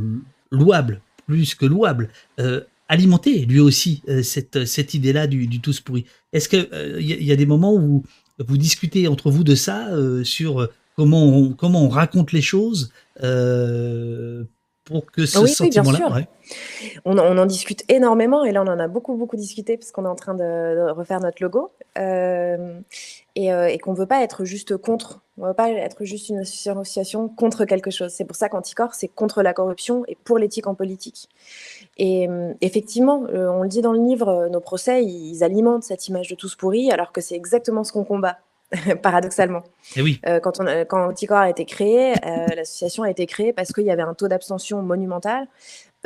louable, 0.51 1.01
plus 1.27 1.55
que 1.55 1.66
louable, 1.66 2.10
alimentait 2.89 3.47
lui 3.48 3.60
aussi 3.60 4.02
cette, 4.23 4.66
cette 4.66 4.94
idée-là 4.94 5.27
du, 5.27 5.47
du 5.47 5.60
tous 5.60 5.81
pourri. 5.81 6.05
Est-ce 6.32 6.48
qu'il 6.48 6.68
il 7.01 7.24
y, 7.24 7.32
a 7.32 7.36
des 7.36 7.47
moments 7.47 7.74
où 7.74 8.05
vous 8.39 8.59
discutez 8.59 9.09
entre 9.09 9.31
vous 9.31 9.44
de 9.44 9.55
ça 9.55 9.90
sur 10.24 10.68
comment 10.97 11.23
on, 11.23 11.52
comment 11.52 11.82
on 11.82 11.89
raconte 11.89 12.32
les 12.32 12.43
choses 12.43 12.90
euh, 13.23 14.44
pour 14.85 15.06
que 15.10 15.27
ce 15.27 15.47
sentiment-là. 15.47 16.27
On, 17.05 17.18
en 17.18 17.47
discute 17.47 17.85
énormément 17.90 18.44
et 18.44 18.52
là 18.52 18.62
on 18.62 18.68
en 18.68 18.78
a 18.78 18.86
beaucoup 18.86 19.16
beaucoup 19.16 19.36
discuté 19.36 19.77
parce 19.77 19.90
qu'on 19.90 20.05
est 20.05 20.09
en 20.09 20.14
train 20.14 20.35
de, 20.35 20.90
refaire 20.90 21.18
notre 21.18 21.43
logo 21.43 21.73
euh, 21.98 22.78
euh, 23.36 23.66
et, 23.66 23.78
qu'on 23.78 23.93
ne 23.93 23.98
veut 23.98 24.06
pas 24.06 24.23
être 24.23 24.44
juste 24.44 24.77
contre, 24.77 25.23
on 25.39 25.43
ne 25.43 25.48
veut 25.48 25.55
pas 25.55 25.70
être 25.70 26.05
juste 26.05 26.28
une 26.28 26.39
association 26.39 27.28
contre 27.28 27.64
quelque 27.64 27.90
chose. 27.90 28.12
C'est 28.12 28.24
pour 28.24 28.36
ça 28.36 28.48
qu'Anticor 28.48 28.94
c'est 28.94 29.09
contre 29.09 29.43
la 29.43 29.52
corruption 29.52 30.05
et 30.06 30.16
pour 30.23 30.39
l'éthique 30.39 30.68
en 30.68 30.77
politique. 30.77 31.28
Et 31.98 32.28
effectivement, 32.60 33.24
on 33.28 33.62
le 33.62 33.68
dit 33.68 33.82
dans 33.82 33.93
le 33.93 34.02
livre, 34.06 34.48
nos 34.51 34.60
procès 34.60 35.05
ils 35.05 35.43
alimentent 35.43 35.82
cette 35.82 36.06
image 36.06 36.28
de 36.28 36.36
tous 36.36 36.55
pourris 36.55 36.93
alors 36.93 37.10
que 37.10 37.20
c'est 37.20 37.35
exactement 37.35 37.82
ce 37.82 37.93
qu'on 37.93 38.05
combat. 38.05 38.39
paradoxalement. 39.02 39.62
Et 39.94 40.01
eh 40.01 40.02
oui. 40.02 40.20
Euh, 40.26 40.40
quand, 40.40 40.60
on, 40.60 40.66
quand 40.88 41.09
Anticor 41.09 41.38
a 41.38 41.51
été 41.51 41.64
créé, 41.64 42.12
euh, 42.12 42.47
l'association 42.55 43.05
a 43.05 43.10
été 43.10 43.26
créée 43.26 43.52
parce 43.52 43.72
qu'il 43.72 43.84
y 43.84 43.90
avait 43.90 44.02
un 44.02 44.14
taux 44.14 44.28
d'abstention 44.28 44.82
monumental 44.82 45.47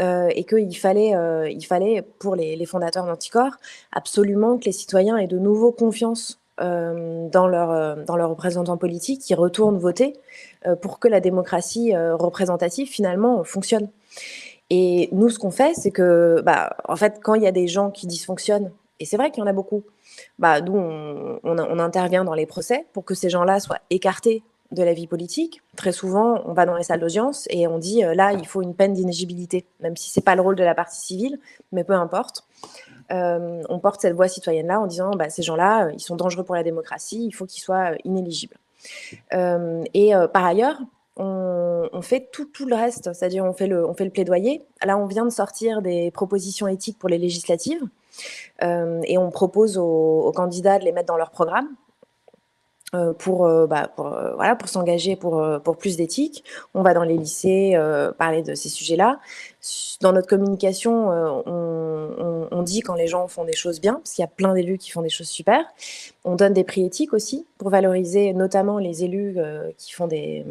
euh, 0.00 0.28
et 0.34 0.44
qu'il 0.44 0.76
fallait, 0.76 1.14
il 1.50 1.64
fallait, 1.64 2.02
pour 2.18 2.36
les, 2.36 2.56
les 2.56 2.66
fondateurs 2.66 3.06
d'Anticor, 3.06 3.50
absolument 3.92 4.58
que 4.58 4.66
les 4.66 4.72
citoyens 4.72 5.16
aient 5.16 5.26
de 5.26 5.38
nouveau 5.38 5.72
confiance 5.72 6.38
dans, 6.58 7.48
leur, 7.48 7.96
dans 8.04 8.16
leurs 8.16 8.28
représentants 8.28 8.76
politiques 8.76 9.22
qui 9.22 9.34
retournent 9.34 9.78
voter 9.78 10.12
pour 10.82 10.98
que 10.98 11.08
la 11.08 11.20
démocratie 11.20 11.96
représentative, 11.96 12.86
finalement, 12.86 13.44
fonctionne. 13.44 13.88
Et 14.68 15.08
nous, 15.12 15.30
ce 15.30 15.38
qu'on 15.38 15.50
fait, 15.50 15.72
c'est 15.74 15.90
que, 15.90 16.42
bah, 16.44 16.76
en 16.86 16.96
fait, 16.96 17.18
quand 17.22 17.34
il 17.34 17.42
y 17.42 17.46
a 17.46 17.52
des 17.52 17.66
gens 17.66 17.90
qui 17.90 18.06
dysfonctionnent, 18.06 18.70
et 19.00 19.06
c'est 19.06 19.16
vrai 19.16 19.30
qu'il 19.30 19.40
y 19.40 19.44
en 19.44 19.46
a 19.46 19.52
beaucoup, 19.54 19.82
bah, 20.38 20.60
nous, 20.60 20.76
on, 20.76 21.78
intervient 21.78 22.22
dans 22.22 22.34
les 22.34 22.46
procès 22.46 22.86
pour 22.92 23.04
que 23.04 23.14
ces 23.14 23.30
gens-là 23.30 23.58
soient 23.58 23.80
écartés 23.88 24.42
de 24.72 24.82
la 24.82 24.92
vie 24.92 25.06
politique. 25.06 25.62
Très 25.74 25.90
souvent, 25.90 26.42
on 26.44 26.52
va 26.52 26.66
dans 26.66 26.76
les 26.76 26.84
salles 26.84 27.00
d'audience 27.00 27.46
et 27.50 27.66
on 27.66 27.78
dit 27.78 28.04
euh, 28.04 28.14
là, 28.14 28.32
il 28.34 28.46
faut 28.46 28.62
une 28.62 28.74
peine 28.74 28.92
d'inéligibilité, 28.92 29.64
même 29.80 29.96
si 29.96 30.10
c'est 30.10 30.20
pas 30.20 30.36
le 30.36 30.42
rôle 30.42 30.54
de 30.54 30.62
la 30.62 30.74
partie 30.74 31.00
civile, 31.00 31.40
mais 31.72 31.82
peu 31.82 31.94
importe. 31.94 32.44
Euh, 33.10 33.62
on 33.68 33.80
porte 33.80 34.02
cette 34.02 34.14
voix 34.14 34.28
citoyenne-là 34.28 34.78
en 34.78 34.86
disant 34.86 35.12
bah, 35.12 35.30
ces 35.30 35.42
gens-là, 35.42 35.86
euh, 35.86 35.92
ils 35.94 36.00
sont 36.00 36.14
dangereux 36.14 36.44
pour 36.44 36.54
la 36.54 36.62
démocratie, 36.62 37.24
il 37.24 37.32
faut 37.32 37.46
qu'ils 37.46 37.62
soient 37.62 37.92
inéligibles. 38.04 38.58
et 39.32 40.12
par 40.32 40.44
ailleurs, 40.44 40.78
on, 41.16 42.02
fait 42.02 42.30
tout, 42.30 42.46
le 42.66 42.74
reste, 42.74 43.12
c'est-à-dire 43.12 43.44
on, 43.44 43.50
on 43.50 43.94
fait 43.94 44.04
le 44.04 44.10
plaidoyer. 44.10 44.62
Là, 44.84 44.96
on 44.96 45.06
vient 45.06 45.24
de 45.24 45.30
sortir 45.30 45.82
des 45.82 46.10
propositions 46.10 46.68
éthiques 46.68 46.98
pour 46.98 47.08
les 47.08 47.18
législatives. 47.18 47.82
Euh, 48.62 49.00
et 49.04 49.18
on 49.18 49.30
propose 49.30 49.78
aux, 49.78 50.32
candidats 50.34 50.78
de 50.78 50.84
les 50.84 50.92
mettre 50.92 51.08
dans 51.08 51.16
leur 51.16 51.30
programme. 51.30 51.68
Euh, 52.92 53.12
pour, 53.12 53.46
euh, 53.46 53.68
bah, 53.68 53.86
pour 53.86 54.68
s'engager 54.68 55.14
pour 55.14 55.76
plus 55.78 55.96
d'éthique. 55.96 56.42
On 56.74 56.82
va 56.82 56.92
dans 56.92 57.04
les 57.04 57.16
lycées 57.16 57.78
parler 58.18 58.42
de 58.42 58.54
ces 58.54 58.68
sujets-là. 58.68 59.20
Dans 60.00 60.12
notre 60.12 60.28
communication, 60.28 61.10
on, 61.10 62.48
on, 62.50 62.62
dit 62.62 62.80
quand 62.80 62.94
les 62.94 63.06
gens 63.06 63.28
font 63.28 63.44
des 63.44 63.54
choses 63.54 63.80
bien, 63.80 63.94
parce 63.94 64.12
qu'il 64.12 64.22
y 64.22 64.24
a 64.24 64.30
plein 64.30 64.54
d'élus 64.54 64.78
qui 64.78 64.90
font 64.90 65.02
des 65.02 65.10
choses 65.10 65.28
super. 65.28 65.64
On 66.24 66.36
donne 66.36 66.52
des 66.52 66.64
prix 66.64 66.84
éthiques 66.84 67.12
aussi 67.12 67.46
pour 67.58 67.70
valoriser 67.70 68.32
notamment 68.32 68.78
les 68.78 69.04
élus 69.04 69.36
qui 69.76 69.92
font 69.92 70.06
des, 70.06 70.44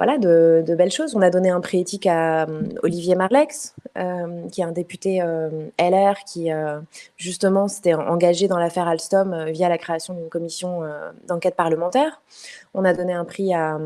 voilà, 0.00 0.16
de, 0.16 0.74
belles 0.78 0.90
choses. 0.90 1.14
On 1.14 1.20
a 1.20 1.28
donné 1.28 1.50
un 1.50 1.60
prix 1.60 1.78
éthique 1.80 2.06
à 2.06 2.44
euh, 2.44 2.62
Olivier 2.82 3.16
Marlex, 3.16 3.74
euh, 3.98 4.48
qui 4.48 4.62
est 4.62 4.64
un 4.64 4.72
député 4.72 5.20
euh, 5.20 5.50
LR 5.78 6.24
qui, 6.24 6.48
justement, 7.18 7.68
s'était 7.68 7.92
engagé 7.92 8.48
dans 8.48 8.58
l'affaire 8.58 8.88
Alstom 8.88 9.50
via 9.50 9.68
la 9.68 9.76
création 9.76 10.14
d'une 10.14 10.30
commission 10.30 10.82
d'enquête 11.28 11.54
parlementaire. 11.54 12.22
On 12.74 12.84
a 12.84 12.94
donné 12.94 13.12
un 13.12 13.24
prix 13.24 13.52
à, 13.52 13.78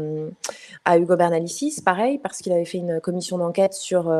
Hugo 0.96 1.16
Bernalicis, 1.16 1.80
pareil, 1.82 2.18
parce 2.18 2.38
qu'il 2.38 2.52
avait 2.52 2.66
fait 2.66 2.78
une 2.78 3.00
commission 3.00 3.38
d'enquête 3.38 3.72
sur 3.72 4.14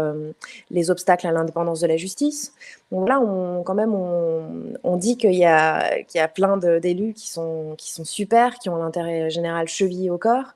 les 0.71 0.91
obstacles 0.91 1.27
à 1.27 1.33
l'indépendance 1.33 1.81
de 1.81 1.87
la 1.87 1.99
justice. 1.99 2.55
Donc 2.91 3.07
là, 3.07 3.21
quand 3.65 3.75
même, 3.75 3.95
on, 3.95 4.97
dit 4.97 5.19
qu'il 5.19 5.35
y, 5.35 5.45
a, 5.45 5.99
y 6.15 6.19
a 6.19 6.29
plein 6.29 6.57
d'élus 6.57 7.13
qui 7.13 7.29
sont, 7.29 7.75
qui 7.77 7.93
sont 7.93 8.05
super, 8.05 8.55
qui 8.55 8.71
ont 8.71 8.77
l'intérêt 8.77 9.29
général 9.29 9.69
chevillé 9.69 10.09
au 10.09 10.17
corps. 10.17 10.55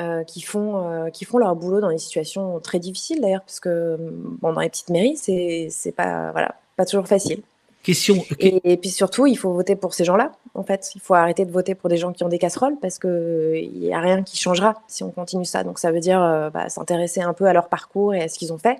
Euh, 0.00 0.24
qui, 0.24 0.40
font, 0.40 0.90
euh, 0.90 1.10
qui 1.10 1.24
font 1.24 1.38
leur 1.38 1.54
boulot 1.54 1.80
dans 1.80 1.88
des 1.88 1.98
situations 1.98 2.58
très 2.58 2.80
difficiles 2.80 3.20
d'ailleurs, 3.20 3.42
parce 3.42 3.60
que 3.60 3.96
bon, 4.00 4.52
dans 4.52 4.60
les 4.60 4.68
petites 4.68 4.90
mairies, 4.90 5.16
c'est 5.16 5.92
pas, 5.92 6.32
voilà, 6.32 6.56
pas 6.76 6.84
toujours 6.84 7.06
facile. 7.06 7.42
Question. 7.84 8.24
Et, 8.40 8.78
puis 8.78 8.88
surtout, 8.88 9.26
il 9.26 9.36
faut 9.36 9.52
voter 9.52 9.76
pour 9.76 9.92
ces 9.92 10.04
gens-là. 10.04 10.32
En 10.54 10.62
fait, 10.62 10.92
il 10.94 11.02
faut 11.02 11.12
arrêter 11.12 11.44
de 11.44 11.50
voter 11.50 11.74
pour 11.74 11.90
des 11.90 11.98
gens 11.98 12.14
qui 12.14 12.24
ont 12.24 12.30
des 12.30 12.38
casseroles 12.38 12.76
parce 12.80 12.98
que 12.98 13.60
il 13.62 13.78
n'y 13.78 13.92
a 13.92 14.00
rien 14.00 14.22
qui 14.22 14.38
changera 14.38 14.82
si 14.88 15.02
on 15.02 15.10
continue 15.10 15.44
ça. 15.44 15.64
Donc 15.64 15.78
ça 15.78 15.92
veut 15.92 16.00
dire 16.00 16.22
euh, 16.22 16.48
bah, 16.48 16.70
s'intéresser 16.70 17.20
un 17.20 17.34
peu 17.34 17.44
à 17.44 17.52
leur 17.52 17.68
parcours 17.68 18.14
et 18.14 18.22
à 18.22 18.28
ce 18.28 18.38
qu'ils 18.38 18.54
ont 18.54 18.58
fait. 18.58 18.78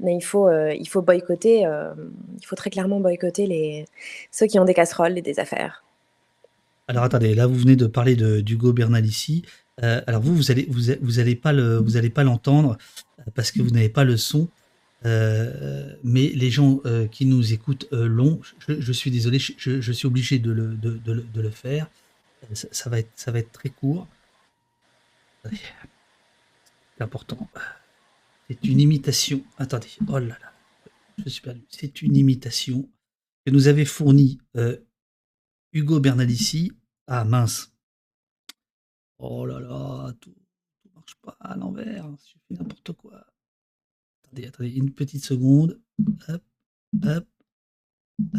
Mais 0.00 0.14
il 0.14 0.20
faut, 0.20 0.48
euh, 0.48 0.74
il 0.78 0.86
faut 0.86 1.00
boycotter. 1.00 1.64
Euh, 1.64 1.94
il 2.38 2.44
faut 2.44 2.56
très 2.56 2.68
clairement 2.68 3.00
boycotter 3.00 3.46
les 3.46 3.86
ceux 4.30 4.46
qui 4.46 4.58
ont 4.58 4.66
des 4.66 4.74
casseroles 4.74 5.16
et 5.16 5.22
des 5.22 5.40
affaires. 5.40 5.82
Alors 6.88 7.04
attendez, 7.04 7.34
là 7.34 7.46
vous 7.46 7.56
venez 7.56 7.74
de 7.74 7.86
parler 7.86 8.16
d'Hugo 8.16 8.74
Bernalici. 8.74 9.46
alors 9.80 10.20
vous, 10.20 10.36
vous 10.36 10.50
allez, 10.50 10.66
vous, 10.68 10.92
vous 11.00 11.18
allez 11.20 11.36
pas 11.36 11.54
le, 11.54 11.78
vous 11.78 11.96
allez 11.96 12.10
pas 12.10 12.22
l'entendre 12.22 12.76
parce 13.34 13.50
que 13.50 13.62
vous 13.62 13.70
n'avez 13.70 13.88
pas 13.88 14.04
le 14.04 14.18
son. 14.18 14.46
Euh, 15.04 15.94
mais 16.02 16.28
les 16.28 16.50
gens 16.50 16.80
euh, 16.86 17.06
qui 17.06 17.26
nous 17.26 17.52
écoutent 17.52 17.86
euh, 17.92 18.06
l'ont. 18.06 18.40
Je, 18.66 18.92
suis 18.92 19.10
désolé, 19.10 19.38
je, 19.38 19.92
suis 19.92 20.06
obligé 20.06 20.38
de 20.38 20.50
le, 20.50 21.50
faire. 21.50 21.88
Ça, 22.52 22.88
va 22.90 23.00
être, 23.00 23.10
ça 23.14 23.30
va 23.30 23.40
être 23.40 23.52
très 23.52 23.70
court. 23.70 24.08
C'est 25.44 27.02
important. 27.02 27.48
C'est 28.48 28.64
une 28.64 28.80
imitation. 28.80 29.44
Attendez. 29.58 29.88
Oh 30.08 30.18
là 30.18 30.38
là. 30.40 30.52
Je 31.24 31.28
suis 31.28 31.42
perdu. 31.42 31.62
C'est 31.68 32.02
une 32.02 32.16
imitation 32.16 32.88
que 33.44 33.50
nous 33.50 33.68
avait 33.68 33.84
fournie 33.84 34.38
Hugo 35.72 36.00
Bernalici. 36.00 36.72
Ah 37.06 37.24
mince. 37.24 37.72
Oh 39.18 39.44
là 39.46 39.60
là. 39.60 40.12
Tout, 40.20 40.34
tout 40.82 40.90
marche 40.94 41.14
pas 41.22 41.36
à 41.40 41.56
l'envers. 41.56 42.08
Je 42.24 42.32
fais 42.48 42.54
n'importe 42.54 42.92
quoi. 42.92 43.24
Attendez, 44.44 44.70
une 44.70 44.92
petite 44.92 45.24
seconde. 45.24 45.80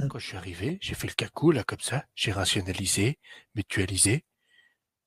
Quand 0.09 0.19
je 0.19 0.27
suis 0.27 0.37
arrivé, 0.37 0.77
j'ai 0.81 0.95
fait 0.95 1.07
le 1.07 1.13
cacou, 1.13 1.51
là, 1.51 1.63
comme 1.63 1.79
ça. 1.79 2.05
J'ai 2.15 2.31
rationalisé, 2.31 3.19
mutualisé, 3.55 4.25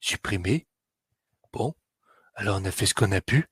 supprimé. 0.01 0.67
Bon. 1.53 1.75
Alors, 2.35 2.61
on 2.61 2.65
a 2.65 2.71
fait 2.71 2.87
ce 2.87 2.95
qu'on 2.95 3.13
a 3.13 3.21
pu. 3.21 3.47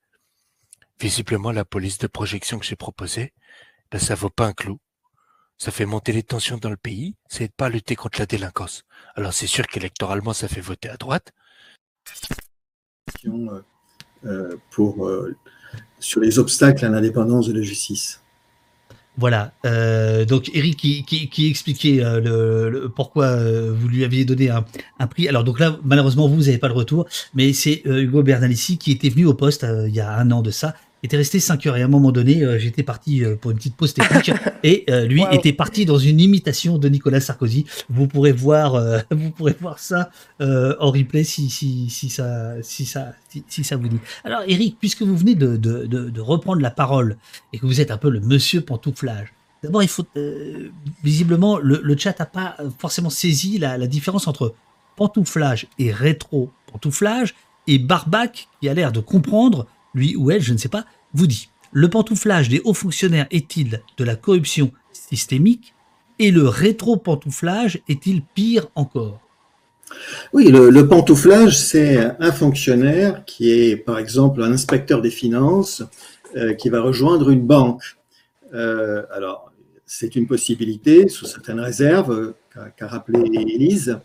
Visiblement, 1.00 1.52
la 1.52 1.64
police 1.64 1.98
de 1.98 2.06
projection 2.06 2.58
que 2.58 2.64
j'ai 2.66 2.76
proposée, 2.76 3.32
ben, 3.90 3.98
ça 3.98 4.14
vaut 4.14 4.30
pas 4.30 4.46
un 4.46 4.52
clou. 4.52 4.80
Ça 5.58 5.72
fait 5.72 5.86
monter 5.86 6.12
les 6.12 6.22
tensions 6.22 6.56
dans 6.56 6.70
le 6.70 6.76
pays, 6.76 7.16
ça 7.28 7.42
aide 7.42 7.52
pas 7.52 7.66
à 7.66 7.68
lutter 7.68 7.96
contre 7.96 8.20
la 8.20 8.26
délinquance. 8.26 8.84
Alors, 9.16 9.32
c'est 9.32 9.48
sûr 9.48 9.66
qu'électoralement, 9.66 10.32
ça 10.32 10.46
fait 10.46 10.60
voter 10.60 10.88
à 10.88 10.96
droite. 10.96 11.32
Euh, 13.26 13.62
euh, 14.24 14.56
pour 14.70 15.06
euh, 15.06 15.36
sur 16.00 16.20
les 16.20 16.38
obstacles 16.38 16.84
à 16.84 16.88
l'indépendance 16.88 17.48
de 17.48 17.52
la 17.52 17.62
justice. 17.62 18.20
Voilà. 19.18 19.52
Euh, 19.66 20.24
donc 20.24 20.48
Eric 20.54 20.76
qui, 20.76 21.50
expliquait 21.50 22.00
euh, 22.00 22.70
le, 22.70 22.88
pourquoi 22.88 23.24
euh, 23.24 23.74
vous 23.76 23.88
lui 23.88 24.04
aviez 24.04 24.24
donné 24.24 24.48
un, 24.48 24.64
un, 25.00 25.06
prix. 25.08 25.28
Alors 25.28 25.42
donc 25.42 25.58
là, 25.58 25.76
malheureusement, 25.82 26.28
vous 26.28 26.42
n'avez 26.42 26.58
pas 26.58 26.68
le 26.68 26.74
retour, 26.74 27.04
mais 27.34 27.52
c'est 27.52 27.82
Hugo 27.84 28.22
Bernalici 28.22 28.78
qui 28.78 28.92
était 28.92 29.08
venu 29.08 29.26
au 29.26 29.34
poste 29.34 29.66
il 29.86 29.94
y 29.94 30.00
a 30.00 30.16
un 30.16 30.30
an 30.30 30.40
de 30.40 30.52
ça 30.52 30.74
était 31.02 31.16
resté 31.16 31.38
5 31.40 31.66
heures 31.66 31.76
et 31.76 31.82
à 31.82 31.84
un 31.84 31.88
moment 31.88 32.12
donné, 32.12 32.42
euh, 32.42 32.58
j'étais 32.58 32.82
parti 32.82 33.24
euh, 33.24 33.36
pour 33.36 33.50
une 33.50 33.56
petite 33.56 33.76
pause 33.76 33.94
technique 33.94 34.32
et 34.62 34.84
euh, 34.90 35.06
lui 35.06 35.22
était 35.30 35.52
parti 35.52 35.86
dans 35.86 35.98
une 35.98 36.20
imitation 36.20 36.78
de 36.78 36.88
Nicolas 36.88 37.20
Sarkozy. 37.20 37.66
Vous 37.88 38.08
pourrez 38.08 38.32
voir, 38.32 38.80
vous 39.10 39.30
pourrez 39.30 39.56
voir 39.60 39.78
ça 39.78 40.10
en 40.40 40.90
replay 40.90 41.24
si, 41.24 41.50
si, 41.50 41.88
si 41.90 42.08
ça, 42.08 42.54
si 42.62 42.84
ça, 42.84 43.12
si, 43.48 43.64
ça 43.64 43.76
vous 43.76 43.88
dit. 43.88 43.98
Alors 44.24 44.42
Eric, 44.46 44.76
puisque 44.78 45.02
vous 45.02 45.16
venez 45.16 45.34
de, 45.34 45.56
de, 45.56 45.86
de, 45.86 46.20
reprendre 46.20 46.60
la 46.60 46.70
parole 46.70 47.16
et 47.52 47.58
que 47.58 47.66
vous 47.66 47.80
êtes 47.80 47.90
un 47.90 47.96
peu 47.96 48.10
le 48.10 48.20
monsieur 48.20 48.60
pantouflage, 48.60 49.32
d'abord 49.62 49.82
il 49.82 49.88
faut 49.88 50.04
visiblement 51.02 51.58
le, 51.58 51.80
le 51.82 51.96
chat 51.96 52.18
n'a 52.18 52.26
pas 52.26 52.56
forcément 52.78 53.10
saisi 53.10 53.58
la, 53.58 53.78
la 53.78 53.86
différence 53.86 54.26
entre 54.26 54.54
pantouflage 54.96 55.66
et 55.78 55.92
rétro 55.92 56.50
pantouflage 56.70 57.34
et 57.66 57.78
Barbac 57.78 58.48
qui 58.60 58.68
a 58.68 58.74
l'air 58.74 58.92
de 58.92 59.00
comprendre 59.00 59.66
lui 59.94 60.16
ou 60.16 60.30
elle, 60.30 60.42
je 60.42 60.52
ne 60.52 60.58
sais 60.58 60.68
pas, 60.68 60.84
vous 61.14 61.26
dit 61.26 61.48
Le 61.72 61.88
pantouflage 61.88 62.48
des 62.48 62.60
hauts 62.64 62.74
fonctionnaires 62.74 63.26
est-il 63.30 63.82
de 63.96 64.04
la 64.04 64.16
corruption 64.16 64.72
systémique 64.92 65.74
et 66.18 66.30
le 66.30 66.48
rétro-pantouflage 66.48 67.80
est-il 67.88 68.22
pire 68.22 68.66
encore? 68.74 69.20
Oui, 70.32 70.50
le, 70.50 70.86
pantouflage, 70.86 71.58
c'est 71.58 71.98
un 72.18 72.32
fonctionnaire 72.32 73.24
qui 73.24 73.50
est, 73.50 73.76
par 73.76 73.98
exemple, 73.98 74.42
un 74.42 74.52
inspecteur 74.52 75.00
des 75.00 75.10
finances 75.10 75.82
euh, 76.36 76.52
qui 76.54 76.68
va 76.68 76.82
rejoindre 76.82 77.30
une 77.30 77.46
banque. 77.46 77.96
Euh, 78.52 79.04
alors, 79.12 79.50
c'est 79.86 80.16
une 80.16 80.26
possibilité, 80.26 81.08
sous 81.08 81.24
certaines 81.24 81.60
réserves, 81.60 82.34
qu'a 82.76 82.86
rappelé 82.86 83.20
Élise, 83.20 83.98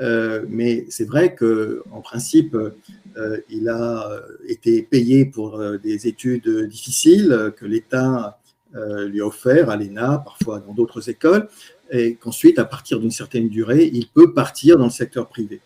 euh, 0.00 0.44
mais 0.48 0.86
c'est 0.88 1.04
vrai 1.04 1.34
qu'en 1.34 2.00
principe, 2.00 2.54
euh, 2.54 3.40
il 3.50 3.68
a 3.68 4.10
euh, 4.10 4.20
été 4.46 4.82
payé 4.82 5.24
pour 5.24 5.60
des 5.78 6.06
études 6.06 6.48
difficiles 6.68 7.52
que 7.56 7.66
l'État 7.66 8.38
lui 8.74 9.22
a 9.22 9.26
offert 9.26 9.70
à 9.70 9.76
l'ENA, 9.76 10.18
parfois 10.18 10.60
dans 10.60 10.74
d'autres 10.74 11.08
écoles, 11.08 11.48
et 11.90 12.16
qu'ensuite, 12.16 12.58
à 12.58 12.66
partir 12.66 13.00
d'une 13.00 13.10
certaine 13.10 13.48
durée, 13.48 13.90
il 13.92 14.08
peut 14.08 14.34
partir 14.34 14.76
dans 14.76 14.84
le 14.84 14.90
secteur 14.90 15.26
privé. 15.26 15.62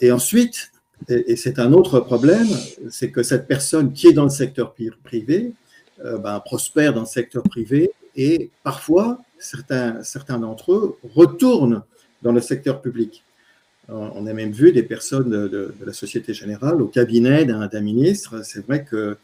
et 0.00 0.10
ensuite, 0.10 0.72
et, 1.08 1.36
c'est 1.36 1.58
un 1.58 1.74
autre 1.74 2.00
problème, 2.00 2.48
c'est 2.88 3.10
que 3.10 3.22
cette 3.22 3.46
personne 3.46 3.92
qui 3.92 4.08
est 4.08 4.14
dans 4.14 4.24
le 4.24 4.30
secteur 4.30 4.74
privé 5.04 5.52
ben, 6.02 6.40
prospère 6.40 6.94
dans 6.94 7.00
le 7.00 7.06
secteur 7.06 7.42
privé 7.42 7.92
et 8.16 8.50
parfois, 8.64 9.18
certains 9.38 10.38
d'entre 10.38 10.72
eux 10.72 10.96
retournent 11.14 11.82
dans 12.22 12.32
le 12.32 12.40
secteur 12.40 12.80
public. 12.80 13.22
On 13.88 14.26
a 14.26 14.32
même 14.32 14.50
vu 14.50 14.72
des 14.72 14.82
personnes 14.82 15.30
de, 15.30 15.74
la 15.84 15.92
Société 15.92 16.34
Générale 16.34 16.82
au 16.82 16.88
cabinet 16.88 17.44
d'un 17.44 17.80
ministre. 17.80 18.44
C'est 18.44 18.66
vrai 18.66 18.84
que 18.84 19.16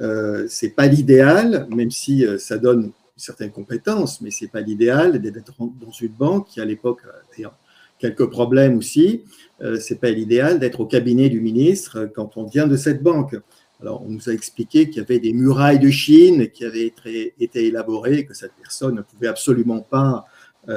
euh, 0.00 0.46
ce 0.48 0.66
n'est 0.66 0.72
pas 0.72 0.86
l'idéal, 0.86 1.66
même 1.70 1.90
si 1.90 2.26
euh, 2.26 2.38
ça 2.38 2.58
donne 2.58 2.92
certaines 3.16 3.52
compétences, 3.52 4.20
mais 4.20 4.30
ce 4.30 4.44
n'est 4.44 4.50
pas 4.50 4.60
l'idéal 4.60 5.20
d'être 5.20 5.54
dans 5.58 5.92
une 6.00 6.08
banque 6.08 6.48
qui, 6.48 6.60
à 6.60 6.64
l'époque, 6.64 7.00
a 7.42 7.52
quelques 7.98 8.26
problèmes 8.26 8.76
aussi. 8.76 9.22
Euh, 9.62 9.78
ce 9.78 9.94
n'est 9.94 10.00
pas 10.00 10.10
l'idéal 10.10 10.58
d'être 10.58 10.80
au 10.80 10.86
cabinet 10.86 11.28
du 11.28 11.40
ministre 11.40 12.10
quand 12.14 12.36
on 12.36 12.44
vient 12.44 12.66
de 12.66 12.76
cette 12.76 13.02
banque. 13.02 13.36
Alors, 13.80 14.02
on 14.04 14.08
nous 14.08 14.28
a 14.28 14.32
expliqué 14.32 14.88
qu'il 14.88 14.98
y 14.98 15.04
avait 15.04 15.18
des 15.18 15.32
murailles 15.32 15.78
de 15.78 15.90
Chine 15.90 16.50
qui 16.50 16.64
avaient 16.64 16.86
été, 16.86 17.34
été 17.40 17.66
élaborées, 17.66 18.24
que 18.26 18.34
cette 18.34 18.52
personne 18.60 18.96
ne 18.96 19.02
pouvait 19.02 19.28
absolument 19.28 19.80
pas 19.80 20.10
euh, 20.18 20.20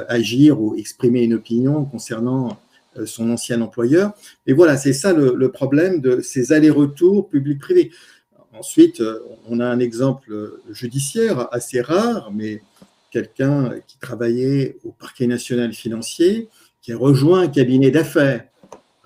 agir 0.08 0.60
ou 0.60 0.74
exprimer 0.76 1.22
une 1.22 1.34
opinion 1.34 1.84
concernant 1.84 2.58
euh, 2.98 3.06
son 3.06 3.30
ancien 3.30 3.60
employeur. 3.60 4.12
Et 4.46 4.52
voilà, 4.52 4.76
c'est 4.76 4.92
ça 4.92 5.12
le, 5.12 5.50
problème 5.50 6.00
de 6.00 6.20
ces 6.20 6.52
allers-retours 6.52 7.28
public-privé. 7.28 7.90
Ensuite, 8.52 9.00
euh, 9.00 9.20
on 9.48 9.60
a 9.60 9.66
un 9.66 9.80
exemple 9.80 10.60
judiciaire 10.70 11.48
assez 11.52 11.80
rare, 11.80 12.30
mais 12.32 12.62
quelqu'un 13.10 13.74
qui 13.86 13.98
travaillait 13.98 14.78
au 14.84 14.92
parquet 14.92 15.26
national 15.26 15.72
financier, 15.72 16.48
qui 16.80 16.92
a 16.92 16.96
rejoint 16.96 17.40
un 17.42 17.48
cabinet 17.48 17.90
d'affaires. 17.90 18.44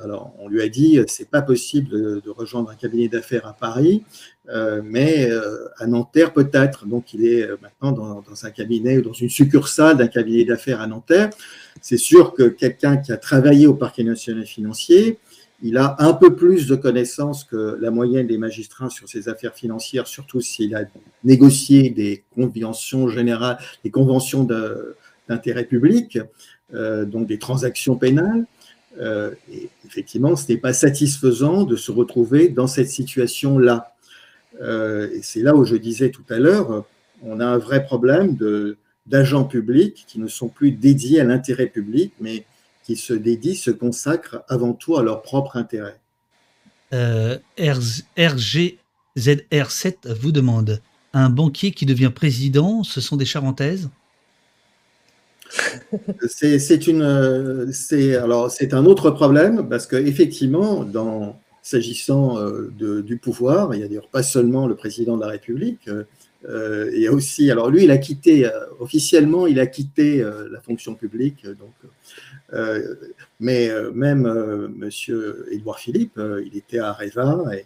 Alors, 0.03 0.33
on 0.39 0.49
lui 0.49 0.63
a 0.63 0.69
dit, 0.69 0.99
c'est 1.09 1.29
pas 1.29 1.43
possible 1.43 1.91
de, 1.91 2.31
rejoindre 2.31 2.71
un 2.71 2.75
cabinet 2.75 3.09
d'affaires 3.09 3.47
à 3.47 3.53
Paris, 3.53 4.03
euh, 4.49 4.81
mais 4.83 5.31
euh, 5.31 5.69
à 5.79 5.87
Nanterre 5.87 6.33
peut-être. 6.33 6.87
Donc, 6.87 7.13
il 7.13 7.27
est 7.27 7.43
euh, 7.43 7.57
maintenant 7.61 7.93
dans, 7.93 8.45
un 8.45 8.51
cabinet 8.51 8.99
ou 8.99 9.03
dans 9.03 9.13
une 9.13 9.29
succursale 9.29 9.99
d'un 9.99 10.07
cabinet 10.07 10.45
d'affaires 10.45 10.81
à 10.81 10.87
Nanterre. 10.87 11.31
C'est 11.83 11.99
sûr 11.99 12.33
que 12.33 12.45
quelqu'un 12.45 12.97
qui 12.97 13.13
a 13.13 13.17
travaillé 13.17 13.67
au 13.67 13.75
parquet 13.75 14.03
national 14.03 14.47
financier, 14.47 15.19
il 15.63 15.77
a 15.77 15.97
un 15.99 16.15
peu 16.15 16.35
plus 16.35 16.67
de 16.67 16.77
connaissances 16.77 17.45
que 17.45 17.77
la 17.79 17.91
moyenne 17.91 18.27
des 18.27 18.39
magistrats 18.39 18.89
sur 18.89 19.09
ces 19.09 19.29
affaires 19.29 19.55
financières, 19.55 20.07
surtout 20.07 20.41
s'il 20.41 20.75
a 20.75 20.85
négocié 21.23 21.91
des 21.91 22.25
conventions 22.35 23.09
générales, 23.09 23.59
des 23.85 23.91
conventions 23.91 24.49
d'intérêt 25.29 25.65
public, 25.65 26.19
donc 26.73 27.27
des 27.27 27.39
transactions 27.39 27.97
pénales. 27.97 28.47
Euh, 28.99 29.33
et 29.53 29.69
effectivement, 29.87 30.35
ce 30.37 30.51
n'est 30.51 30.59
pas 30.59 30.73
satisfaisant 30.73 31.65
de 31.65 31.77
se 31.77 31.93
retrouver 31.93 32.49
dans 32.49 32.67
cette 32.67 32.89
situation-là. 32.89 33.95
Euh, 34.61 35.09
et 35.13 35.23
c'est 35.23 35.43
là 35.43 35.55
où 35.55 35.65
je 35.65 35.77
disais 35.77 36.11
tout 36.11 36.25
à 36.29 36.39
l'heure, 36.39 36.85
on 37.23 37.39
a 37.41 37.47
un 37.47 37.59
vrai 37.59 37.85
problème 37.85 38.37
d'agents 39.07 39.45
publics 39.45 40.05
qui 40.07 40.19
ne 40.19 40.27
sont 40.27 40.49
plus 40.49 40.73
dédiés 40.73 41.21
à 41.21 41.25
l'intérêt 41.25 41.67
public, 41.67 42.13
mais 42.21 42.45
qui 42.85 42.97
se 42.97 43.15
dédient, 43.15 43.55
se 43.55 43.71
consacrent 43.71 44.43
avant 44.49 44.73
tout 44.73 44.97
à 44.97 45.03
leur 45.03 45.23
propre 45.23 45.57
intérêt. 45.57 45.97
Euh, 46.93 47.39
RGZR7 47.59 50.13
vous 50.21 50.33
demande 50.33 50.83
un 51.13 51.31
banquier 51.31 51.73
qui 51.73 51.87
devient 51.87 52.13
président, 52.15 52.83
ce 52.83 53.01
sont 53.01 53.17
des 53.17 53.25
charentaises? 53.25 53.89
C'est 56.29 56.87
une, 56.87 57.71
c'est 57.73 58.17
alors 58.17 58.51
c'est 58.51 58.73
un 58.75 58.87
autre 58.87 59.11
problème 59.11 59.69
parce 59.69 59.87
que 59.87 59.97
effectivement, 59.97 60.85
dans 60.85 61.41
s'agissant 61.63 62.39
euh, 62.39 62.73
du 63.03 63.17
pouvoir, 63.19 63.75
il 63.75 63.81
y 63.81 63.85
a 63.85 63.89
d'ailleurs 63.89 64.09
pas 64.09 64.23
seulement 64.23 64.67
le 64.67 64.77
président 64.77 65.17
de 65.17 65.23
la 65.23 65.29
République, 65.29 65.89
euh, 65.89 66.05
Euh, 66.49 66.91
il 66.95 67.01
y 67.01 67.07
a 67.07 67.13
aussi, 67.13 67.51
alors 67.51 67.71
lui, 67.71 67.85
il 67.85 67.91
a 67.91 67.99
quitté, 67.99 68.47
euh, 68.47 68.51
officiellement, 68.79 69.47
il 69.47 69.61
a 69.61 69.67
quitté 69.67 70.23
euh, 70.23 70.49
la 70.51 70.61
fonction 70.61 70.95
publique. 70.95 71.47
Donc, 71.47 71.75
mais 73.39 73.71
même 73.95 74.23
Monsieur 74.77 75.47
Édouard 75.53 75.79
Philippe, 75.79 76.21
il 76.45 76.57
était 76.57 76.81
à 76.81 76.93
Reva 76.93 77.45
et 77.55 77.65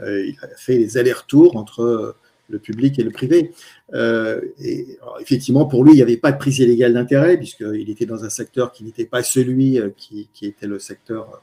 il 0.00 0.36
a 0.40 0.48
fait 0.56 0.78
les 0.78 0.96
allers-retours 0.96 1.54
entre 1.56 2.16
le 2.52 2.58
public 2.58 2.98
et 2.98 3.02
le 3.02 3.10
privé. 3.10 3.52
et 3.94 4.98
effectivement, 5.20 5.66
pour 5.66 5.84
lui, 5.84 5.92
il 5.92 5.96
n'y 5.96 6.02
avait 6.02 6.16
pas 6.16 6.32
de 6.32 6.38
prise 6.38 6.58
illégale 6.58 6.94
d'intérêt, 6.94 7.36
puisqu'il 7.36 7.90
était 7.90 8.06
dans 8.06 8.24
un 8.24 8.30
secteur 8.30 8.72
qui 8.72 8.84
n'était 8.84 9.06
pas 9.06 9.22
celui 9.22 9.80
qui, 9.96 10.28
qui, 10.32 10.46
était 10.46 10.66
le 10.66 10.78
secteur, 10.78 11.42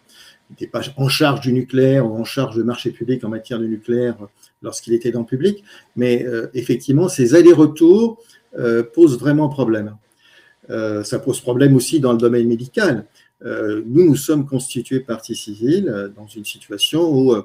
n'était 0.50 0.68
pas 0.68 0.82
en 0.98 1.08
charge 1.08 1.42
du 1.42 1.54
nucléaire 1.54 2.10
ou 2.10 2.16
en 2.16 2.24
charge 2.24 2.56
de 2.56 2.64
marché 2.64 2.92
public 2.92 3.24
en 3.24 3.30
matière 3.30 3.60
de 3.60 3.68
nucléaire 3.68 4.18
lorsqu'il 4.62 4.94
était 4.94 5.12
dans 5.12 5.22
le 5.22 5.26
public, 5.26 5.64
mais 5.96 6.26
euh, 6.26 6.48
effectivement, 6.54 7.08
ces 7.08 7.36
allers-retours 7.36 8.22
euh, 8.58 8.84
posent 8.84 9.20
vraiment 9.20 9.50
problème. 9.50 9.96
Euh, 10.70 11.04
ça 11.04 11.20
pose 11.20 11.40
problème 11.40 11.76
aussi 11.76 12.00
dans 12.00 12.12
le 12.12 12.18
domaine 12.18 12.48
médical. 12.48 13.06
Nous, 13.46 14.06
nous 14.06 14.16
sommes 14.16 14.46
constitués 14.46 15.00
partie 15.00 15.36
civile 15.36 16.12
dans 16.16 16.28
une 16.28 16.44
situation 16.44 17.10
où 17.10 17.36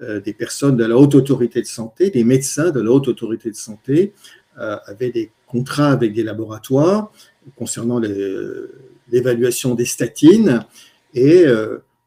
des 0.00 0.32
personnes 0.32 0.76
de 0.76 0.84
la 0.84 0.96
haute 0.96 1.14
autorité 1.14 1.60
de 1.60 1.66
santé, 1.66 2.10
des 2.10 2.24
médecins 2.24 2.70
de 2.70 2.80
la 2.80 2.90
haute 2.90 3.06
autorité 3.06 3.50
de 3.50 3.56
santé, 3.56 4.14
avaient 4.56 5.10
des 5.10 5.30
contrats 5.46 5.92
avec 5.92 6.12
des 6.12 6.24
laboratoires 6.24 7.12
concernant 7.56 8.00
l'évaluation 9.08 9.76
des 9.76 9.84
statines 9.84 10.64
et 11.14 11.46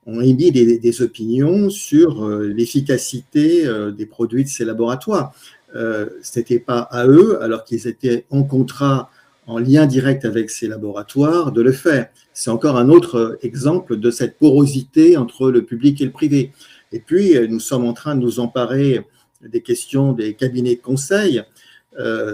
ont 0.07 0.21
émis 0.21 0.51
des, 0.51 1.01
opinions 1.01 1.69
sur 1.69 2.23
euh, 2.23 2.47
l'efficacité 2.47 3.67
euh, 3.67 3.91
des 3.91 4.05
produits 4.05 4.45
de 4.45 4.49
ces 4.49 4.63
laboratoires. 4.63 5.33
Euh, 5.75 6.07
ce 6.23 6.39
n'était 6.39 6.59
pas 6.59 6.79
à 6.79 7.05
eux, 7.07 7.43
alors 7.43 7.65
qu'ils 7.65 7.87
étaient 7.87 8.25
en 8.29 8.43
contrat, 8.43 9.11
en 9.47 9.57
lien 9.57 9.85
direct 9.85 10.25
avec 10.25 10.49
ces 10.49 10.67
laboratoires, 10.67 11.51
de 11.51 11.61
le 11.61 11.71
faire. 11.71 12.09
C'est 12.33 12.51
encore 12.51 12.77
un 12.77 12.89
autre 12.89 13.39
exemple 13.41 13.97
de 13.97 14.11
cette 14.11 14.37
porosité 14.37 15.17
entre 15.17 15.49
le 15.49 15.63
public 15.63 15.99
et 16.01 16.05
le 16.05 16.11
privé. 16.11 16.51
Et 16.91 16.99
puis, 16.99 17.33
nous 17.49 17.59
sommes 17.59 17.85
en 17.85 17.93
train 17.93 18.15
de 18.15 18.21
nous 18.21 18.39
emparer 18.39 19.05
des 19.41 19.61
questions 19.61 20.13
des 20.13 20.33
cabinets 20.35 20.75
de 20.75 20.81
conseil. 20.81 21.41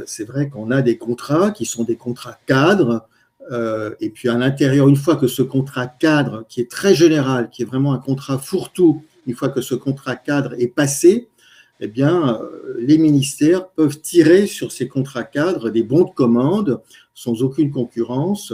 c'est 0.06 0.26
vrai 0.26 0.50
qu'on 0.50 0.72
a 0.72 0.82
des 0.82 0.98
contrats 0.98 1.52
qui 1.52 1.66
sont 1.66 1.84
des 1.84 1.96
contrats 1.96 2.38
cadres 2.46 3.08
euh, 3.52 3.94
et 4.00 4.10
puis 4.10 4.30
à 4.30 4.38
l'intérieur, 4.38 4.88
une 4.88 4.96
fois 4.96 5.16
que 5.16 5.28
ce 5.28 5.42
contrat 5.42 5.88
cadre, 5.88 6.46
qui 6.48 6.62
est 6.62 6.70
très 6.70 6.96
général, 6.96 7.50
qui 7.50 7.64
est 7.64 7.66
vraiment 7.66 7.94
un 7.94 8.00
contrat 8.00 8.38
fourre-tout, 8.38 9.04
une 9.26 9.36
fois 9.36 9.50
que 9.50 9.62
ce 9.62 9.76
contrat 9.76 10.16
cadre 10.16 10.54
est 10.60 10.68
passé, 10.68 11.28
eh 11.84 11.88
bien, 11.88 12.40
euh, 12.42 12.76
les 12.80 12.98
ministères 12.98 13.68
peuvent 13.68 14.00
tirer 14.00 14.48
sur 14.48 14.72
ces 14.72 14.88
contrats 14.88 15.26
cadres 15.26 15.70
des 15.70 15.84
bons 15.84 16.06
de 16.06 16.12
commande 16.12 16.80
sans 17.14 17.44
aucune 17.44 17.72
concurrence, 17.72 18.54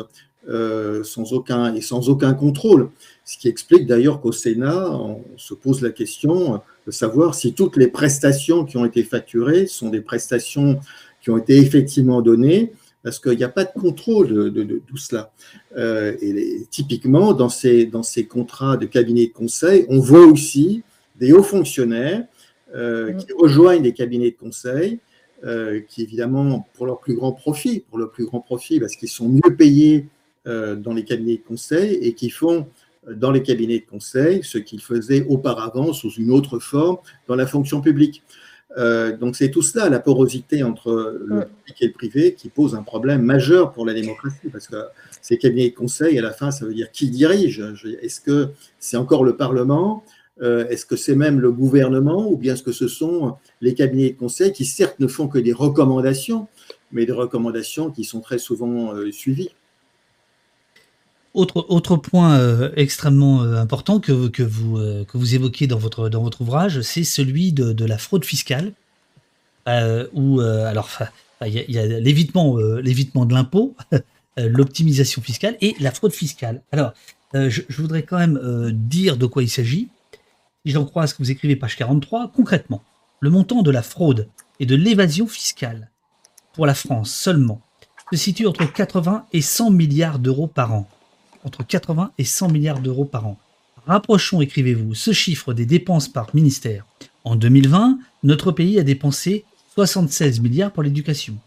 euh, 0.50 1.04
sans 1.04 1.32
aucun 1.34 1.76
et 1.76 1.82
sans 1.82 2.10
aucun 2.10 2.34
contrôle. 2.34 2.90
Ce 3.26 3.38
qui 3.38 3.48
explique 3.48 3.86
d'ailleurs 3.86 4.20
qu'au 4.20 4.32
Sénat, 4.32 4.90
on 4.90 5.22
se 5.38 5.54
pose 5.54 5.84
la 5.84 5.92
question 5.92 6.60
de 6.88 6.92
savoir 6.92 7.36
si 7.36 7.54
toutes 7.54 7.78
les 7.78 7.88
prestations 7.88 8.66
qui 8.66 8.78
ont 8.78 8.86
été 8.86 9.04
facturées 9.04 9.68
sont 9.68 9.90
des 9.90 10.02
prestations 10.02 10.80
qui 11.22 11.30
ont 11.30 11.38
été 11.38 11.58
effectivement 11.58 12.24
données 12.24 12.72
parce 13.04 13.20
qu'il 13.20 13.38
n'y 13.38 13.44
a 13.44 13.50
pas 13.50 13.64
de 13.64 13.80
contrôle 13.80 14.52
de, 14.52 14.82
tout 14.88 14.98
cela. 14.98 15.32
Euh, 15.78 16.18
et 16.20 16.66
typiquement, 16.72 17.34
dans 17.34 17.50
ces, 17.50 17.86
dans 17.86 18.04
ces 18.04 18.26
contrats 18.26 18.76
de 18.76 18.88
cabinet 18.88 19.28
de 19.28 19.34
conseil, 19.34 19.86
on 19.88 20.00
voit 20.00 20.26
aussi 20.26 20.82
des 21.16 21.32
hauts 21.32 21.44
fonctionnaires 21.44 22.26
euh, 22.76 23.14
qui 23.14 23.32
rejoignent 23.34 23.82
des 23.82 23.94
cabinets 23.94 24.32
de 24.32 24.38
conseil, 24.38 25.00
euh, 25.44 25.82
qui 25.88 26.04
évidemment, 26.04 26.68
pour 26.74 26.86
leur 26.86 27.00
plus 27.00 27.16
grand 27.16 27.32
profit, 27.32 27.82
pour 27.82 27.98
leur 27.98 28.12
plus 28.12 28.26
grand 28.26 28.42
profit, 28.42 28.80
parce 28.80 28.96
qu'ils 28.96 29.10
sont 29.10 29.30
mieux 29.30 29.56
payés 29.56 30.08
dans 30.46 30.94
les 30.94 31.04
cabinets 31.04 31.38
de 31.38 31.44
conseil 31.48 31.94
et 32.02 32.14
qui 32.14 32.32
font 32.32 32.66
dans 33.08 33.30
les 33.30 33.44
cabinets 33.44 33.80
de 33.80 33.86
conseil 33.86 34.42
ce 34.44 34.58
qu'ils 34.58 34.82
faisaient 34.82 35.24
auparavant 35.30 35.94
sous 35.94 36.10
une 36.14 36.32
autre 36.32 36.58
forme 36.58 36.98
dans 37.28 37.36
la 37.36 37.46
fonction 37.46 37.82
publique. 37.82 38.24
Euh, 38.78 39.18
donc 39.18 39.36
c'est 39.36 39.50
tout 39.50 39.62
cela, 39.62 39.90
la 39.90 40.00
porosité 40.00 40.64
entre 40.64 41.18
le 41.26 41.46
public 41.46 41.82
et 41.82 41.88
le 41.88 41.94
privé, 41.94 42.34
qui 42.34 42.50
pose 42.50 42.76
un 42.76 42.84
problème 42.84 43.24
majeur 43.24 43.72
pour 43.72 43.86
la 43.86 43.94
démocratie, 43.94 44.50
parce 44.52 44.68
que 44.68 44.76
ces 45.22 45.38
cabinets 45.38 45.70
de 45.70 45.76
conseil, 45.76 46.18
à 46.20 46.22
la 46.22 46.32
fin, 46.32 46.52
ça 46.52 46.66
veut 46.66 46.74
dire 46.74 46.92
qui 46.92 47.10
dirige. 47.10 47.64
Est-ce 48.02 48.22
que 48.22 48.50
c'est 48.80 48.98
encore 48.98 49.24
le 49.24 49.36
Parlement? 49.36 50.04
euh, 50.04 50.19
Est-ce 50.42 50.86
que 50.86 50.96
c'est 50.96 51.16
même 51.16 51.40
le 51.40 51.52
gouvernement 51.52 52.32
Ou 52.32 52.38
bien 52.38 52.54
est-ce 52.54 52.64
que 52.64 52.72
ce 52.72 52.88
sont 52.88 53.36
les 53.60 53.74
cabinets 53.74 54.12
de 54.12 54.18
conseil 54.18 54.54
qui, 54.54 54.64
certes, 54.64 55.00
ne 55.00 55.08
font 55.08 55.28
que 55.28 55.38
des 55.38 55.52
recommandations, 55.52 56.48
mais 56.92 57.06
des 57.06 57.12
recommandations 57.12 57.92
qui 57.92 58.06
sont 58.06 58.22
très 58.22 58.40
souvent 58.40 58.94
euh, 58.94 59.12
suivies? 59.12 59.50
Autre, 61.36 61.96
point 61.98 62.40
euh, 62.40 62.72
extrêmement 62.76 63.44
euh, 63.44 63.62
important 63.62 64.00
que, 64.00 64.12
vous, 64.12 64.78
euh, 64.78 65.06
que 65.06 65.18
vous 65.18 65.36
évoquez 65.36 65.68
dans 65.68 65.78
votre, 65.78 66.42
ouvrage, 66.42 66.82
c'est 66.82 67.04
celui 67.04 67.54
de, 67.54 67.86
la 67.86 67.98
fraude 67.98 68.26
fiscale, 68.26 68.74
où 70.14 70.40
alors 70.42 70.90
il 71.46 71.54
y 71.68 71.78
a, 71.78 71.86
l'évitement, 71.86 72.56
de 72.56 73.34
l'impôt, 73.34 73.76
l'optimisation 74.38 75.22
fiscale 75.22 75.56
et 75.62 75.76
la 75.80 75.92
fraude 75.92 76.14
fiscale. 76.14 76.62
Alors, 76.72 76.94
je, 77.34 77.62
voudrais 77.78 78.04
quand 78.04 78.18
même 78.18 78.72
dire 78.74 79.16
de 79.16 79.28
quoi 79.28 79.44
il 79.44 79.50
s'agit. 79.50 79.88
Si 80.66 80.72
j'en 80.72 80.86
crois 80.86 81.08
ce 81.08 81.14
que 81.14 81.24
vous 81.24 81.32
écrivez, 81.32 81.56
page 81.56 81.78
43, 81.78 82.32
concrètement, 82.36 82.84
le 83.20 83.30
montant 83.30 83.62
de 83.62 83.72
la 83.72 83.82
fraude 83.82 84.28
et 84.60 84.66
de 84.66 84.76
l'évasion 84.76 85.28
fiscale 85.28 85.90
pour 86.54 86.66
la 86.66 86.74
France 86.74 87.12
seulement 87.12 87.62
se 88.12 88.18
situe 88.18 88.48
entre 88.48 88.66
80 88.66 89.26
et 89.34 89.42
100 89.42 89.72
milliards 89.72 90.20
d'euros 90.20 90.48
par 90.48 90.74
an 90.74 90.88
entre 91.46 91.66
80 91.66 92.12
et 92.18 92.24
100 92.24 92.50
milliards 92.50 92.80
d'euros 92.80 93.06
par 93.06 93.28
an. 93.28 93.38
Rapprochons, 93.86 94.42
écrivez-vous, 94.42 94.94
ce 94.94 95.14
chiffre 95.14 95.54
des 95.54 95.66
dépenses 95.66 96.08
par 96.08 96.36
ministère. 96.36 96.86
En 97.24 97.36
2020, 97.36 98.00
notre 98.24 98.52
pays 98.52 98.80
a 98.80 98.84
dépensé 98.84 99.46
76 99.76 100.42
milliards 100.42 100.72
pour 100.72 100.84
l'éducation, 100.84 101.38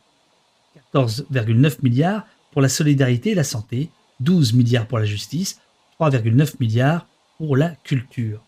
14,9 0.94 1.78
milliards 1.82 2.26
pour 2.50 2.62
la 2.62 2.68
solidarité 2.68 3.30
et 3.30 3.34
la 3.34 3.44
santé, 3.44 3.90
12 4.20 4.54
milliards 4.54 4.86
pour 4.86 4.98
la 4.98 5.04
justice, 5.04 5.60
3,9 6.00 6.54
milliards 6.60 7.06
pour 7.38 7.56
la 7.56 7.70
culture. 7.70 8.42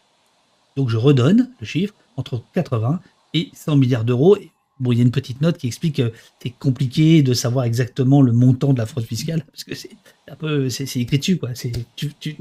Donc 0.76 0.88
je 0.88 0.96
redonne 0.96 1.50
le 1.60 1.66
chiffre 1.66 1.94
entre 2.16 2.42
80 2.54 3.00
et 3.34 3.50
100 3.52 3.76
milliards 3.76 4.04
d'euros. 4.04 4.36
Bon, 4.80 4.90
il 4.92 4.98
y 4.98 5.00
a 5.00 5.04
une 5.04 5.12
petite 5.12 5.40
note 5.40 5.56
qui 5.56 5.68
explique 5.68 5.96
que 5.96 6.12
c'est 6.42 6.50
compliqué 6.50 7.22
de 7.22 7.32
savoir 7.32 7.64
exactement 7.64 8.22
le 8.22 8.32
montant 8.32 8.72
de 8.72 8.78
la 8.78 8.86
fraude 8.86 9.04
fiscale, 9.04 9.44
parce 9.44 9.62
que 9.62 9.74
c'est 9.74 9.90
un 10.28 10.34
peu, 10.34 10.68
c'est 10.68 10.96
écrit 10.96 11.18
dessus, 11.18 11.38
quoi. 11.38 11.50
Tu, 11.94 12.12
tu, 12.18 12.36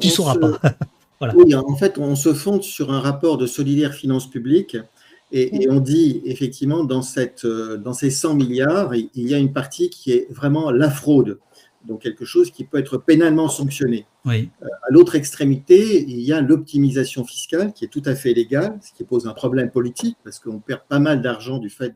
tu 0.00 0.08
sauras 0.08 0.36
pas. 0.36 0.58
voilà. 1.20 1.36
Oui, 1.36 1.54
en 1.54 1.76
fait, 1.76 1.96
on 1.98 2.16
se 2.16 2.34
fonde 2.34 2.64
sur 2.64 2.92
un 2.92 2.98
rapport 2.98 3.38
de 3.38 3.46
solidaire 3.46 3.94
finances 3.94 4.28
publiques, 4.28 4.76
et, 5.30 5.62
et, 5.62 5.70
on 5.70 5.78
dit 5.78 6.22
effectivement 6.24 6.82
dans, 6.82 7.02
cette, 7.02 7.46
dans 7.46 7.92
ces 7.92 8.10
100 8.10 8.34
milliards, 8.34 8.92
il 8.96 9.28
y 9.28 9.32
a 9.32 9.38
une 9.38 9.52
partie 9.52 9.90
qui 9.90 10.10
est 10.10 10.26
vraiment 10.28 10.72
la 10.72 10.90
fraude 10.90 11.38
donc 11.86 12.02
quelque 12.02 12.24
chose 12.24 12.50
qui 12.50 12.64
peut 12.64 12.78
être 12.78 12.98
pénalement 12.98 13.48
sanctionné. 13.48 14.06
Oui. 14.24 14.50
Euh, 14.62 14.66
à 14.66 14.92
l'autre 14.92 15.14
extrémité, 15.14 16.02
il 16.02 16.20
y 16.20 16.32
a 16.32 16.40
l'optimisation 16.40 17.24
fiscale 17.24 17.72
qui 17.72 17.84
est 17.84 17.88
tout 17.88 18.02
à 18.04 18.14
fait 18.14 18.34
légale, 18.34 18.78
ce 18.82 18.92
qui 18.92 19.04
pose 19.04 19.26
un 19.26 19.32
problème 19.32 19.70
politique 19.70 20.16
parce 20.24 20.38
qu'on 20.38 20.58
perd 20.58 20.82
pas 20.88 20.98
mal 20.98 21.22
d'argent 21.22 21.58
du 21.58 21.70
fait 21.70 21.94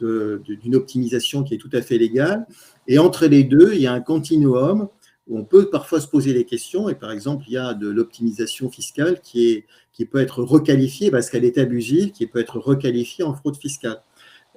d'une 0.00 0.74
optimisation 0.74 1.42
qui 1.42 1.54
est 1.54 1.58
tout 1.58 1.70
à 1.72 1.80
fait 1.80 1.98
légale. 1.98 2.46
Et 2.86 2.98
entre 2.98 3.26
les 3.26 3.44
deux, 3.44 3.72
il 3.74 3.80
y 3.80 3.86
a 3.86 3.92
un 3.92 4.00
continuum 4.00 4.88
où 5.28 5.38
on 5.38 5.44
peut 5.44 5.70
parfois 5.70 6.00
se 6.00 6.06
poser 6.06 6.32
des 6.34 6.44
questions. 6.44 6.88
Et 6.88 6.94
par 6.94 7.10
exemple, 7.10 7.44
il 7.48 7.54
y 7.54 7.58
a 7.58 7.74
de 7.74 7.88
l'optimisation 7.88 8.70
fiscale 8.70 9.20
qui, 9.20 9.48
est, 9.48 9.66
qui 9.92 10.04
peut 10.04 10.20
être 10.20 10.42
requalifiée 10.42 11.10
parce 11.10 11.30
qu'elle 11.30 11.44
est 11.44 11.58
abusive, 11.58 12.12
qui 12.12 12.26
peut 12.26 12.38
être 12.38 12.58
requalifiée 12.58 13.24
en 13.24 13.34
fraude 13.34 13.56
fiscale. 13.56 14.02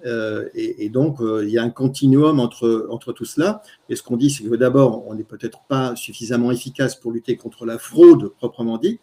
Euh, 0.05 0.49
et, 0.55 0.89
donc, 0.89 1.21
euh, 1.21 1.43
il 1.43 1.49
y 1.49 1.57
a 1.57 1.63
un 1.63 1.69
continuum 1.69 2.39
entre, 2.39 2.87
entre 2.89 3.11
tout 3.13 3.25
cela. 3.25 3.61
Et 3.89 3.95
ce 3.95 4.03
qu'on 4.03 4.17
dit, 4.17 4.29
c'est 4.29 4.43
que 4.43 4.55
d'abord, 4.55 5.07
on 5.07 5.15
n'est 5.15 5.23
peut-être 5.23 5.61
pas 5.67 5.95
suffisamment 5.95 6.51
efficace 6.51 6.95
pour 6.95 7.11
lutter 7.11 7.35
contre 7.35 7.65
la 7.65 7.77
fraude 7.77 8.29
proprement 8.37 8.77
dit. 8.77 8.99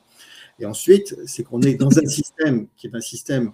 Et 0.59 0.67
ensuite, 0.67 1.17
c'est 1.27 1.43
qu'on 1.43 1.61
est 1.63 1.75
dans 1.75 1.99
un 1.99 2.07
système 2.07 2.67
qui 2.77 2.87
est 2.87 2.95
un 2.95 3.01
système 3.01 3.53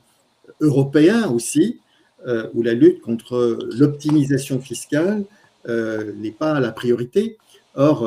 européen 0.60 1.28
aussi, 1.30 1.80
euh, 2.26 2.48
où 2.54 2.62
la 2.62 2.74
lutte 2.74 3.00
contre 3.00 3.58
l'optimisation 3.76 4.60
fiscale 4.60 5.24
n'est 5.66 6.32
pas 6.32 6.58
la 6.58 6.72
priorité. 6.72 7.38
Or, 7.76 8.04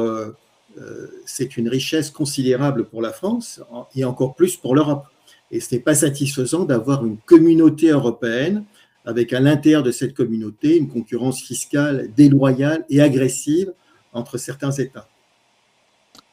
c'est 1.26 1.56
une 1.56 1.70
richesse 1.70 2.10
considérable 2.10 2.84
pour 2.84 3.02
la 3.02 3.14
France 3.14 3.62
et 3.96 4.04
encore 4.04 4.36
plus 4.36 4.58
pour 4.58 4.76
l'Europe. 4.76 5.06
Et 5.52 5.62
ce 5.62 5.74
n'est 5.74 5.82
pas 5.82 5.96
satisfaisant 5.96 6.66
d'avoir 6.66 7.06
une 7.06 7.18
communauté 7.18 7.92
européenne 7.92 8.66
avec 9.06 9.34
à 9.34 9.40
l'intérieur 9.40 9.84
de 9.84 9.92
cette 9.92 10.14
communauté 10.14 10.78
une 10.78 10.88
concurrence 10.88 11.42
fiscale 11.42 12.10
déloyale 12.16 12.86
et 12.90 13.02
agressive 13.02 13.72
entre 14.14 14.38
certains 14.38 14.72
États. 14.72 15.08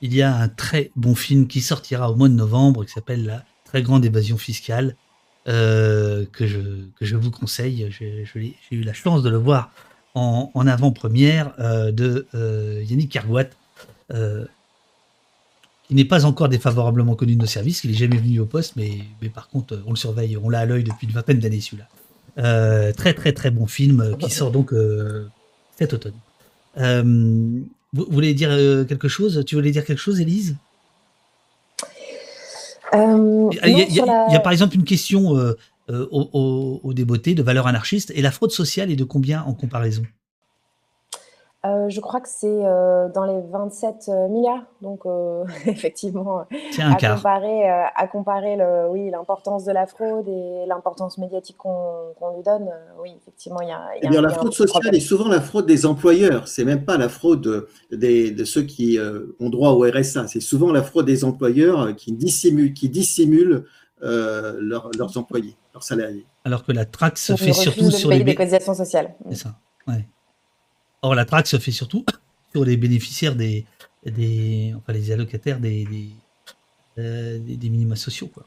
Il 0.01 0.15
y 0.15 0.23
a 0.23 0.35
un 0.35 0.49
très 0.49 0.91
bon 0.97 1.15
film 1.15 1.47
qui 1.47 1.61
sortira 1.61 2.11
au 2.11 2.17
mois 2.17 2.29
de 2.29 2.35
novembre 2.35 2.85
qui 2.85 2.93
s'appelle 2.93 3.25
La 3.25 3.45
très 3.65 3.83
grande 3.83 4.05
évasion 4.05 4.39
fiscale. 4.39 4.97
que, 5.47 6.27
je, 6.41 6.59
que 6.99 7.05
je 7.05 7.17
vous 7.17 7.31
conseille. 7.31 7.89
J'ai 7.91 8.57
eu 8.71 8.83
la 8.83 8.93
chance 8.93 9.23
de 9.23 9.31
le 9.31 9.39
voir 9.39 9.73
en, 10.15 10.67
avant-première 10.67 11.53
de 11.93 12.27
Yannick 12.83 13.11
Cargoat, 13.11 13.51
qui 15.93 15.97
n'est 15.97 16.05
pas 16.05 16.25
encore 16.25 16.49
défavorablement 16.49 17.15
connu 17.15 17.37
de 17.37 17.41
nos 17.41 17.47
services, 17.47 17.85
il 17.85 17.91
n'est 17.91 17.97
jamais 17.97 18.17
venu 18.17 18.41
au 18.41 18.47
poste, 18.47 18.77
mais, 18.77 19.01
mais 19.21 19.29
par 19.29 19.49
contre, 19.49 19.83
on 19.87 19.91
le 19.91 19.97
surveille, 19.97 20.37
on 20.37 20.49
l'a 20.49 20.61
à 20.61 20.65
l'œil 20.65 20.85
depuis 20.85 21.07
une 21.07 21.13
vingtaine 21.13 21.39
d'années 21.39 21.61
celui-là. 21.61 21.87
Euh, 22.39 22.93
très 22.93 23.13
très 23.13 23.33
très 23.33 23.51
bon 23.51 23.67
film 23.67 24.01
euh, 24.01 24.17
qui 24.17 24.31
sort 24.31 24.51
donc 24.51 24.73
euh, 24.73 25.27
cet 25.77 25.93
automne. 25.93 26.15
vous, 26.77 28.07
voulez 28.09 28.33
dire 28.33 28.51
quelque 28.89 29.09
chose? 29.09 29.43
Tu 29.47 29.55
voulais 29.55 29.71
dire 29.71 29.85
quelque 29.85 29.99
chose, 29.99 30.21
Élise? 30.21 30.57
Il, 32.95 33.87
y 33.91 34.01
a, 34.01 34.41
par 34.41 34.53
exemple 34.53 34.75
une 34.75 34.85
question 34.85 35.31
au, 35.31 35.57
au, 36.11 36.81
au 36.83 36.93
débeauté 36.93 37.35
de 37.35 37.43
valeur 37.43 37.67
anarchiste. 37.67 38.13
Et 38.15 38.21
la 38.21 38.31
fraude 38.31 38.53
sociale 38.53 38.91
est 38.91 38.97
de 38.97 39.05
combien 39.05 39.43
en 39.43 39.55
comparaison? 39.55 40.03
Euh, 41.65 41.89
je 41.89 42.01
crois 42.01 42.21
que 42.21 42.29
c'est 42.29 42.49
euh, 42.49 43.09
dans 43.09 43.25
les 43.25 43.41
27 43.53 44.07
euh, 44.09 44.29
milliards. 44.29 44.65
Donc, 44.81 45.03
effectivement, 45.67 46.41
à 46.41 47.15
comparer, 47.15 47.69
à 47.69 48.09
comparer 48.09 48.57
le, 48.57 48.89
oui, 48.91 49.11
l'importance 49.11 49.65
de 49.65 49.73
la 49.73 49.87
fraude 49.87 50.27
et 50.27 50.67
l'importance 50.67 51.19
médiatique 51.19 51.57
qu'on, 51.59 52.13
lui 52.35 52.43
donne, 52.43 52.69
oui, 53.01 53.13
effectivement, 53.17 53.61
il 53.61 53.69
y 53.69 53.73
a. 53.73 53.81
Eh 54.03 54.09
la 54.09 54.29
fraude 54.31 54.53
sociale 54.53 54.95
est 54.95 55.01
souvent 55.01 55.29
la 55.29 55.41
fraude 55.41 55.67
des 55.67 55.87
employeurs. 55.87 56.49
C'est 56.49 56.65
même 56.65 56.85
pas 56.85 56.99
la 56.99 57.09
fraude 57.09 57.69
des, 57.93 58.33
de 58.33 58.45
ceux 58.45 58.63
qui 58.63 58.99
ont 59.39 59.51
droit 59.51 59.71
au 59.71 59.83
RSA. 59.83 60.27
C'est 60.27 60.41
souvent 60.41 60.73
la 60.73 60.83
fraude 60.83 61.07
des 61.07 61.25
employeurs 61.25 61.95
qui 61.95 62.13
dissimulent, 62.13 62.75
qui 62.75 62.89
dissimulent 62.89 63.67
leurs 64.01 65.17
employés, 65.17 65.57
leurs 65.75 65.85
salariés. 65.85 66.27
Alors 66.45 66.65
que 66.65 66.73
la 66.73 66.87
traque 66.87 67.19
se 67.19 67.37
fait 67.37 67.53
surtout 67.53 67.93
sur 67.93 68.11
les 68.11 68.25
des 68.25 68.35
cotisations 68.35 68.75
sociales. 68.75 69.15
C'est 69.31 69.37
ça. 69.37 69.55
Ouais. 69.87 70.09
Or, 71.03 71.15
la 71.15 71.25
traque 71.25 71.47
se 71.47 71.59
fait 71.59 71.73
surtout 71.73 72.05
sur 72.53 72.65
les 72.65 72.77
bénéficiaires 72.77 73.35
des, 73.35 73.67
des 74.05 74.75
enfin 74.77 74.93
les 74.93 75.11
allocataires 75.11 75.59
des, 75.59 75.85
des, 75.85 76.09
euh, 76.99 77.39
des, 77.39 77.69
minima 77.69 77.97
sociaux, 77.97 78.29
quoi. 78.33 78.45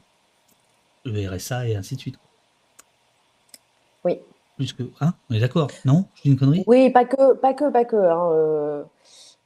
Le 1.04 1.28
RSA 1.28 1.68
et 1.68 1.76
ainsi 1.76 1.94
de 1.94 2.00
suite. 2.00 2.18
Oui. 4.04 4.20
Plus 4.56 4.72
que, 4.72 4.84
hein 5.00 5.14
On 5.30 5.34
est 5.34 5.40
d'accord 5.40 5.68
Non? 5.84 6.06
Je 6.16 6.22
dis 6.22 6.28
une 6.30 6.38
connerie? 6.38 6.64
Oui, 6.66 6.90
pas 6.90 7.04
que, 7.04 7.34
pas 7.34 7.54
que, 7.54 7.70
pas 7.70 7.84
que. 7.84 7.96
Hein, 7.96 8.30
euh, 8.32 8.82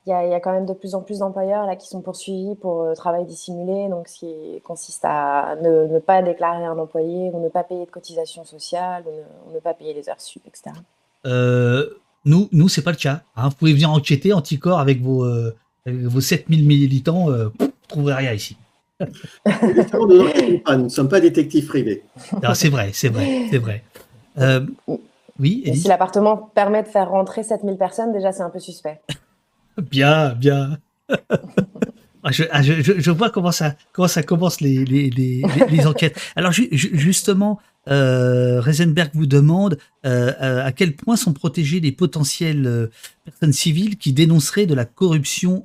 il 0.06 0.10
y, 0.10 0.12
a, 0.14 0.26
y, 0.26 0.32
a, 0.32 0.40
quand 0.40 0.52
même 0.52 0.64
de 0.64 0.72
plus 0.72 0.94
en 0.94 1.02
plus 1.02 1.18
d'employeurs 1.18 1.66
là 1.66 1.76
qui 1.76 1.86
sont 1.86 2.00
poursuivis 2.00 2.54
pour 2.54 2.82
euh, 2.82 2.94
travail 2.94 3.26
dissimulé, 3.26 3.88
donc 3.88 4.08
ce 4.08 4.20
qui 4.20 4.60
consiste 4.62 5.04
à 5.04 5.56
ne, 5.60 5.98
pas 5.98 6.22
déclarer 6.22 6.64
un 6.64 6.78
employé, 6.78 7.30
ou 7.30 7.40
ne 7.40 7.50
pas 7.50 7.64
payer 7.64 7.84
de 7.84 7.90
cotisation 7.90 8.44
sociale, 8.44 9.04
ou 9.46 9.52
ne, 9.52 9.60
pas 9.60 9.74
payer 9.74 9.92
les 9.92 10.08
heures 10.08 10.20
sup, 10.20 10.42
etc. 10.46 10.70
Euh, 11.26 11.86
nous, 12.24 12.48
nous 12.52 12.68
c'est 12.68 12.82
pas 12.82 12.90
le 12.90 12.96
cas. 12.96 13.22
Hein. 13.36 13.48
Vous 13.48 13.54
pouvez 13.54 13.72
venir 13.72 13.90
enquêter 13.90 14.32
anticorps 14.32 14.80
avec 14.80 15.02
vos, 15.02 15.24
euh, 15.24 15.54
vos 15.86 16.20
7000 16.20 16.66
militants, 16.66 17.30
euh, 17.30 17.48
vous 17.58 17.66
ne 17.66 17.70
trouverez 17.88 18.14
rien 18.14 18.32
ici. 18.32 18.56
nous 19.00 20.84
ne 20.84 20.88
sommes 20.88 21.08
pas 21.08 21.20
détectives 21.20 21.66
privés. 21.66 22.02
C'est 22.54 22.68
vrai, 22.68 22.90
c'est 22.92 23.08
vrai, 23.08 23.46
c'est 23.50 23.58
vrai. 23.58 23.82
Euh, 24.38 24.66
oui, 25.38 25.64
si 25.74 25.88
l'appartement 25.88 26.36
permet 26.36 26.82
de 26.82 26.88
faire 26.88 27.08
rentrer 27.08 27.42
7000 27.42 27.78
personnes, 27.78 28.12
déjà 28.12 28.30
c'est 28.32 28.42
un 28.42 28.50
peu 28.50 28.60
suspect. 28.60 29.00
bien, 29.78 30.34
bien. 30.34 30.78
Ah, 32.22 32.30
ah, 32.50 32.62
je, 32.62 33.10
vois 33.10 33.30
comment 33.30 33.52
ça, 33.52 33.74
commence 34.22 34.60
les, 34.60 35.86
enquêtes. 35.86 36.20
Alors 36.36 36.52
justement, 36.52 37.60
euh, 37.88 38.60
Reisenberg 38.60 39.10
vous 39.14 39.26
demande 39.26 39.78
euh, 40.04 40.32
euh, 40.40 40.64
à 40.64 40.72
quel 40.72 40.94
point 40.94 41.16
sont 41.16 41.32
protégées 41.32 41.80
les 41.80 41.92
potentielles 41.92 42.90
personnes 43.24 43.52
civiles 43.52 43.96
qui 43.96 44.12
dénonceraient 44.12 44.66
de 44.66 44.74
la 44.74 44.84
corruption 44.84 45.64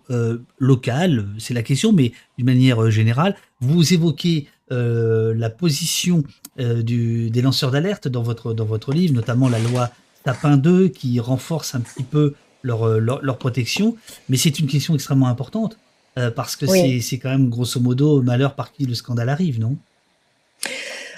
locale. 0.60 1.28
C'est 1.40 1.54
la 1.54 1.64
question, 1.64 1.92
mais 1.92 2.14
d'une 2.38 2.46
manière 2.46 2.90
générale. 2.90 3.36
Vous 3.60 3.94
évoquez 3.94 4.48
la 4.70 5.50
position 5.50 6.24
des 6.58 7.42
lanceurs 7.42 7.72
d'alerte 7.72 8.08
dans 8.08 8.24
votre, 8.24 8.94
livre, 8.94 9.14
notamment 9.14 9.50
la 9.50 9.60
loi 9.60 9.90
Tapin 10.24 10.58
2 10.58 10.88
qui 10.88 11.20
renforce 11.20 11.76
un 11.76 11.82
petit 11.82 12.04
peu 12.04 12.34
leur 12.64 13.38
protection. 13.38 13.98
Mais 14.30 14.38
c'est 14.38 14.60
une 14.60 14.68
question 14.68 14.96
extrêmement 14.96 15.28
importante 15.28 15.78
parce 16.36 16.56
que 16.56 16.66
c'est 16.66 17.20
quand 17.20 17.30
même 17.30 17.50
grosso 17.50 17.80
modo 17.80 18.22
malheur 18.22 18.56
par 18.56 18.72
qui 18.72 18.86
le 18.86 18.96
scandale 18.96 19.30
arrive, 19.30 19.60
non? 19.60 19.76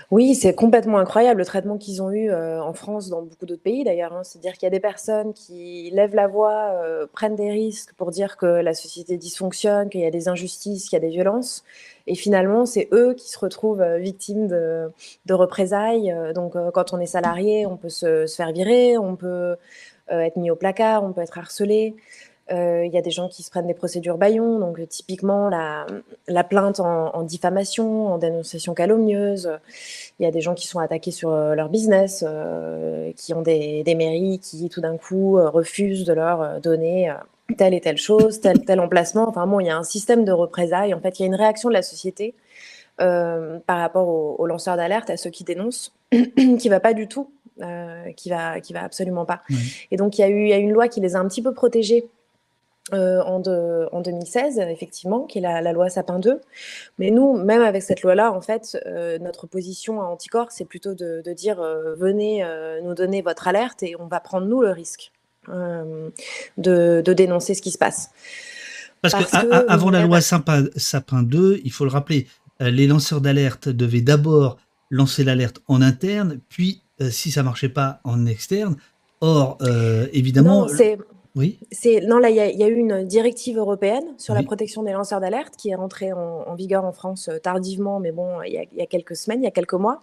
Oui, 0.10 0.36
c'est 0.36 0.54
complètement 0.54 1.00
incroyable 1.00 1.40
le 1.40 1.46
traitement 1.46 1.78
qu'ils 1.78 2.02
ont 2.02 2.12
eu, 2.12 2.30
euh, 2.30 2.64
en 2.64 2.72
France, 2.72 3.10
dans 3.10 3.24
beaucoup 3.24 3.46
d'autres 3.46 3.62
pays 3.62 3.84
d'ailleurs, 3.84 4.14
hein. 4.14 4.24
C'est-à-dire 4.24 4.54
qu'il 4.54 4.64
y 4.64 4.68
a 4.68 4.70
des 4.70 4.80
personnes 4.80 5.34
qui 5.34 5.92
lèvent 5.94 6.16
la 6.16 6.28
voix, 6.28 6.72
euh, 6.82 7.06
prennent 7.12 7.36
des 7.36 7.52
risques 7.52 7.94
pour 7.98 8.12
dire 8.12 8.38
que 8.38 8.46
la 8.46 8.74
société 8.74 9.18
dysfonctionne, 9.18 9.90
qu'il 9.90 10.00
y 10.00 10.06
a 10.06 10.12
des 10.12 10.30
injustices, 10.30 10.86
qu'il 10.86 10.94
y 10.94 10.96
a 10.96 11.06
des 11.06 11.10
violences 11.10 11.66
et 12.08 12.16
finalement, 12.16 12.66
c'est 12.66 12.88
eux 12.94 13.16
qui 13.16 13.30
se 13.30 13.38
retrouvent, 13.38 13.82
euh, 13.82 13.98
victimes 13.98 14.48
de 14.48 14.90
de 15.26 15.34
représailles, 15.34 16.16
donc 16.34 16.54
quand 16.74 16.94
on 16.94 17.00
est 17.00 17.06
salarié, 17.06 17.66
on 17.66 17.76
peut 17.76 17.90
se 17.90 18.28
se 18.28 18.36
faire 18.36 18.52
virer, 18.54 18.98
on 18.98 19.16
peut, 19.18 19.56
être 20.10 20.38
mis 20.38 20.50
au 20.50 20.56
placard, 20.56 21.04
on 21.04 21.12
peut 21.12 21.22
être 21.22 21.38
harcelé. 21.38 21.96
Euh, 22.52 22.86
il 22.86 22.94
y 22.94 22.98
a 22.98 23.02
des 23.02 23.12
gens 23.12 23.28
qui 23.28 23.44
se 23.44 23.50
prennent 23.50 23.68
des 23.68 23.74
procédures 23.74 24.18
baillons, 24.18 24.60
donc 24.60 24.80
typiquement 24.88 25.50
la, 25.50 25.86
la 26.28 26.44
plainte 26.44 26.80
en, 26.80 27.14
en, 27.14 27.24
diffamation, 27.24 28.08
en 28.08 28.18
dénonciation 28.18 28.74
calomnieuse. 28.74 29.52
Il 30.20 30.24
y 30.24 30.26
a 30.26 30.32
des 30.32 30.42
gens 30.42 30.56
qui 30.56 30.68
sont 30.68 30.80
attaqués 30.80 31.12
sur 31.12 31.32
euh, 31.32 31.56
leur 31.56 31.70
business, 31.70 32.24
euh, 32.26 33.12
qui 33.18 33.34
ont 33.34 33.42
des, 33.42 33.84
des, 33.84 33.96
mairies 33.96 34.40
qui 34.40 34.70
tout 34.70 34.82
d'un 34.82 34.98
coup 34.98 35.38
euh, 35.38 35.50
refusent 35.50 36.06
de 36.06 36.14
leur 36.14 36.62
donner 36.62 37.14
telle 37.58 37.74
et 37.74 37.82
telle 37.82 37.98
chose, 37.98 38.40
tel 38.40 38.64
tel 38.64 38.80
emplacement. 38.80 39.28
Enfin 39.28 39.46
bon, 39.46 39.60
il 39.60 39.68
y 39.68 39.70
a 39.70 39.78
un 39.78 39.84
système 39.84 40.24
de 40.24 40.32
représailles. 40.32 40.94
En 40.94 41.02
fait, 41.02 41.20
il 41.20 41.24
y 41.24 41.26
a 41.26 41.28
une 41.28 41.36
réaction 41.36 41.70
de 41.70 41.74
la 41.74 41.82
société 41.82 42.34
euh, 43.00 43.60
par 43.68 43.78
rapport 43.78 44.08
aux, 44.08 44.36
aux 44.40 44.48
lanceurs 44.48 44.76
d'alerte, 44.76 45.12
à 45.12 45.18
ceux 45.18 45.30
qui 45.30 45.44
dénoncent, 45.44 45.94
qui 46.12 46.68
va 46.68 46.80
pas 46.80 46.94
du 46.94 47.08
tout, 47.08 47.30
euh, 47.62 48.12
qui 48.14 48.30
va 48.30 48.60
qui 48.60 48.74
va 48.74 48.84
absolument 48.84 49.26
pas. 49.26 49.42
Et 49.92 49.98
donc 49.98 50.18
il 50.18 50.22
y 50.22 50.24
a 50.24 50.30
eu 50.30 50.48
y 50.48 50.54
a 50.54 50.58
une 50.58 50.72
loi 50.72 50.88
qui 50.88 51.00
les 51.00 51.16
a 51.16 51.20
un 51.20 51.28
petit 51.28 51.44
peu 51.44 51.54
protégés 51.54 52.08
euh, 52.94 53.22
en, 53.24 53.42
en, 53.92 54.02
2016, 54.02 54.60
effectivement, 54.60 55.26
qui 55.26 55.40
est 55.40 55.42
la, 55.42 55.74
loi 55.74 55.90
Sapin 55.90 56.20
2. 56.20 56.40
Mais 57.00 57.12
nous, 57.12 57.34
même 57.34 57.62
avec 57.62 57.84
cette 57.84 58.02
loi-là, 58.02 58.32
en 58.32 58.40
fait, 58.40 58.78
euh, 58.86 59.20
notre 59.20 59.46
position 59.46 60.02
à 60.02 60.06
Anticor, 60.06 60.48
c'est 60.52 60.64
plutôt 60.64 60.94
de, 60.94 61.22
dire 61.34 61.60
euh, 61.60 61.96
venez 61.96 62.46
nous 62.84 62.94
donner 62.94 63.22
votre 63.22 63.50
alerte 63.50 63.84
et 63.84 63.96
on 64.00 64.08
va 64.08 64.22
prendre 64.22 64.48
nous 64.48 64.62
le 64.62 64.72
risque 64.72 65.12
de, 66.58 67.02
dénoncer 67.06 67.56
ce 67.56 67.62
qui 67.62 67.72
se 67.72 67.78
passe. 67.78 68.12
Parce, 69.02 69.16
que, 69.16 69.70
avant 69.70 69.90
la 69.90 70.04
loi 70.04 70.22
Sapin, 70.22 70.66
Sapin 70.78 71.24
2, 71.24 71.60
il 71.66 71.72
faut 71.74 71.84
le 71.84 71.92
rappeler, 71.92 72.28
les 72.62 72.88
lanceurs 72.88 73.20
d'alerte 73.20 73.68
devaient 73.68 74.02
d'abord 74.02 74.58
lancer 74.90 75.26
l'alerte 75.26 75.60
en 75.68 75.82
interne, 75.82 76.40
puis 76.48 76.84
si 77.10 77.32
ça 77.32 77.44
marchait 77.44 77.70
pas 77.70 78.00
en 78.06 78.26
externe. 78.26 78.78
Or, 79.20 79.58
évidemment. 80.14 80.68
Oui. 81.38 81.60
C'est 81.72 82.02
non 82.02 82.18
là 82.18 82.30
il 82.32 82.36
y, 82.36 82.64
a 82.64 82.68
eu 82.68 82.74
une 82.74 83.04
directive 83.04 83.60
européenne 83.60 84.04
sur 84.18 84.34
la 84.34 84.42
protection 84.42 84.82
des 84.82 84.92
lanceurs 84.92 85.20
d'alerte 85.20 85.56
qui 85.56 85.70
est 85.70 85.76
rentrée 85.76 86.12
en, 86.12 86.56
vigueur 86.56 86.84
en 86.84 86.92
France 86.92 87.30
euh, 87.30 87.38
tardivement, 87.38 88.00
mais 88.00 88.12
bon 88.12 88.42
il 88.42 88.54
y, 88.54 88.82
a, 88.82 88.86
quelques 88.88 89.16
semaines, 89.16 89.42
il 89.42 89.46
y 89.46 89.48
a 89.48 89.52
quelques 89.52 89.74
mois. 89.74 90.02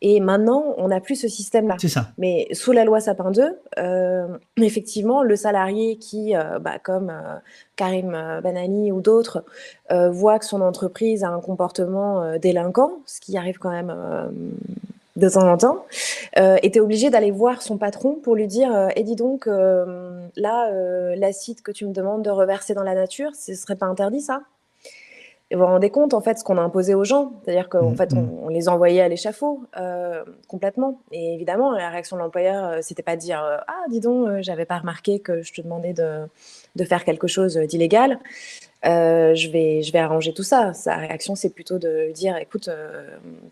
Et 0.00 0.20
maintenant 0.20 0.74
on 0.76 0.88
n'a 0.88 1.00
plus 1.00 1.16
ce 1.16 1.26
système-là. 1.26 1.76
C'est 1.80 1.88
ça. 1.88 2.12
Mais 2.18 2.46
sous 2.52 2.70
la 2.70 2.84
loi 2.84 3.00
Sapin 3.00 3.32
2, 3.32 3.58
euh, 3.78 4.38
effectivement 4.58 5.24
le 5.24 5.34
salarié 5.34 5.96
qui, 5.96 6.36
euh, 6.36 6.60
bah, 6.60 6.78
comme 6.78 7.12
Karim 7.74 8.12
Banani 8.42 8.92
ou 8.92 9.00
d'autres, 9.00 9.44
voit 9.90 10.38
que 10.38 10.44
son 10.44 10.60
entreprise 10.60 11.24
a 11.24 11.30
un 11.30 11.40
comportement 11.40 12.38
délinquant, 12.38 13.00
ce 13.06 13.20
qui 13.20 13.36
arrive 13.36 13.58
quand 13.58 13.70
même 13.70 13.92
de 15.20 15.28
temps 15.28 15.48
en 15.48 15.56
temps, 15.56 15.84
euh, 16.38 16.56
était 16.62 16.80
obligé 16.80 17.10
d'aller 17.10 17.30
voir 17.30 17.62
son 17.62 17.78
patron 17.78 18.14
pour 18.14 18.34
lui 18.34 18.48
dire 18.48 18.74
euh, 18.74 18.88
Et 18.96 19.04
dis 19.04 19.14
donc, 19.14 19.46
euh, 19.46 20.26
là, 20.36 20.70
l'acide 21.14 21.62
que 21.62 21.70
tu 21.70 21.86
me 21.86 21.92
demandes 21.92 22.22
de 22.22 22.30
reverser 22.30 22.74
dans 22.74 22.82
la 22.82 22.94
nature, 22.94 23.30
ce 23.36 23.54
serait 23.54 23.76
pas 23.76 23.86
interdit 23.86 24.20
ça? 24.20 24.42
Et 25.52 25.56
vous 25.56 25.62
vous 25.62 25.66
rendez 25.66 25.90
compte, 25.90 26.14
en 26.14 26.20
fait, 26.20 26.38
ce 26.38 26.44
qu'on 26.44 26.58
a 26.58 26.60
imposé 26.60 26.94
aux 26.94 27.02
gens, 27.02 27.32
c'est-à-dire 27.42 27.68
qu'en 27.68 27.90
mm, 27.90 27.96
fait, 27.96 28.12
mm. 28.12 28.28
on, 28.44 28.48
les 28.48 28.68
envoyait 28.68 29.00
à 29.00 29.08
l'échafaud 29.08 29.62
complètement. 30.46 31.00
Et 31.10 31.34
évidemment, 31.34 31.72
la 31.72 31.90
réaction 31.90 32.16
de 32.16 32.22
l'employeur, 32.22 32.78
c'était 32.82 33.02
pas 33.02 33.16
de 33.16 33.20
dire 33.20 33.42
Ah, 33.66 33.84
dis 33.88 34.00
donc, 34.00 34.40
j'avais 34.42 34.64
pas 34.64 34.78
remarqué 34.78 35.18
que 35.18 35.42
je 35.42 35.52
te 35.52 35.60
demandais 35.60 35.92
de, 35.92 36.20
de 36.76 36.84
faire 36.84 37.04
quelque 37.04 37.26
chose 37.26 37.56
d'illégal. 37.56 38.20
je, 38.84 39.50
vais, 39.50 39.82
je 39.82 39.92
vais 39.92 39.98
arranger 39.98 40.32
tout 40.32 40.44
ça. 40.44 40.72
Sa 40.72 40.94
réaction, 40.94 41.34
c'est 41.34 41.50
plutôt 41.50 41.80
de 41.80 42.12
dire 42.12 42.36
écoute, 42.36 42.70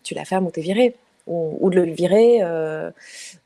tu 0.03 0.13
la 0.13 0.23
fermes 0.23 0.47
ou 0.47 0.51
t'es 0.51 0.61
viré 0.61 0.95
ou, 1.29 1.69
de 1.69 1.79
le 1.79 1.91
virer, 1.91 2.39
euh, 2.41 2.89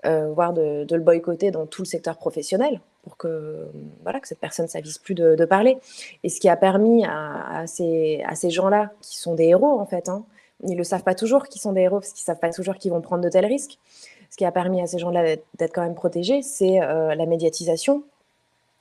euh, 0.05 0.31
voire 0.31 0.53
de, 0.53 0.85
le 0.89 0.99
boycotter 0.99 1.51
dans 1.51 1.65
tout 1.65 1.81
le 1.81 1.87
secteur 1.87 2.17
professionnel 2.17 2.79
pour 3.03 3.17
que, 3.17 3.67
voilà, 4.03 4.21
que 4.21 4.27
cette 4.27 4.39
personne 4.39 4.65
ne 4.65 4.69
s'avise 4.69 4.97
plus 4.97 5.15
de, 5.15 5.45
parler. 5.45 5.77
Et 6.23 6.29
ce 6.29 6.39
qui 6.39 6.47
a 6.47 6.55
permis 6.55 7.05
à, 7.05 7.65
ces, 7.67 8.23
à 8.25 8.35
ces 8.35 8.49
gens-là, 8.49 8.91
qui 9.01 9.17
sont 9.17 9.35
des 9.35 9.45
héros 9.45 9.79
en 9.79 9.85
fait, 9.85 10.07
hein, 10.07 10.23
ils 10.65 10.77
le 10.77 10.85
savent 10.85 11.03
pas 11.03 11.15
toujours 11.15 11.47
qu'ils 11.47 11.61
sont 11.61 11.73
des 11.73 11.81
héros, 11.81 11.99
parce 11.99 12.13
qu'ils 12.13 12.23
ne 12.23 12.33
savent 12.33 12.39
pas 12.39 12.51
toujours 12.51 12.75
qu'ils 12.75 12.91
vont 12.91 13.01
prendre 13.01 13.23
de 13.23 13.29
tels 13.29 13.45
risques. 13.45 13.77
Ce 14.29 14.37
qui 14.37 14.45
a 14.45 14.51
permis 14.51 14.81
à 14.81 14.87
ces 14.87 14.97
gens-là 14.97 15.35
d'être 15.57 15.73
quand 15.73 15.83
même 15.83 15.95
protégés, 15.95 16.41
c'est 16.41 16.79
la 16.79 17.25
médiatisation 17.25 18.03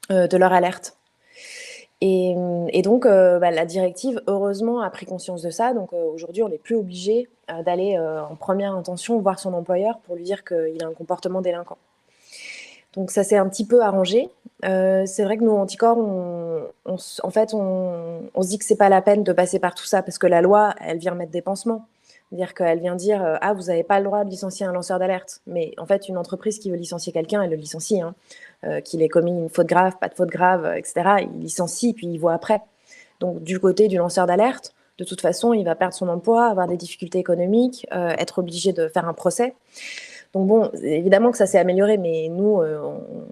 de 0.09 0.37
leur 0.37 0.53
alerte. 0.53 0.97
Et, 2.05 2.83
donc, 2.83 3.05
bah, 3.07 3.51
la 3.53 3.65
directive, 3.65 4.21
heureusement, 4.27 4.81
a 4.81 4.91
pris 4.91 5.07
conscience 5.07 5.41
de 5.43 5.51
ça. 5.51 5.73
Donc, 5.73 5.93
aujourd'hui, 5.93 6.43
on 6.43 6.49
n'est 6.49 6.59
plus 6.59 6.75
obligé 6.75 7.29
d'aller 7.65 7.97
en 7.99 8.35
première 8.35 8.75
intention 8.75 9.21
voir 9.21 9.39
son 9.39 9.55
employeur 9.55 9.99
pour 10.01 10.17
lui 10.17 10.25
dire 10.25 10.43
qu'il 10.45 10.83
a 10.83 10.87
un 10.87 10.95
comportement 10.95 11.41
délinquant. 11.41 11.79
Donc 12.95 13.11
ça 13.11 13.25
s'est 13.25 13.37
un 13.37 13.49
petit 13.49 13.67
peu 13.67 13.83
arrangé. 13.83 14.29
Euh, 14.65 15.05
c'est 15.07 15.25
vrai 15.25 15.39
que 15.39 15.45
nous, 15.45 15.53
anticorps, 15.53 15.99
en 15.99 17.31
fait, 17.31 17.55
on, 17.55 18.31
se 18.41 18.49
dit 18.49 18.59
que 18.59 18.65
c'est 18.65 18.77
pas 18.77 18.89
la 18.89 19.03
peine 19.03 19.25
de 19.25 19.33
passer 19.33 19.59
par 19.59 19.75
tout 19.75 19.85
ça 19.85 20.03
parce 20.03 20.19
que 20.19 20.27
la 20.27 20.43
loi, 20.43 20.75
elle 20.81 20.99
vient 20.99 21.15
mettre 21.15 21.33
des 21.33 21.43
pansements. 21.43 21.87
C'est-à-dire 22.29 22.55
qu'elle 22.55 22.81
vient 22.81 22.95
dire 22.95 23.23
euh, 23.23 23.37
ah 23.43 23.53
vous 23.53 23.65
n'avez 23.65 23.83
pas 23.83 23.99
le 23.99 24.07
droit 24.07 24.25
de 24.25 24.31
licencier 24.31 24.65
un 24.65 24.73
lanceur 24.73 24.99
d'alerte. 24.99 25.41
Mais 25.47 25.73
en 25.79 25.87
fait, 25.87 26.09
une 26.09 26.17
entreprise 26.17 26.59
qui 26.59 26.71
veut 26.71 26.77
licencier 26.77 27.13
quelqu'un, 27.13 27.43
elle 27.43 27.51
le 27.51 27.57
licencie. 27.57 28.01
Hein. 28.01 28.15
Euh, 28.65 28.81
qu'il 28.81 29.03
ait 29.03 29.09
commis 29.09 29.33
une 29.33 29.49
faute 29.49 29.67
grave, 29.67 29.95
pas 30.01 30.09
de 30.09 30.15
faute 30.15 30.29
grave, 30.29 30.75
etc. 30.77 31.27
Il 31.35 31.41
licencie 31.41 31.95
puis 31.95 32.07
il 32.07 32.19
voit 32.19 32.33
après. 32.33 32.61
Donc 33.19 33.43
du 33.43 33.59
côté 33.59 33.89
du 33.89 33.97
lanceur 33.97 34.27
d'alerte, 34.27 34.73
de 34.99 35.05
toute 35.05 35.21
façon, 35.21 35.53
il 35.53 35.65
va 35.65 35.75
perdre 35.75 35.95
son 35.95 36.09
emploi, 36.09 36.47
avoir 36.47 36.69
des 36.69 36.77
difficultés 36.77 37.19
économiques, 37.19 37.87
être 37.91 38.39
obligé 38.39 38.73
de 38.73 38.87
faire 38.87 39.09
un 39.09 39.15
procès. 39.15 39.55
Donc 40.33 40.47
bon, 40.47 40.71
évidemment 40.83 41.31
que 41.31 41.37
ça 41.37 41.47
s'est 41.47 41.59
amélioré, 41.59 41.99
mais 41.99 42.29
nous, 42.31 42.61
euh, 42.61 42.81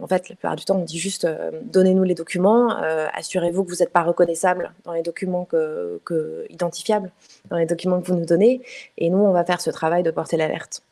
en 0.02 0.06
fait, 0.06 0.28
la 0.28 0.36
plupart 0.36 0.56
du 0.56 0.64
temps, 0.66 0.76
on 0.76 0.84
dit 0.84 0.98
juste 0.98 1.24
euh, 1.24 1.50
donnez-nous 1.62 2.04
les 2.04 2.14
documents, 2.14 2.76
euh, 2.82 3.06
assurez-vous 3.14 3.64
que 3.64 3.70
vous 3.70 3.78
n'êtes 3.78 3.90
pas 3.90 4.02
reconnaissable 4.02 4.72
dans 4.84 4.92
les 4.92 5.02
documents 5.02 5.46
que, 5.46 6.46
identifiables, 6.50 7.10
dans 7.48 7.56
les 7.56 7.64
documents 7.64 8.02
que 8.02 8.06
vous 8.06 8.16
nous 8.16 8.26
donnez, 8.26 8.60
et 8.98 9.08
nous, 9.08 9.18
on 9.18 9.32
va 9.32 9.44
faire 9.44 9.62
ce 9.62 9.70
travail 9.70 10.02
de 10.02 10.10
porter 10.10 10.36
l'alerte. 10.36 10.82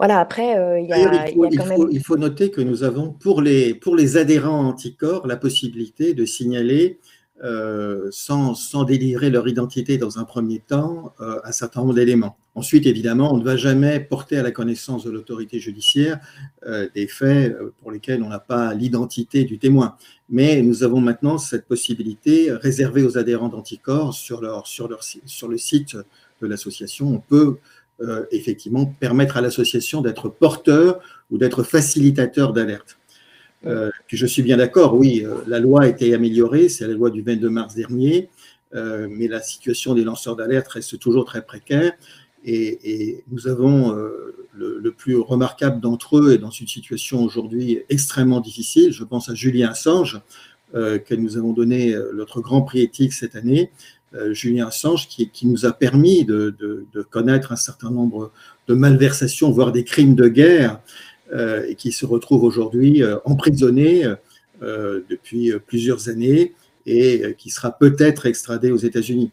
Voilà, 0.00 0.18
après, 0.18 0.56
il 0.80 0.88
y, 0.88 0.92
a, 0.94 1.30
quand 1.30 1.66
même... 1.66 1.88
il 1.90 2.02
faut 2.02 2.16
noter 2.16 2.50
que 2.50 2.62
nous 2.62 2.84
avons, 2.84 3.12
pour 3.12 3.42
les, 3.42 3.74
pour 3.74 3.94
les 3.96 4.16
adhérents 4.16 4.66
anticorps, 4.66 5.26
la 5.26 5.36
possibilité 5.36 6.14
de 6.14 6.24
signaler 6.24 6.98
euh, 7.42 8.08
sans, 8.10 8.54
sans, 8.54 8.84
délivrer 8.84 9.30
leur 9.30 9.48
identité 9.48 9.96
dans 9.96 10.18
un 10.18 10.24
premier 10.24 10.58
temps, 10.58 11.14
euh, 11.22 11.40
un 11.42 11.52
certain 11.52 11.80
nombre 11.80 11.94
d'éléments. 11.94 12.36
Ensuite, 12.54 12.84
évidemment, 12.86 13.32
on 13.32 13.38
ne 13.38 13.44
va 13.44 13.56
jamais 13.56 13.98
porter 13.98 14.36
à 14.36 14.42
la 14.42 14.50
connaissance 14.50 15.04
de 15.04 15.10
l'autorité 15.10 15.58
judiciaire 15.58 16.20
euh, 16.66 16.86
des 16.94 17.06
faits 17.06 17.56
pour 17.80 17.92
lesquels 17.92 18.22
on 18.22 18.28
n'a 18.28 18.40
pas 18.40 18.74
l'identité 18.74 19.44
du 19.44 19.58
témoin. 19.58 19.96
Mais 20.28 20.60
nous 20.60 20.82
avons 20.82 21.00
maintenant 21.00 21.38
cette 21.38 21.66
possibilité 21.66 22.52
réservée 22.52 23.04
aux 23.04 23.16
adhérents 23.16 23.48
d'anticorps 23.48 24.12
sur, 24.12 24.42
leur, 24.42 24.66
sur, 24.66 24.88
leur, 24.88 25.02
sur 25.02 25.48
le 25.48 25.56
site 25.56 25.96
de 26.42 26.46
l'association. 26.46 27.08
On 27.08 27.20
peut 27.20 27.56
effectivement 28.30 28.86
permettre 28.86 29.36
à 29.36 29.40
l'association 29.40 30.00
d'être 30.00 30.28
porteur 30.28 31.00
ou 31.30 31.38
d'être 31.38 31.62
facilitateur 31.62 32.52
d'alerte. 32.52 33.00
Euh, 33.66 33.90
je 34.06 34.26
suis 34.26 34.42
bien 34.42 34.56
d'accord, 34.56 34.94
oui, 34.94 35.22
euh, 35.24 35.36
la 35.46 35.58
loi 35.58 35.82
a 35.82 35.88
été 35.88 36.14
améliorée, 36.14 36.68
c'est 36.68 36.86
la 36.86 36.94
loi 36.94 37.10
du 37.10 37.22
22 37.22 37.50
mars 37.50 37.74
dernier, 37.74 38.30
euh, 38.74 39.06
mais 39.10 39.28
la 39.28 39.42
situation 39.42 39.94
des 39.94 40.04
lanceurs 40.04 40.36
d'alerte 40.36 40.68
reste 40.68 40.98
toujours 40.98 41.24
très 41.24 41.42
précaire. 41.42 41.92
Et, 42.42 43.22
nous 43.30 43.48
avons 43.48 43.94
le, 44.54 44.90
plus 44.92 45.18
remarquable 45.18 45.78
d'entre 45.78 46.16
eux 46.16 46.32
est 46.32 46.38
dans 46.38 46.50
une 46.50 46.66
situation 46.66 47.22
aujourd'hui 47.22 47.82
extrêmement 47.90 48.40
difficile. 48.40 48.92
Je 48.92 49.04
pense 49.04 49.28
à 49.28 49.34
Julien 49.34 49.68
Assange, 49.68 50.22
que 50.72 51.14
nous 51.14 51.36
avons 51.36 51.52
donné 51.52 51.94
notre 52.14 52.40
grand 52.40 52.62
prix 52.62 52.80
éthique 52.80 53.12
cette 53.12 53.36
année. 53.36 53.70
Julien 54.32 54.66
Assange, 54.66 55.06
qui, 55.08 55.28
qui, 55.28 55.46
nous 55.46 55.66
a 55.66 55.72
permis 55.72 56.24
de, 56.24 56.56
de, 56.58 57.02
connaître 57.02 57.52
un 57.52 57.56
certain 57.56 57.90
nombre 57.90 58.32
de 58.66 58.74
malversations, 58.74 59.50
voire 59.52 59.70
des 59.70 59.84
crimes 59.84 60.16
de 60.16 60.26
guerre, 60.26 60.80
euh, 61.32 61.64
et 61.68 61.76
qui 61.76 61.92
se 61.92 62.06
retrouve 62.06 62.42
aujourd'hui 62.42 63.04
euh, 63.04 63.18
emprisonné 63.24 64.04
euh, 64.62 65.00
depuis 65.08 65.52
plusieurs 65.64 66.08
années 66.08 66.54
et 66.86 67.36
qui 67.38 67.50
sera 67.50 67.70
peut-être 67.70 68.26
extradé 68.26 68.72
aux 68.72 68.78
États-Unis. 68.78 69.30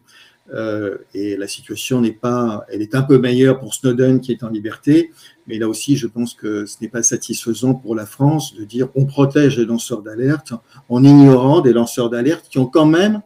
et 1.14 1.38
la 1.38 1.48
situation 1.48 2.02
n'est 2.02 2.12
pas, 2.12 2.66
elle 2.70 2.82
est 2.82 2.94
un 2.94 3.02
peu 3.02 3.18
meilleure 3.18 3.60
pour 3.60 3.74
Snowden 3.74 4.20
qui 4.20 4.32
est 4.32 4.44
en 4.44 4.49
liberté, 4.49 5.12
mais 5.48 5.58
là 5.58 5.68
aussi, 5.68 5.95
je 5.95 6.08
pense 6.08 6.34
que 6.34 6.66
ce 6.66 6.78
n'est 6.82 6.90
pas 6.90 7.04
satisfaisant 7.04 7.74
pour 7.74 7.95
la 7.95 8.06
France 8.06 8.54
de 8.54 8.64
dire 8.64 8.90
on 8.95 9.06
protège 9.06 9.58
les 9.58 9.66
lanceurs 9.66 10.04
d'alerte 10.04 10.54
en 10.90 11.04
ignorant 11.04 11.62
des 11.62 11.74
lanceurs 11.74 12.10
d'alerte 12.10 12.48
qui 12.49 12.60
ont 12.60 12.68
quand 12.68 12.86
même 12.86 13.22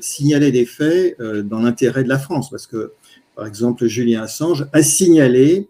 signalé 0.00 0.52
des 0.52 0.66
faits 0.66 1.20
dans 1.20 1.60
l'intérêt 1.60 2.04
de 2.04 2.08
la 2.08 2.18
France, 2.18 2.50
parce 2.50 2.66
que 2.66 2.92
par 3.36 3.46
exemple, 3.46 3.86
Julien 3.86 4.22
Assange 4.22 4.66
a 4.72 4.82
signalé 4.82 5.68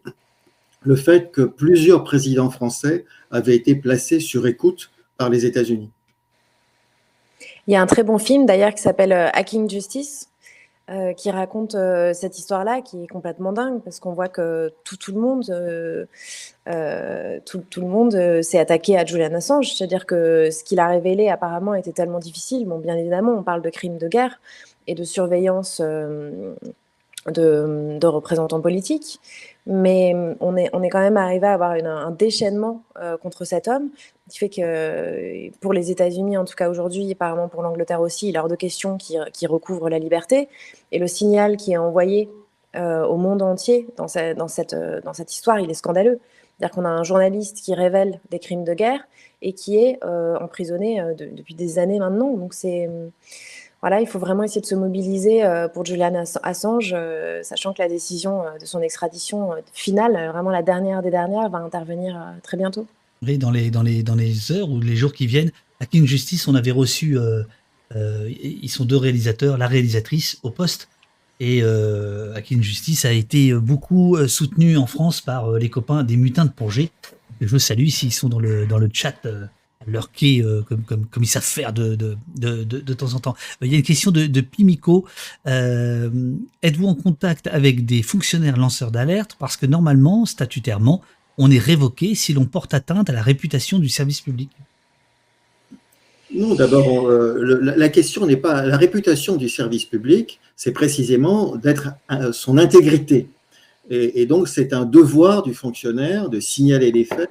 le 0.82 0.94
fait 0.94 1.32
que 1.32 1.43
plusieurs 1.43 2.05
présidents 2.05 2.51
français 2.51 3.05
avaient 3.32 3.56
été 3.56 3.74
placés 3.74 4.20
sur 4.20 4.47
écoute 4.47 4.90
par 5.18 5.31
les 5.31 5.44
États-Unis. 5.44 5.90
Il 7.66 7.73
y 7.73 7.77
a 7.77 7.82
un 7.82 7.86
très 7.86 8.05
bon 8.05 8.18
film 8.18 8.47
d'ailleurs 8.47 8.73
qui 8.73 8.81
s'appelle 8.81 9.12
euh, 9.12 9.28
Hacking 9.32 9.68
Justice, 9.68 10.28
euh, 10.91 11.13
qui 11.13 11.31
raconte 11.31 11.75
euh, 11.75 12.13
cette 12.13 12.39
histoire-là, 12.39 12.81
qui 12.81 13.05
est 13.05 13.07
complètement 13.07 13.53
dingue, 13.53 13.81
parce 13.83 14.01
qu'on 14.01 14.13
voit 14.13 14.29
que 14.29 14.73
tout, 14.85 14.97
le 15.13 15.21
monde, 15.21 15.45
tout, 17.45 17.81
le 17.81 17.87
monde 17.87 18.43
s'est 18.43 18.59
attaqué 18.59 18.97
à 18.99 19.05
Julian 19.05 19.35
Assange. 19.35 19.75
C'est-à-dire 19.75 20.07
que 20.07 20.51
ce 20.51 20.65
qu'il 20.65 20.79
a 20.79 20.87
révélé 20.87 21.29
apparemment 21.29 21.75
était 21.75 21.93
tellement 21.93 22.21
difficile. 22.21 22.67
Bon, 22.67 22.79
bien 22.79 22.97
évidemment, 22.97 23.33
on 23.33 23.43
parle 23.43 23.63
de 23.63 23.71
crimes 23.71 23.99
de 23.99 24.09
guerre 24.09 24.41
et 24.87 24.95
de 24.95 25.05
surveillance 25.05 25.81
de, 27.31 28.07
représentants 28.07 28.61
politiques, 28.61 29.21
mais 29.67 30.15
on 30.41 30.57
est, 30.57 30.71
on 30.73 30.83
est 30.83 30.89
quand 30.89 31.01
même 31.01 31.17
arrivé 31.17 31.47
à 31.47 31.55
avoir 31.55 31.73
un 31.73 32.11
déchaînement 32.13 32.85
euh, 33.01 33.17
contre 33.17 33.45
cet 33.45 33.67
homme, 33.67 33.91
qui 34.31 34.39
fait 34.39 34.49
que 34.49 35.51
pour 35.59 35.73
les 35.73 35.91
États-Unis, 35.91 36.37
en 36.37 36.45
tout 36.45 36.55
cas 36.55 36.69
aujourd'hui, 36.69 37.11
apparemment 37.13 37.49
pour 37.49 37.63
l'Angleterre 37.63 38.01
aussi, 38.01 38.29
il 38.29 38.37
est 38.37 38.39
hors 38.39 38.49
de 38.49 38.55
question 38.55 38.97
qui, 38.97 39.17
qui 39.33 39.47
recouvre 39.47 39.91
la 39.91 39.99
liberté. 39.99 40.49
Et 40.93 40.99
le 41.01 41.09
signal 41.09 41.57
qui 41.57 41.73
est 41.73 41.77
envoyé 41.77 42.31
euh, 42.77 43.05
au 43.07 43.17
monde 43.17 43.43
entier 43.43 43.89
dans, 43.97 44.07
dans, 44.37 44.49
cette, 44.49 44.77
dans 45.05 45.13
cette 45.13 45.33
histoire, 45.33 45.59
il 45.59 45.71
est 45.71 45.75
scandaleux. 45.75 46.21
C'est-à-dire 46.59 46.75
qu'on 46.75 46.85
a 46.85 46.91
un 46.91 47.03
journaliste 47.03 47.59
qui 47.59 47.75
révèle 47.75 48.21
des 48.31 48.39
crimes 48.39 48.65
de 48.65 48.73
guerre 48.73 49.07
et 49.43 49.53
qui 49.53 49.77
est 49.79 49.99
euh, 50.05 50.39
emprisonné 50.39 51.03
depuis 51.17 51.55
des 51.55 51.79
années 51.79 51.99
maintenant. 51.99 52.33
Donc 52.35 52.55
c'est 52.55 52.89
voilà, 53.87 54.01
il 54.01 54.09
faut 54.09 54.19
vraiment 54.19 54.43
essayer 54.43 54.61
de 54.61 54.67
se 54.67 54.75
mobiliser 54.75 55.45
euh, 55.45 55.69
pour 55.69 55.87
Julian 55.87 56.25
Assange, 56.43 56.93
euh, 56.93 57.45
sachant 57.45 57.73
que 57.73 57.81
la 57.81 57.89
décision 57.89 58.43
euh, 58.43 58.59
de 58.61 58.67
son 58.67 58.83
extradition 58.83 59.51
finale, 59.73 60.33
vraiment 60.33 60.51
la 60.51 60.65
dernière 60.65 61.03
des 61.03 61.13
dernières, 61.13 61.49
va 61.51 61.59
intervenir 61.59 62.21
très 62.43 62.57
bientôt. 62.57 62.89
Dans 63.23 63.53
les, 63.53 64.51
heures 64.51 64.69
ou 64.71 64.81
les 64.81 64.97
jours 64.97 65.13
qui 65.13 65.29
viennent, 65.29 65.53
à 65.79 65.87
King 65.87 66.05
Justice, 66.05 66.49
on 66.49 66.57
avait 66.57 66.73
reçu, 66.73 67.17
ils 67.95 68.69
sont 68.71 68.85
deux 68.85 68.97
réalisateurs, 68.97 69.57
la 69.57 69.69
réalisatrice 69.69 70.41
au 70.43 70.51
poste, 70.51 70.89
et 71.39 71.61
euh, 71.63 72.41
King 72.41 72.65
Justice 72.65 73.05
a 73.05 73.13
été 73.13 73.55
beaucoup 73.55 74.17
soutenu 74.27 74.77
en 74.79 74.87
France 74.87 75.21
par 75.21 75.53
les 75.53 75.71
copains 75.71 76.03
des 76.03 76.17
Mutins 76.17 76.47
de 76.47 76.51
Pongé. 76.51 76.91
Je 77.41 77.57
salue 77.57 77.87
s'ils 77.87 78.13
sont 78.13 78.29
dans 78.29 78.41
le 78.41 78.91
chat 78.93 79.15
leur 79.87 80.13
quai 80.13 80.43
euh, 80.43 80.63
comme, 80.63 80.83
comme, 80.85 81.23
ils 81.23 81.29
savent 81.29 81.43
faire 81.43 81.73
de, 81.73 82.17
temps 82.95 83.15
en 83.15 83.21
temps. 83.21 83.35
Il 83.63 83.71
y 83.71 83.75
a 83.75 83.79
une 83.79 83.85
question 83.85 84.11
de, 84.11 84.41
Pimico. 84.41 85.05
Euh, 85.47 86.11
êtes-vous 86.63 86.87
en 86.87 86.95
contact 86.95 87.47
avec 87.47 87.87
des 87.87 88.03
fonctionnaires 88.03 88.57
lanceurs 88.57 88.91
d'alerte? 88.91 89.37
Parce 89.39 89.57
que 89.57 89.67
normalement, 89.67 90.27
statutairement, 90.27 91.03
on 91.39 91.51
est 91.51 91.59
révoqué 91.59 92.15
si 92.15 92.33
l'on 92.33 92.45
porte 92.45 92.75
atteinte 92.75 93.11
à 93.11 93.13
la 93.13 93.23
réputation 93.23 93.79
du 93.79 93.89
service 93.89 94.21
public. 94.21 94.51
Non, 96.35 96.55
d'abord, 96.55 97.09
euh, 97.09 97.61
la, 97.63 97.89
question 97.89 98.27
n'est 98.27 98.37
pas 98.37 98.65
la 98.65 98.77
réputation 98.77 99.37
du 99.37 99.49
service 99.49 99.85
public, 99.85 100.41
c'est 100.57 100.73
précisément 100.73 101.55
d'être 101.57 101.91
son 102.33 102.59
intégrité. 102.59 103.29
Et, 103.91 104.23
et 104.23 104.27
donc, 104.27 104.49
c'est 104.49 104.73
un 104.73 104.85
devoir 104.85 105.45
du 105.45 105.55
fonctionnaire 105.55 106.29
de 106.29 106.41
signaler 106.41 106.91
les 106.91 107.05
faits 107.05 107.31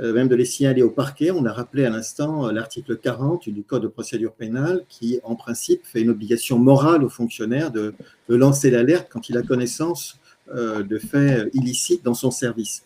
même 0.00 0.28
de 0.28 0.34
les 0.34 0.44
signaler 0.44 0.82
au 0.82 0.90
parquet. 0.90 1.30
On 1.30 1.44
a 1.44 1.52
rappelé 1.52 1.84
à 1.84 1.90
l'instant 1.90 2.48
euh, 2.48 2.52
l'article 2.52 2.96
40 2.96 3.48
du 3.48 3.62
Code 3.62 3.82
de 3.82 3.88
procédure 3.88 4.32
pénale 4.32 4.84
qui, 4.88 5.20
en 5.22 5.36
principe, 5.36 5.84
fait 5.84 6.00
une 6.00 6.10
obligation 6.10 6.58
morale 6.58 7.04
au 7.04 7.08
fonctionnaire 7.08 7.70
de, 7.70 7.94
lancer 8.28 8.70
l'alerte 8.70 9.08
quand 9.10 9.28
il 9.28 9.36
a 9.36 9.42
connaissance 9.42 10.18
euh, 10.54 10.82
de 10.82 10.98
faits 10.98 11.50
illicites 11.54 12.04
dans 12.04 12.14
son 12.14 12.30
service. 12.30 12.84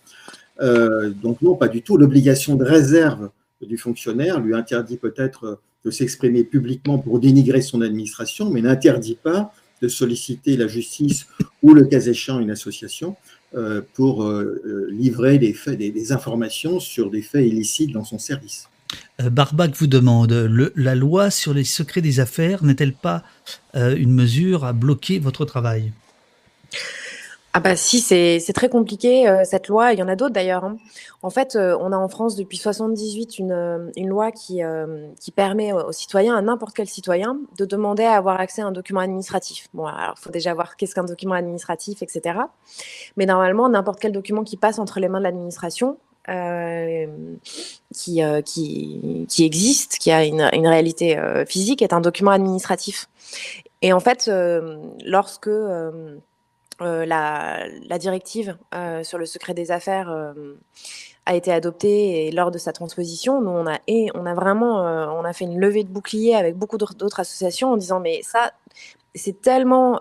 donc 0.60 1.40
non, 1.40 1.54
pas 1.54 1.68
du 1.68 1.82
tout. 1.82 1.96
L'obligation 1.96 2.56
de 2.56 2.64
réserve 2.64 3.30
du 3.62 3.78
fonctionnaire 3.78 4.40
lui 4.40 4.54
interdit 4.54 4.96
peut-être 4.96 5.60
de 5.84 5.90
s'exprimer 5.90 6.44
publiquement 6.44 6.98
pour 6.98 7.20
dénigrer 7.20 7.62
son 7.62 7.80
administration, 7.80 8.50
mais 8.50 8.60
n'interdit 8.60 9.18
pas 9.22 9.52
de 9.80 9.88
solliciter 9.88 10.56
la 10.56 10.66
justice 10.66 11.26
ou 11.62 11.74
le 11.74 11.84
cas 11.84 12.00
échéant 12.00 12.40
une 12.40 12.50
association 12.50 13.10
euh, 13.10 13.37
pour 13.94 14.24
euh, 14.24 14.60
euh, 14.64 14.88
livrer 14.90 15.38
des, 15.38 15.52
faits, 15.52 15.78
des, 15.78 16.12
informations 16.12 16.80
sur 16.80 17.10
des 17.10 17.22
faits 17.22 17.46
illicites 17.46 17.92
dans 17.92 18.04
son 18.04 18.18
service. 18.18 18.68
Barbac 19.18 19.74
vous 19.74 19.86
demande, 19.86 20.32
la 20.76 20.94
loi 20.94 21.30
sur 21.30 21.52
les 21.52 21.64
secrets 21.64 22.00
des 22.00 22.20
affaires 22.20 22.64
n'est-elle 22.64 22.94
pas 22.94 23.22
une 23.74 24.12
mesure 24.12 24.64
à 24.64 24.72
bloquer 24.72 25.18
votre 25.18 25.44
travail? 25.44 25.92
Ah 27.58 27.60
bah 27.60 27.74
si, 27.74 27.98
c'est 27.98 28.52
très 28.54 28.68
compliqué 28.68 29.28
euh, 29.28 29.42
cette 29.42 29.66
loi, 29.66 29.92
il 29.92 29.98
y 29.98 30.02
en 30.04 30.06
a 30.06 30.14
d'autres 30.14 30.32
d'ailleurs. 30.32 30.64
Hein. 30.64 30.76
En 31.22 31.30
fait, 31.30 31.56
euh, 31.56 31.76
on 31.80 31.90
a 31.90 31.96
en 31.96 32.08
France 32.08 32.36
depuis 32.36 32.56
78 32.56 33.40
une, 33.40 33.50
euh, 33.50 33.90
une 33.96 34.06
loi 34.06 34.30
qui, 34.30 34.62
permet 35.34 35.72
aux 35.72 35.90
citoyens, 35.90 36.36
à 36.36 36.40
n'importe 36.40 36.76
quel 36.76 36.86
citoyen, 36.86 37.36
de 37.56 37.64
demander 37.64 38.04
à 38.04 38.12
avoir 38.12 38.38
accès 38.38 38.62
à 38.62 38.66
un 38.66 38.70
document 38.70 39.00
administratif. 39.00 39.66
Bon, 39.74 39.86
alors 39.86 40.14
il 40.16 40.20
faut 40.20 40.30
déjà 40.30 40.54
voir 40.54 40.76
qu'est-ce 40.76 40.94
qu'un 40.94 41.02
document 41.02 41.34
administratif, 41.34 42.00
etc. 42.00 42.38
Mais 43.16 43.26
normalement, 43.26 43.68
n'importe 43.68 43.98
quel 43.98 44.12
document 44.12 44.44
qui 44.44 44.56
passe 44.56 44.78
entre 44.78 45.00
les 45.00 45.08
mains 45.08 45.18
de 45.18 45.24
l'administration, 45.24 45.98
qui, 47.92 48.20
existe, 49.40 49.98
qui 49.98 50.12
a 50.12 50.24
une, 50.24 50.42
réalité 50.68 51.20
physique, 51.48 51.82
est 51.82 51.92
un 51.92 52.00
document 52.00 52.30
administratif. 52.30 53.08
Et 53.82 53.92
en 53.92 53.98
fait, 53.98 54.30
lorsque 55.04 55.50
la, 56.80 57.66
directive 57.98 58.56
euh, 58.74 59.02
sur 59.02 59.18
le 59.18 59.26
secret 59.26 59.54
des 59.54 59.70
affaires 59.70 60.10
euh, 60.10 60.54
a 61.26 61.34
été 61.34 61.52
adoptée 61.52 62.26
et 62.26 62.30
lors 62.30 62.50
de 62.50 62.58
sa 62.58 62.72
transposition, 62.72 63.40
nous 63.40 63.50
on 63.50 63.66
a 63.66 63.78
et 63.86 64.08
on 64.14 64.26
a 64.26 64.34
vraiment 64.34 64.82
on 65.12 65.24
a 65.24 65.32
fait 65.32 65.44
une 65.44 65.58
levée 65.58 65.84
de 65.84 65.90
bouclier 65.90 66.34
avec 66.34 66.56
beaucoup 66.56 66.78
d'autres 66.78 67.20
associations 67.20 67.72
en 67.72 67.76
disant 67.76 68.00
mais 68.00 68.22
ça 68.22 68.52
c'est 69.14 69.42
tellement 69.42 70.00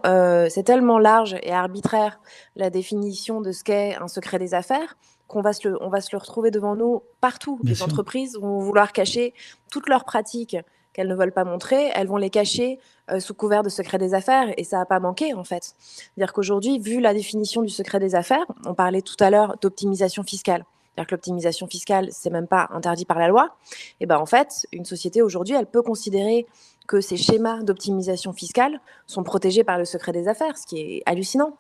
c'est 0.49 0.64
tellement 0.64 0.99
large 0.99 1.36
et 1.44 1.52
arbitraire 1.52 2.22
la 2.56 2.70
définition 2.70 3.41
de 3.41 3.52
ce 3.52 3.66
qu'est 3.66 3.95
un 3.95 4.08
secret 4.08 4.40
des 4.40 4.54
affaires 4.54 4.95
qu'on 5.28 5.41
va 5.41 5.52
se 5.52 5.68
le, 5.68 5.84
on 5.84 5.90
va 5.90 5.99
se 5.99 6.10
le 6.14 6.20
retrouver 6.20 6.49
devant 6.52 6.78
nous 6.78 7.04
partout. 7.20 7.60
les 7.64 7.84
entreprises 7.84 8.38
vont 8.40 8.60
vouloir 8.60 8.94
cacher 8.94 9.34
toutes 9.70 9.90
leurs 9.90 10.06
pratiques 10.06 10.56
qu'elles 10.98 11.07
ne 11.07 11.15
veulent 11.15 11.32
pas 11.32 11.44
montrer, 11.44 11.91
elles 11.94 12.07
vont 12.07 12.18
les 12.18 12.32
cacher 12.32 12.80
euh, 13.11 13.19
sous 13.19 13.36
couvert 13.36 13.61
de 13.61 13.69
secret 13.69 13.99
des 13.99 14.15
affaires 14.15 14.52
et 14.57 14.64
ça 14.64 14.80
n'a 14.80 14.86
pas 14.86 14.99
manqué 14.99 15.36
en 15.36 15.44
fait. 15.44 15.76
C'est-à-dire 15.78 16.34
qu'aujourd'hui, 16.34 16.80
vu 16.80 16.99
la 16.99 17.14
définition 17.14 17.61
du 17.61 17.69
secret 17.69 17.99
des 17.99 18.15
affaires, 18.15 18.45
on 18.65 18.74
parlait 18.74 19.03
tout 19.03 19.15
à 19.19 19.30
l'heure 19.30 19.57
d'optimisation 19.61 20.24
fiscale. 20.24 20.65
C'est-à-dire 20.98 21.07
que 21.10 21.15
l'optimisation 21.15 21.68
fiscale, 21.68 22.07
c'est 22.11 22.32
même 22.32 22.48
pas 22.48 22.69
interdit 22.72 23.06
par 23.06 23.19
la 23.19 23.28
loi. 23.28 23.56
Et 23.99 24.07
ben 24.07 24.18
en 24.18 24.26
fait, 24.26 24.65
une 24.72 24.86
société 24.86 25.22
aujourd'hui, 25.22 25.53
elle 25.53 25.68
peut 25.68 25.84
considérer 25.84 26.48
que 26.88 27.02
ces 27.02 27.18
schémas 27.18 27.61
d'optimisation 27.61 28.34
fiscale 28.34 28.80
sont 29.06 29.22
protégés 29.22 29.64
par 29.64 29.78
le 29.78 29.86
secret 29.86 30.14
des 30.14 30.28
affaires, 30.28 30.57
ce 30.57 30.65
qui 30.65 30.80
est 30.80 31.03
hallucinant. 31.06 31.53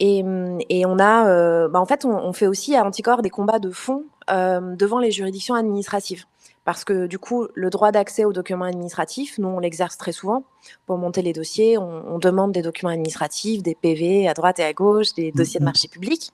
Et, 0.00 0.24
et 0.70 0.86
on 0.86 0.98
a, 0.98 1.28
euh, 1.28 1.68
bah 1.68 1.80
en 1.80 1.86
fait, 1.86 2.06
on, 2.06 2.32
fait 2.32 2.46
aussi 2.46 2.74
à 2.74 2.86
Anticor 2.86 3.20
des 3.20 3.28
combats 3.28 3.58
de 3.58 3.70
fond 3.70 4.04
euh, 4.30 4.74
devant 4.76 5.00
les 5.00 5.10
juridictions 5.10 5.54
administratives. 5.54 6.24
Parce 6.64 6.84
que 6.84 7.06
du 7.06 7.18
coup, 7.18 7.48
le 7.54 7.70
droit 7.70 7.90
d'accès 7.90 8.24
aux 8.24 8.32
documents 8.32 8.66
administratifs, 8.66 9.38
nous, 9.38 9.48
on 9.48 9.58
l'exerce 9.58 9.96
très 9.96 10.12
souvent. 10.12 10.44
Pour 10.86 10.96
monter 10.96 11.20
les 11.20 11.32
dossiers, 11.32 11.76
on, 11.76 12.18
demande 12.18 12.52
des 12.52 12.62
documents 12.62 12.92
administratifs, 12.92 13.64
des 13.64 13.74
PV 13.74 14.28
à 14.28 14.34
droite 14.34 14.60
et 14.60 14.64
à 14.64 14.72
gauche, 14.72 15.12
des 15.14 15.32
dossiers 15.32 15.58
de 15.58 15.64
mm-hmm. 15.64 15.66
marché 15.66 15.88
public. 15.88 16.30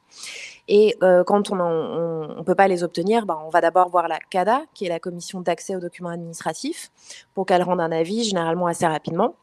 Et 0.68 0.96
euh, 1.02 1.24
quand 1.24 1.50
on 1.50 1.56
ne 1.56 2.42
peut 2.42 2.54
pas 2.54 2.68
les 2.68 2.82
obtenir, 2.82 3.24
ben, 3.24 3.38
on 3.46 3.48
va 3.48 3.62
d'abord 3.62 3.88
voir 3.88 4.06
la 4.06 4.18
CADA, 4.18 4.62
qui 4.74 4.84
est 4.84 4.90
la 4.90 5.00
commission 5.00 5.40
d'accès 5.40 5.74
aux 5.74 5.80
documents 5.80 6.10
administratifs, 6.10 6.90
pour 7.34 7.46
qu'elle 7.46 7.62
rende 7.62 7.80
un 7.80 7.90
avis, 7.90 8.24
généralement 8.24 8.66
assez 8.66 8.86
rapidement. 8.86 9.34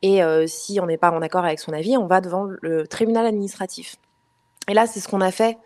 Et 0.00 0.22
euh, 0.22 0.46
si 0.46 0.80
on 0.80 0.86
n'est 0.86 0.96
pas 0.96 1.10
en 1.10 1.20
accord 1.20 1.44
avec 1.44 1.60
son 1.60 1.72
avis, 1.72 1.98
on 1.98 2.06
va 2.06 2.22
devant 2.22 2.44
le 2.44 2.86
tribunal 2.86 3.26
administratif. 3.26 3.96
Et 4.68 4.74
là, 4.74 4.86
c'est 4.86 5.00
ce 5.00 5.08
qu'on 5.08 5.20
a 5.20 5.32
fait 5.32 5.58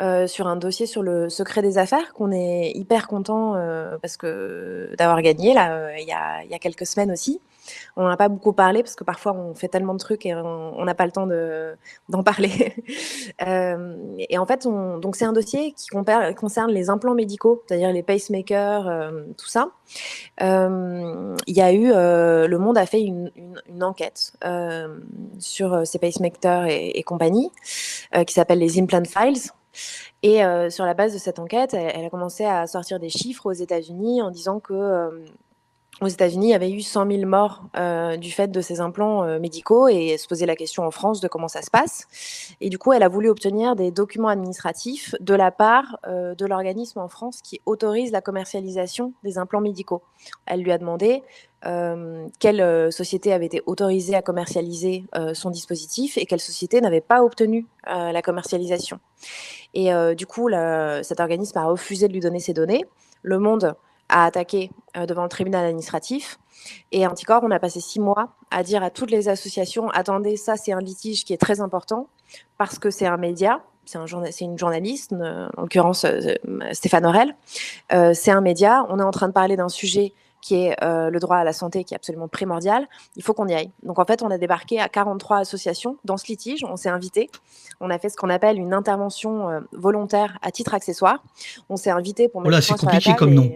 euh, 0.00 0.26
sur 0.26 0.48
un 0.48 0.56
dossier 0.56 0.86
sur 0.86 1.02
le 1.02 1.28
secret 1.28 1.62
des 1.62 1.78
affaires, 1.78 2.12
qu'on 2.14 2.32
est 2.32 2.72
hyper 2.74 3.06
content 3.06 3.54
euh, 3.54 3.96
parce 4.02 4.16
que 4.16 4.92
d'avoir 4.98 5.22
gagné 5.22 5.54
là 5.54 5.72
euh, 5.72 5.96
il 5.98 6.06
y, 6.06 6.12
a, 6.12 6.44
y, 6.44 6.54
a, 6.54 6.58
quelques 6.58 6.86
semaines 6.86 7.12
aussi. 7.12 7.40
On 7.96 8.02
n'en 8.02 8.08
a 8.08 8.16
pas 8.16 8.28
beaucoup 8.28 8.52
parlé 8.52 8.82
parce 8.82 8.94
que 8.94 9.04
parfois 9.04 9.32
on 9.32 9.54
fait 9.54 9.68
tellement 9.68 9.94
de 9.94 9.98
trucs 9.98 10.26
et 10.26 10.34
on 10.34 10.84
n'a 10.84 10.94
pas 10.94 11.06
le 11.06 11.12
temps 11.12 11.28
d'en 12.08 12.22
parler. 12.22 12.74
euh, 13.46 13.96
et 14.18 14.38
en 14.38 14.46
fait, 14.46 14.66
on, 14.66 14.98
donc 14.98 15.16
c'est 15.16 15.24
un 15.24 15.32
dossier 15.32 15.72
qui 15.72 15.88
concerne 15.88 16.70
les 16.70 16.90
implants 16.90 17.14
médicaux, 17.14 17.62
c'est-à-dire 17.66 17.92
les 17.92 18.02
pacemakers, 18.02 18.88
euh, 18.88 19.24
tout 19.36 19.48
ça. 19.48 19.70
Euh, 20.42 21.36
il 21.46 21.56
y 21.56 21.62
a 21.62 21.72
eu, 21.72 21.88
le 21.88 22.58
Monde 22.58 22.78
a 22.78 22.86
fait 22.86 23.02
une, 23.02 23.30
enquête 23.82 24.32
sur 25.38 25.86
ces 25.86 25.98
pacemakers 25.98 26.66
et, 26.66 26.90
et 26.90 27.02
compagnie, 27.02 27.50
qui 28.26 28.34
s'appelle 28.34 28.58
les 28.58 28.78
Implant 28.80 29.04
Files. 29.04 29.50
Et 30.22 30.40
sur 30.68 30.84
la 30.84 30.94
base 30.94 31.14
de 31.14 31.18
cette 31.18 31.38
enquête, 31.38 31.74
elle, 31.74 32.04
a 32.04 32.10
commencé 32.10 32.44
à 32.44 32.66
sortir 32.66 33.00
des 33.00 33.08
chiffres 33.08 33.46
aux 33.46 33.52
États-Unis 33.52 34.20
en 34.20 34.30
disant 34.30 34.60
que 34.60 35.24
aux 36.00 36.06
États-Unis, 36.06 36.48
il 36.48 36.50
y 36.50 36.54
avait 36.54 36.70
eu 36.70 36.80
100 36.80 37.10
000 37.10 37.26
morts 37.26 37.64
euh, 37.76 38.16
du 38.16 38.30
fait 38.30 38.48
de 38.48 38.60
ces 38.60 38.80
implants 38.80 39.22
euh, 39.24 39.38
médicaux 39.38 39.88
et 39.88 40.16
se 40.16 40.26
posait 40.26 40.46
la 40.46 40.56
question 40.56 40.84
en 40.84 40.90
France 40.90 41.20
de 41.20 41.28
comment 41.28 41.48
ça 41.48 41.60
se 41.62 41.70
passe. 41.70 42.06
Et 42.60 42.70
du 42.70 42.78
coup, 42.78 42.92
elle 42.92 43.02
a 43.02 43.08
voulu 43.08 43.28
obtenir 43.28 43.76
des 43.76 43.90
documents 43.90 44.28
administratifs 44.28 45.14
de 45.20 45.34
la 45.34 45.50
part 45.50 45.98
euh, 46.06 46.34
de 46.34 46.46
l'organisme 46.46 47.00
en 47.00 47.08
France 47.08 47.40
qui 47.42 47.60
autorise 47.66 48.12
la 48.12 48.22
commercialisation 48.22 49.12
des 49.24 49.36
implants 49.36 49.60
médicaux. 49.60 50.02
Elle 50.46 50.62
lui 50.62 50.72
a 50.72 50.78
demandé 50.78 51.22
quelle 52.38 52.90
société 52.90 53.34
avait 53.34 53.44
été 53.44 53.60
autorisée 53.66 54.14
à 54.14 54.22
commercialiser 54.22 55.04
son 55.34 55.50
dispositif 55.50 56.16
et 56.16 56.24
quelle 56.24 56.40
société 56.40 56.80
n'avait 56.80 57.02
pas 57.02 57.22
obtenu 57.22 57.66
la 57.86 58.22
commercialisation. 58.22 58.98
Et 59.74 59.90
du 60.16 60.24
coup, 60.24 60.48
cet 61.02 61.20
organisme 61.20 61.58
a 61.58 61.66
refusé 61.66 62.08
de 62.08 62.14
lui 62.14 62.20
donner 62.20 62.40
ces 62.40 62.54
données. 62.54 62.86
Le 63.22 63.38
Monde 63.38 63.74
à 64.10 64.24
attaquer 64.24 64.70
euh, 64.96 65.06
devant 65.06 65.22
le 65.22 65.28
tribunal 65.28 65.64
administratif. 65.64 66.38
Et 66.92 67.06
Anticor, 67.06 67.40
on 67.42 67.50
a 67.50 67.58
passé 67.58 67.80
six 67.80 68.00
mois 68.00 68.30
à 68.50 68.62
dire 68.62 68.82
à 68.82 68.90
toutes 68.90 69.10
les 69.10 69.28
associations, 69.28 69.88
attendez, 69.90 70.36
ça 70.36 70.56
c'est 70.56 70.72
un 70.72 70.80
litige 70.80 71.24
qui 71.24 71.32
est 71.32 71.38
très 71.38 71.60
important 71.60 72.08
parce 72.58 72.78
que 72.78 72.90
c'est 72.90 73.06
un 73.06 73.16
média, 73.16 73.62
c'est 73.86 73.98
un 73.98 74.06
une 74.06 74.58
journaliste, 74.58 75.12
euh, 75.12 75.48
en 75.56 75.62
l'occurrence 75.62 76.04
euh, 76.04 76.34
Stéphane 76.72 77.06
Aurel, 77.06 77.34
c'est 78.14 78.30
un 78.30 78.40
média, 78.40 78.84
on 78.88 78.98
est 78.98 79.04
en 79.04 79.10
train 79.10 79.28
de 79.28 79.32
parler 79.32 79.56
d'un 79.56 79.68
sujet 79.68 80.12
qui 80.42 80.54
est 80.56 80.76
le 80.82 81.18
droit 81.18 81.36
à 81.36 81.44
la 81.44 81.52
santé, 81.52 81.84
qui 81.84 81.92
est 81.92 81.96
absolument 81.96 82.26
primordial, 82.26 82.88
il 83.14 83.22
faut 83.22 83.34
qu'on 83.34 83.46
y 83.46 83.52
aille. 83.52 83.70
Donc 83.82 83.98
en 83.98 84.06
fait, 84.06 84.22
on 84.22 84.30
a 84.30 84.38
débarqué 84.38 84.80
à 84.80 84.88
43 84.88 85.38
associations 85.38 85.98
dans 86.04 86.16
ce 86.16 86.26
litige, 86.26 86.64
on 86.64 86.76
s'est 86.76 86.88
invité, 86.88 87.30
on 87.78 87.90
a 87.90 87.98
fait 87.98 88.08
ce 88.08 88.16
qu'on 88.16 88.30
appelle 88.30 88.58
une 88.58 88.72
intervention 88.72 89.62
volontaire 89.72 90.38
à 90.40 90.50
titre 90.50 90.72
accessoire. 90.72 91.22
On 91.68 91.76
s'est 91.76 91.90
invité 91.90 92.28
pour 92.28 92.40
mettre 92.40 92.48
oh 92.48 92.56
là, 92.56 92.62
c'est 92.62 92.78
compliqué 92.78 93.14
comme 93.14 93.34
nom. 93.34 93.50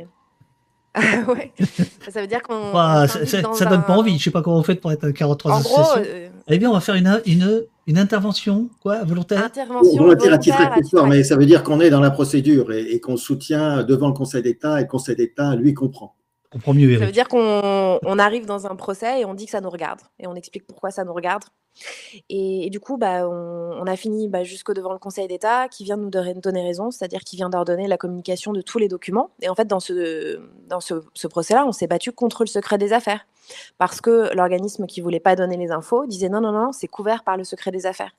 ouais. 1.28 1.52
Ça 2.08 2.20
veut 2.20 2.26
dire 2.26 2.42
qu'on. 2.42 2.72
ça, 3.06 3.64
donne 3.64 3.84
pas 3.84 3.96
envie. 3.96 4.18
Je 4.18 4.24
sais 4.24 4.30
pas 4.30 4.42
comment 4.42 4.58
vous 4.58 4.64
faites 4.64 4.80
pour 4.80 4.92
être 4.92 5.10
43 5.10 5.52
en 5.52 5.56
associations. 5.56 5.82
Gros, 5.82 5.98
euh... 5.98 6.28
Eh 6.48 6.58
bien, 6.58 6.70
on 6.70 6.74
va 6.74 6.80
faire 6.80 6.94
une, 6.94 7.20
une, 7.26 7.64
une 7.86 7.98
intervention 7.98 8.68
quoi, 8.82 9.02
volontaire? 9.04 9.44
Intervention 9.44 10.02
volontaire, 10.04 10.34
à 10.34 10.38
titre 10.38 10.60
accessoire, 10.60 11.06
mais 11.06 11.24
ça 11.24 11.36
veut 11.36 11.46
dire 11.46 11.62
qu'on 11.62 11.80
est 11.80 11.90
dans 11.90 12.00
la 12.00 12.10
procédure 12.10 12.70
et, 12.72 12.82
et 12.92 13.00
qu'on 13.00 13.16
soutient 13.16 13.82
devant 13.82 14.08
le 14.08 14.14
Conseil 14.14 14.42
d'État 14.42 14.78
et 14.78 14.82
le 14.82 14.88
Conseil 14.88 15.16
d'État, 15.16 15.56
lui, 15.56 15.74
comprend. 15.74 16.14
comprend 16.52 16.74
mieux. 16.74 16.98
Ça 16.98 17.06
veut 17.06 17.12
dire 17.12 17.28
qu'on 17.28 17.98
on 18.02 18.18
arrive 18.18 18.46
dans 18.46 18.66
un 18.66 18.76
procès 18.76 19.20
et 19.20 19.24
on 19.24 19.34
dit 19.34 19.46
que 19.46 19.52
ça 19.52 19.60
nous 19.60 19.70
regarde 19.70 20.00
et 20.20 20.26
on 20.26 20.34
explique 20.34 20.66
pourquoi 20.66 20.90
ça 20.90 21.04
nous 21.04 21.14
regarde. 21.14 21.44
Et, 22.30 22.70
du 22.70 22.80
coup, 22.80 22.96
bah, 22.96 23.28
on, 23.28 23.86
a 23.86 23.96
fini 23.96 24.28
bah, 24.28 24.44
jusqu'au 24.44 24.74
devant 24.74 24.92
le 24.92 24.98
Conseil 24.98 25.28
d'État 25.28 25.68
qui 25.68 25.84
vient 25.84 25.96
de 25.96 26.02
nous 26.05 26.40
donner 26.40 26.62
raison, 26.62 26.90
c'est-à-dire 26.90 27.20
qui 27.20 27.36
vient 27.36 27.51
d'ordonner 27.51 27.86
la 27.86 27.96
communication 27.96 28.52
de 28.52 28.60
tous 28.60 28.78
les 28.78 28.88
documents. 28.88 29.30
Et 29.42 29.48
en 29.48 29.55
fait, 29.55 29.66
dans 29.66 29.80
ce, 29.80 30.38
procès-là, 31.28 31.64
on 31.66 31.72
s'est 31.72 31.86
battu 31.86 32.12
contre 32.12 32.44
le 32.44 32.48
secret 32.48 32.78
des 32.78 32.92
affaires 32.92 33.26
parce 33.76 34.01
que 34.01 34.34
l'organisme 34.34 34.86
qui 34.86 35.02
voulait 35.02 35.20
pas 35.20 35.36
donner 35.36 35.59
les 35.59 35.70
infos 35.70 36.06
disait 36.06 36.30
non, 36.30 36.40
non, 36.40 36.52
non, 36.52 36.72
c'est 36.72 36.88
couvert 36.88 37.24
par 37.24 37.36
le 37.36 37.44
secret 37.44 37.70
des 37.70 37.84
affaires. 37.84 38.12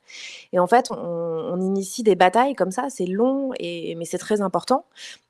Et 0.53 0.59
en 0.59 0.67
fait, 0.67 0.91
on, 0.91 1.59
initie 1.59 2.03
des 2.03 2.15
batailles 2.15 2.53
comme 2.53 2.71
ça, 2.71 2.87
c'est 2.89 3.07
long, 3.07 3.51
mais 3.59 4.05
c'est 4.05 4.19
très 4.19 4.41
important 4.41 4.85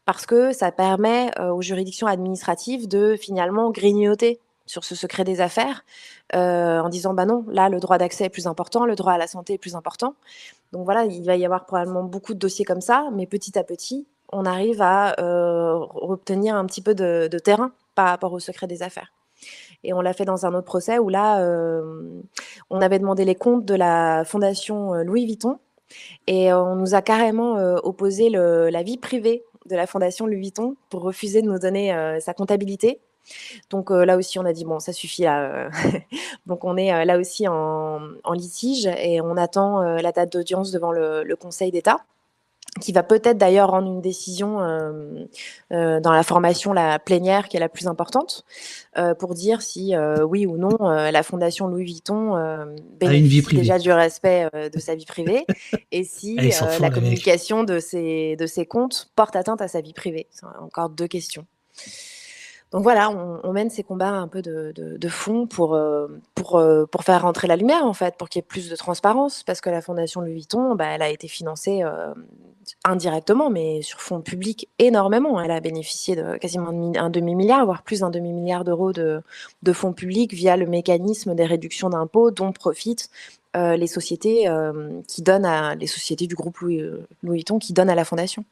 parce 0.06 0.26
que 0.26 0.54
ça 0.54 0.72
permet 0.72 1.32
euh, 1.40 1.50
aux 1.52 1.62
juridictions 1.62 2.08
administratives 2.08 2.88
de 2.88 3.16
finalement 3.16 3.72
grignoter 3.72 4.40
sur 4.66 4.84
ce 4.84 4.96
secret 4.96 5.24
des 5.24 5.42
affaires 5.42 5.84
euh, 6.36 6.80
en 6.80 6.90
disant 6.90 7.14
bah 7.14 7.26
non, 7.26 7.46
là 7.48 7.70
le 7.70 7.80
droit 7.80 7.98
d'accès 7.98 8.26
est 8.26 8.30
plus 8.30 8.48
important, 8.48 8.86
le 8.86 8.96
droit 8.96 9.14
à 9.14 9.18
la 9.18 9.28
santé 9.28 9.54
est 9.54 9.58
plus 9.58 9.76
important. 9.76 10.16
Donc 10.72 10.86
voilà, 10.86 11.06
il 11.06 11.24
va 11.24 11.36
y 11.36 11.46
avoir 11.46 11.66
probablement 11.66 12.04
beaucoup 12.04 12.34
de 12.34 12.40
dossiers 12.40 12.66
comme 12.66 12.82
ça, 12.82 13.10
mais 13.14 13.28
petit 13.28 13.58
à 13.58 13.64
petit, 13.64 14.08
on 14.32 14.46
arrive 14.46 14.82
à 14.82 15.20
euh, 15.20 15.80
obtenir 15.94 16.56
un 16.56 16.66
petit 16.66 16.82
peu 16.82 16.96
de, 16.96 17.28
terrain 17.40 17.72
par 17.94 18.08
rapport 18.08 18.34
au 18.34 18.40
secret 18.40 18.68
des 18.68 18.82
affaires. 18.84 19.14
Et 19.84 19.94
on 19.94 20.02
l'a 20.02 20.14
fait 20.14 20.26
dans 20.26 20.46
un 20.46 20.54
autre 20.54 20.66
procès 20.66 20.98
où 20.98 21.10
là, 21.10 21.42
euh, 21.42 22.22
on 22.72 22.82
avait 22.82 22.98
demandé 22.98 23.24
les 23.24 23.36
comptes 23.36 23.66
de 23.66 23.76
la 23.76 24.24
fondation 24.26 24.94
Louis 24.96 25.26
Vuitton 25.26 25.60
et 26.26 26.52
on 26.52 26.76
nous 26.76 26.96
a 26.96 27.04
carrément 27.04 27.54
opposé 27.84 28.30
la 28.30 28.84
vie 28.84 28.98
privée 28.98 29.44
de 29.68 29.76
la 29.76 29.86
fondation 29.86 30.26
Louis 30.26 30.40
Vuitton 30.40 30.76
pour 30.90 31.04
refuser 31.04 31.44
de 31.44 31.48
nous 31.48 31.60
donner 31.60 32.18
sa 32.20 32.34
comptabilité 32.34 33.00
donc 33.70 33.92
euh, 33.92 34.06
là 34.06 34.18
aussi, 34.18 34.40
on 34.40 34.46
a 34.46 34.54
dit 34.54 34.66
bon, 34.66 34.80
ça 34.80 34.94
suffit 34.94 35.24
là. 35.24 35.44
Euh. 35.44 35.70
Donc 36.46 36.64
on 36.64 36.78
est 36.78 36.94
euh, 36.94 37.06
là 37.06 37.18
aussi 37.18 37.48
en, 37.48 38.00
litige 38.34 38.88
et 38.88 39.22
on 39.22 39.38
attend 39.38 39.82
la 39.82 40.12
date 40.12 40.34
d'audience 40.34 40.72
devant 40.72 40.92
le, 40.92 41.36
Conseil 41.36 41.72
d'État. 41.72 42.02
qui 42.82 42.92
va 42.92 43.04
peut-être 43.04 43.38
d'ailleurs 43.38 43.72
rendre 43.72 43.88
une 43.88 44.02
décision 44.02 44.60
euh, 44.60 45.26
euh, 45.72 46.00
dans 46.02 46.12
la 46.12 46.24
formation 46.24 46.74
la 46.74 47.00
plénière 47.00 47.48
qui 47.48 47.56
est 47.56 47.60
la 47.60 47.70
plus 47.70 47.88
importante 47.88 48.44
euh, 48.98 49.14
pour 49.14 49.34
dire 49.34 49.62
si 49.62 49.94
oui 50.28 50.46
ou 50.46 50.58
non 50.58 50.78
la 50.80 51.24
fondation 51.24 51.68
Louis 51.68 51.86
Vuitton 51.86 52.36
bénéficie 53.00 53.56
déjà 53.56 53.80
du 53.80 53.92
respect 53.92 54.50
de 54.54 54.80
sa 54.80 54.96
vie 54.96 55.06
privée 55.06 55.46
et 55.92 56.04
si 56.04 56.36
la 56.80 56.90
communication 56.90 57.64
de 57.64 57.80
ses, 57.80 58.36
de 58.36 58.46
ses 58.46 58.66
comptes 58.66 59.10
porte 59.16 59.36
atteinte 59.36 59.62
à 59.62 59.68
sa 59.68 59.82
vie 59.82 59.94
privée. 59.94 60.28
C'est 60.32 60.46
encore 60.62 60.90
deux 60.90 61.08
questions. 61.08 61.46
Donc 62.72 62.84
voilà, 62.84 63.10
on, 63.10 63.54
mène 63.54 63.70
ces 63.70 63.84
combats 63.84 64.10
un 64.10 64.28
peu 64.28 64.42
de, 64.42 65.08
fond 65.08 65.48
pour, 65.48 65.76
euh, 65.76 66.08
pour, 66.34 66.58
euh, 66.58 66.86
pour 66.86 67.04
faire 67.04 67.22
rentrer 67.22 67.48
la 67.48 67.56
lumière, 67.56 67.86
en 67.86 67.94
fait, 67.94 68.18
pour 68.18 68.28
qu'il 68.28 68.40
y 68.40 68.44
ait 68.44 68.48
plus 68.48 68.70
de 68.70 68.76
transparence, 68.76 69.44
parce 69.44 69.62
que 69.62 69.70
la 69.70 69.82
Fondation 69.82 70.22
Louis 70.22 70.34
Vuitton, 70.34 70.76
bah, 70.76 70.88
elle 70.88 71.02
a 71.02 71.10
été 71.10 71.28
financée 71.28 71.84
euh, 71.84 72.14
indirectement, 72.84 73.50
mais 73.50 73.82
sur 73.82 74.02
fonds 74.02 74.20
publics 74.20 74.68
énormément. 74.80 75.40
Elle 75.40 75.52
a 75.52 75.62
bénéficié 75.62 76.16
de 76.16 76.38
quasiment 76.38 76.70
un 76.98 77.10
demi-milliard, 77.10 77.66
voire 77.66 77.84
plus 77.84 78.02
d'un 78.02 78.10
demi-milliard 78.10 78.66
d'euros 78.66 78.92
de, 78.92 79.22
fonds 79.72 79.94
publics 79.94 80.34
via 80.34 80.58
le 80.58 80.66
mécanisme 80.66 81.36
des 81.36 81.46
réductions 81.46 81.90
d'impôts 81.90 82.32
dont 82.32 82.52
profitent 82.52 83.10
les 83.54 83.88
sociétés 83.88 84.50
qui 85.08 85.22
donnent 85.22 85.48
les 85.80 85.88
sociétés 85.88 86.28
du 86.28 86.36
groupe 86.36 86.60
Louis 86.60 86.92
Vuitton 87.24 87.58
qui 87.58 87.72
donnent 87.72 87.90
à 87.90 87.96
la 87.96 88.04
fondation. 88.04 88.44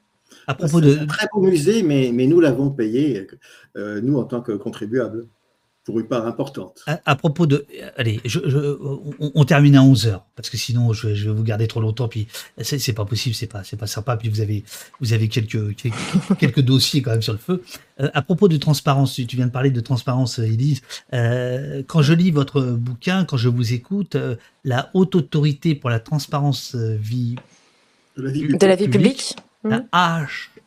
À 0.48 0.56
propos 0.56 0.82
de... 0.82 0.98
un 0.98 1.06
très 1.06 1.28
beau 1.34 1.42
musée, 1.42 1.84
mais, 1.84 2.12
mais 2.14 2.28
nous 2.28 2.40
l'avons 2.40 2.70
payé, 2.70 3.28
euh, 3.76 4.02
nous 4.02 4.18
en 4.18 4.24
tant 4.24 4.42
que 4.42 4.52
contribuables, 4.52 5.28
pour 5.86 6.00
une 6.00 6.08
part 6.08 6.26
importante. 6.26 6.84
À, 6.88 7.16
propos 7.16 7.46
de... 7.46 7.66
Allez, 7.98 8.22
je, 8.24 8.40
on, 9.20 9.44
termine 9.44 9.76
à 9.76 9.82
11h, 9.82 10.22
parce 10.36 10.50
que 10.50 10.56
sinon 10.56 10.94
je, 10.94 11.10
vais 11.10 11.34
vous 11.34 11.44
garder 11.44 11.68
trop 11.68 11.82
longtemps, 11.82 12.08
puis 12.08 12.28
c'est 12.62 12.94
pas 12.94 13.04
possible, 13.04 13.36
c'est 13.36 13.48
pas, 13.48 13.64
pas 13.78 13.88
sympa, 13.88 14.16
puis 14.16 14.30
vous 14.30 14.40
avez, 14.40 14.64
vous 15.02 15.12
avez 15.12 15.28
quelques, 15.28 15.76
quelques, 16.40 16.62
dossiers 16.62 17.02
quand 17.02 17.12
même 17.12 17.22
sur 17.22 17.34
le 17.34 17.40
feu. 17.40 17.64
Euh, 18.00 18.10
à 18.14 18.22
propos 18.22 18.48
de 18.48 18.56
transparence, 18.56 19.16
tu 19.16 19.36
viens 19.36 19.48
de 19.48 19.52
parler 19.52 19.72
de 19.72 19.82
transparence, 19.82 20.40
Elise. 20.40 20.82
Euh, 21.14 21.84
quand 21.86 22.02
je 22.02 22.14
lis 22.14 22.32
votre 22.32 22.62
bouquin, 22.62 23.26
quand 23.26 23.38
je 23.38 23.50
vous 23.50 23.74
écoute, 23.74 24.16
la 24.64 24.90
haute 24.94 25.16
autorité 25.16 25.76
pour 25.76 25.90
la 25.90 26.00
transparence 26.00 26.76
vie... 26.76 27.36
De 28.16 28.24
la 28.24 28.32
vie 28.32 28.42
publique, 28.42 28.62
de 28.62 28.68
la 28.68 28.76
vie 28.76 28.88
publique 28.88 29.36
la 29.64 29.86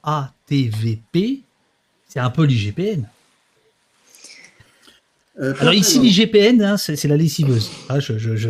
HATVP, 0.02 1.40
c'est 2.08 2.20
un 2.20 2.30
peu 2.30 2.44
l'IGPN. 2.44 3.04
Euh, 5.38 5.54
Alors 5.60 5.74
ici, 5.74 5.98
l'IGPN, 5.98 6.62
hein, 6.62 6.76
c'est 6.76 7.04
la 7.04 7.16
lessiveuse. 7.16 7.70
Ah, 7.88 8.00
je, 8.00 8.18
je, 8.18 8.36
je... 8.36 8.48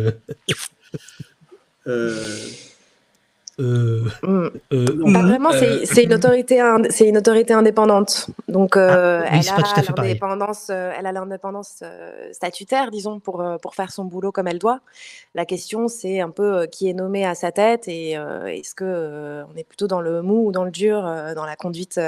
Euh, 1.87 2.49
euh, 3.59 4.03
mm. 4.21 4.49
euh, 4.73 4.85
vraiment, 5.01 5.49
c'est 5.51 6.03
une 6.03 6.13
autorité, 6.13 6.61
c'est 6.89 7.07
une 7.07 7.17
autorité 7.17 7.53
indépendante. 7.53 8.29
Donc, 8.47 8.77
ah, 8.77 9.23
elle, 9.25 9.49
a 9.49 9.93
l'indépendance, 9.97 10.69
elle 10.69 11.05
a 11.05 11.11
l'indépendance 11.11 11.83
statutaire, 12.31 12.91
disons, 12.91 13.19
pour 13.19 13.43
pour 13.61 13.75
faire 13.75 13.91
son 13.91 14.05
boulot 14.05 14.31
comme 14.31 14.47
elle 14.47 14.59
doit. 14.59 14.81
La 15.33 15.45
question, 15.45 15.87
c'est 15.87 16.19
un 16.19 16.29
peu 16.29 16.67
qui 16.67 16.89
est 16.89 16.93
nommé 16.93 17.25
à 17.25 17.33
sa 17.35 17.51
tête 17.51 17.87
et 17.87 18.11
est-ce 18.11 18.75
que 18.75 19.43
on 19.51 19.57
est 19.57 19.63
plutôt 19.63 19.87
dans 19.87 20.01
le 20.01 20.21
mou 20.21 20.47
ou 20.47 20.51
dans 20.51 20.63
le 20.63 20.71
dur 20.71 21.01
dans 21.35 21.45
la 21.45 21.55
conduite 21.55 21.99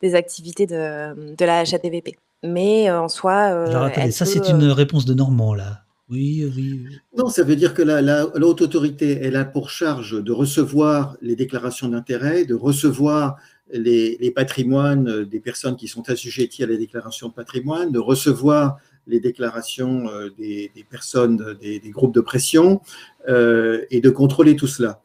des 0.00 0.14
activités 0.14 0.66
de, 0.66 1.34
de 1.34 1.44
la 1.44 1.60
HATVP. 1.60 2.16
Mais 2.44 2.88
en 2.90 3.08
soi, 3.08 3.66
ça, 4.10 4.24
c'est 4.24 4.48
une 4.48 4.70
réponse 4.70 5.04
de 5.04 5.14
Normand 5.14 5.54
là. 5.54 5.82
Oui, 6.10 6.50
oui. 6.56 6.86
Non, 7.16 7.28
ça 7.28 7.42
veut 7.42 7.56
dire 7.56 7.74
que 7.74 7.82
la, 7.82 8.26
haute 8.26 8.62
autorité, 8.62 9.18
elle 9.22 9.36
a 9.36 9.44
pour 9.44 9.70
charge 9.70 10.22
de 10.22 10.32
recevoir 10.32 11.16
les 11.20 11.36
déclarations 11.36 11.88
d'intérêt, 11.88 12.44
de 12.44 12.54
recevoir 12.54 13.36
les, 13.70 14.32
patrimoines 14.34 15.24
des 15.24 15.40
personnes 15.40 15.76
qui 15.76 15.88
sont 15.88 16.08
assujetties 16.08 16.64
à 16.64 16.66
la 16.66 16.76
déclaration 16.76 17.28
de 17.28 17.34
patrimoine, 17.34 17.92
de 17.92 17.98
recevoir 17.98 18.78
les 19.06 19.20
déclarations 19.20 20.08
euh, 20.08 20.28
des, 20.38 20.70
personnes, 20.90 21.56
des, 21.60 21.80
des, 21.80 21.90
groupes 21.90 22.14
de 22.14 22.20
pression, 22.20 22.80
euh, 23.28 23.84
et 23.90 24.00
de 24.00 24.10
contrôler 24.10 24.54
tout 24.56 24.66
cela. 24.66 25.00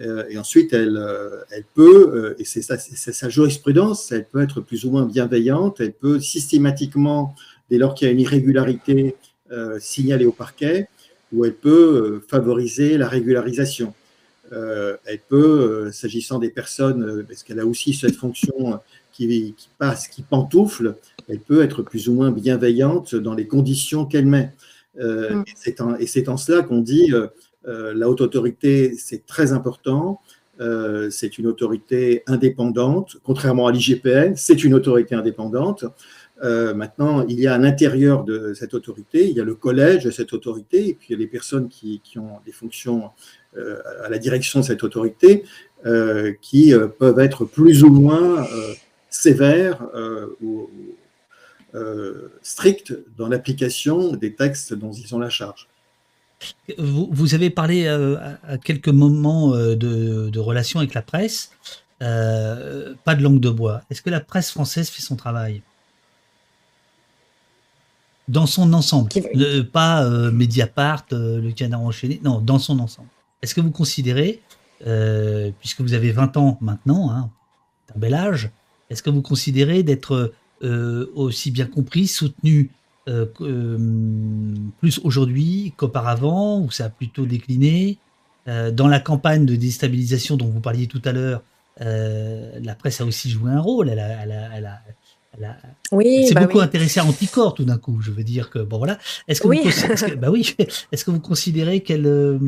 Euh, 0.00 0.24
et 0.28 0.38
ensuite, 0.38 0.72
elle, 0.72 0.96
euh, 0.96 1.42
peut, 1.74 2.34
euh, 2.36 2.40
et 2.40 2.44
c'est 2.44 2.62
sa 2.62 3.28
jurisprudence, 3.28 4.10
elle 4.10 4.26
peut 4.26 4.42
être 4.42 4.60
plus 4.60 4.84
ou 4.84 4.90
moins 4.90 5.06
bienveillante, 5.06 5.80
elle 5.80 5.92
peut 5.92 6.20
systématiquement, 6.20 7.34
dès 7.70 7.78
lors 7.78 7.94
qu'il 7.94 8.08
y 8.08 8.10
a 8.10 8.12
une 8.12 8.20
irrégularité, 8.20 9.14
euh, 9.54 9.78
signaler 9.78 10.26
au 10.26 10.32
parquet, 10.32 10.88
ou 11.32 11.44
elle 11.44 11.54
peut 11.54 11.70
euh, 11.70 12.24
favoriser 12.28 12.98
la 12.98 13.08
régularisation. 13.08 13.94
Euh, 14.52 14.96
elle 15.04 15.20
peut, 15.20 15.90
s'agissant 15.92 16.40
des 16.40 16.50
personnes, 16.50 17.24
parce 17.28 17.44
qu'elle 17.44 17.60
a 17.60 17.66
aussi 17.66 17.94
cette 17.94 18.16
fonction 18.16 18.80
qui, 19.12 19.54
passe, 19.78 20.08
qui 20.08 20.22
pantoufle, 20.22 20.96
elle 21.28 21.38
peut 21.38 21.62
être 21.62 21.82
plus 21.82 22.08
ou 22.08 22.14
moins 22.14 22.32
bienveillante 22.32 23.14
dans 23.14 23.34
les 23.34 23.46
conditions 23.46 24.06
qu'elle 24.06 24.26
met. 24.26 24.52
Mm. 24.98 25.42
Et 25.98 26.06
c'est 26.06 26.28
en, 26.28 26.36
cela 26.36 26.62
qu'on 26.62 26.80
dit 26.80 27.12
la 27.64 28.08
haute 28.08 28.20
autorité, 28.20 28.94
c'est 28.98 29.24
très 29.24 29.52
important. 29.52 30.20
c'est 31.10 31.38
une 31.38 31.46
autorité 31.46 32.22
indépendante, 32.26 33.16
contrairement 33.22 33.66
à 33.66 33.72
l'IGPN, 33.72 34.34
c'est 34.36 34.64
une 34.64 34.74
autorité 34.74 35.14
indépendante. 35.14 35.84
Euh, 36.42 36.74
maintenant, 36.74 37.24
il 37.26 37.38
y 37.38 37.46
a 37.46 37.54
à 37.54 37.58
l'intérieur 37.58 38.24
de 38.24 38.54
cette 38.54 38.74
autorité, 38.74 39.28
il 39.28 39.36
y 39.36 39.40
a 39.40 39.44
le 39.44 39.54
collège 39.54 40.04
de 40.04 40.10
cette 40.10 40.32
autorité, 40.32 40.88
et 40.88 40.94
puis 40.94 41.08
il 41.10 41.12
y 41.12 41.14
a 41.14 41.18
les 41.18 41.28
personnes 41.28 41.68
qui, 41.68 42.00
ont 42.16 42.40
des 42.44 42.52
fonctions 42.52 43.10
euh, 43.56 43.78
à 44.04 44.08
la 44.08 44.18
direction 44.18 44.60
de 44.60 44.64
cette 44.64 44.82
autorité 44.82 45.44
euh, 45.86 46.32
qui 46.40 46.72
peuvent 46.98 47.20
être 47.20 47.44
plus 47.44 47.84
ou 47.84 47.90
moins 47.90 48.46
sévères 49.10 49.80
ou 50.42 50.68
strictes 52.42 52.96
dans 53.16 53.28
l'application 53.28 54.12
des 54.12 54.34
textes 54.34 54.74
dont 54.74 54.92
ils 54.92 55.14
ont 55.14 55.18
la 55.18 55.30
charge. 55.30 55.68
Vous, 56.78 57.34
avez 57.34 57.48
parlé 57.48 57.86
à, 57.86 58.58
quelques 58.58 58.88
moments 58.88 59.52
de, 59.52 59.76
de 60.30 60.40
relations 60.40 60.80
avec 60.80 60.94
la 60.94 61.02
presse. 61.02 61.52
pas 62.00 63.14
de 63.14 63.22
langue 63.22 63.40
de 63.40 63.50
bois. 63.50 63.82
Est-ce 63.88 64.02
que 64.02 64.10
la 64.10 64.20
presse 64.20 64.50
française 64.50 64.88
fait 64.88 65.02
son 65.02 65.14
travail? 65.14 65.62
Dans 68.28 68.46
son 68.46 68.72
ensemble. 68.72 69.10
pas 69.72 70.04
euh, 70.04 70.30
Mediapart, 70.30 71.06
euh, 71.12 71.40
le 71.40 71.52
canard 71.52 71.82
enchaîné, 71.82 72.20
non, 72.24 72.40
dans 72.40 72.58
son 72.58 72.78
ensemble. 72.78 73.08
Est-ce 73.42 73.54
que 73.54 73.60
vous 73.60 73.70
considérez, 73.70 74.40
euh, 74.86 75.50
puisque 75.60 75.80
vous 75.80 75.92
avez 75.94 76.12
20 76.12 76.36
ans 76.36 76.58
maintenant, 76.60 77.10
hein, 77.10 77.30
un 77.94 77.98
bel 77.98 78.14
âge, 78.14 78.50
est-ce 78.90 79.02
que 79.02 79.10
vous 79.10 79.22
considérez 79.22 79.82
d'être 79.82 80.32
aussi 81.14 81.50
bien 81.50 81.66
compris, 81.66 82.06
soutenu 82.06 82.70
plus 83.04 84.98
aujourd'hui 85.04 85.74
qu'auparavant, 85.76 86.60
ou 86.60 86.70
ça 86.70 86.86
a 86.86 86.88
plutôt 86.88 87.26
décliné 87.26 87.98
Dans 88.46 88.88
la 88.88 89.00
campagne 89.00 89.44
de 89.44 89.56
déstabilisation 89.56 90.36
dont 90.36 90.46
vous 90.46 90.60
parliez 90.60 90.86
tout 90.86 91.02
à 91.04 91.12
l'heure, 91.12 91.42
la 91.80 92.74
presse 92.74 93.02
a 93.02 93.04
aussi 93.04 93.28
joué 93.30 93.50
un 93.50 93.60
rôle. 93.60 93.90
Elle 93.90 93.98
a, 93.98 94.22
elle 94.56 94.66
a, 94.66 94.80
oui, 95.92 96.26
c'est 96.26 96.34
bah 96.34 96.42
beaucoup 96.42 96.60
intéressé 96.60 97.00
à 97.00 97.04
Anticor 97.04 97.54
tout 97.54 97.64
d'un 97.64 97.78
coup. 97.78 98.00
Je 98.00 98.10
veux 98.10 98.24
dire 98.24 98.50
que 98.50 98.58
bon 98.58 98.78
voilà. 98.78 98.98
Est-ce 99.28 99.40
que, 99.40 99.48
vous, 99.48 100.16
bah 100.16 100.30
oui. 100.30 100.54
Est-ce 100.92 101.04
que 101.04 101.10
vous 101.10 101.20
considérez 101.20 101.80
qu'elle 101.80 102.06
euh, 102.06 102.38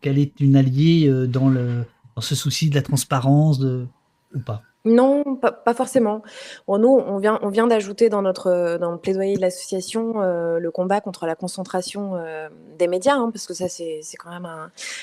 qu'elle 0.00 0.18
est 0.18 0.40
une 0.40 0.56
alliée 0.56 1.08
euh, 1.08 1.26
dans 1.26 1.48
le 1.48 1.84
dans 2.14 2.22
ce 2.22 2.34
souci 2.34 2.70
de 2.70 2.74
la 2.74 2.82
transparence 2.82 3.58
de, 3.58 3.86
ou 4.34 4.40
pas? 4.40 4.62
Non, 4.84 5.34
pas, 5.34 5.74
forcément. 5.74 6.22
Bon, 6.68 6.78
nous, 6.78 6.88
on 6.88 7.18
vient, 7.18 7.40
on 7.42 7.48
vient 7.48 7.66
d'ajouter 7.66 8.08
dans 8.08 8.22
notre 8.22 8.78
dans 8.78 8.92
le 8.92 8.98
plaidoyer 8.98 9.34
de 9.34 9.40
l'association 9.40 10.22
euh, 10.22 10.60
le 10.60 10.70
combat 10.70 11.00
contre 11.00 11.26
la 11.26 11.34
concentration 11.34 12.12
des 12.78 12.86
médias, 12.86 13.16
hein, 13.16 13.30
parce 13.32 13.48
que 13.48 13.54
ça, 13.54 13.68
c'est 13.68 14.00
quand 14.16 14.30
même 14.30 14.48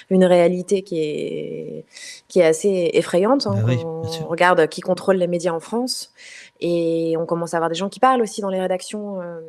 une 0.09 0.23
réalité 0.23 0.83
qui 0.83 0.99
est, 0.99 1.85
qui 2.29 2.39
est 2.39 2.45
assez 2.45 2.91
effrayante. 2.93 3.45
Hein, 3.45 3.61
bah 3.67 3.73
on 3.83 4.27
regarde 4.27 4.67
qui 4.69 4.79
contrôle 4.79 5.17
les 5.17 5.27
médias 5.27 5.51
en 5.51 5.59
France. 5.59 6.13
Et 6.63 7.17
on 7.17 7.25
commence 7.25 7.53
à 7.53 7.57
avoir 7.57 7.69
des 7.69 7.75
gens 7.75 7.89
qui 7.89 7.99
parlent 7.99 8.21
aussi 8.21 8.39
dans 8.39 8.49
les 8.49 8.59
rédactions, 8.59 9.21
euh, 9.21 9.41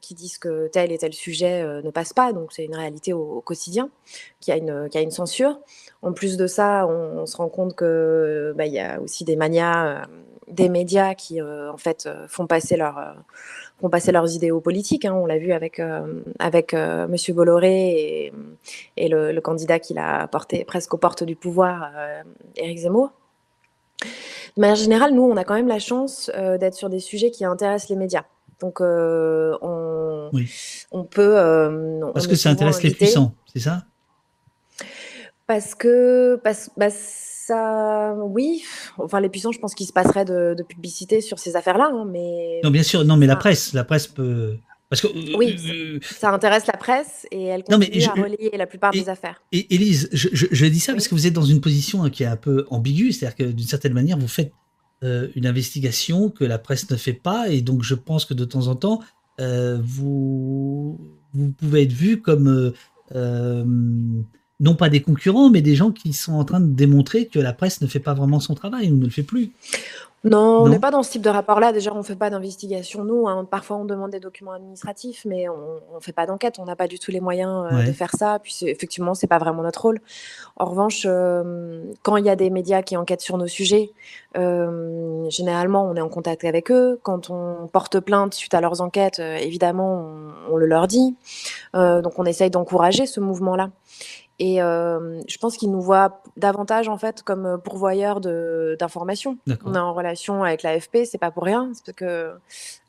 qui 0.00 0.14
disent 0.14 0.38
que 0.38 0.68
tel 0.68 0.92
et 0.92 0.98
tel 0.98 1.12
sujet 1.12 1.62
euh, 1.62 1.82
ne 1.82 1.90
passe 1.90 2.12
pas. 2.12 2.32
Donc 2.32 2.52
c'est 2.52 2.64
une 2.64 2.76
réalité 2.76 3.12
au, 3.12 3.40
quotidien, 3.40 3.90
qui 4.38 4.52
a, 4.52 4.56
une, 4.56 4.88
qui 4.88 4.96
a 4.96 5.00
une 5.00 5.10
censure. 5.10 5.58
En 6.00 6.12
plus 6.12 6.36
de 6.36 6.46
ça, 6.46 6.86
on, 6.86 7.26
se 7.26 7.36
rend 7.36 7.48
compte 7.48 7.76
qu'il 7.76 8.54
bah, 8.54 8.66
y 8.66 8.78
a 8.78 9.00
aussi 9.00 9.24
des 9.24 9.34
manias, 9.34 9.86
euh, 9.86 10.04
des 10.46 10.68
médias 10.68 11.14
qui 11.14 11.42
en 11.42 11.76
fait 11.76 12.08
font 12.28 12.46
passer 12.46 12.76
leur 12.76 13.16
leurs 13.82 14.34
idéaux 14.34 14.60
politiques. 14.60 15.06
Hein. 15.06 15.14
On 15.14 15.26
l'a 15.26 15.38
vu 15.38 15.52
avec, 15.52 15.80
avec 16.38 16.74
M. 16.74 17.16
Bolloré 17.30 18.32
et, 18.96 19.08
le, 19.08 19.32
le, 19.32 19.40
candidat 19.40 19.80
qu'il 19.80 19.98
a 19.98 20.28
porté 20.28 20.64
presque 20.64 20.94
aux 20.94 20.98
portes 20.98 21.24
du 21.24 21.34
pouvoir, 21.34 21.90
Éric 22.56 22.78
Zemmour. 22.78 23.10
De 24.56 24.60
manière 24.60 24.76
générale, 24.76 25.14
nous, 25.14 25.22
on 25.22 25.36
a 25.36 25.44
quand 25.44 25.54
même 25.54 25.68
la 25.68 25.80
chance 25.80 26.30
euh, 26.34 26.58
d'être 26.58 26.74
sur 26.74 26.88
des 26.88 27.00
sujets 27.00 27.30
qui 27.30 27.44
intéressent 27.44 27.90
les 27.90 27.96
médias. 27.96 28.24
Donc, 28.60 28.80
euh, 28.80 29.56
on, 29.62 30.30
on, 30.92 31.04
peut. 31.04 31.36
Euh, 31.36 32.00
parce 32.12 32.28
que 32.28 32.36
ça 32.36 32.50
intéresse 32.50 32.82
les 32.82 32.92
puissants, 32.92 33.34
c'est 33.52 33.60
ça? 33.60 33.84
Parce 35.48 35.74
que. 35.74 36.40
Parce, 36.44 36.70
bah, 36.76 36.88
Ça, 36.90 38.14
oui. 38.16 38.62
Enfin, 38.98 39.20
les 39.20 39.28
puissants, 39.28 39.50
je 39.50 39.58
pense 39.58 39.74
qu'il 39.74 39.86
se 39.86 39.92
passerait 39.92 40.24
de, 40.24 40.56
publicité 40.68 41.20
sur 41.20 41.40
ces 41.40 41.56
affaires-là, 41.56 41.90
hein, 41.92 42.06
mais. 42.08 42.60
Non, 42.62 42.70
bien 42.70 42.84
sûr. 42.84 43.04
Non, 43.04 43.16
mais 43.16 43.26
la 43.26 43.36
presse, 43.36 43.72
la 43.72 43.84
presse 43.84 44.06
peut. 44.06 44.56
Parce 44.94 45.12
que, 45.12 45.18
euh, 45.18 45.36
oui, 45.36 45.56
euh, 45.68 45.98
ça 46.02 46.32
intéresse 46.32 46.66
la 46.66 46.76
presse 46.76 47.26
et 47.32 47.44
elle 47.44 47.64
continue 47.64 48.04
à 48.04 48.12
relayer 48.12 48.56
la 48.56 48.66
plupart 48.66 48.92
des 48.92 49.08
affaires. 49.08 49.42
Et 49.50 49.74
Élise, 49.74 50.08
je, 50.12 50.66
dis 50.66 50.78
ça 50.78 50.92
parce 50.92 51.08
que 51.08 51.14
vous 51.14 51.26
êtes 51.26 51.32
dans 51.32 51.44
une 51.44 51.60
position 51.60 52.04
hein, 52.04 52.10
qui 52.10 52.22
est 52.22 52.26
un 52.26 52.36
peu 52.36 52.64
ambiguë, 52.70 53.12
c'est-à-dire 53.12 53.36
que 53.36 53.44
d'une 53.44 53.66
certaine 53.66 53.92
manière, 53.92 54.16
vous 54.18 54.28
faites 54.28 54.52
euh, 55.02 55.28
une 55.34 55.46
investigation 55.46 56.30
que 56.30 56.44
la 56.44 56.58
presse 56.58 56.88
ne 56.90 56.96
fait 56.96 57.12
pas, 57.12 57.48
et 57.48 57.60
donc 57.60 57.82
je 57.82 57.94
pense 57.94 58.24
que 58.24 58.34
de 58.34 58.44
temps 58.44 58.68
en 58.68 58.76
temps, 58.76 59.00
vous, 59.38 61.00
vous 61.32 61.50
pouvez 61.58 61.82
être 61.82 61.92
vu 61.92 62.20
comme 62.20 62.72
non 64.60 64.76
pas 64.76 64.88
des 64.88 65.02
concurrents, 65.02 65.50
mais 65.50 65.60
des 65.60 65.74
gens 65.74 65.90
qui 65.90 66.12
sont 66.12 66.34
en 66.34 66.44
train 66.44 66.60
de 66.60 66.72
démontrer 66.72 67.26
que 67.26 67.40
la 67.40 67.52
presse 67.52 67.80
ne 67.80 67.88
fait 67.88 67.98
pas 67.98 68.14
vraiment 68.14 68.38
son 68.38 68.54
travail 68.54 68.92
ou 68.92 68.96
ne 68.96 69.04
le 69.04 69.10
fait 69.10 69.24
plus. 69.24 69.50
Non, 70.24 70.62
on 70.62 70.68
n'est 70.70 70.78
pas 70.78 70.90
dans 70.90 71.02
ce 71.02 71.10
type 71.10 71.22
de 71.22 71.28
rapport-là. 71.28 71.72
Déjà, 71.72 71.92
on 71.92 71.98
ne 71.98 72.02
fait 72.02 72.16
pas 72.16 72.30
d'investigation, 72.30 73.04
nous. 73.04 73.28
Hein. 73.28 73.46
Parfois, 73.50 73.76
on 73.76 73.84
demande 73.84 74.10
des 74.10 74.20
documents 74.20 74.52
administratifs, 74.52 75.26
mais 75.26 75.50
on 75.50 75.96
ne 75.96 76.00
fait 76.00 76.12
pas 76.12 76.24
d'enquête. 76.24 76.58
On 76.58 76.64
n'a 76.64 76.76
pas 76.76 76.88
du 76.88 76.98
tout 76.98 77.10
les 77.10 77.20
moyens 77.20 77.68
euh, 77.70 77.84
de 77.84 77.92
faire 77.92 78.10
ça. 78.10 78.38
Puis, 78.42 78.56
effectivement, 78.62 79.14
ce 79.14 79.24
n'est 79.24 79.28
pas 79.28 79.36
vraiment 79.36 79.62
notre 79.62 79.82
rôle. 79.82 80.00
En 80.56 80.64
revanche, 80.64 81.02
euh, 81.04 81.84
quand 82.02 82.16
il 82.16 82.24
y 82.24 82.30
a 82.30 82.36
des 82.36 82.48
médias 82.48 82.80
qui 82.80 82.96
enquêtent 82.96 83.20
sur 83.20 83.36
nos 83.36 83.48
sujets, 83.48 83.90
euh, 84.38 85.28
généralement, 85.28 85.86
on 85.86 85.94
est 85.94 86.00
en 86.00 86.08
contact 86.08 86.44
avec 86.44 86.70
eux. 86.70 86.98
Quand 87.02 87.28
on 87.28 87.66
porte 87.66 88.00
plainte 88.00 88.32
suite 88.32 88.54
à 88.54 88.62
leurs 88.62 88.80
enquêtes, 88.80 89.18
évidemment, 89.18 90.08
on, 90.50 90.56
le 90.56 90.64
leur 90.64 90.86
dit. 90.86 91.14
donc, 91.74 92.18
on 92.18 92.24
essaye 92.24 92.48
d'encourager 92.48 93.04
ce 93.04 93.20
mouvement-là. 93.20 93.68
Et 94.40 94.56
je 94.56 95.38
pense 95.38 95.56
qu'ils 95.56 95.70
nous 95.70 95.80
voient 95.80 96.20
davantage 96.36 96.88
en 96.88 96.98
fait 96.98 97.22
comme 97.22 97.60
pourvoyeurs 97.62 98.20
d'informations. 98.20 99.38
On 99.64 99.74
est 99.74 99.78
en 99.78 99.94
relation 99.94 100.42
avec 100.42 100.62
l'AFP, 100.62 101.04
c'est 101.04 101.18
pas 101.18 101.30
pour 101.30 101.44
rien, 101.44 101.70
c'est 101.72 101.84
parce 101.84 101.96
que 101.96 102.32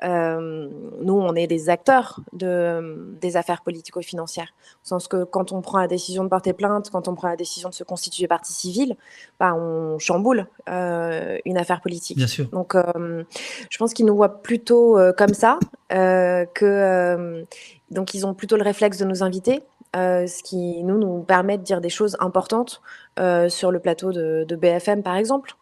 nous, 0.01 1.13
on 1.13 1.35
est 1.35 1.47
des 1.47 1.69
acteurs 1.69 2.19
de, 2.33 3.15
des 3.21 3.37
affaires 3.37 3.61
politico-financières. 3.61 4.53
Au 4.83 4.87
sens 4.87 5.07
que 5.07 5.23
quand 5.23 5.51
on 5.51 5.61
prend 5.61 5.79
la 5.79 5.87
décision 5.87 6.23
de 6.23 6.29
porter 6.29 6.53
plainte, 6.53 6.89
quand 6.89 7.07
on 7.07 7.13
prend 7.13 7.27
la 7.27 7.35
décision 7.35 7.69
de 7.69 7.75
se 7.75 7.83
constituer 7.83 8.27
partie 8.27 8.53
civile, 8.53 8.95
bah, 9.39 9.53
on 9.53 9.99
chamboule 9.99 10.47
une 10.67 11.57
affaire 11.57 11.81
politique. 11.81 12.17
Bien 12.17 12.27
sûr. 12.27 12.47
Donc, 12.47 12.75
je 12.75 13.77
pense 13.77 13.93
qu'ils 13.93 14.07
nous 14.07 14.15
voient 14.15 14.41
plutôt 14.41 14.97
comme 15.15 15.35
ça, 15.35 15.59
que 15.89 17.45
donc 17.91 18.15
ils 18.15 18.25
ont 18.25 18.33
plutôt 18.33 18.57
le 18.57 18.63
réflexe 18.63 18.97
de 18.97 19.05
nous 19.05 19.21
inviter 19.21 19.61
euh, 19.95 20.27
ce 20.27 20.43
qui 20.43 20.83
nous, 20.83 20.97
nous 20.97 21.23
permet 21.23 21.57
de 21.57 21.63
dire 21.63 21.81
des 21.81 21.89
choses 21.89 22.17
importantes 22.19 22.81
euh, 23.19 23.49
sur 23.49 23.71
le 23.71 23.79
plateau 23.79 24.11
de, 24.11 24.55
BFM, 24.55 25.03
par 25.03 25.15
exemple. 25.15 25.55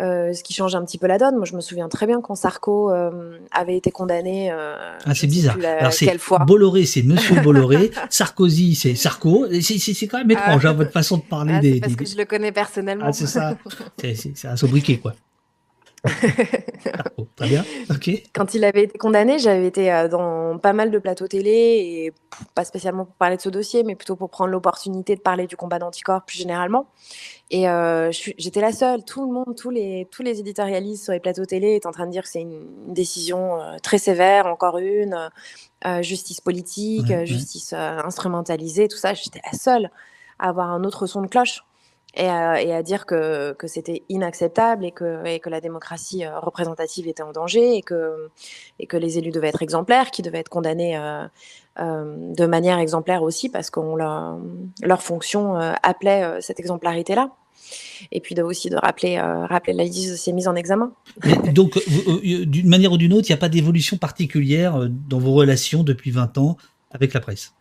Euh, 0.00 0.32
ce 0.32 0.42
qui 0.44 0.54
change 0.54 0.74
un 0.74 0.84
petit 0.84 0.98
peu 0.98 1.06
la 1.06 1.18
donne. 1.18 1.36
Moi, 1.36 1.44
je 1.44 1.54
me 1.54 1.60
souviens 1.60 1.88
très 1.88 2.06
bien 2.06 2.20
quand 2.20 2.34
Sarko 2.34 2.90
avait 3.50 3.76
été 3.76 3.90
condamné. 3.90 4.50
ah, 4.50 5.14
c'est 5.14 5.26
bizarre. 5.26 5.56
Alors, 5.78 5.92
c'est 5.92 6.16
Bolloré, 6.46 6.86
c'est 6.86 7.02
Monsieur 7.02 7.40
Bolloré. 7.42 7.90
Sarkozy, 8.08 8.74
c'est 8.74 8.94
Sarko. 8.94 9.46
C'est 9.60 10.06
quand 10.06 10.18
même 10.18 10.30
étrange, 10.30 10.64
ah. 10.64 10.70
hein, 10.70 10.72
votre 10.72 10.92
façon 10.92 11.18
de 11.18 11.22
parler 11.22 11.54
ah, 11.56 11.60
des. 11.60 11.80
Parce 11.80 11.96
que 11.96 12.06
je 12.06 12.16
le 12.16 12.24
connais 12.24 12.52
personnellement. 12.52 13.06
Ah, 13.08 13.12
c'est 13.12 13.26
ça. 13.26 13.56
c'est 13.98 14.46
un 14.46 14.56
sobriquet, 14.56 14.98
quoi. 14.98 15.14
Très 17.36 17.48
bien. 17.48 17.64
Ok. 17.90 18.10
Quand 18.32 18.54
il 18.54 18.64
avait 18.64 18.84
été 18.84 18.98
condamné, 18.98 19.38
j'avais 19.38 19.66
été 19.66 19.92
euh, 19.92 20.08
dans 20.08 20.58
pas 20.58 20.72
mal 20.72 20.90
de 20.90 20.98
plateaux 20.98 21.26
télé 21.28 21.50
et 21.50 22.12
pas 22.54 22.64
spécialement 22.64 23.04
pour 23.04 23.14
parler 23.16 23.36
de 23.36 23.42
ce 23.42 23.48
dossier, 23.48 23.84
mais 23.84 23.94
plutôt 23.94 24.16
pour 24.16 24.30
prendre 24.30 24.50
l'opportunité 24.50 25.14
de 25.14 25.20
parler 25.20 25.46
du 25.46 25.56
combat 25.56 25.78
d'anticorps 25.78 26.22
plus 26.24 26.38
généralement. 26.38 26.86
Et 27.50 27.68
euh, 27.68 28.10
j'étais 28.12 28.60
la 28.60 28.72
seule. 28.72 29.04
Tout 29.04 29.26
le 29.26 29.32
monde, 29.32 29.54
tous 29.56 29.70
les, 29.70 30.08
tous 30.10 30.22
les 30.22 30.40
éditorialistes 30.40 31.04
sur 31.04 31.12
les 31.12 31.20
plateaux 31.20 31.44
télé 31.44 31.74
étaient 31.74 31.86
en 31.86 31.92
train 31.92 32.06
de 32.06 32.12
dire 32.12 32.22
que 32.22 32.28
c'est 32.28 32.42
une, 32.42 32.66
décision 32.88 33.60
euh, 33.60 33.76
très 33.82 33.98
sévère, 33.98 34.46
encore 34.46 34.78
une, 34.78 35.30
justice 36.02 36.42
politique, 36.42 37.24
justice 37.24 37.72
instrumentalisée, 37.72 38.86
tout 38.86 38.98
ça. 38.98 39.14
J'étais 39.14 39.40
la 39.50 39.56
seule 39.56 39.90
à 40.38 40.48
avoir 40.50 40.70
un 40.70 40.84
autre 40.84 41.06
son 41.06 41.22
de 41.22 41.26
cloche 41.26 41.62
et 42.16 42.26
à, 42.26 42.82
dire 42.82 43.06
que, 43.06 43.54
c'était 43.66 44.02
inacceptable 44.08 44.84
et 44.84 44.90
que, 44.90 45.48
la 45.48 45.60
démocratie 45.60 46.24
euh, 46.24 46.38
représentative 46.40 47.06
était 47.06 47.22
en 47.22 47.32
danger 47.32 47.76
et 47.76 47.82
que, 47.82 48.30
les 48.92 49.18
élus 49.18 49.30
devaient 49.30 49.48
être 49.48 49.62
exemplaires, 49.62 50.10
qu'ils 50.10 50.24
devaient 50.24 50.38
être 50.38 50.48
condamnés 50.48 50.96
euh, 50.96 51.24
euh, 51.78 52.16
de 52.34 52.46
manière 52.46 52.78
exemplaire 52.78 53.22
aussi 53.22 53.48
parce 53.48 53.70
que 53.70 53.80
leur, 53.96 54.38
leur 54.82 55.02
fonction 55.02 55.54
appelait 55.54 56.40
cette 56.40 56.58
exemplarité-là. 56.58 57.30
Et 58.10 58.20
puis 58.20 58.34
de, 58.34 58.42
aussi 58.42 58.68
de 58.68 58.76
rappeler, 58.76 59.20
rappeler 59.20 59.74
la 59.74 59.84
liste 59.84 60.10
de 60.10 60.16
ces 60.16 60.32
mises 60.32 60.48
en 60.48 60.56
examen. 60.56 60.92
donc, 61.52 61.78
d'une 62.24 62.68
manière 62.68 62.90
ou 62.90 62.96
d'une 62.96 63.12
autre, 63.12 63.28
il 63.28 63.32
n'y 63.32 63.38
a 63.38 63.40
pas 63.40 63.48
d'évolution 63.48 63.96
particulière 63.96 64.88
dans 65.08 65.20
vos 65.20 65.32
relations 65.32 65.84
depuis 65.84 66.10
20 66.10 66.38
ans 66.38 66.56
avec 66.90 67.12
la 67.12 67.20
presse? 67.20 67.52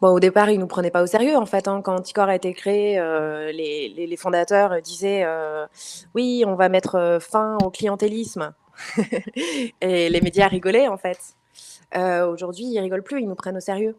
Bon, 0.00 0.08
au 0.08 0.20
départ, 0.20 0.48
ils 0.50 0.58
nous 0.58 0.66
prenaient 0.66 0.90
pas 0.90 1.02
au 1.02 1.06
sérieux, 1.06 1.36
en 1.36 1.44
fait. 1.44 1.68
Hein. 1.68 1.82
Quand 1.82 1.94
Anticor 1.94 2.28
a 2.28 2.34
été 2.34 2.54
créé, 2.54 2.98
euh, 2.98 3.52
les, 3.52 4.16
fondateurs 4.16 4.80
disaient 4.80 5.24
euh, 5.24 5.66
Oui, 6.14 6.42
on 6.46 6.54
va 6.54 6.70
mettre 6.70 6.94
euh, 6.94 7.20
fin 7.20 7.58
au 7.62 7.70
clientélisme. 7.70 8.54
et 9.82 10.08
les 10.08 10.20
médias 10.22 10.48
rigolaient, 10.48 10.88
en 10.88 10.96
fait. 10.96 11.18
Aujourd'hui, 11.94 12.64
ils 12.64 12.80
rigolent 12.80 13.02
plus, 13.02 13.20
ils 13.20 13.28
nous 13.28 13.34
prennent 13.34 13.58
au 13.58 13.60
sérieux. 13.60 13.96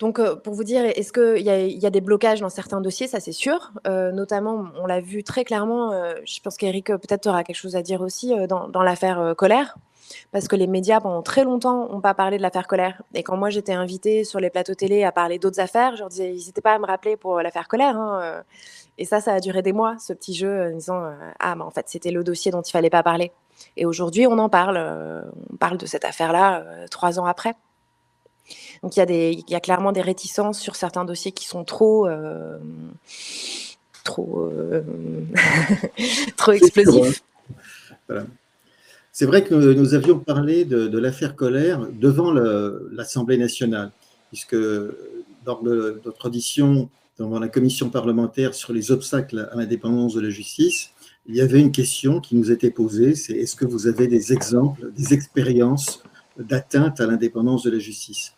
Donc, 0.00 0.20
pour 0.42 0.54
vous 0.54 0.64
dire, 0.64 0.84
est-ce 0.84 1.12
qu'il 1.12 1.46
y, 1.46 1.78
y, 1.78 1.86
a 1.86 1.90
des 1.90 2.00
blocages 2.00 2.40
dans 2.40 2.48
certains 2.48 2.80
dossiers? 2.80 3.06
Ça, 3.06 3.20
c'est 3.20 3.32
sûr. 3.32 3.72
notamment, 3.84 4.64
on 4.80 4.86
l'a 4.86 5.00
vu 5.00 5.22
très 5.22 5.44
clairement. 5.44 5.92
je 6.24 6.40
pense 6.40 6.56
qu'Eric 6.56 6.86
peut-être 6.86 7.26
aura 7.26 7.44
quelque 7.44 7.56
chose 7.56 7.76
à 7.76 7.82
dire 7.82 8.00
aussi 8.00 8.34
dans, 8.48 8.68
dans 8.68 8.82
l'affaire 8.82 9.34
Colère 9.36 9.76
parce 10.32 10.48
que 10.48 10.56
les 10.56 10.66
médias, 10.66 11.00
pendant 11.00 11.22
très 11.22 11.44
longtemps, 11.44 11.88
n'ont 11.88 12.00
pas 12.00 12.14
parlé 12.14 12.36
de 12.36 12.42
l'affaire 12.42 12.66
Colère. 12.66 13.02
Et 13.14 13.22
quand 13.22 13.36
moi, 13.36 13.50
j'étais 13.50 13.72
invitée 13.72 14.24
sur 14.24 14.40
les 14.40 14.50
plateaux 14.50 14.74
télé 14.74 15.04
à 15.04 15.12
parler 15.12 15.38
d'autres 15.38 15.60
affaires, 15.60 15.94
je 15.96 16.00
leur 16.00 16.08
disais, 16.08 16.32
n'étaient 16.32 16.60
pas 16.60 16.74
à 16.74 16.78
me 16.78 16.86
rappeler 16.86 17.16
pour 17.16 17.40
l'affaire 17.40 17.68
Colère. 17.68 17.96
Hein, 17.96 18.20
euh. 18.22 18.42
Et 18.98 19.04
ça, 19.04 19.20
ça 19.20 19.32
a 19.32 19.40
duré 19.40 19.62
des 19.62 19.72
mois, 19.72 19.96
ce 19.98 20.12
petit 20.12 20.34
jeu, 20.34 20.68
en 20.68 20.74
disant, 20.74 21.04
euh, 21.04 21.12
ah, 21.38 21.54
mais 21.54 21.62
en 21.62 21.70
fait, 21.70 21.88
c'était 21.88 22.10
le 22.10 22.22
dossier 22.22 22.52
dont 22.52 22.62
il 22.62 22.70
fallait 22.70 22.90
pas 22.90 23.02
parler. 23.02 23.32
Et 23.76 23.86
aujourd'hui, 23.86 24.26
on 24.26 24.38
en 24.38 24.48
parle. 24.48 24.76
Euh, 24.76 25.22
on 25.52 25.56
parle 25.56 25.78
de 25.78 25.86
cette 25.86 26.04
affaire-là 26.04 26.64
trois 26.90 27.18
ans 27.18 27.26
après. 27.26 27.54
Donc, 28.82 28.96
il 28.96 29.10
y, 29.10 29.44
y, 29.50 29.54
a 29.54 29.60
clairement 29.60 29.92
des 29.92 30.02
réticences 30.02 30.58
sur 30.58 30.76
certains 30.76 31.04
dossiers 31.04 31.32
qui 31.32 31.46
sont 31.46 31.64
trop... 31.64 32.08
trop, 34.04 34.52
trop 36.36 36.52
explosifs. 36.52 37.22
Voilà. 38.08 38.24
C'est 39.12 39.26
vrai 39.26 39.44
que 39.44 39.54
nous 39.54 39.94
avions 39.94 40.18
parlé 40.18 40.64
de, 40.64 40.98
l'affaire 40.98 41.34
Colère 41.34 41.86
devant 41.92 42.32
l'Assemblée 42.32 43.36
nationale, 43.36 43.90
puisque 44.28 44.56
lors 45.46 45.62
de 45.62 46.00
notre 46.04 46.26
audition 46.26 46.88
devant 47.18 47.38
la 47.38 47.48
commission 47.48 47.90
parlementaire 47.90 48.54
sur 48.54 48.72
les 48.72 48.90
obstacles 48.92 49.50
à 49.52 49.56
l'indépendance 49.56 50.14
de 50.14 50.20
la 50.20 50.30
justice, 50.30 50.90
il 51.26 51.36
y 51.36 51.42
avait 51.42 51.60
une 51.60 51.72
question 51.72 52.20
qui 52.20 52.34
nous 52.34 52.50
était 52.50 52.70
posée, 52.70 53.14
c'est 53.14 53.34
est-ce 53.34 53.56
que 53.56 53.66
vous 53.66 53.86
avez 53.86 54.06
des 54.06 54.32
exemples, 54.32 54.90
des 54.96 55.12
expériences 55.12 56.02
d'atteinte 56.38 57.00
à 57.00 57.06
l'indépendance 57.06 57.62
de 57.64 57.70
la 57.70 57.78
justice. 57.78 58.34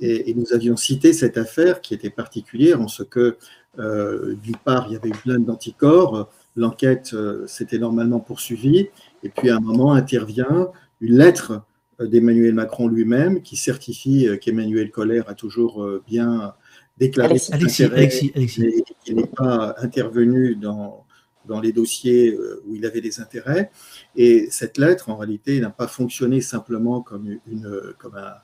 Et, 0.00 0.34
nous 0.34 0.52
avions 0.52 0.76
cité 0.76 1.12
cette 1.12 1.36
affaire 1.36 1.80
qui 1.80 1.94
était 1.94 2.10
particulière 2.10 2.80
en 2.80 2.88
ce 2.88 3.02
que, 3.02 3.36
euh, 3.78 4.34
d'une 4.42 4.56
part, 4.56 4.86
il 4.88 4.94
y 4.94 4.96
avait 4.96 5.10
une 5.10 5.16
plainte 5.16 5.44
d'anticorps, 5.44 6.28
l'enquête 6.56 7.10
euh, 7.14 7.46
s'était 7.46 7.78
normalement 7.78 8.20
poursuivie, 8.20 8.88
et 9.22 9.28
puis 9.28 9.50
à 9.50 9.56
un 9.56 9.60
moment 9.60 9.92
intervient 9.92 10.70
une 11.00 11.18
lettre 11.18 11.62
euh, 12.00 12.06
d'Emmanuel 12.06 12.54
Macron 12.54 12.88
lui-même 12.88 13.42
qui 13.42 13.56
certifie 13.56 14.28
euh, 14.28 14.36
qu'Emmanuel 14.36 14.90
Colère 14.90 15.28
a 15.28 15.34
toujours 15.34 15.82
euh, 15.82 16.02
bien 16.06 16.54
déclaré 16.98 17.38
son 17.38 17.54
intérêt 17.54 18.08
et 18.34 18.46
qu'il 18.46 19.16
n'est 19.16 19.26
pas 19.26 19.74
intervenu 19.78 20.54
dans, 20.54 21.04
dans 21.46 21.60
les 21.60 21.72
dossiers 21.72 22.36
où 22.66 22.74
il 22.74 22.86
avait 22.86 23.00
des 23.00 23.20
intérêts. 23.20 23.70
Et 24.16 24.48
cette 24.50 24.78
lettre, 24.78 25.08
en 25.10 25.16
réalité, 25.16 25.60
n'a 25.60 25.70
pas 25.70 25.88
fonctionné 25.88 26.40
simplement 26.40 27.00
comme, 27.00 27.38
une, 27.46 27.94
comme 27.98 28.16
un, 28.16 28.34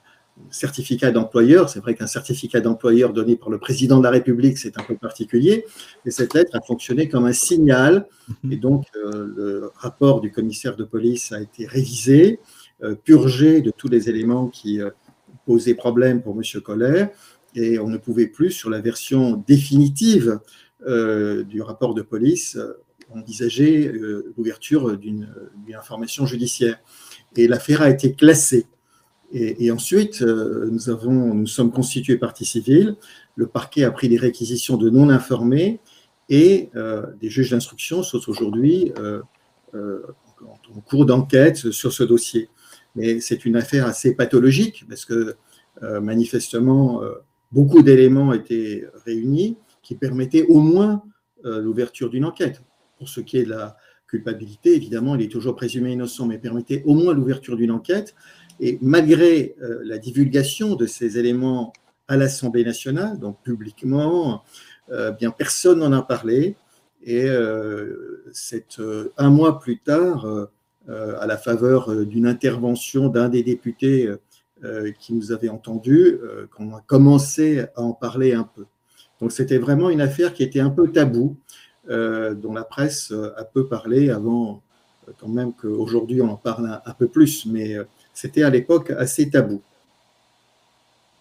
certificat 0.51 1.11
d'employeur. 1.11 1.69
C'est 1.69 1.81
vrai 1.81 1.95
qu'un 1.95 2.07
certificat 2.07 2.61
d'employeur 2.61 3.13
donné 3.13 3.37
par 3.37 3.51
le 3.51 3.59
président 3.59 3.99
de 3.99 4.05
la 4.05 4.11
République, 4.11 4.59
c'est 4.59 4.79
un 4.79 4.83
peu 4.83 4.97
particulier, 4.97 5.65
mais 6.05 6.11
cette 6.11 6.35
lettre 6.35 6.57
a 6.57 6.61
fonctionné 6.61 7.09
comme 7.09 7.27
un 7.27 7.33
signal. 7.33 8.07
Mhm. 8.45 8.53
Et 8.53 8.57
donc, 8.57 8.87
euh, 8.97 9.27
le 9.37 9.71
rapport 9.75 10.21
du 10.21 10.31
commissaire 10.31 10.77
de 10.77 10.85
police 10.85 11.33
a 11.33 11.41
été 11.41 11.67
révisé, 11.67 12.41
euh, 12.83 12.95
purgé 12.95 13.61
de 13.61 13.71
tous 13.71 13.89
les 13.89 14.09
éléments 14.09 14.49
qui 14.49 14.81
euh, 14.81 14.91
posaient 15.47 15.75
problème 15.75 16.23
pour 16.23 16.37
M. 16.37 16.61
Collet, 16.63 17.13
et 17.55 17.79
on 17.79 17.89
ne 17.89 17.97
pouvait 17.97 18.27
plus, 18.27 18.51
sur 18.51 18.71
la 18.71 18.81
version 18.81 19.43
définitive 19.47 20.39
du 20.87 21.61
rapport 21.61 21.93
de 21.93 22.03
police, 22.03 22.57
envisager 23.15 23.91
l'ouverture 24.37 24.97
d'une 24.97 25.29
information 25.77 26.27
judiciaire. 26.27 26.79
Et 27.37 27.49
l'affaire 27.49 27.83
a 27.83 27.91
été 27.91 28.15
classée. 28.15 28.67
Et, 29.31 29.71
ensuite, 29.71 30.23
euh, 30.23 30.71
nous, 30.71 31.47
sommes 31.47 31.71
constitués 31.71 32.17
partie 32.17 32.47
civile. 32.47 32.97
Le 33.37 33.47
parquet 33.47 33.85
a 33.85 33.91
pris 33.91 34.09
des 34.09 34.17
réquisitions 34.17 34.79
de 34.79 34.89
non 34.89 35.11
informés 35.11 35.81
et 36.31 36.71
des 37.21 37.31
juges 37.31 37.51
d'instruction 37.51 38.03
sont 38.03 38.21
aujourd'hui 38.29 38.93
en 39.75 40.81
cours 40.81 41.07
d'enquête 41.07 41.71
sur 41.71 41.93
ce 41.93 42.05
dossier. 42.05 42.49
Mais 42.97 43.21
c'est 43.21 43.45
une 43.45 43.57
affaire 43.57 43.87
assez 43.87 44.15
pathologique 44.15 44.85
parce 44.89 45.05
que 45.05 45.37
manifestement, 45.83 47.03
beaucoup 47.53 47.83
d'éléments 47.83 48.33
étaient 48.33 48.87
réunis 49.07 49.57
qui 49.83 49.95
permettaient 49.95 50.47
au 50.49 50.61
moins 50.61 51.03
l'ouverture 51.45 52.11
d'une 52.11 52.25
enquête. 52.25 52.63
Pour 52.99 53.09
ce 53.09 53.21
qui 53.21 53.39
est 53.39 53.45
de 53.45 53.51
la 53.51 53.77
culpabilité, 54.07 54.75
évidemment, 54.75 55.15
il 55.15 55.23
est 55.23 55.31
toujours 55.31 55.55
présumé 55.55 55.93
innocent, 55.93 56.27
mais 56.27 56.39
permettait 56.39 56.83
au 56.85 56.95
moins 56.95 57.15
l'ouverture 57.15 57.57
d'une 57.57 57.71
enquête. 57.71 58.15
Et 58.61 58.79
malgré 58.81 59.55
euh, 59.63 59.81
la 59.85 59.99
divulgation 59.99 60.75
de 60.75 60.87
ces 60.87 61.19
éléments 61.19 61.73
à 62.09 62.17
l'Assemblée 62.17 62.65
nationale, 62.65 63.19
donc 63.19 63.41
publiquement, 63.43 64.43
euh, 64.91 65.13
bien 65.13 65.31
personne 65.31 65.81
n'en 65.81 65.93
a 65.93 66.03
parlé. 66.03 66.57
Et 67.05 67.25
euh, 67.25 68.25
c'est 68.33 68.79
un 69.17 69.31
mois 69.31 69.61
plus 69.61 69.79
tard, 69.79 70.27
à 70.89 71.27
la 71.27 71.37
faveur 71.37 71.95
d'une 72.07 72.27
intervention 72.27 73.09
d'un 73.09 73.29
des 73.29 73.43
députés 73.43 74.09
qui 74.99 75.13
nous 75.13 75.33
avait 75.33 75.51
entendus, 75.51 76.19
qu'on 76.51 76.75
a 76.75 76.81
commencé 76.81 77.67
à 77.77 77.83
en 77.83 77.93
parler 77.93 78.33
un 78.33 78.45
peu. 78.45 78.65
Donc 79.21 79.33
c'était 79.33 79.59
vraiment 79.59 79.91
une 79.91 80.01
affaire 80.01 80.33
qui 80.33 80.43
était 80.43 80.61
un 80.61 80.71
peu 80.71 80.91
taboue, 80.91 81.37
dont 81.89 82.53
la 82.53 82.65
presse 82.65 83.13
a 83.37 83.45
peu 83.45 83.67
parlé 83.67 84.11
avant, 84.11 84.63
quand 85.19 85.29
même 85.29 85.53
qu'aujourd'hui 85.53 86.21
on 86.21 86.31
en 86.31 86.37
parle 86.37 86.81
un 86.85 86.93
peu 86.93 87.09
plus. 87.09 87.47
Mais 87.47 87.77
c'était 88.15 88.43
à 88.43 88.51
l'époque 88.51 88.91
assez 88.91 89.31
tabou. 89.31 89.63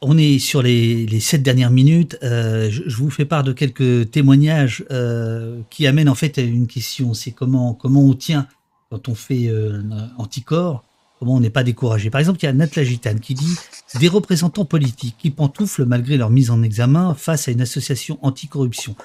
On 0.01 0.17
est 0.17 0.37
sur 0.37 0.61
les, 0.61 1.19
sept 1.19 1.41
dernières 1.41 1.71
minutes. 1.71 2.19
Euh, 2.21 2.69
je, 2.69 2.95
vous 2.97 3.09
fais 3.09 3.25
part 3.25 3.43
de 3.43 3.51
quelques 3.51 4.11
témoignages 4.11 4.85
euh, 4.91 5.59
qui 5.71 5.87
amènent 5.87 6.09
en 6.09 6.15
fait 6.15 6.37
à 6.37 6.41
une 6.41 6.67
question. 6.67 7.15
C'est 7.15 7.31
comment, 7.31 7.73
comment 7.73 8.01
on 8.01 8.13
tient 8.13 8.47
quand 8.91 9.09
on 9.09 9.15
fait 9.15 9.47
euh, 9.47 9.81
anticorps, 10.17 10.83
comment 11.19 11.35
on 11.35 11.39
n'est 11.39 11.49
pas 11.49 11.63
découragé. 11.63 12.11
Par 12.11 12.19
exemple, 12.19 12.39
il 12.41 12.45
y 12.45 12.49
a 12.49 12.53
Natla 12.53 12.83
Gitane 12.83 13.19
qui 13.19 13.33
dit 13.33 13.55
des 13.99 14.07
représentants 14.07 14.65
politiques 14.65 15.15
qui 15.17 15.31
pantouflent 15.31 15.85
malgré 15.85 16.15
leur 16.15 16.29
mise 16.29 16.51
en 16.51 16.61
examen 16.61 17.15
face 17.15 17.47
à 17.47 17.51
une 17.51 17.61
association 17.61 18.19
anticorruption. 18.21 18.95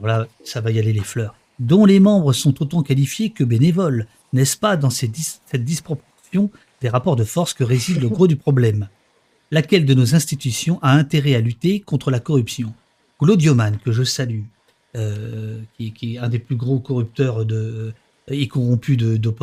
Voilà, 0.00 0.26
ça 0.44 0.60
va 0.60 0.70
y 0.70 0.78
aller 0.78 0.92
les 0.92 1.00
fleurs. 1.00 1.34
Dont 1.58 1.84
les 1.84 2.00
membres 2.00 2.32
sont 2.32 2.62
autant 2.62 2.82
qualifiés 2.82 3.30
que 3.30 3.44
bénévoles. 3.44 4.06
N'est-ce 4.32 4.56
pas 4.56 4.76
dans 4.76 4.90
cette 4.90 5.12
disproportion 5.64 6.50
des 6.80 6.88
rapports 6.88 7.16
de 7.16 7.24
force 7.24 7.54
que 7.54 7.62
réside 7.62 8.00
le 8.00 8.08
gros 8.08 8.26
du 8.26 8.36
problème? 8.36 8.88
Laquelle 9.50 9.86
de 9.86 9.94
nos 9.94 10.16
institutions 10.16 10.80
a 10.82 10.92
intérêt 10.92 11.36
à 11.36 11.40
lutter 11.40 11.78
contre 11.80 12.10
la 12.10 12.18
corruption? 12.18 12.74
Glaudioman, 13.20 13.78
que 13.78 13.92
je 13.92 14.02
salue, 14.02 14.42
euh, 14.96 15.60
qui, 15.78 16.14
est 16.14 16.18
un 16.18 16.28
des 16.28 16.40
plus 16.40 16.56
gros 16.56 16.80
corrupteurs 16.80 17.42
euh, 17.42 17.92
et 18.28 18.48
corrompus 18.48 18.96
de, 18.96 19.16
de. 19.16 19.34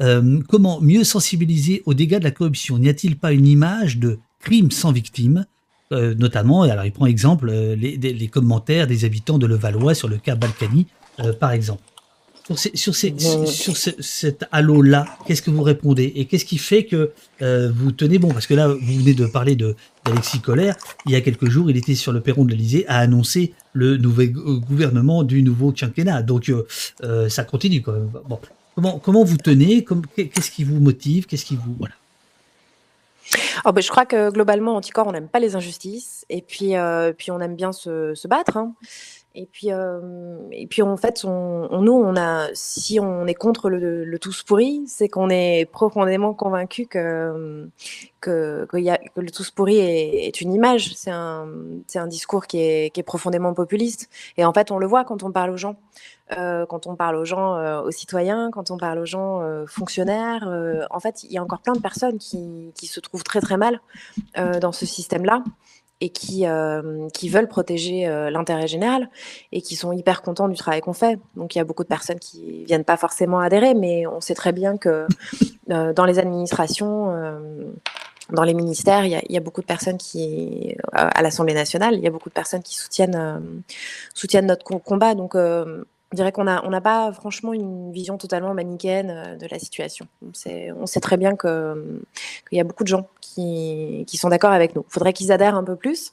Euh, 0.00 0.40
comment 0.48 0.80
mieux 0.80 1.04
sensibiliser 1.04 1.82
aux 1.86 1.94
dégâts 1.94 2.18
de 2.18 2.24
la 2.24 2.30
corruption? 2.30 2.78
N'y 2.78 2.88
a-t-il 2.88 3.16
pas 3.16 3.32
une 3.32 3.46
image 3.46 3.98
de 3.98 4.20
crime 4.38 4.70
sans 4.70 4.92
victime? 4.92 5.46
Notamment, 5.90 6.62
alors 6.62 6.84
il 6.84 6.92
prend 6.92 7.06
exemple 7.06 7.50
les, 7.50 7.96
les, 7.96 8.28
commentaires 8.28 8.86
des 8.86 9.04
habitants 9.04 9.38
de 9.38 9.46
Levallois 9.46 9.94
sur 9.94 10.06
le 10.06 10.18
cas 10.18 10.36
Balkany, 10.36 10.86
par 11.40 11.50
exemple 11.50 11.82
sur, 12.56 12.94
sur, 12.94 13.76
cet 13.76 14.44
halo-là, 14.50 15.06
qu'est-ce 15.26 15.42
que 15.42 15.50
vous 15.50 15.62
répondez? 15.62 16.12
Et 16.16 16.24
qu'est-ce 16.24 16.44
qui 16.44 16.58
fait 16.58 16.84
que 16.84 17.12
euh, 17.42 17.70
vous 17.74 17.92
tenez 17.92 18.18
bon? 18.18 18.28
Parce 18.28 18.46
que 18.46 18.54
là, 18.54 18.68
vous 18.68 18.98
venez 18.98 19.14
de 19.14 19.26
parler 19.26 19.56
d'Alexis 19.56 20.40
Collère. 20.40 20.76
Il 21.06 21.12
y 21.12 21.16
a 21.16 21.20
quelques 21.20 21.48
jours, 21.48 21.70
il 21.70 21.76
était 21.76 21.94
sur 21.94 22.12
le 22.12 22.20
perron 22.20 22.44
de 22.44 22.50
l'Elysée 22.50 22.86
à 22.88 22.98
annoncer 22.98 23.52
le 23.72 23.96
nouvel 23.96 24.32
gouvernement 24.32 25.22
du 25.22 25.42
nouveau 25.42 25.72
quinquennat. 25.72 26.22
Donc, 26.22 26.48
euh, 26.48 26.66
euh, 27.04 27.28
ça 27.28 27.44
continue 27.44 27.82
quand 27.82 27.92
même. 27.92 28.10
Bon. 28.28 28.38
Comment, 28.74 28.98
comment 28.98 29.24
vous 29.24 29.36
tenez? 29.36 29.84
Qu'est-ce 30.16 30.50
qui 30.50 30.64
vous 30.64 30.80
motive? 30.80 31.26
Qu'est-ce 31.26 31.44
qui 31.44 31.56
vous. 31.56 31.74
Voilà. 31.78 31.94
Oh 33.64 33.72
je 33.76 33.88
crois 33.88 34.06
que 34.06 34.30
globalement, 34.30 34.76
Anticorps, 34.76 35.06
on 35.06 35.12
n'aime 35.12 35.28
pas 35.28 35.38
les 35.38 35.56
injustices. 35.56 36.24
Et 36.28 36.42
puis, 36.42 36.74
puis 37.16 37.30
on 37.30 37.40
aime 37.40 37.56
bien 37.56 37.72
se, 37.72 38.14
se 38.14 38.28
battre. 38.28 38.56
Hein. 38.56 38.74
Et 39.36 39.46
puis, 39.46 39.68
et 39.68 40.66
puis 40.66 40.82
en 40.82 40.96
fait, 40.96 41.24
on, 41.24 41.80
nous, 41.80 41.92
on 41.92 42.16
a, 42.16 42.48
si 42.52 42.98
on 42.98 43.26
est 43.28 43.34
contre 43.34 43.70
le, 43.70 44.04
le 44.04 44.18
tous 44.18 44.42
pourri, 44.42 44.82
c'est 44.88 45.08
qu'on 45.08 45.30
est 45.30 45.70
profondément 45.70 46.34
convaincu 46.34 46.86
que, 46.86 47.68
que, 48.20 48.66
que, 48.68 48.76
le 48.76 49.30
tous 49.30 49.52
pourri 49.52 49.78
est, 49.78 50.26
est 50.26 50.40
une 50.40 50.52
image. 50.52 50.94
C'est 50.96 51.12
un, 51.12 51.46
un 51.94 52.06
discours 52.08 52.46
qui 52.46 52.58
est, 52.58 52.92
qui 52.92 52.98
est 52.98 53.04
profondément 53.04 53.54
populiste. 53.54 54.10
Et 54.36 54.44
en 54.44 54.52
fait, 54.52 54.72
on 54.72 54.78
le 54.78 54.86
voit 54.88 55.04
quand 55.04 55.22
on 55.22 55.30
parle 55.30 55.50
aux 55.50 55.56
gens. 55.56 55.76
Euh, 56.36 56.64
quand 56.66 56.86
on 56.86 56.94
parle 56.94 57.16
aux 57.16 57.24
gens, 57.24 57.56
euh, 57.56 57.82
aux 57.82 57.90
citoyens, 57.90 58.50
quand 58.52 58.70
on 58.70 58.78
parle 58.78 59.00
aux 59.00 59.04
gens 59.04 59.42
euh, 59.42 59.66
fonctionnaires. 59.66 60.46
Euh, 60.48 60.84
en 60.90 61.00
fait, 61.00 61.24
il 61.24 61.32
y 61.32 61.38
a 61.38 61.42
encore 61.42 61.60
plein 61.60 61.72
de 61.72 61.80
personnes 61.80 62.18
qui, 62.18 62.72
qui 62.74 62.86
se 62.86 63.00
trouvent 63.00 63.24
très 63.24 63.40
très 63.40 63.56
mal 63.56 63.80
dans 64.60 64.72
ce 64.72 64.86
système-là 64.86 65.42
et 66.00 66.08
qui, 66.08 66.46
euh, 66.46 67.08
qui 67.10 67.28
veulent 67.28 67.48
protéger 67.48 68.08
euh, 68.08 68.30
l'intérêt 68.30 68.66
général 68.66 69.10
et 69.52 69.60
qui 69.60 69.76
sont 69.76 69.92
hyper 69.92 70.22
contents 70.22 70.48
du 70.48 70.56
travail 70.56 70.80
qu'on 70.80 70.94
fait. 70.94 71.18
Donc 71.36 71.54
il 71.54 71.58
y 71.58 71.60
a 71.60 71.64
beaucoup 71.64 71.82
de 71.82 71.88
personnes 71.88 72.18
qui 72.18 72.64
viennent 72.64 72.84
pas 72.84 72.96
forcément 72.96 73.40
adhérer, 73.40 73.74
mais 73.74 74.06
on 74.06 74.20
sait 74.20 74.34
très 74.34 74.52
bien 74.52 74.78
que 74.78 75.06
euh, 75.70 75.92
dans 75.92 76.06
les 76.06 76.18
administrations, 76.18 77.14
dans 78.30 78.44
les 78.44 78.54
ministères, 78.54 79.04
il 79.04 79.20
y, 79.28 79.36
a, 79.36 79.40
beaucoup 79.40 79.60
de 79.60 79.66
personnes 79.66 79.98
qui, 79.98 80.76
à 80.92 81.20
l'Assemblée 81.20 81.54
nationale, 81.54 81.94
il 81.94 82.00
y 82.00 82.06
a 82.06 82.10
beaucoup 82.10 82.28
de 82.28 82.34
personnes 82.34 82.62
qui 82.62 82.76
soutiennent, 82.76 83.62
soutiennent 84.14 84.46
notre 84.46 84.64
combat. 84.64 85.14
Donc 85.14 85.34
on 85.34 86.16
dirait 86.16 86.32
qu'on 86.32 86.44
n'a 86.44 86.64
on 86.64 86.70
n'a 86.70 86.80
pas 86.80 87.12
franchement 87.12 87.52
une 87.52 87.92
vision 87.92 88.18
totalement 88.18 88.54
manichéenne 88.54 89.36
de 89.38 89.46
la 89.50 89.58
situation. 89.58 90.06
On 90.22 90.32
sait, 90.32 90.72
on 90.72 90.86
sait 90.86 91.00
très 91.00 91.16
bien 91.16 91.36
qu'il 91.36 91.98
y 92.52 92.60
a 92.60 92.64
beaucoup 92.64 92.84
de 92.84 92.88
gens 92.88 93.08
qui, 93.40 94.04
qui 94.06 94.16
sont 94.16 94.28
d'accord 94.28 94.52
avec 94.52 94.74
nous. 94.76 94.84
Il 94.88 94.92
faudrait 94.92 95.12
qu'ils 95.12 95.32
adhèrent 95.32 95.56
un 95.56 95.64
peu 95.64 95.76
plus, 95.76 96.12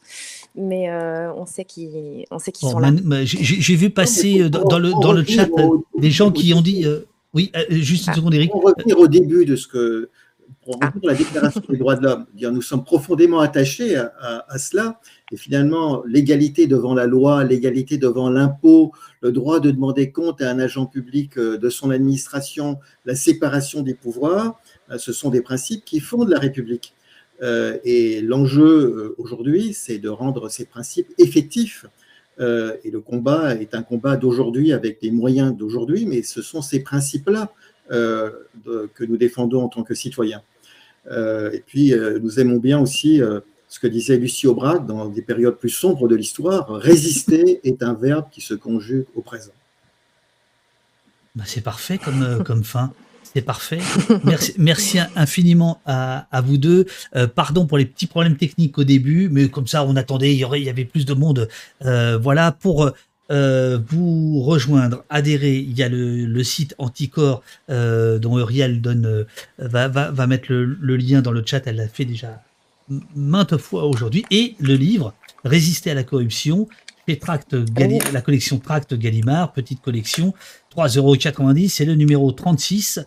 mais 0.56 0.90
euh, 0.90 1.32
on 1.34 1.46
sait 1.46 1.66
qu'ils 1.66 2.26
sont 2.62 2.80
là. 2.80 2.92
J'ai 3.24 3.76
vu 3.76 3.90
passer 3.90 4.42
euh, 4.42 4.50
dans, 4.50 4.80
le, 4.80 4.92
dans 5.02 5.14
le 5.14 5.24
chat 5.24 5.50
des 5.98 6.12
gens 6.12 6.32
qui 6.32 6.54
ont 6.54 6.62
dit... 6.62 6.86
oui, 7.34 7.52
juste 7.70 8.06
une 8.08 8.14
ah. 8.14 8.16
seconde, 8.16 8.34
Eric. 8.34 8.52
Pour 8.52 8.64
revenir 8.64 8.98
au 9.00 9.08
début 9.08 9.46
de 9.46 9.56
ce 9.56 9.68
que... 9.68 10.10
Pour 10.64 10.78
ah. 10.82 10.92
la 11.04 11.14
déclaration 11.14 11.62
des 11.70 11.78
droits 11.78 11.96
de 11.96 12.04
l'homme, 12.04 12.26
nous 12.36 12.62
sommes 12.62 12.84
profondément 12.84 13.40
attachés 13.40 13.96
à, 13.96 14.46
à 14.50 14.58
cela 14.58 15.00
et 15.32 15.38
finalement, 15.38 16.04
l'égalité 16.06 16.68
devant 16.68 16.94
la 16.94 17.06
loi, 17.06 17.44
l'égalité 17.44 17.98
devant 17.98 18.30
l'impôt, 18.30 18.92
le 19.22 19.32
droit 19.32 19.60
de 19.60 19.72
demander 19.72 20.12
compte 20.12 20.42
à 20.42 20.50
un 20.50 20.60
agent 20.60 20.86
public 20.86 21.38
euh, 21.38 21.58
de 21.58 21.70
son 21.70 21.90
administration, 21.90 22.80
la 23.06 23.16
séparation 23.16 23.82
des 23.82 23.94
pouvoirs, 23.94 24.60
euh, 24.90 24.98
ce 24.98 25.12
sont 25.12 25.30
des 25.30 25.42
principes 25.42 25.84
qui 25.84 26.00
fondent 26.00 26.30
la 26.30 26.40
République. 26.40 26.94
Euh, 27.42 27.78
et 27.84 28.22
l'enjeu 28.22 29.16
aujourd'hui, 29.18 29.74
c'est 29.74 30.00
de 30.00 30.10
rendre 30.10 30.50
ces 30.50 30.66
principes 30.66 31.14
effectifs. 31.18 31.86
Et 32.40 32.92
le 32.92 33.00
combat 33.00 33.56
est 33.56 33.74
un 33.74 33.82
combat 33.82 34.16
d'aujourd'hui 34.16 34.72
avec 34.72 35.02
des 35.02 35.10
moyens 35.10 35.58
d'aujourd'hui, 35.58 36.06
mais 36.06 36.22
ce 36.22 36.44
sont 36.44 36.62
ces 36.62 36.82
principes-là 36.82 37.52
que 37.90 39.04
nous 39.08 39.18
défendons 39.18 39.64
en 39.64 39.70
tant 39.70 39.82
que 39.82 39.96
citoyens. 39.96 40.44
Et 41.10 41.64
puis, 41.66 41.96
nous 42.22 42.40
aimons 42.40 42.58
bien 42.58 42.80
aussi 42.80 43.22
ce 43.68 43.80
que 43.80 43.88
disait 43.88 44.18
Lucie 44.18 44.48
Aubrac 44.48 44.86
dans 44.86 45.08
des 45.08 45.22
périodes 45.22 45.58
plus 45.58 45.70
sombres 45.70 46.08
de 46.08 46.16
l'histoire, 46.16 46.70
résister 46.70 47.60
est 47.68 47.84
un 47.84 47.94
verbe 47.94 48.26
qui 48.32 48.42
se 48.42 48.54
conjugue 48.54 49.06
au 49.16 49.22
présent. 49.22 49.52
Bah, 51.36 51.44
c'est 51.46 51.62
parfait 51.62 51.98
comme, 51.98 52.24
euh, 52.24 52.44
comme 52.44 52.64
fin. 52.64 52.92
C'est 53.34 53.42
parfait. 53.42 53.80
Merci, 54.58 55.00
infiniment 55.16 55.80
à, 55.86 56.42
vous 56.44 56.58
deux. 56.58 56.86
Euh, 57.16 57.28
pardon 57.28 57.66
pour 57.66 57.78
les 57.78 57.86
petits 57.86 58.08
problèmes 58.08 58.38
techniques 58.38 58.78
au 58.78 58.84
début, 58.84 59.30
mais 59.30 59.50
comme 59.50 59.68
ça, 59.68 59.84
on 59.86 59.96
attendait, 59.96 60.34
il 60.34 60.40
y, 60.40 60.70
avait 60.70 60.86
plus 60.86 61.06
de 61.06 61.14
monde. 61.14 61.48
Euh, 61.86 62.18
voilà, 62.18 62.52
pour 62.52 62.92
euh, 63.32 63.80
vous 63.88 64.42
rejoindre, 64.42 65.04
adhérer, 65.10 65.58
il 65.58 65.78
y 65.78 65.84
a 65.84 65.90
le, 65.90 66.44
site 66.44 66.76
Anticorps 66.78 67.42
dont 67.70 68.38
Uriel 68.38 68.82
donne, 68.82 69.26
va, 69.60 69.88
va, 69.88 70.12
va 70.12 70.28
mettre 70.28 70.46
le, 70.50 70.66
le, 70.66 70.98
lien 70.98 71.22
dans 71.22 71.32
le 71.32 71.44
chat. 71.46 71.62
Elle 71.66 71.78
l'a 71.78 71.88
fait 71.88 72.06
déjà 72.06 72.42
maintes 73.16 73.58
fois 73.58 73.86
aujourd'hui, 73.86 74.26
et 74.32 74.56
le 74.60 74.76
livre 74.76 75.14
Résister 75.44 75.92
à 75.92 75.94
la 75.94 76.04
corruption, 76.04 76.68
La 77.08 78.22
collection 78.22 78.60
Tract 78.60 78.94
Gallimard, 78.96 79.54
petite 79.54 79.82
collection, 79.82 80.34
3,90€, 80.76 81.70
c'est 81.70 81.86
le 81.86 81.96
numéro 81.96 82.32
36. 82.32 83.00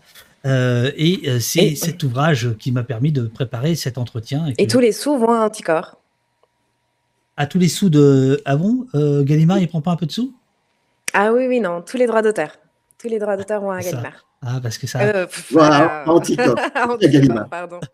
Euh, 0.47 0.91
et 0.97 1.21
euh, 1.27 1.39
c'est 1.39 1.75
cet 1.75 2.03
ouvrage 2.03 2.57
qui 2.59 2.73
m'a 2.73 2.83
permis 2.83 3.13
de 3.13 3.25
préparer 3.25 3.75
cet 3.75 3.99
entretien. 3.99 4.47
Et, 4.57 4.67
tous 4.67 4.81
les 4.81 4.93
sous 4.93 5.19
vont 5.19 5.33
à 5.33 5.45
Anticor? 5.45 5.99
À 7.37 7.47
tous 7.47 7.59
les 7.59 7.69
sous 7.69 7.91
de. 7.91 8.41
Ah 8.47 8.57
bon 8.57 8.87
Gallimard, 8.95 9.59
il 9.59 9.69
prend 9.69 9.83
pas 9.83 9.91
un 9.91 9.97
peu 9.97 10.07
de 10.07 10.13
sous? 10.13 10.35
Ah 11.13 11.33
oui, 11.33 11.47
oui, 11.47 11.61
non, 11.61 11.83
tous 11.83 11.97
les 11.97 12.07
droits 12.07 12.23
d'auteur. 12.23 12.57
Tous 12.99 13.09
les 13.09 13.19
droits 13.19 13.37
d'auteur 13.37 13.61
vont 13.61 13.71
à 13.71 13.81
Gallimard. 13.81 14.30
Ah, 14.43 14.59
parce 14.63 14.79
que 14.79 14.87
ça. 14.87 15.01
Euh, 15.03 15.27
pff, 15.27 15.53
Voilà, 15.53 16.05
Gallimard. 17.01 17.49
pardon. 17.51 17.81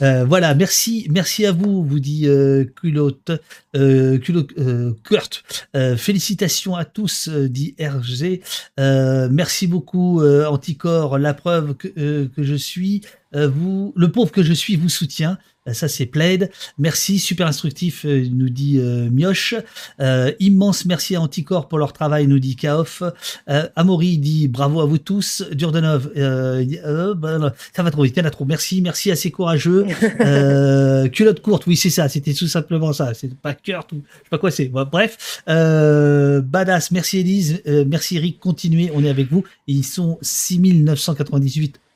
Euh, 0.00 0.24
voilà, 0.24 0.54
merci, 0.54 1.06
merci 1.10 1.44
à 1.44 1.52
vous, 1.52 1.84
vous 1.84 2.00
dit 2.00 2.26
euh, 2.26 2.64
culotte, 2.64 3.30
euh, 3.76 4.18
culot- 4.18 4.46
euh, 4.58 4.94
Kurt. 5.04 5.44
Euh, 5.76 5.96
félicitations 5.96 6.74
à 6.76 6.84
tous, 6.84 7.28
euh, 7.28 7.48
dit 7.48 7.74
RG. 7.78 8.40
Euh, 8.80 9.28
merci 9.30 9.66
beaucoup, 9.66 10.20
euh, 10.22 10.46
Anticorps. 10.46 11.18
La 11.18 11.34
preuve 11.34 11.74
que, 11.74 11.88
euh, 11.98 12.28
que 12.34 12.42
je 12.42 12.54
suis, 12.54 13.02
euh, 13.34 13.48
vous, 13.48 13.92
le 13.96 14.10
pauvre 14.10 14.32
que 14.32 14.42
je 14.42 14.52
suis, 14.54 14.76
vous 14.76 14.88
soutient. 14.88 15.36
Euh, 15.68 15.72
Ça, 15.72 15.88
c'est 15.88 16.06
Plaid. 16.06 16.50
Merci, 16.78 17.18
super 17.18 17.46
instructif, 17.46 18.04
euh, 18.04 18.26
nous 18.32 18.48
dit 18.48 18.78
euh, 18.78 19.08
Mioche. 19.10 19.54
Euh, 20.00 20.32
immense 20.40 20.86
merci 20.86 21.14
à 21.14 21.20
Anticorps 21.20 21.68
pour 21.68 21.78
leur 21.78 21.92
travail, 21.92 22.26
nous 22.26 22.38
dit 22.38 22.56
Kaof. 22.56 23.02
Euh, 23.48 23.68
Amaury 23.76 24.18
dit 24.18 24.48
bravo 24.48 24.80
à 24.80 24.86
vous 24.86 24.98
tous. 24.98 25.42
Durdenov, 25.52 26.10
euh, 26.16 27.14
bah, 27.14 27.54
ça 27.74 27.82
va 27.82 27.90
trop 27.90 28.02
vite, 28.02 28.16
il 28.16 28.20
y 28.20 28.22
en 28.22 28.26
a 28.26 28.30
trop. 28.30 28.44
Merci, 28.44 28.82
merci 28.82 29.10
à 29.10 29.16
ces 29.16 29.30
courageux. 29.30 29.86
Culotte 31.12 31.40
courte, 31.40 31.66
oui, 31.66 31.76
c'est 31.76 31.90
ça, 31.90 32.08
c'était 32.08 32.34
tout 32.34 32.48
simplement 32.48 32.92
ça. 32.92 33.14
C'est 33.14 33.34
pas 33.34 33.54
Kurt 33.54 33.92
ou 33.92 33.96
je 33.96 34.00
sais 34.00 34.30
pas 34.30 34.38
quoi 34.38 34.50
c'est. 34.50 34.66
Bon, 34.66 34.86
bref, 34.90 35.42
badass, 35.46 36.90
merci 36.90 37.18
Elise, 37.18 37.62
merci 37.86 38.16
Eric, 38.16 38.40
continuez, 38.40 38.90
on 38.94 39.04
est 39.04 39.10
avec 39.10 39.30
vous. 39.30 39.44
Ils 39.66 39.84
sont 39.84 40.18
6998 40.22 41.76
euh, 41.76 41.91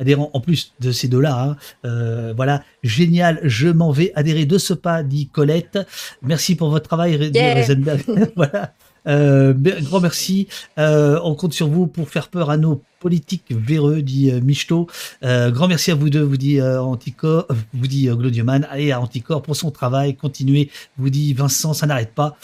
adhérents 0.00 0.30
en 0.32 0.40
plus 0.40 0.72
de 0.80 0.90
ces 0.90 1.06
deux-là. 1.06 1.50
hein. 1.50 1.56
Euh, 1.84 2.32
voilà, 2.34 2.64
génial, 2.82 3.38
je 3.44 3.68
m'en 3.68 3.92
vais 3.92 4.10
adhérer 4.16 4.46
de 4.46 4.58
ce 4.58 4.74
pas, 4.74 5.02
dit 5.02 5.28
Colette. 5.28 5.78
Merci 6.22 6.56
pour 6.56 6.70
votre 6.70 6.88
travail, 6.88 7.30
Yeah. 7.32 7.66
Voilà. 8.36 8.74
Euh, 9.06 9.54
grand 9.54 10.00
merci. 10.00 10.48
Euh, 10.78 11.18
on 11.24 11.34
compte 11.34 11.54
sur 11.54 11.68
vous 11.68 11.86
pour 11.86 12.08
faire 12.10 12.28
peur 12.28 12.50
à 12.50 12.56
nos 12.56 12.82
politiques 13.00 13.46
véreux, 13.50 14.02
dit 14.02 14.30
euh, 14.30 14.40
Michto. 14.40 14.88
Grand 15.22 15.68
merci 15.68 15.90
à 15.90 15.94
vous 15.94 16.10
deux, 16.10 16.22
vous 16.22 16.36
dit 16.36 16.60
Anticor, 16.60 17.46
vous 17.72 17.86
dit 17.86 18.08
Glodioman, 18.08 18.66
et 18.76 18.92
à 18.92 19.00
Anticor 19.00 19.42
pour 19.42 19.56
son 19.56 19.70
travail. 19.70 20.16
Continuez, 20.16 20.70
vous 20.98 21.10
dit 21.10 21.32
Vincent, 21.32 21.72
ça 21.72 21.86
n'arrête 21.86 22.14
pas. 22.14 22.36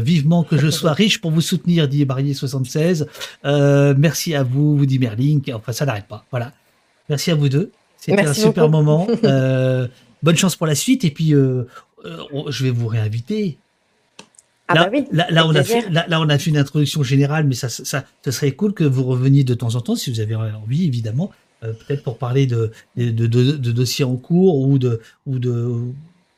Vivement 0.00 0.42
que 0.42 0.56
je 0.58 0.70
sois 0.70 0.92
riche 0.92 1.20
pour 1.20 1.30
vous 1.30 1.42
soutenir, 1.42 1.86
dit 1.86 2.04
Barrier76. 2.04 3.06
Euh, 3.44 3.94
merci 3.96 4.34
à 4.34 4.42
vous, 4.42 4.76
vous 4.76 4.86
dit 4.86 4.98
Merlin. 4.98 5.40
Enfin, 5.54 5.72
ça 5.72 5.84
n'arrête 5.86 6.06
pas. 6.08 6.24
Voilà. 6.30 6.52
Merci 7.08 7.30
à 7.30 7.34
vous 7.34 7.48
deux. 7.48 7.70
C'était 7.98 8.20
un 8.24 8.34
super 8.34 8.68
beaucoup. 8.68 8.84
moment. 8.84 9.06
Euh, 9.24 9.88
bonne 10.22 10.36
chance 10.36 10.56
pour 10.56 10.66
la 10.66 10.74
suite. 10.74 11.04
Et 11.04 11.10
puis, 11.10 11.34
euh, 11.34 11.64
euh, 12.04 12.18
je 12.48 12.64
vais 12.64 12.70
vous 12.70 12.86
réinviter. 12.86 13.58
Ah 14.68 14.74
là, 14.74 14.84
bah 14.84 14.90
oui. 14.94 15.06
là, 15.12 15.46
on 15.46 15.54
a 15.54 15.62
fait, 15.62 15.90
là, 15.90 16.06
là, 16.08 16.20
on 16.20 16.28
a 16.30 16.38
fait 16.38 16.48
une 16.50 16.56
introduction 16.56 17.02
générale, 17.02 17.44
mais 17.46 17.54
ça, 17.54 17.68
ça, 17.68 18.04
ça 18.24 18.32
serait 18.32 18.52
cool 18.52 18.72
que 18.72 18.84
vous 18.84 19.04
reveniez 19.04 19.44
de 19.44 19.52
temps 19.54 19.74
en 19.74 19.80
temps, 19.82 19.94
si 19.96 20.10
vous 20.10 20.20
avez 20.20 20.34
envie, 20.34 20.86
évidemment, 20.86 21.30
euh, 21.62 21.74
peut-être 21.74 22.02
pour 22.02 22.16
parler 22.16 22.46
de, 22.46 22.70
de, 22.96 23.10
de, 23.10 23.26
de- 23.26 23.52
de 23.58 23.72
dossiers 23.72 24.06
en 24.06 24.16
cours 24.16 24.58
ou 24.60 24.78
de, 24.78 25.00
ou 25.26 25.38
de, 25.38 25.70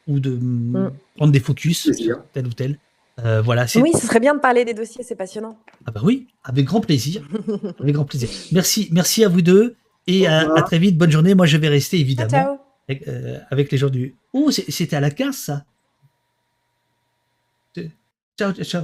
ou 0.09 0.19
de 0.19 0.31
Mm. 0.31 0.91
prendre 1.17 1.31
des 1.33 1.39
focus 1.41 1.93
sur 1.93 2.19
tel 2.33 2.47
ou 2.49 2.53
tel. 2.53 2.79
Euh, 3.25 3.41
voilà, 3.43 3.67
Oui, 3.77 3.93
ce 3.95 4.07
serait 4.07 4.21
bien 4.21 4.35
de 4.35 4.41
parler 4.41 4.65
des 4.65 4.75
dossiers, 4.75 5.05
c'est 5.05 5.15
passionnant. 5.15 5.57
ah 5.87 5.93
bah 5.93 6.01
oui, 6.03 6.27
avec 6.43 6.65
grand 6.67 6.81
plaisir, 6.81 7.23
avec 7.81 7.95
grand 7.95 8.05
plaisir. 8.05 8.29
Merci, 8.51 8.89
merci 8.91 9.25
à 9.25 9.29
vous 9.29 9.41
deux 9.43 9.77
et 10.07 10.27
à, 10.27 10.47
très 10.63 10.79
vite. 10.79 10.97
Bonne 10.99 11.11
journée. 11.11 11.35
Moi, 11.35 11.47
je 11.47 11.57
vais 11.57 11.69
rester 11.69 11.99
évidemment 12.01 12.29
ciao. 12.31 12.59
avec, 12.89 13.07
euh, 13.09 13.39
avec 13.51 13.71
les 13.73 13.79
gens 13.79 13.89
du. 13.91 14.15
Oh, 14.33 14.51
c'était 14.51 14.97
à 14.97 15.01
la 15.01 15.11
15 15.11 15.37
ça. 15.37 15.65
Ciao, 18.39 18.53
ciao. 18.53 18.83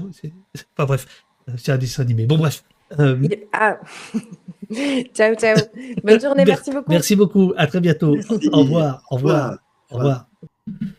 Enfin 0.76 0.86
bref, 0.86 1.24
c'est 1.58 1.72
un 1.72 1.76
dessin 1.78 2.02
animé. 2.02 2.24
Bon 2.26 2.38
bref. 2.38 2.64
Euh, 2.98 3.18
Ah. 3.52 3.78
ciao, 5.14 5.34
ciao. 5.34 5.56
Bonne 6.02 6.20
journée, 6.20 6.44
Mer- 6.46 6.56
merci 6.56 6.70
beaucoup. 6.70 6.90
merci 6.90 7.16
beaucoup. 7.16 7.52
À 7.58 7.66
très 7.66 7.80
bientôt. 7.80 8.14
Merci. 8.16 8.48
Au 8.50 8.58
revoir. 8.60 9.02
Au 9.10 9.16
revoir. 9.16 9.58
Au 9.90 9.96
revoir. 9.96 10.26
Au 10.70 10.76
revoir. 10.76 10.92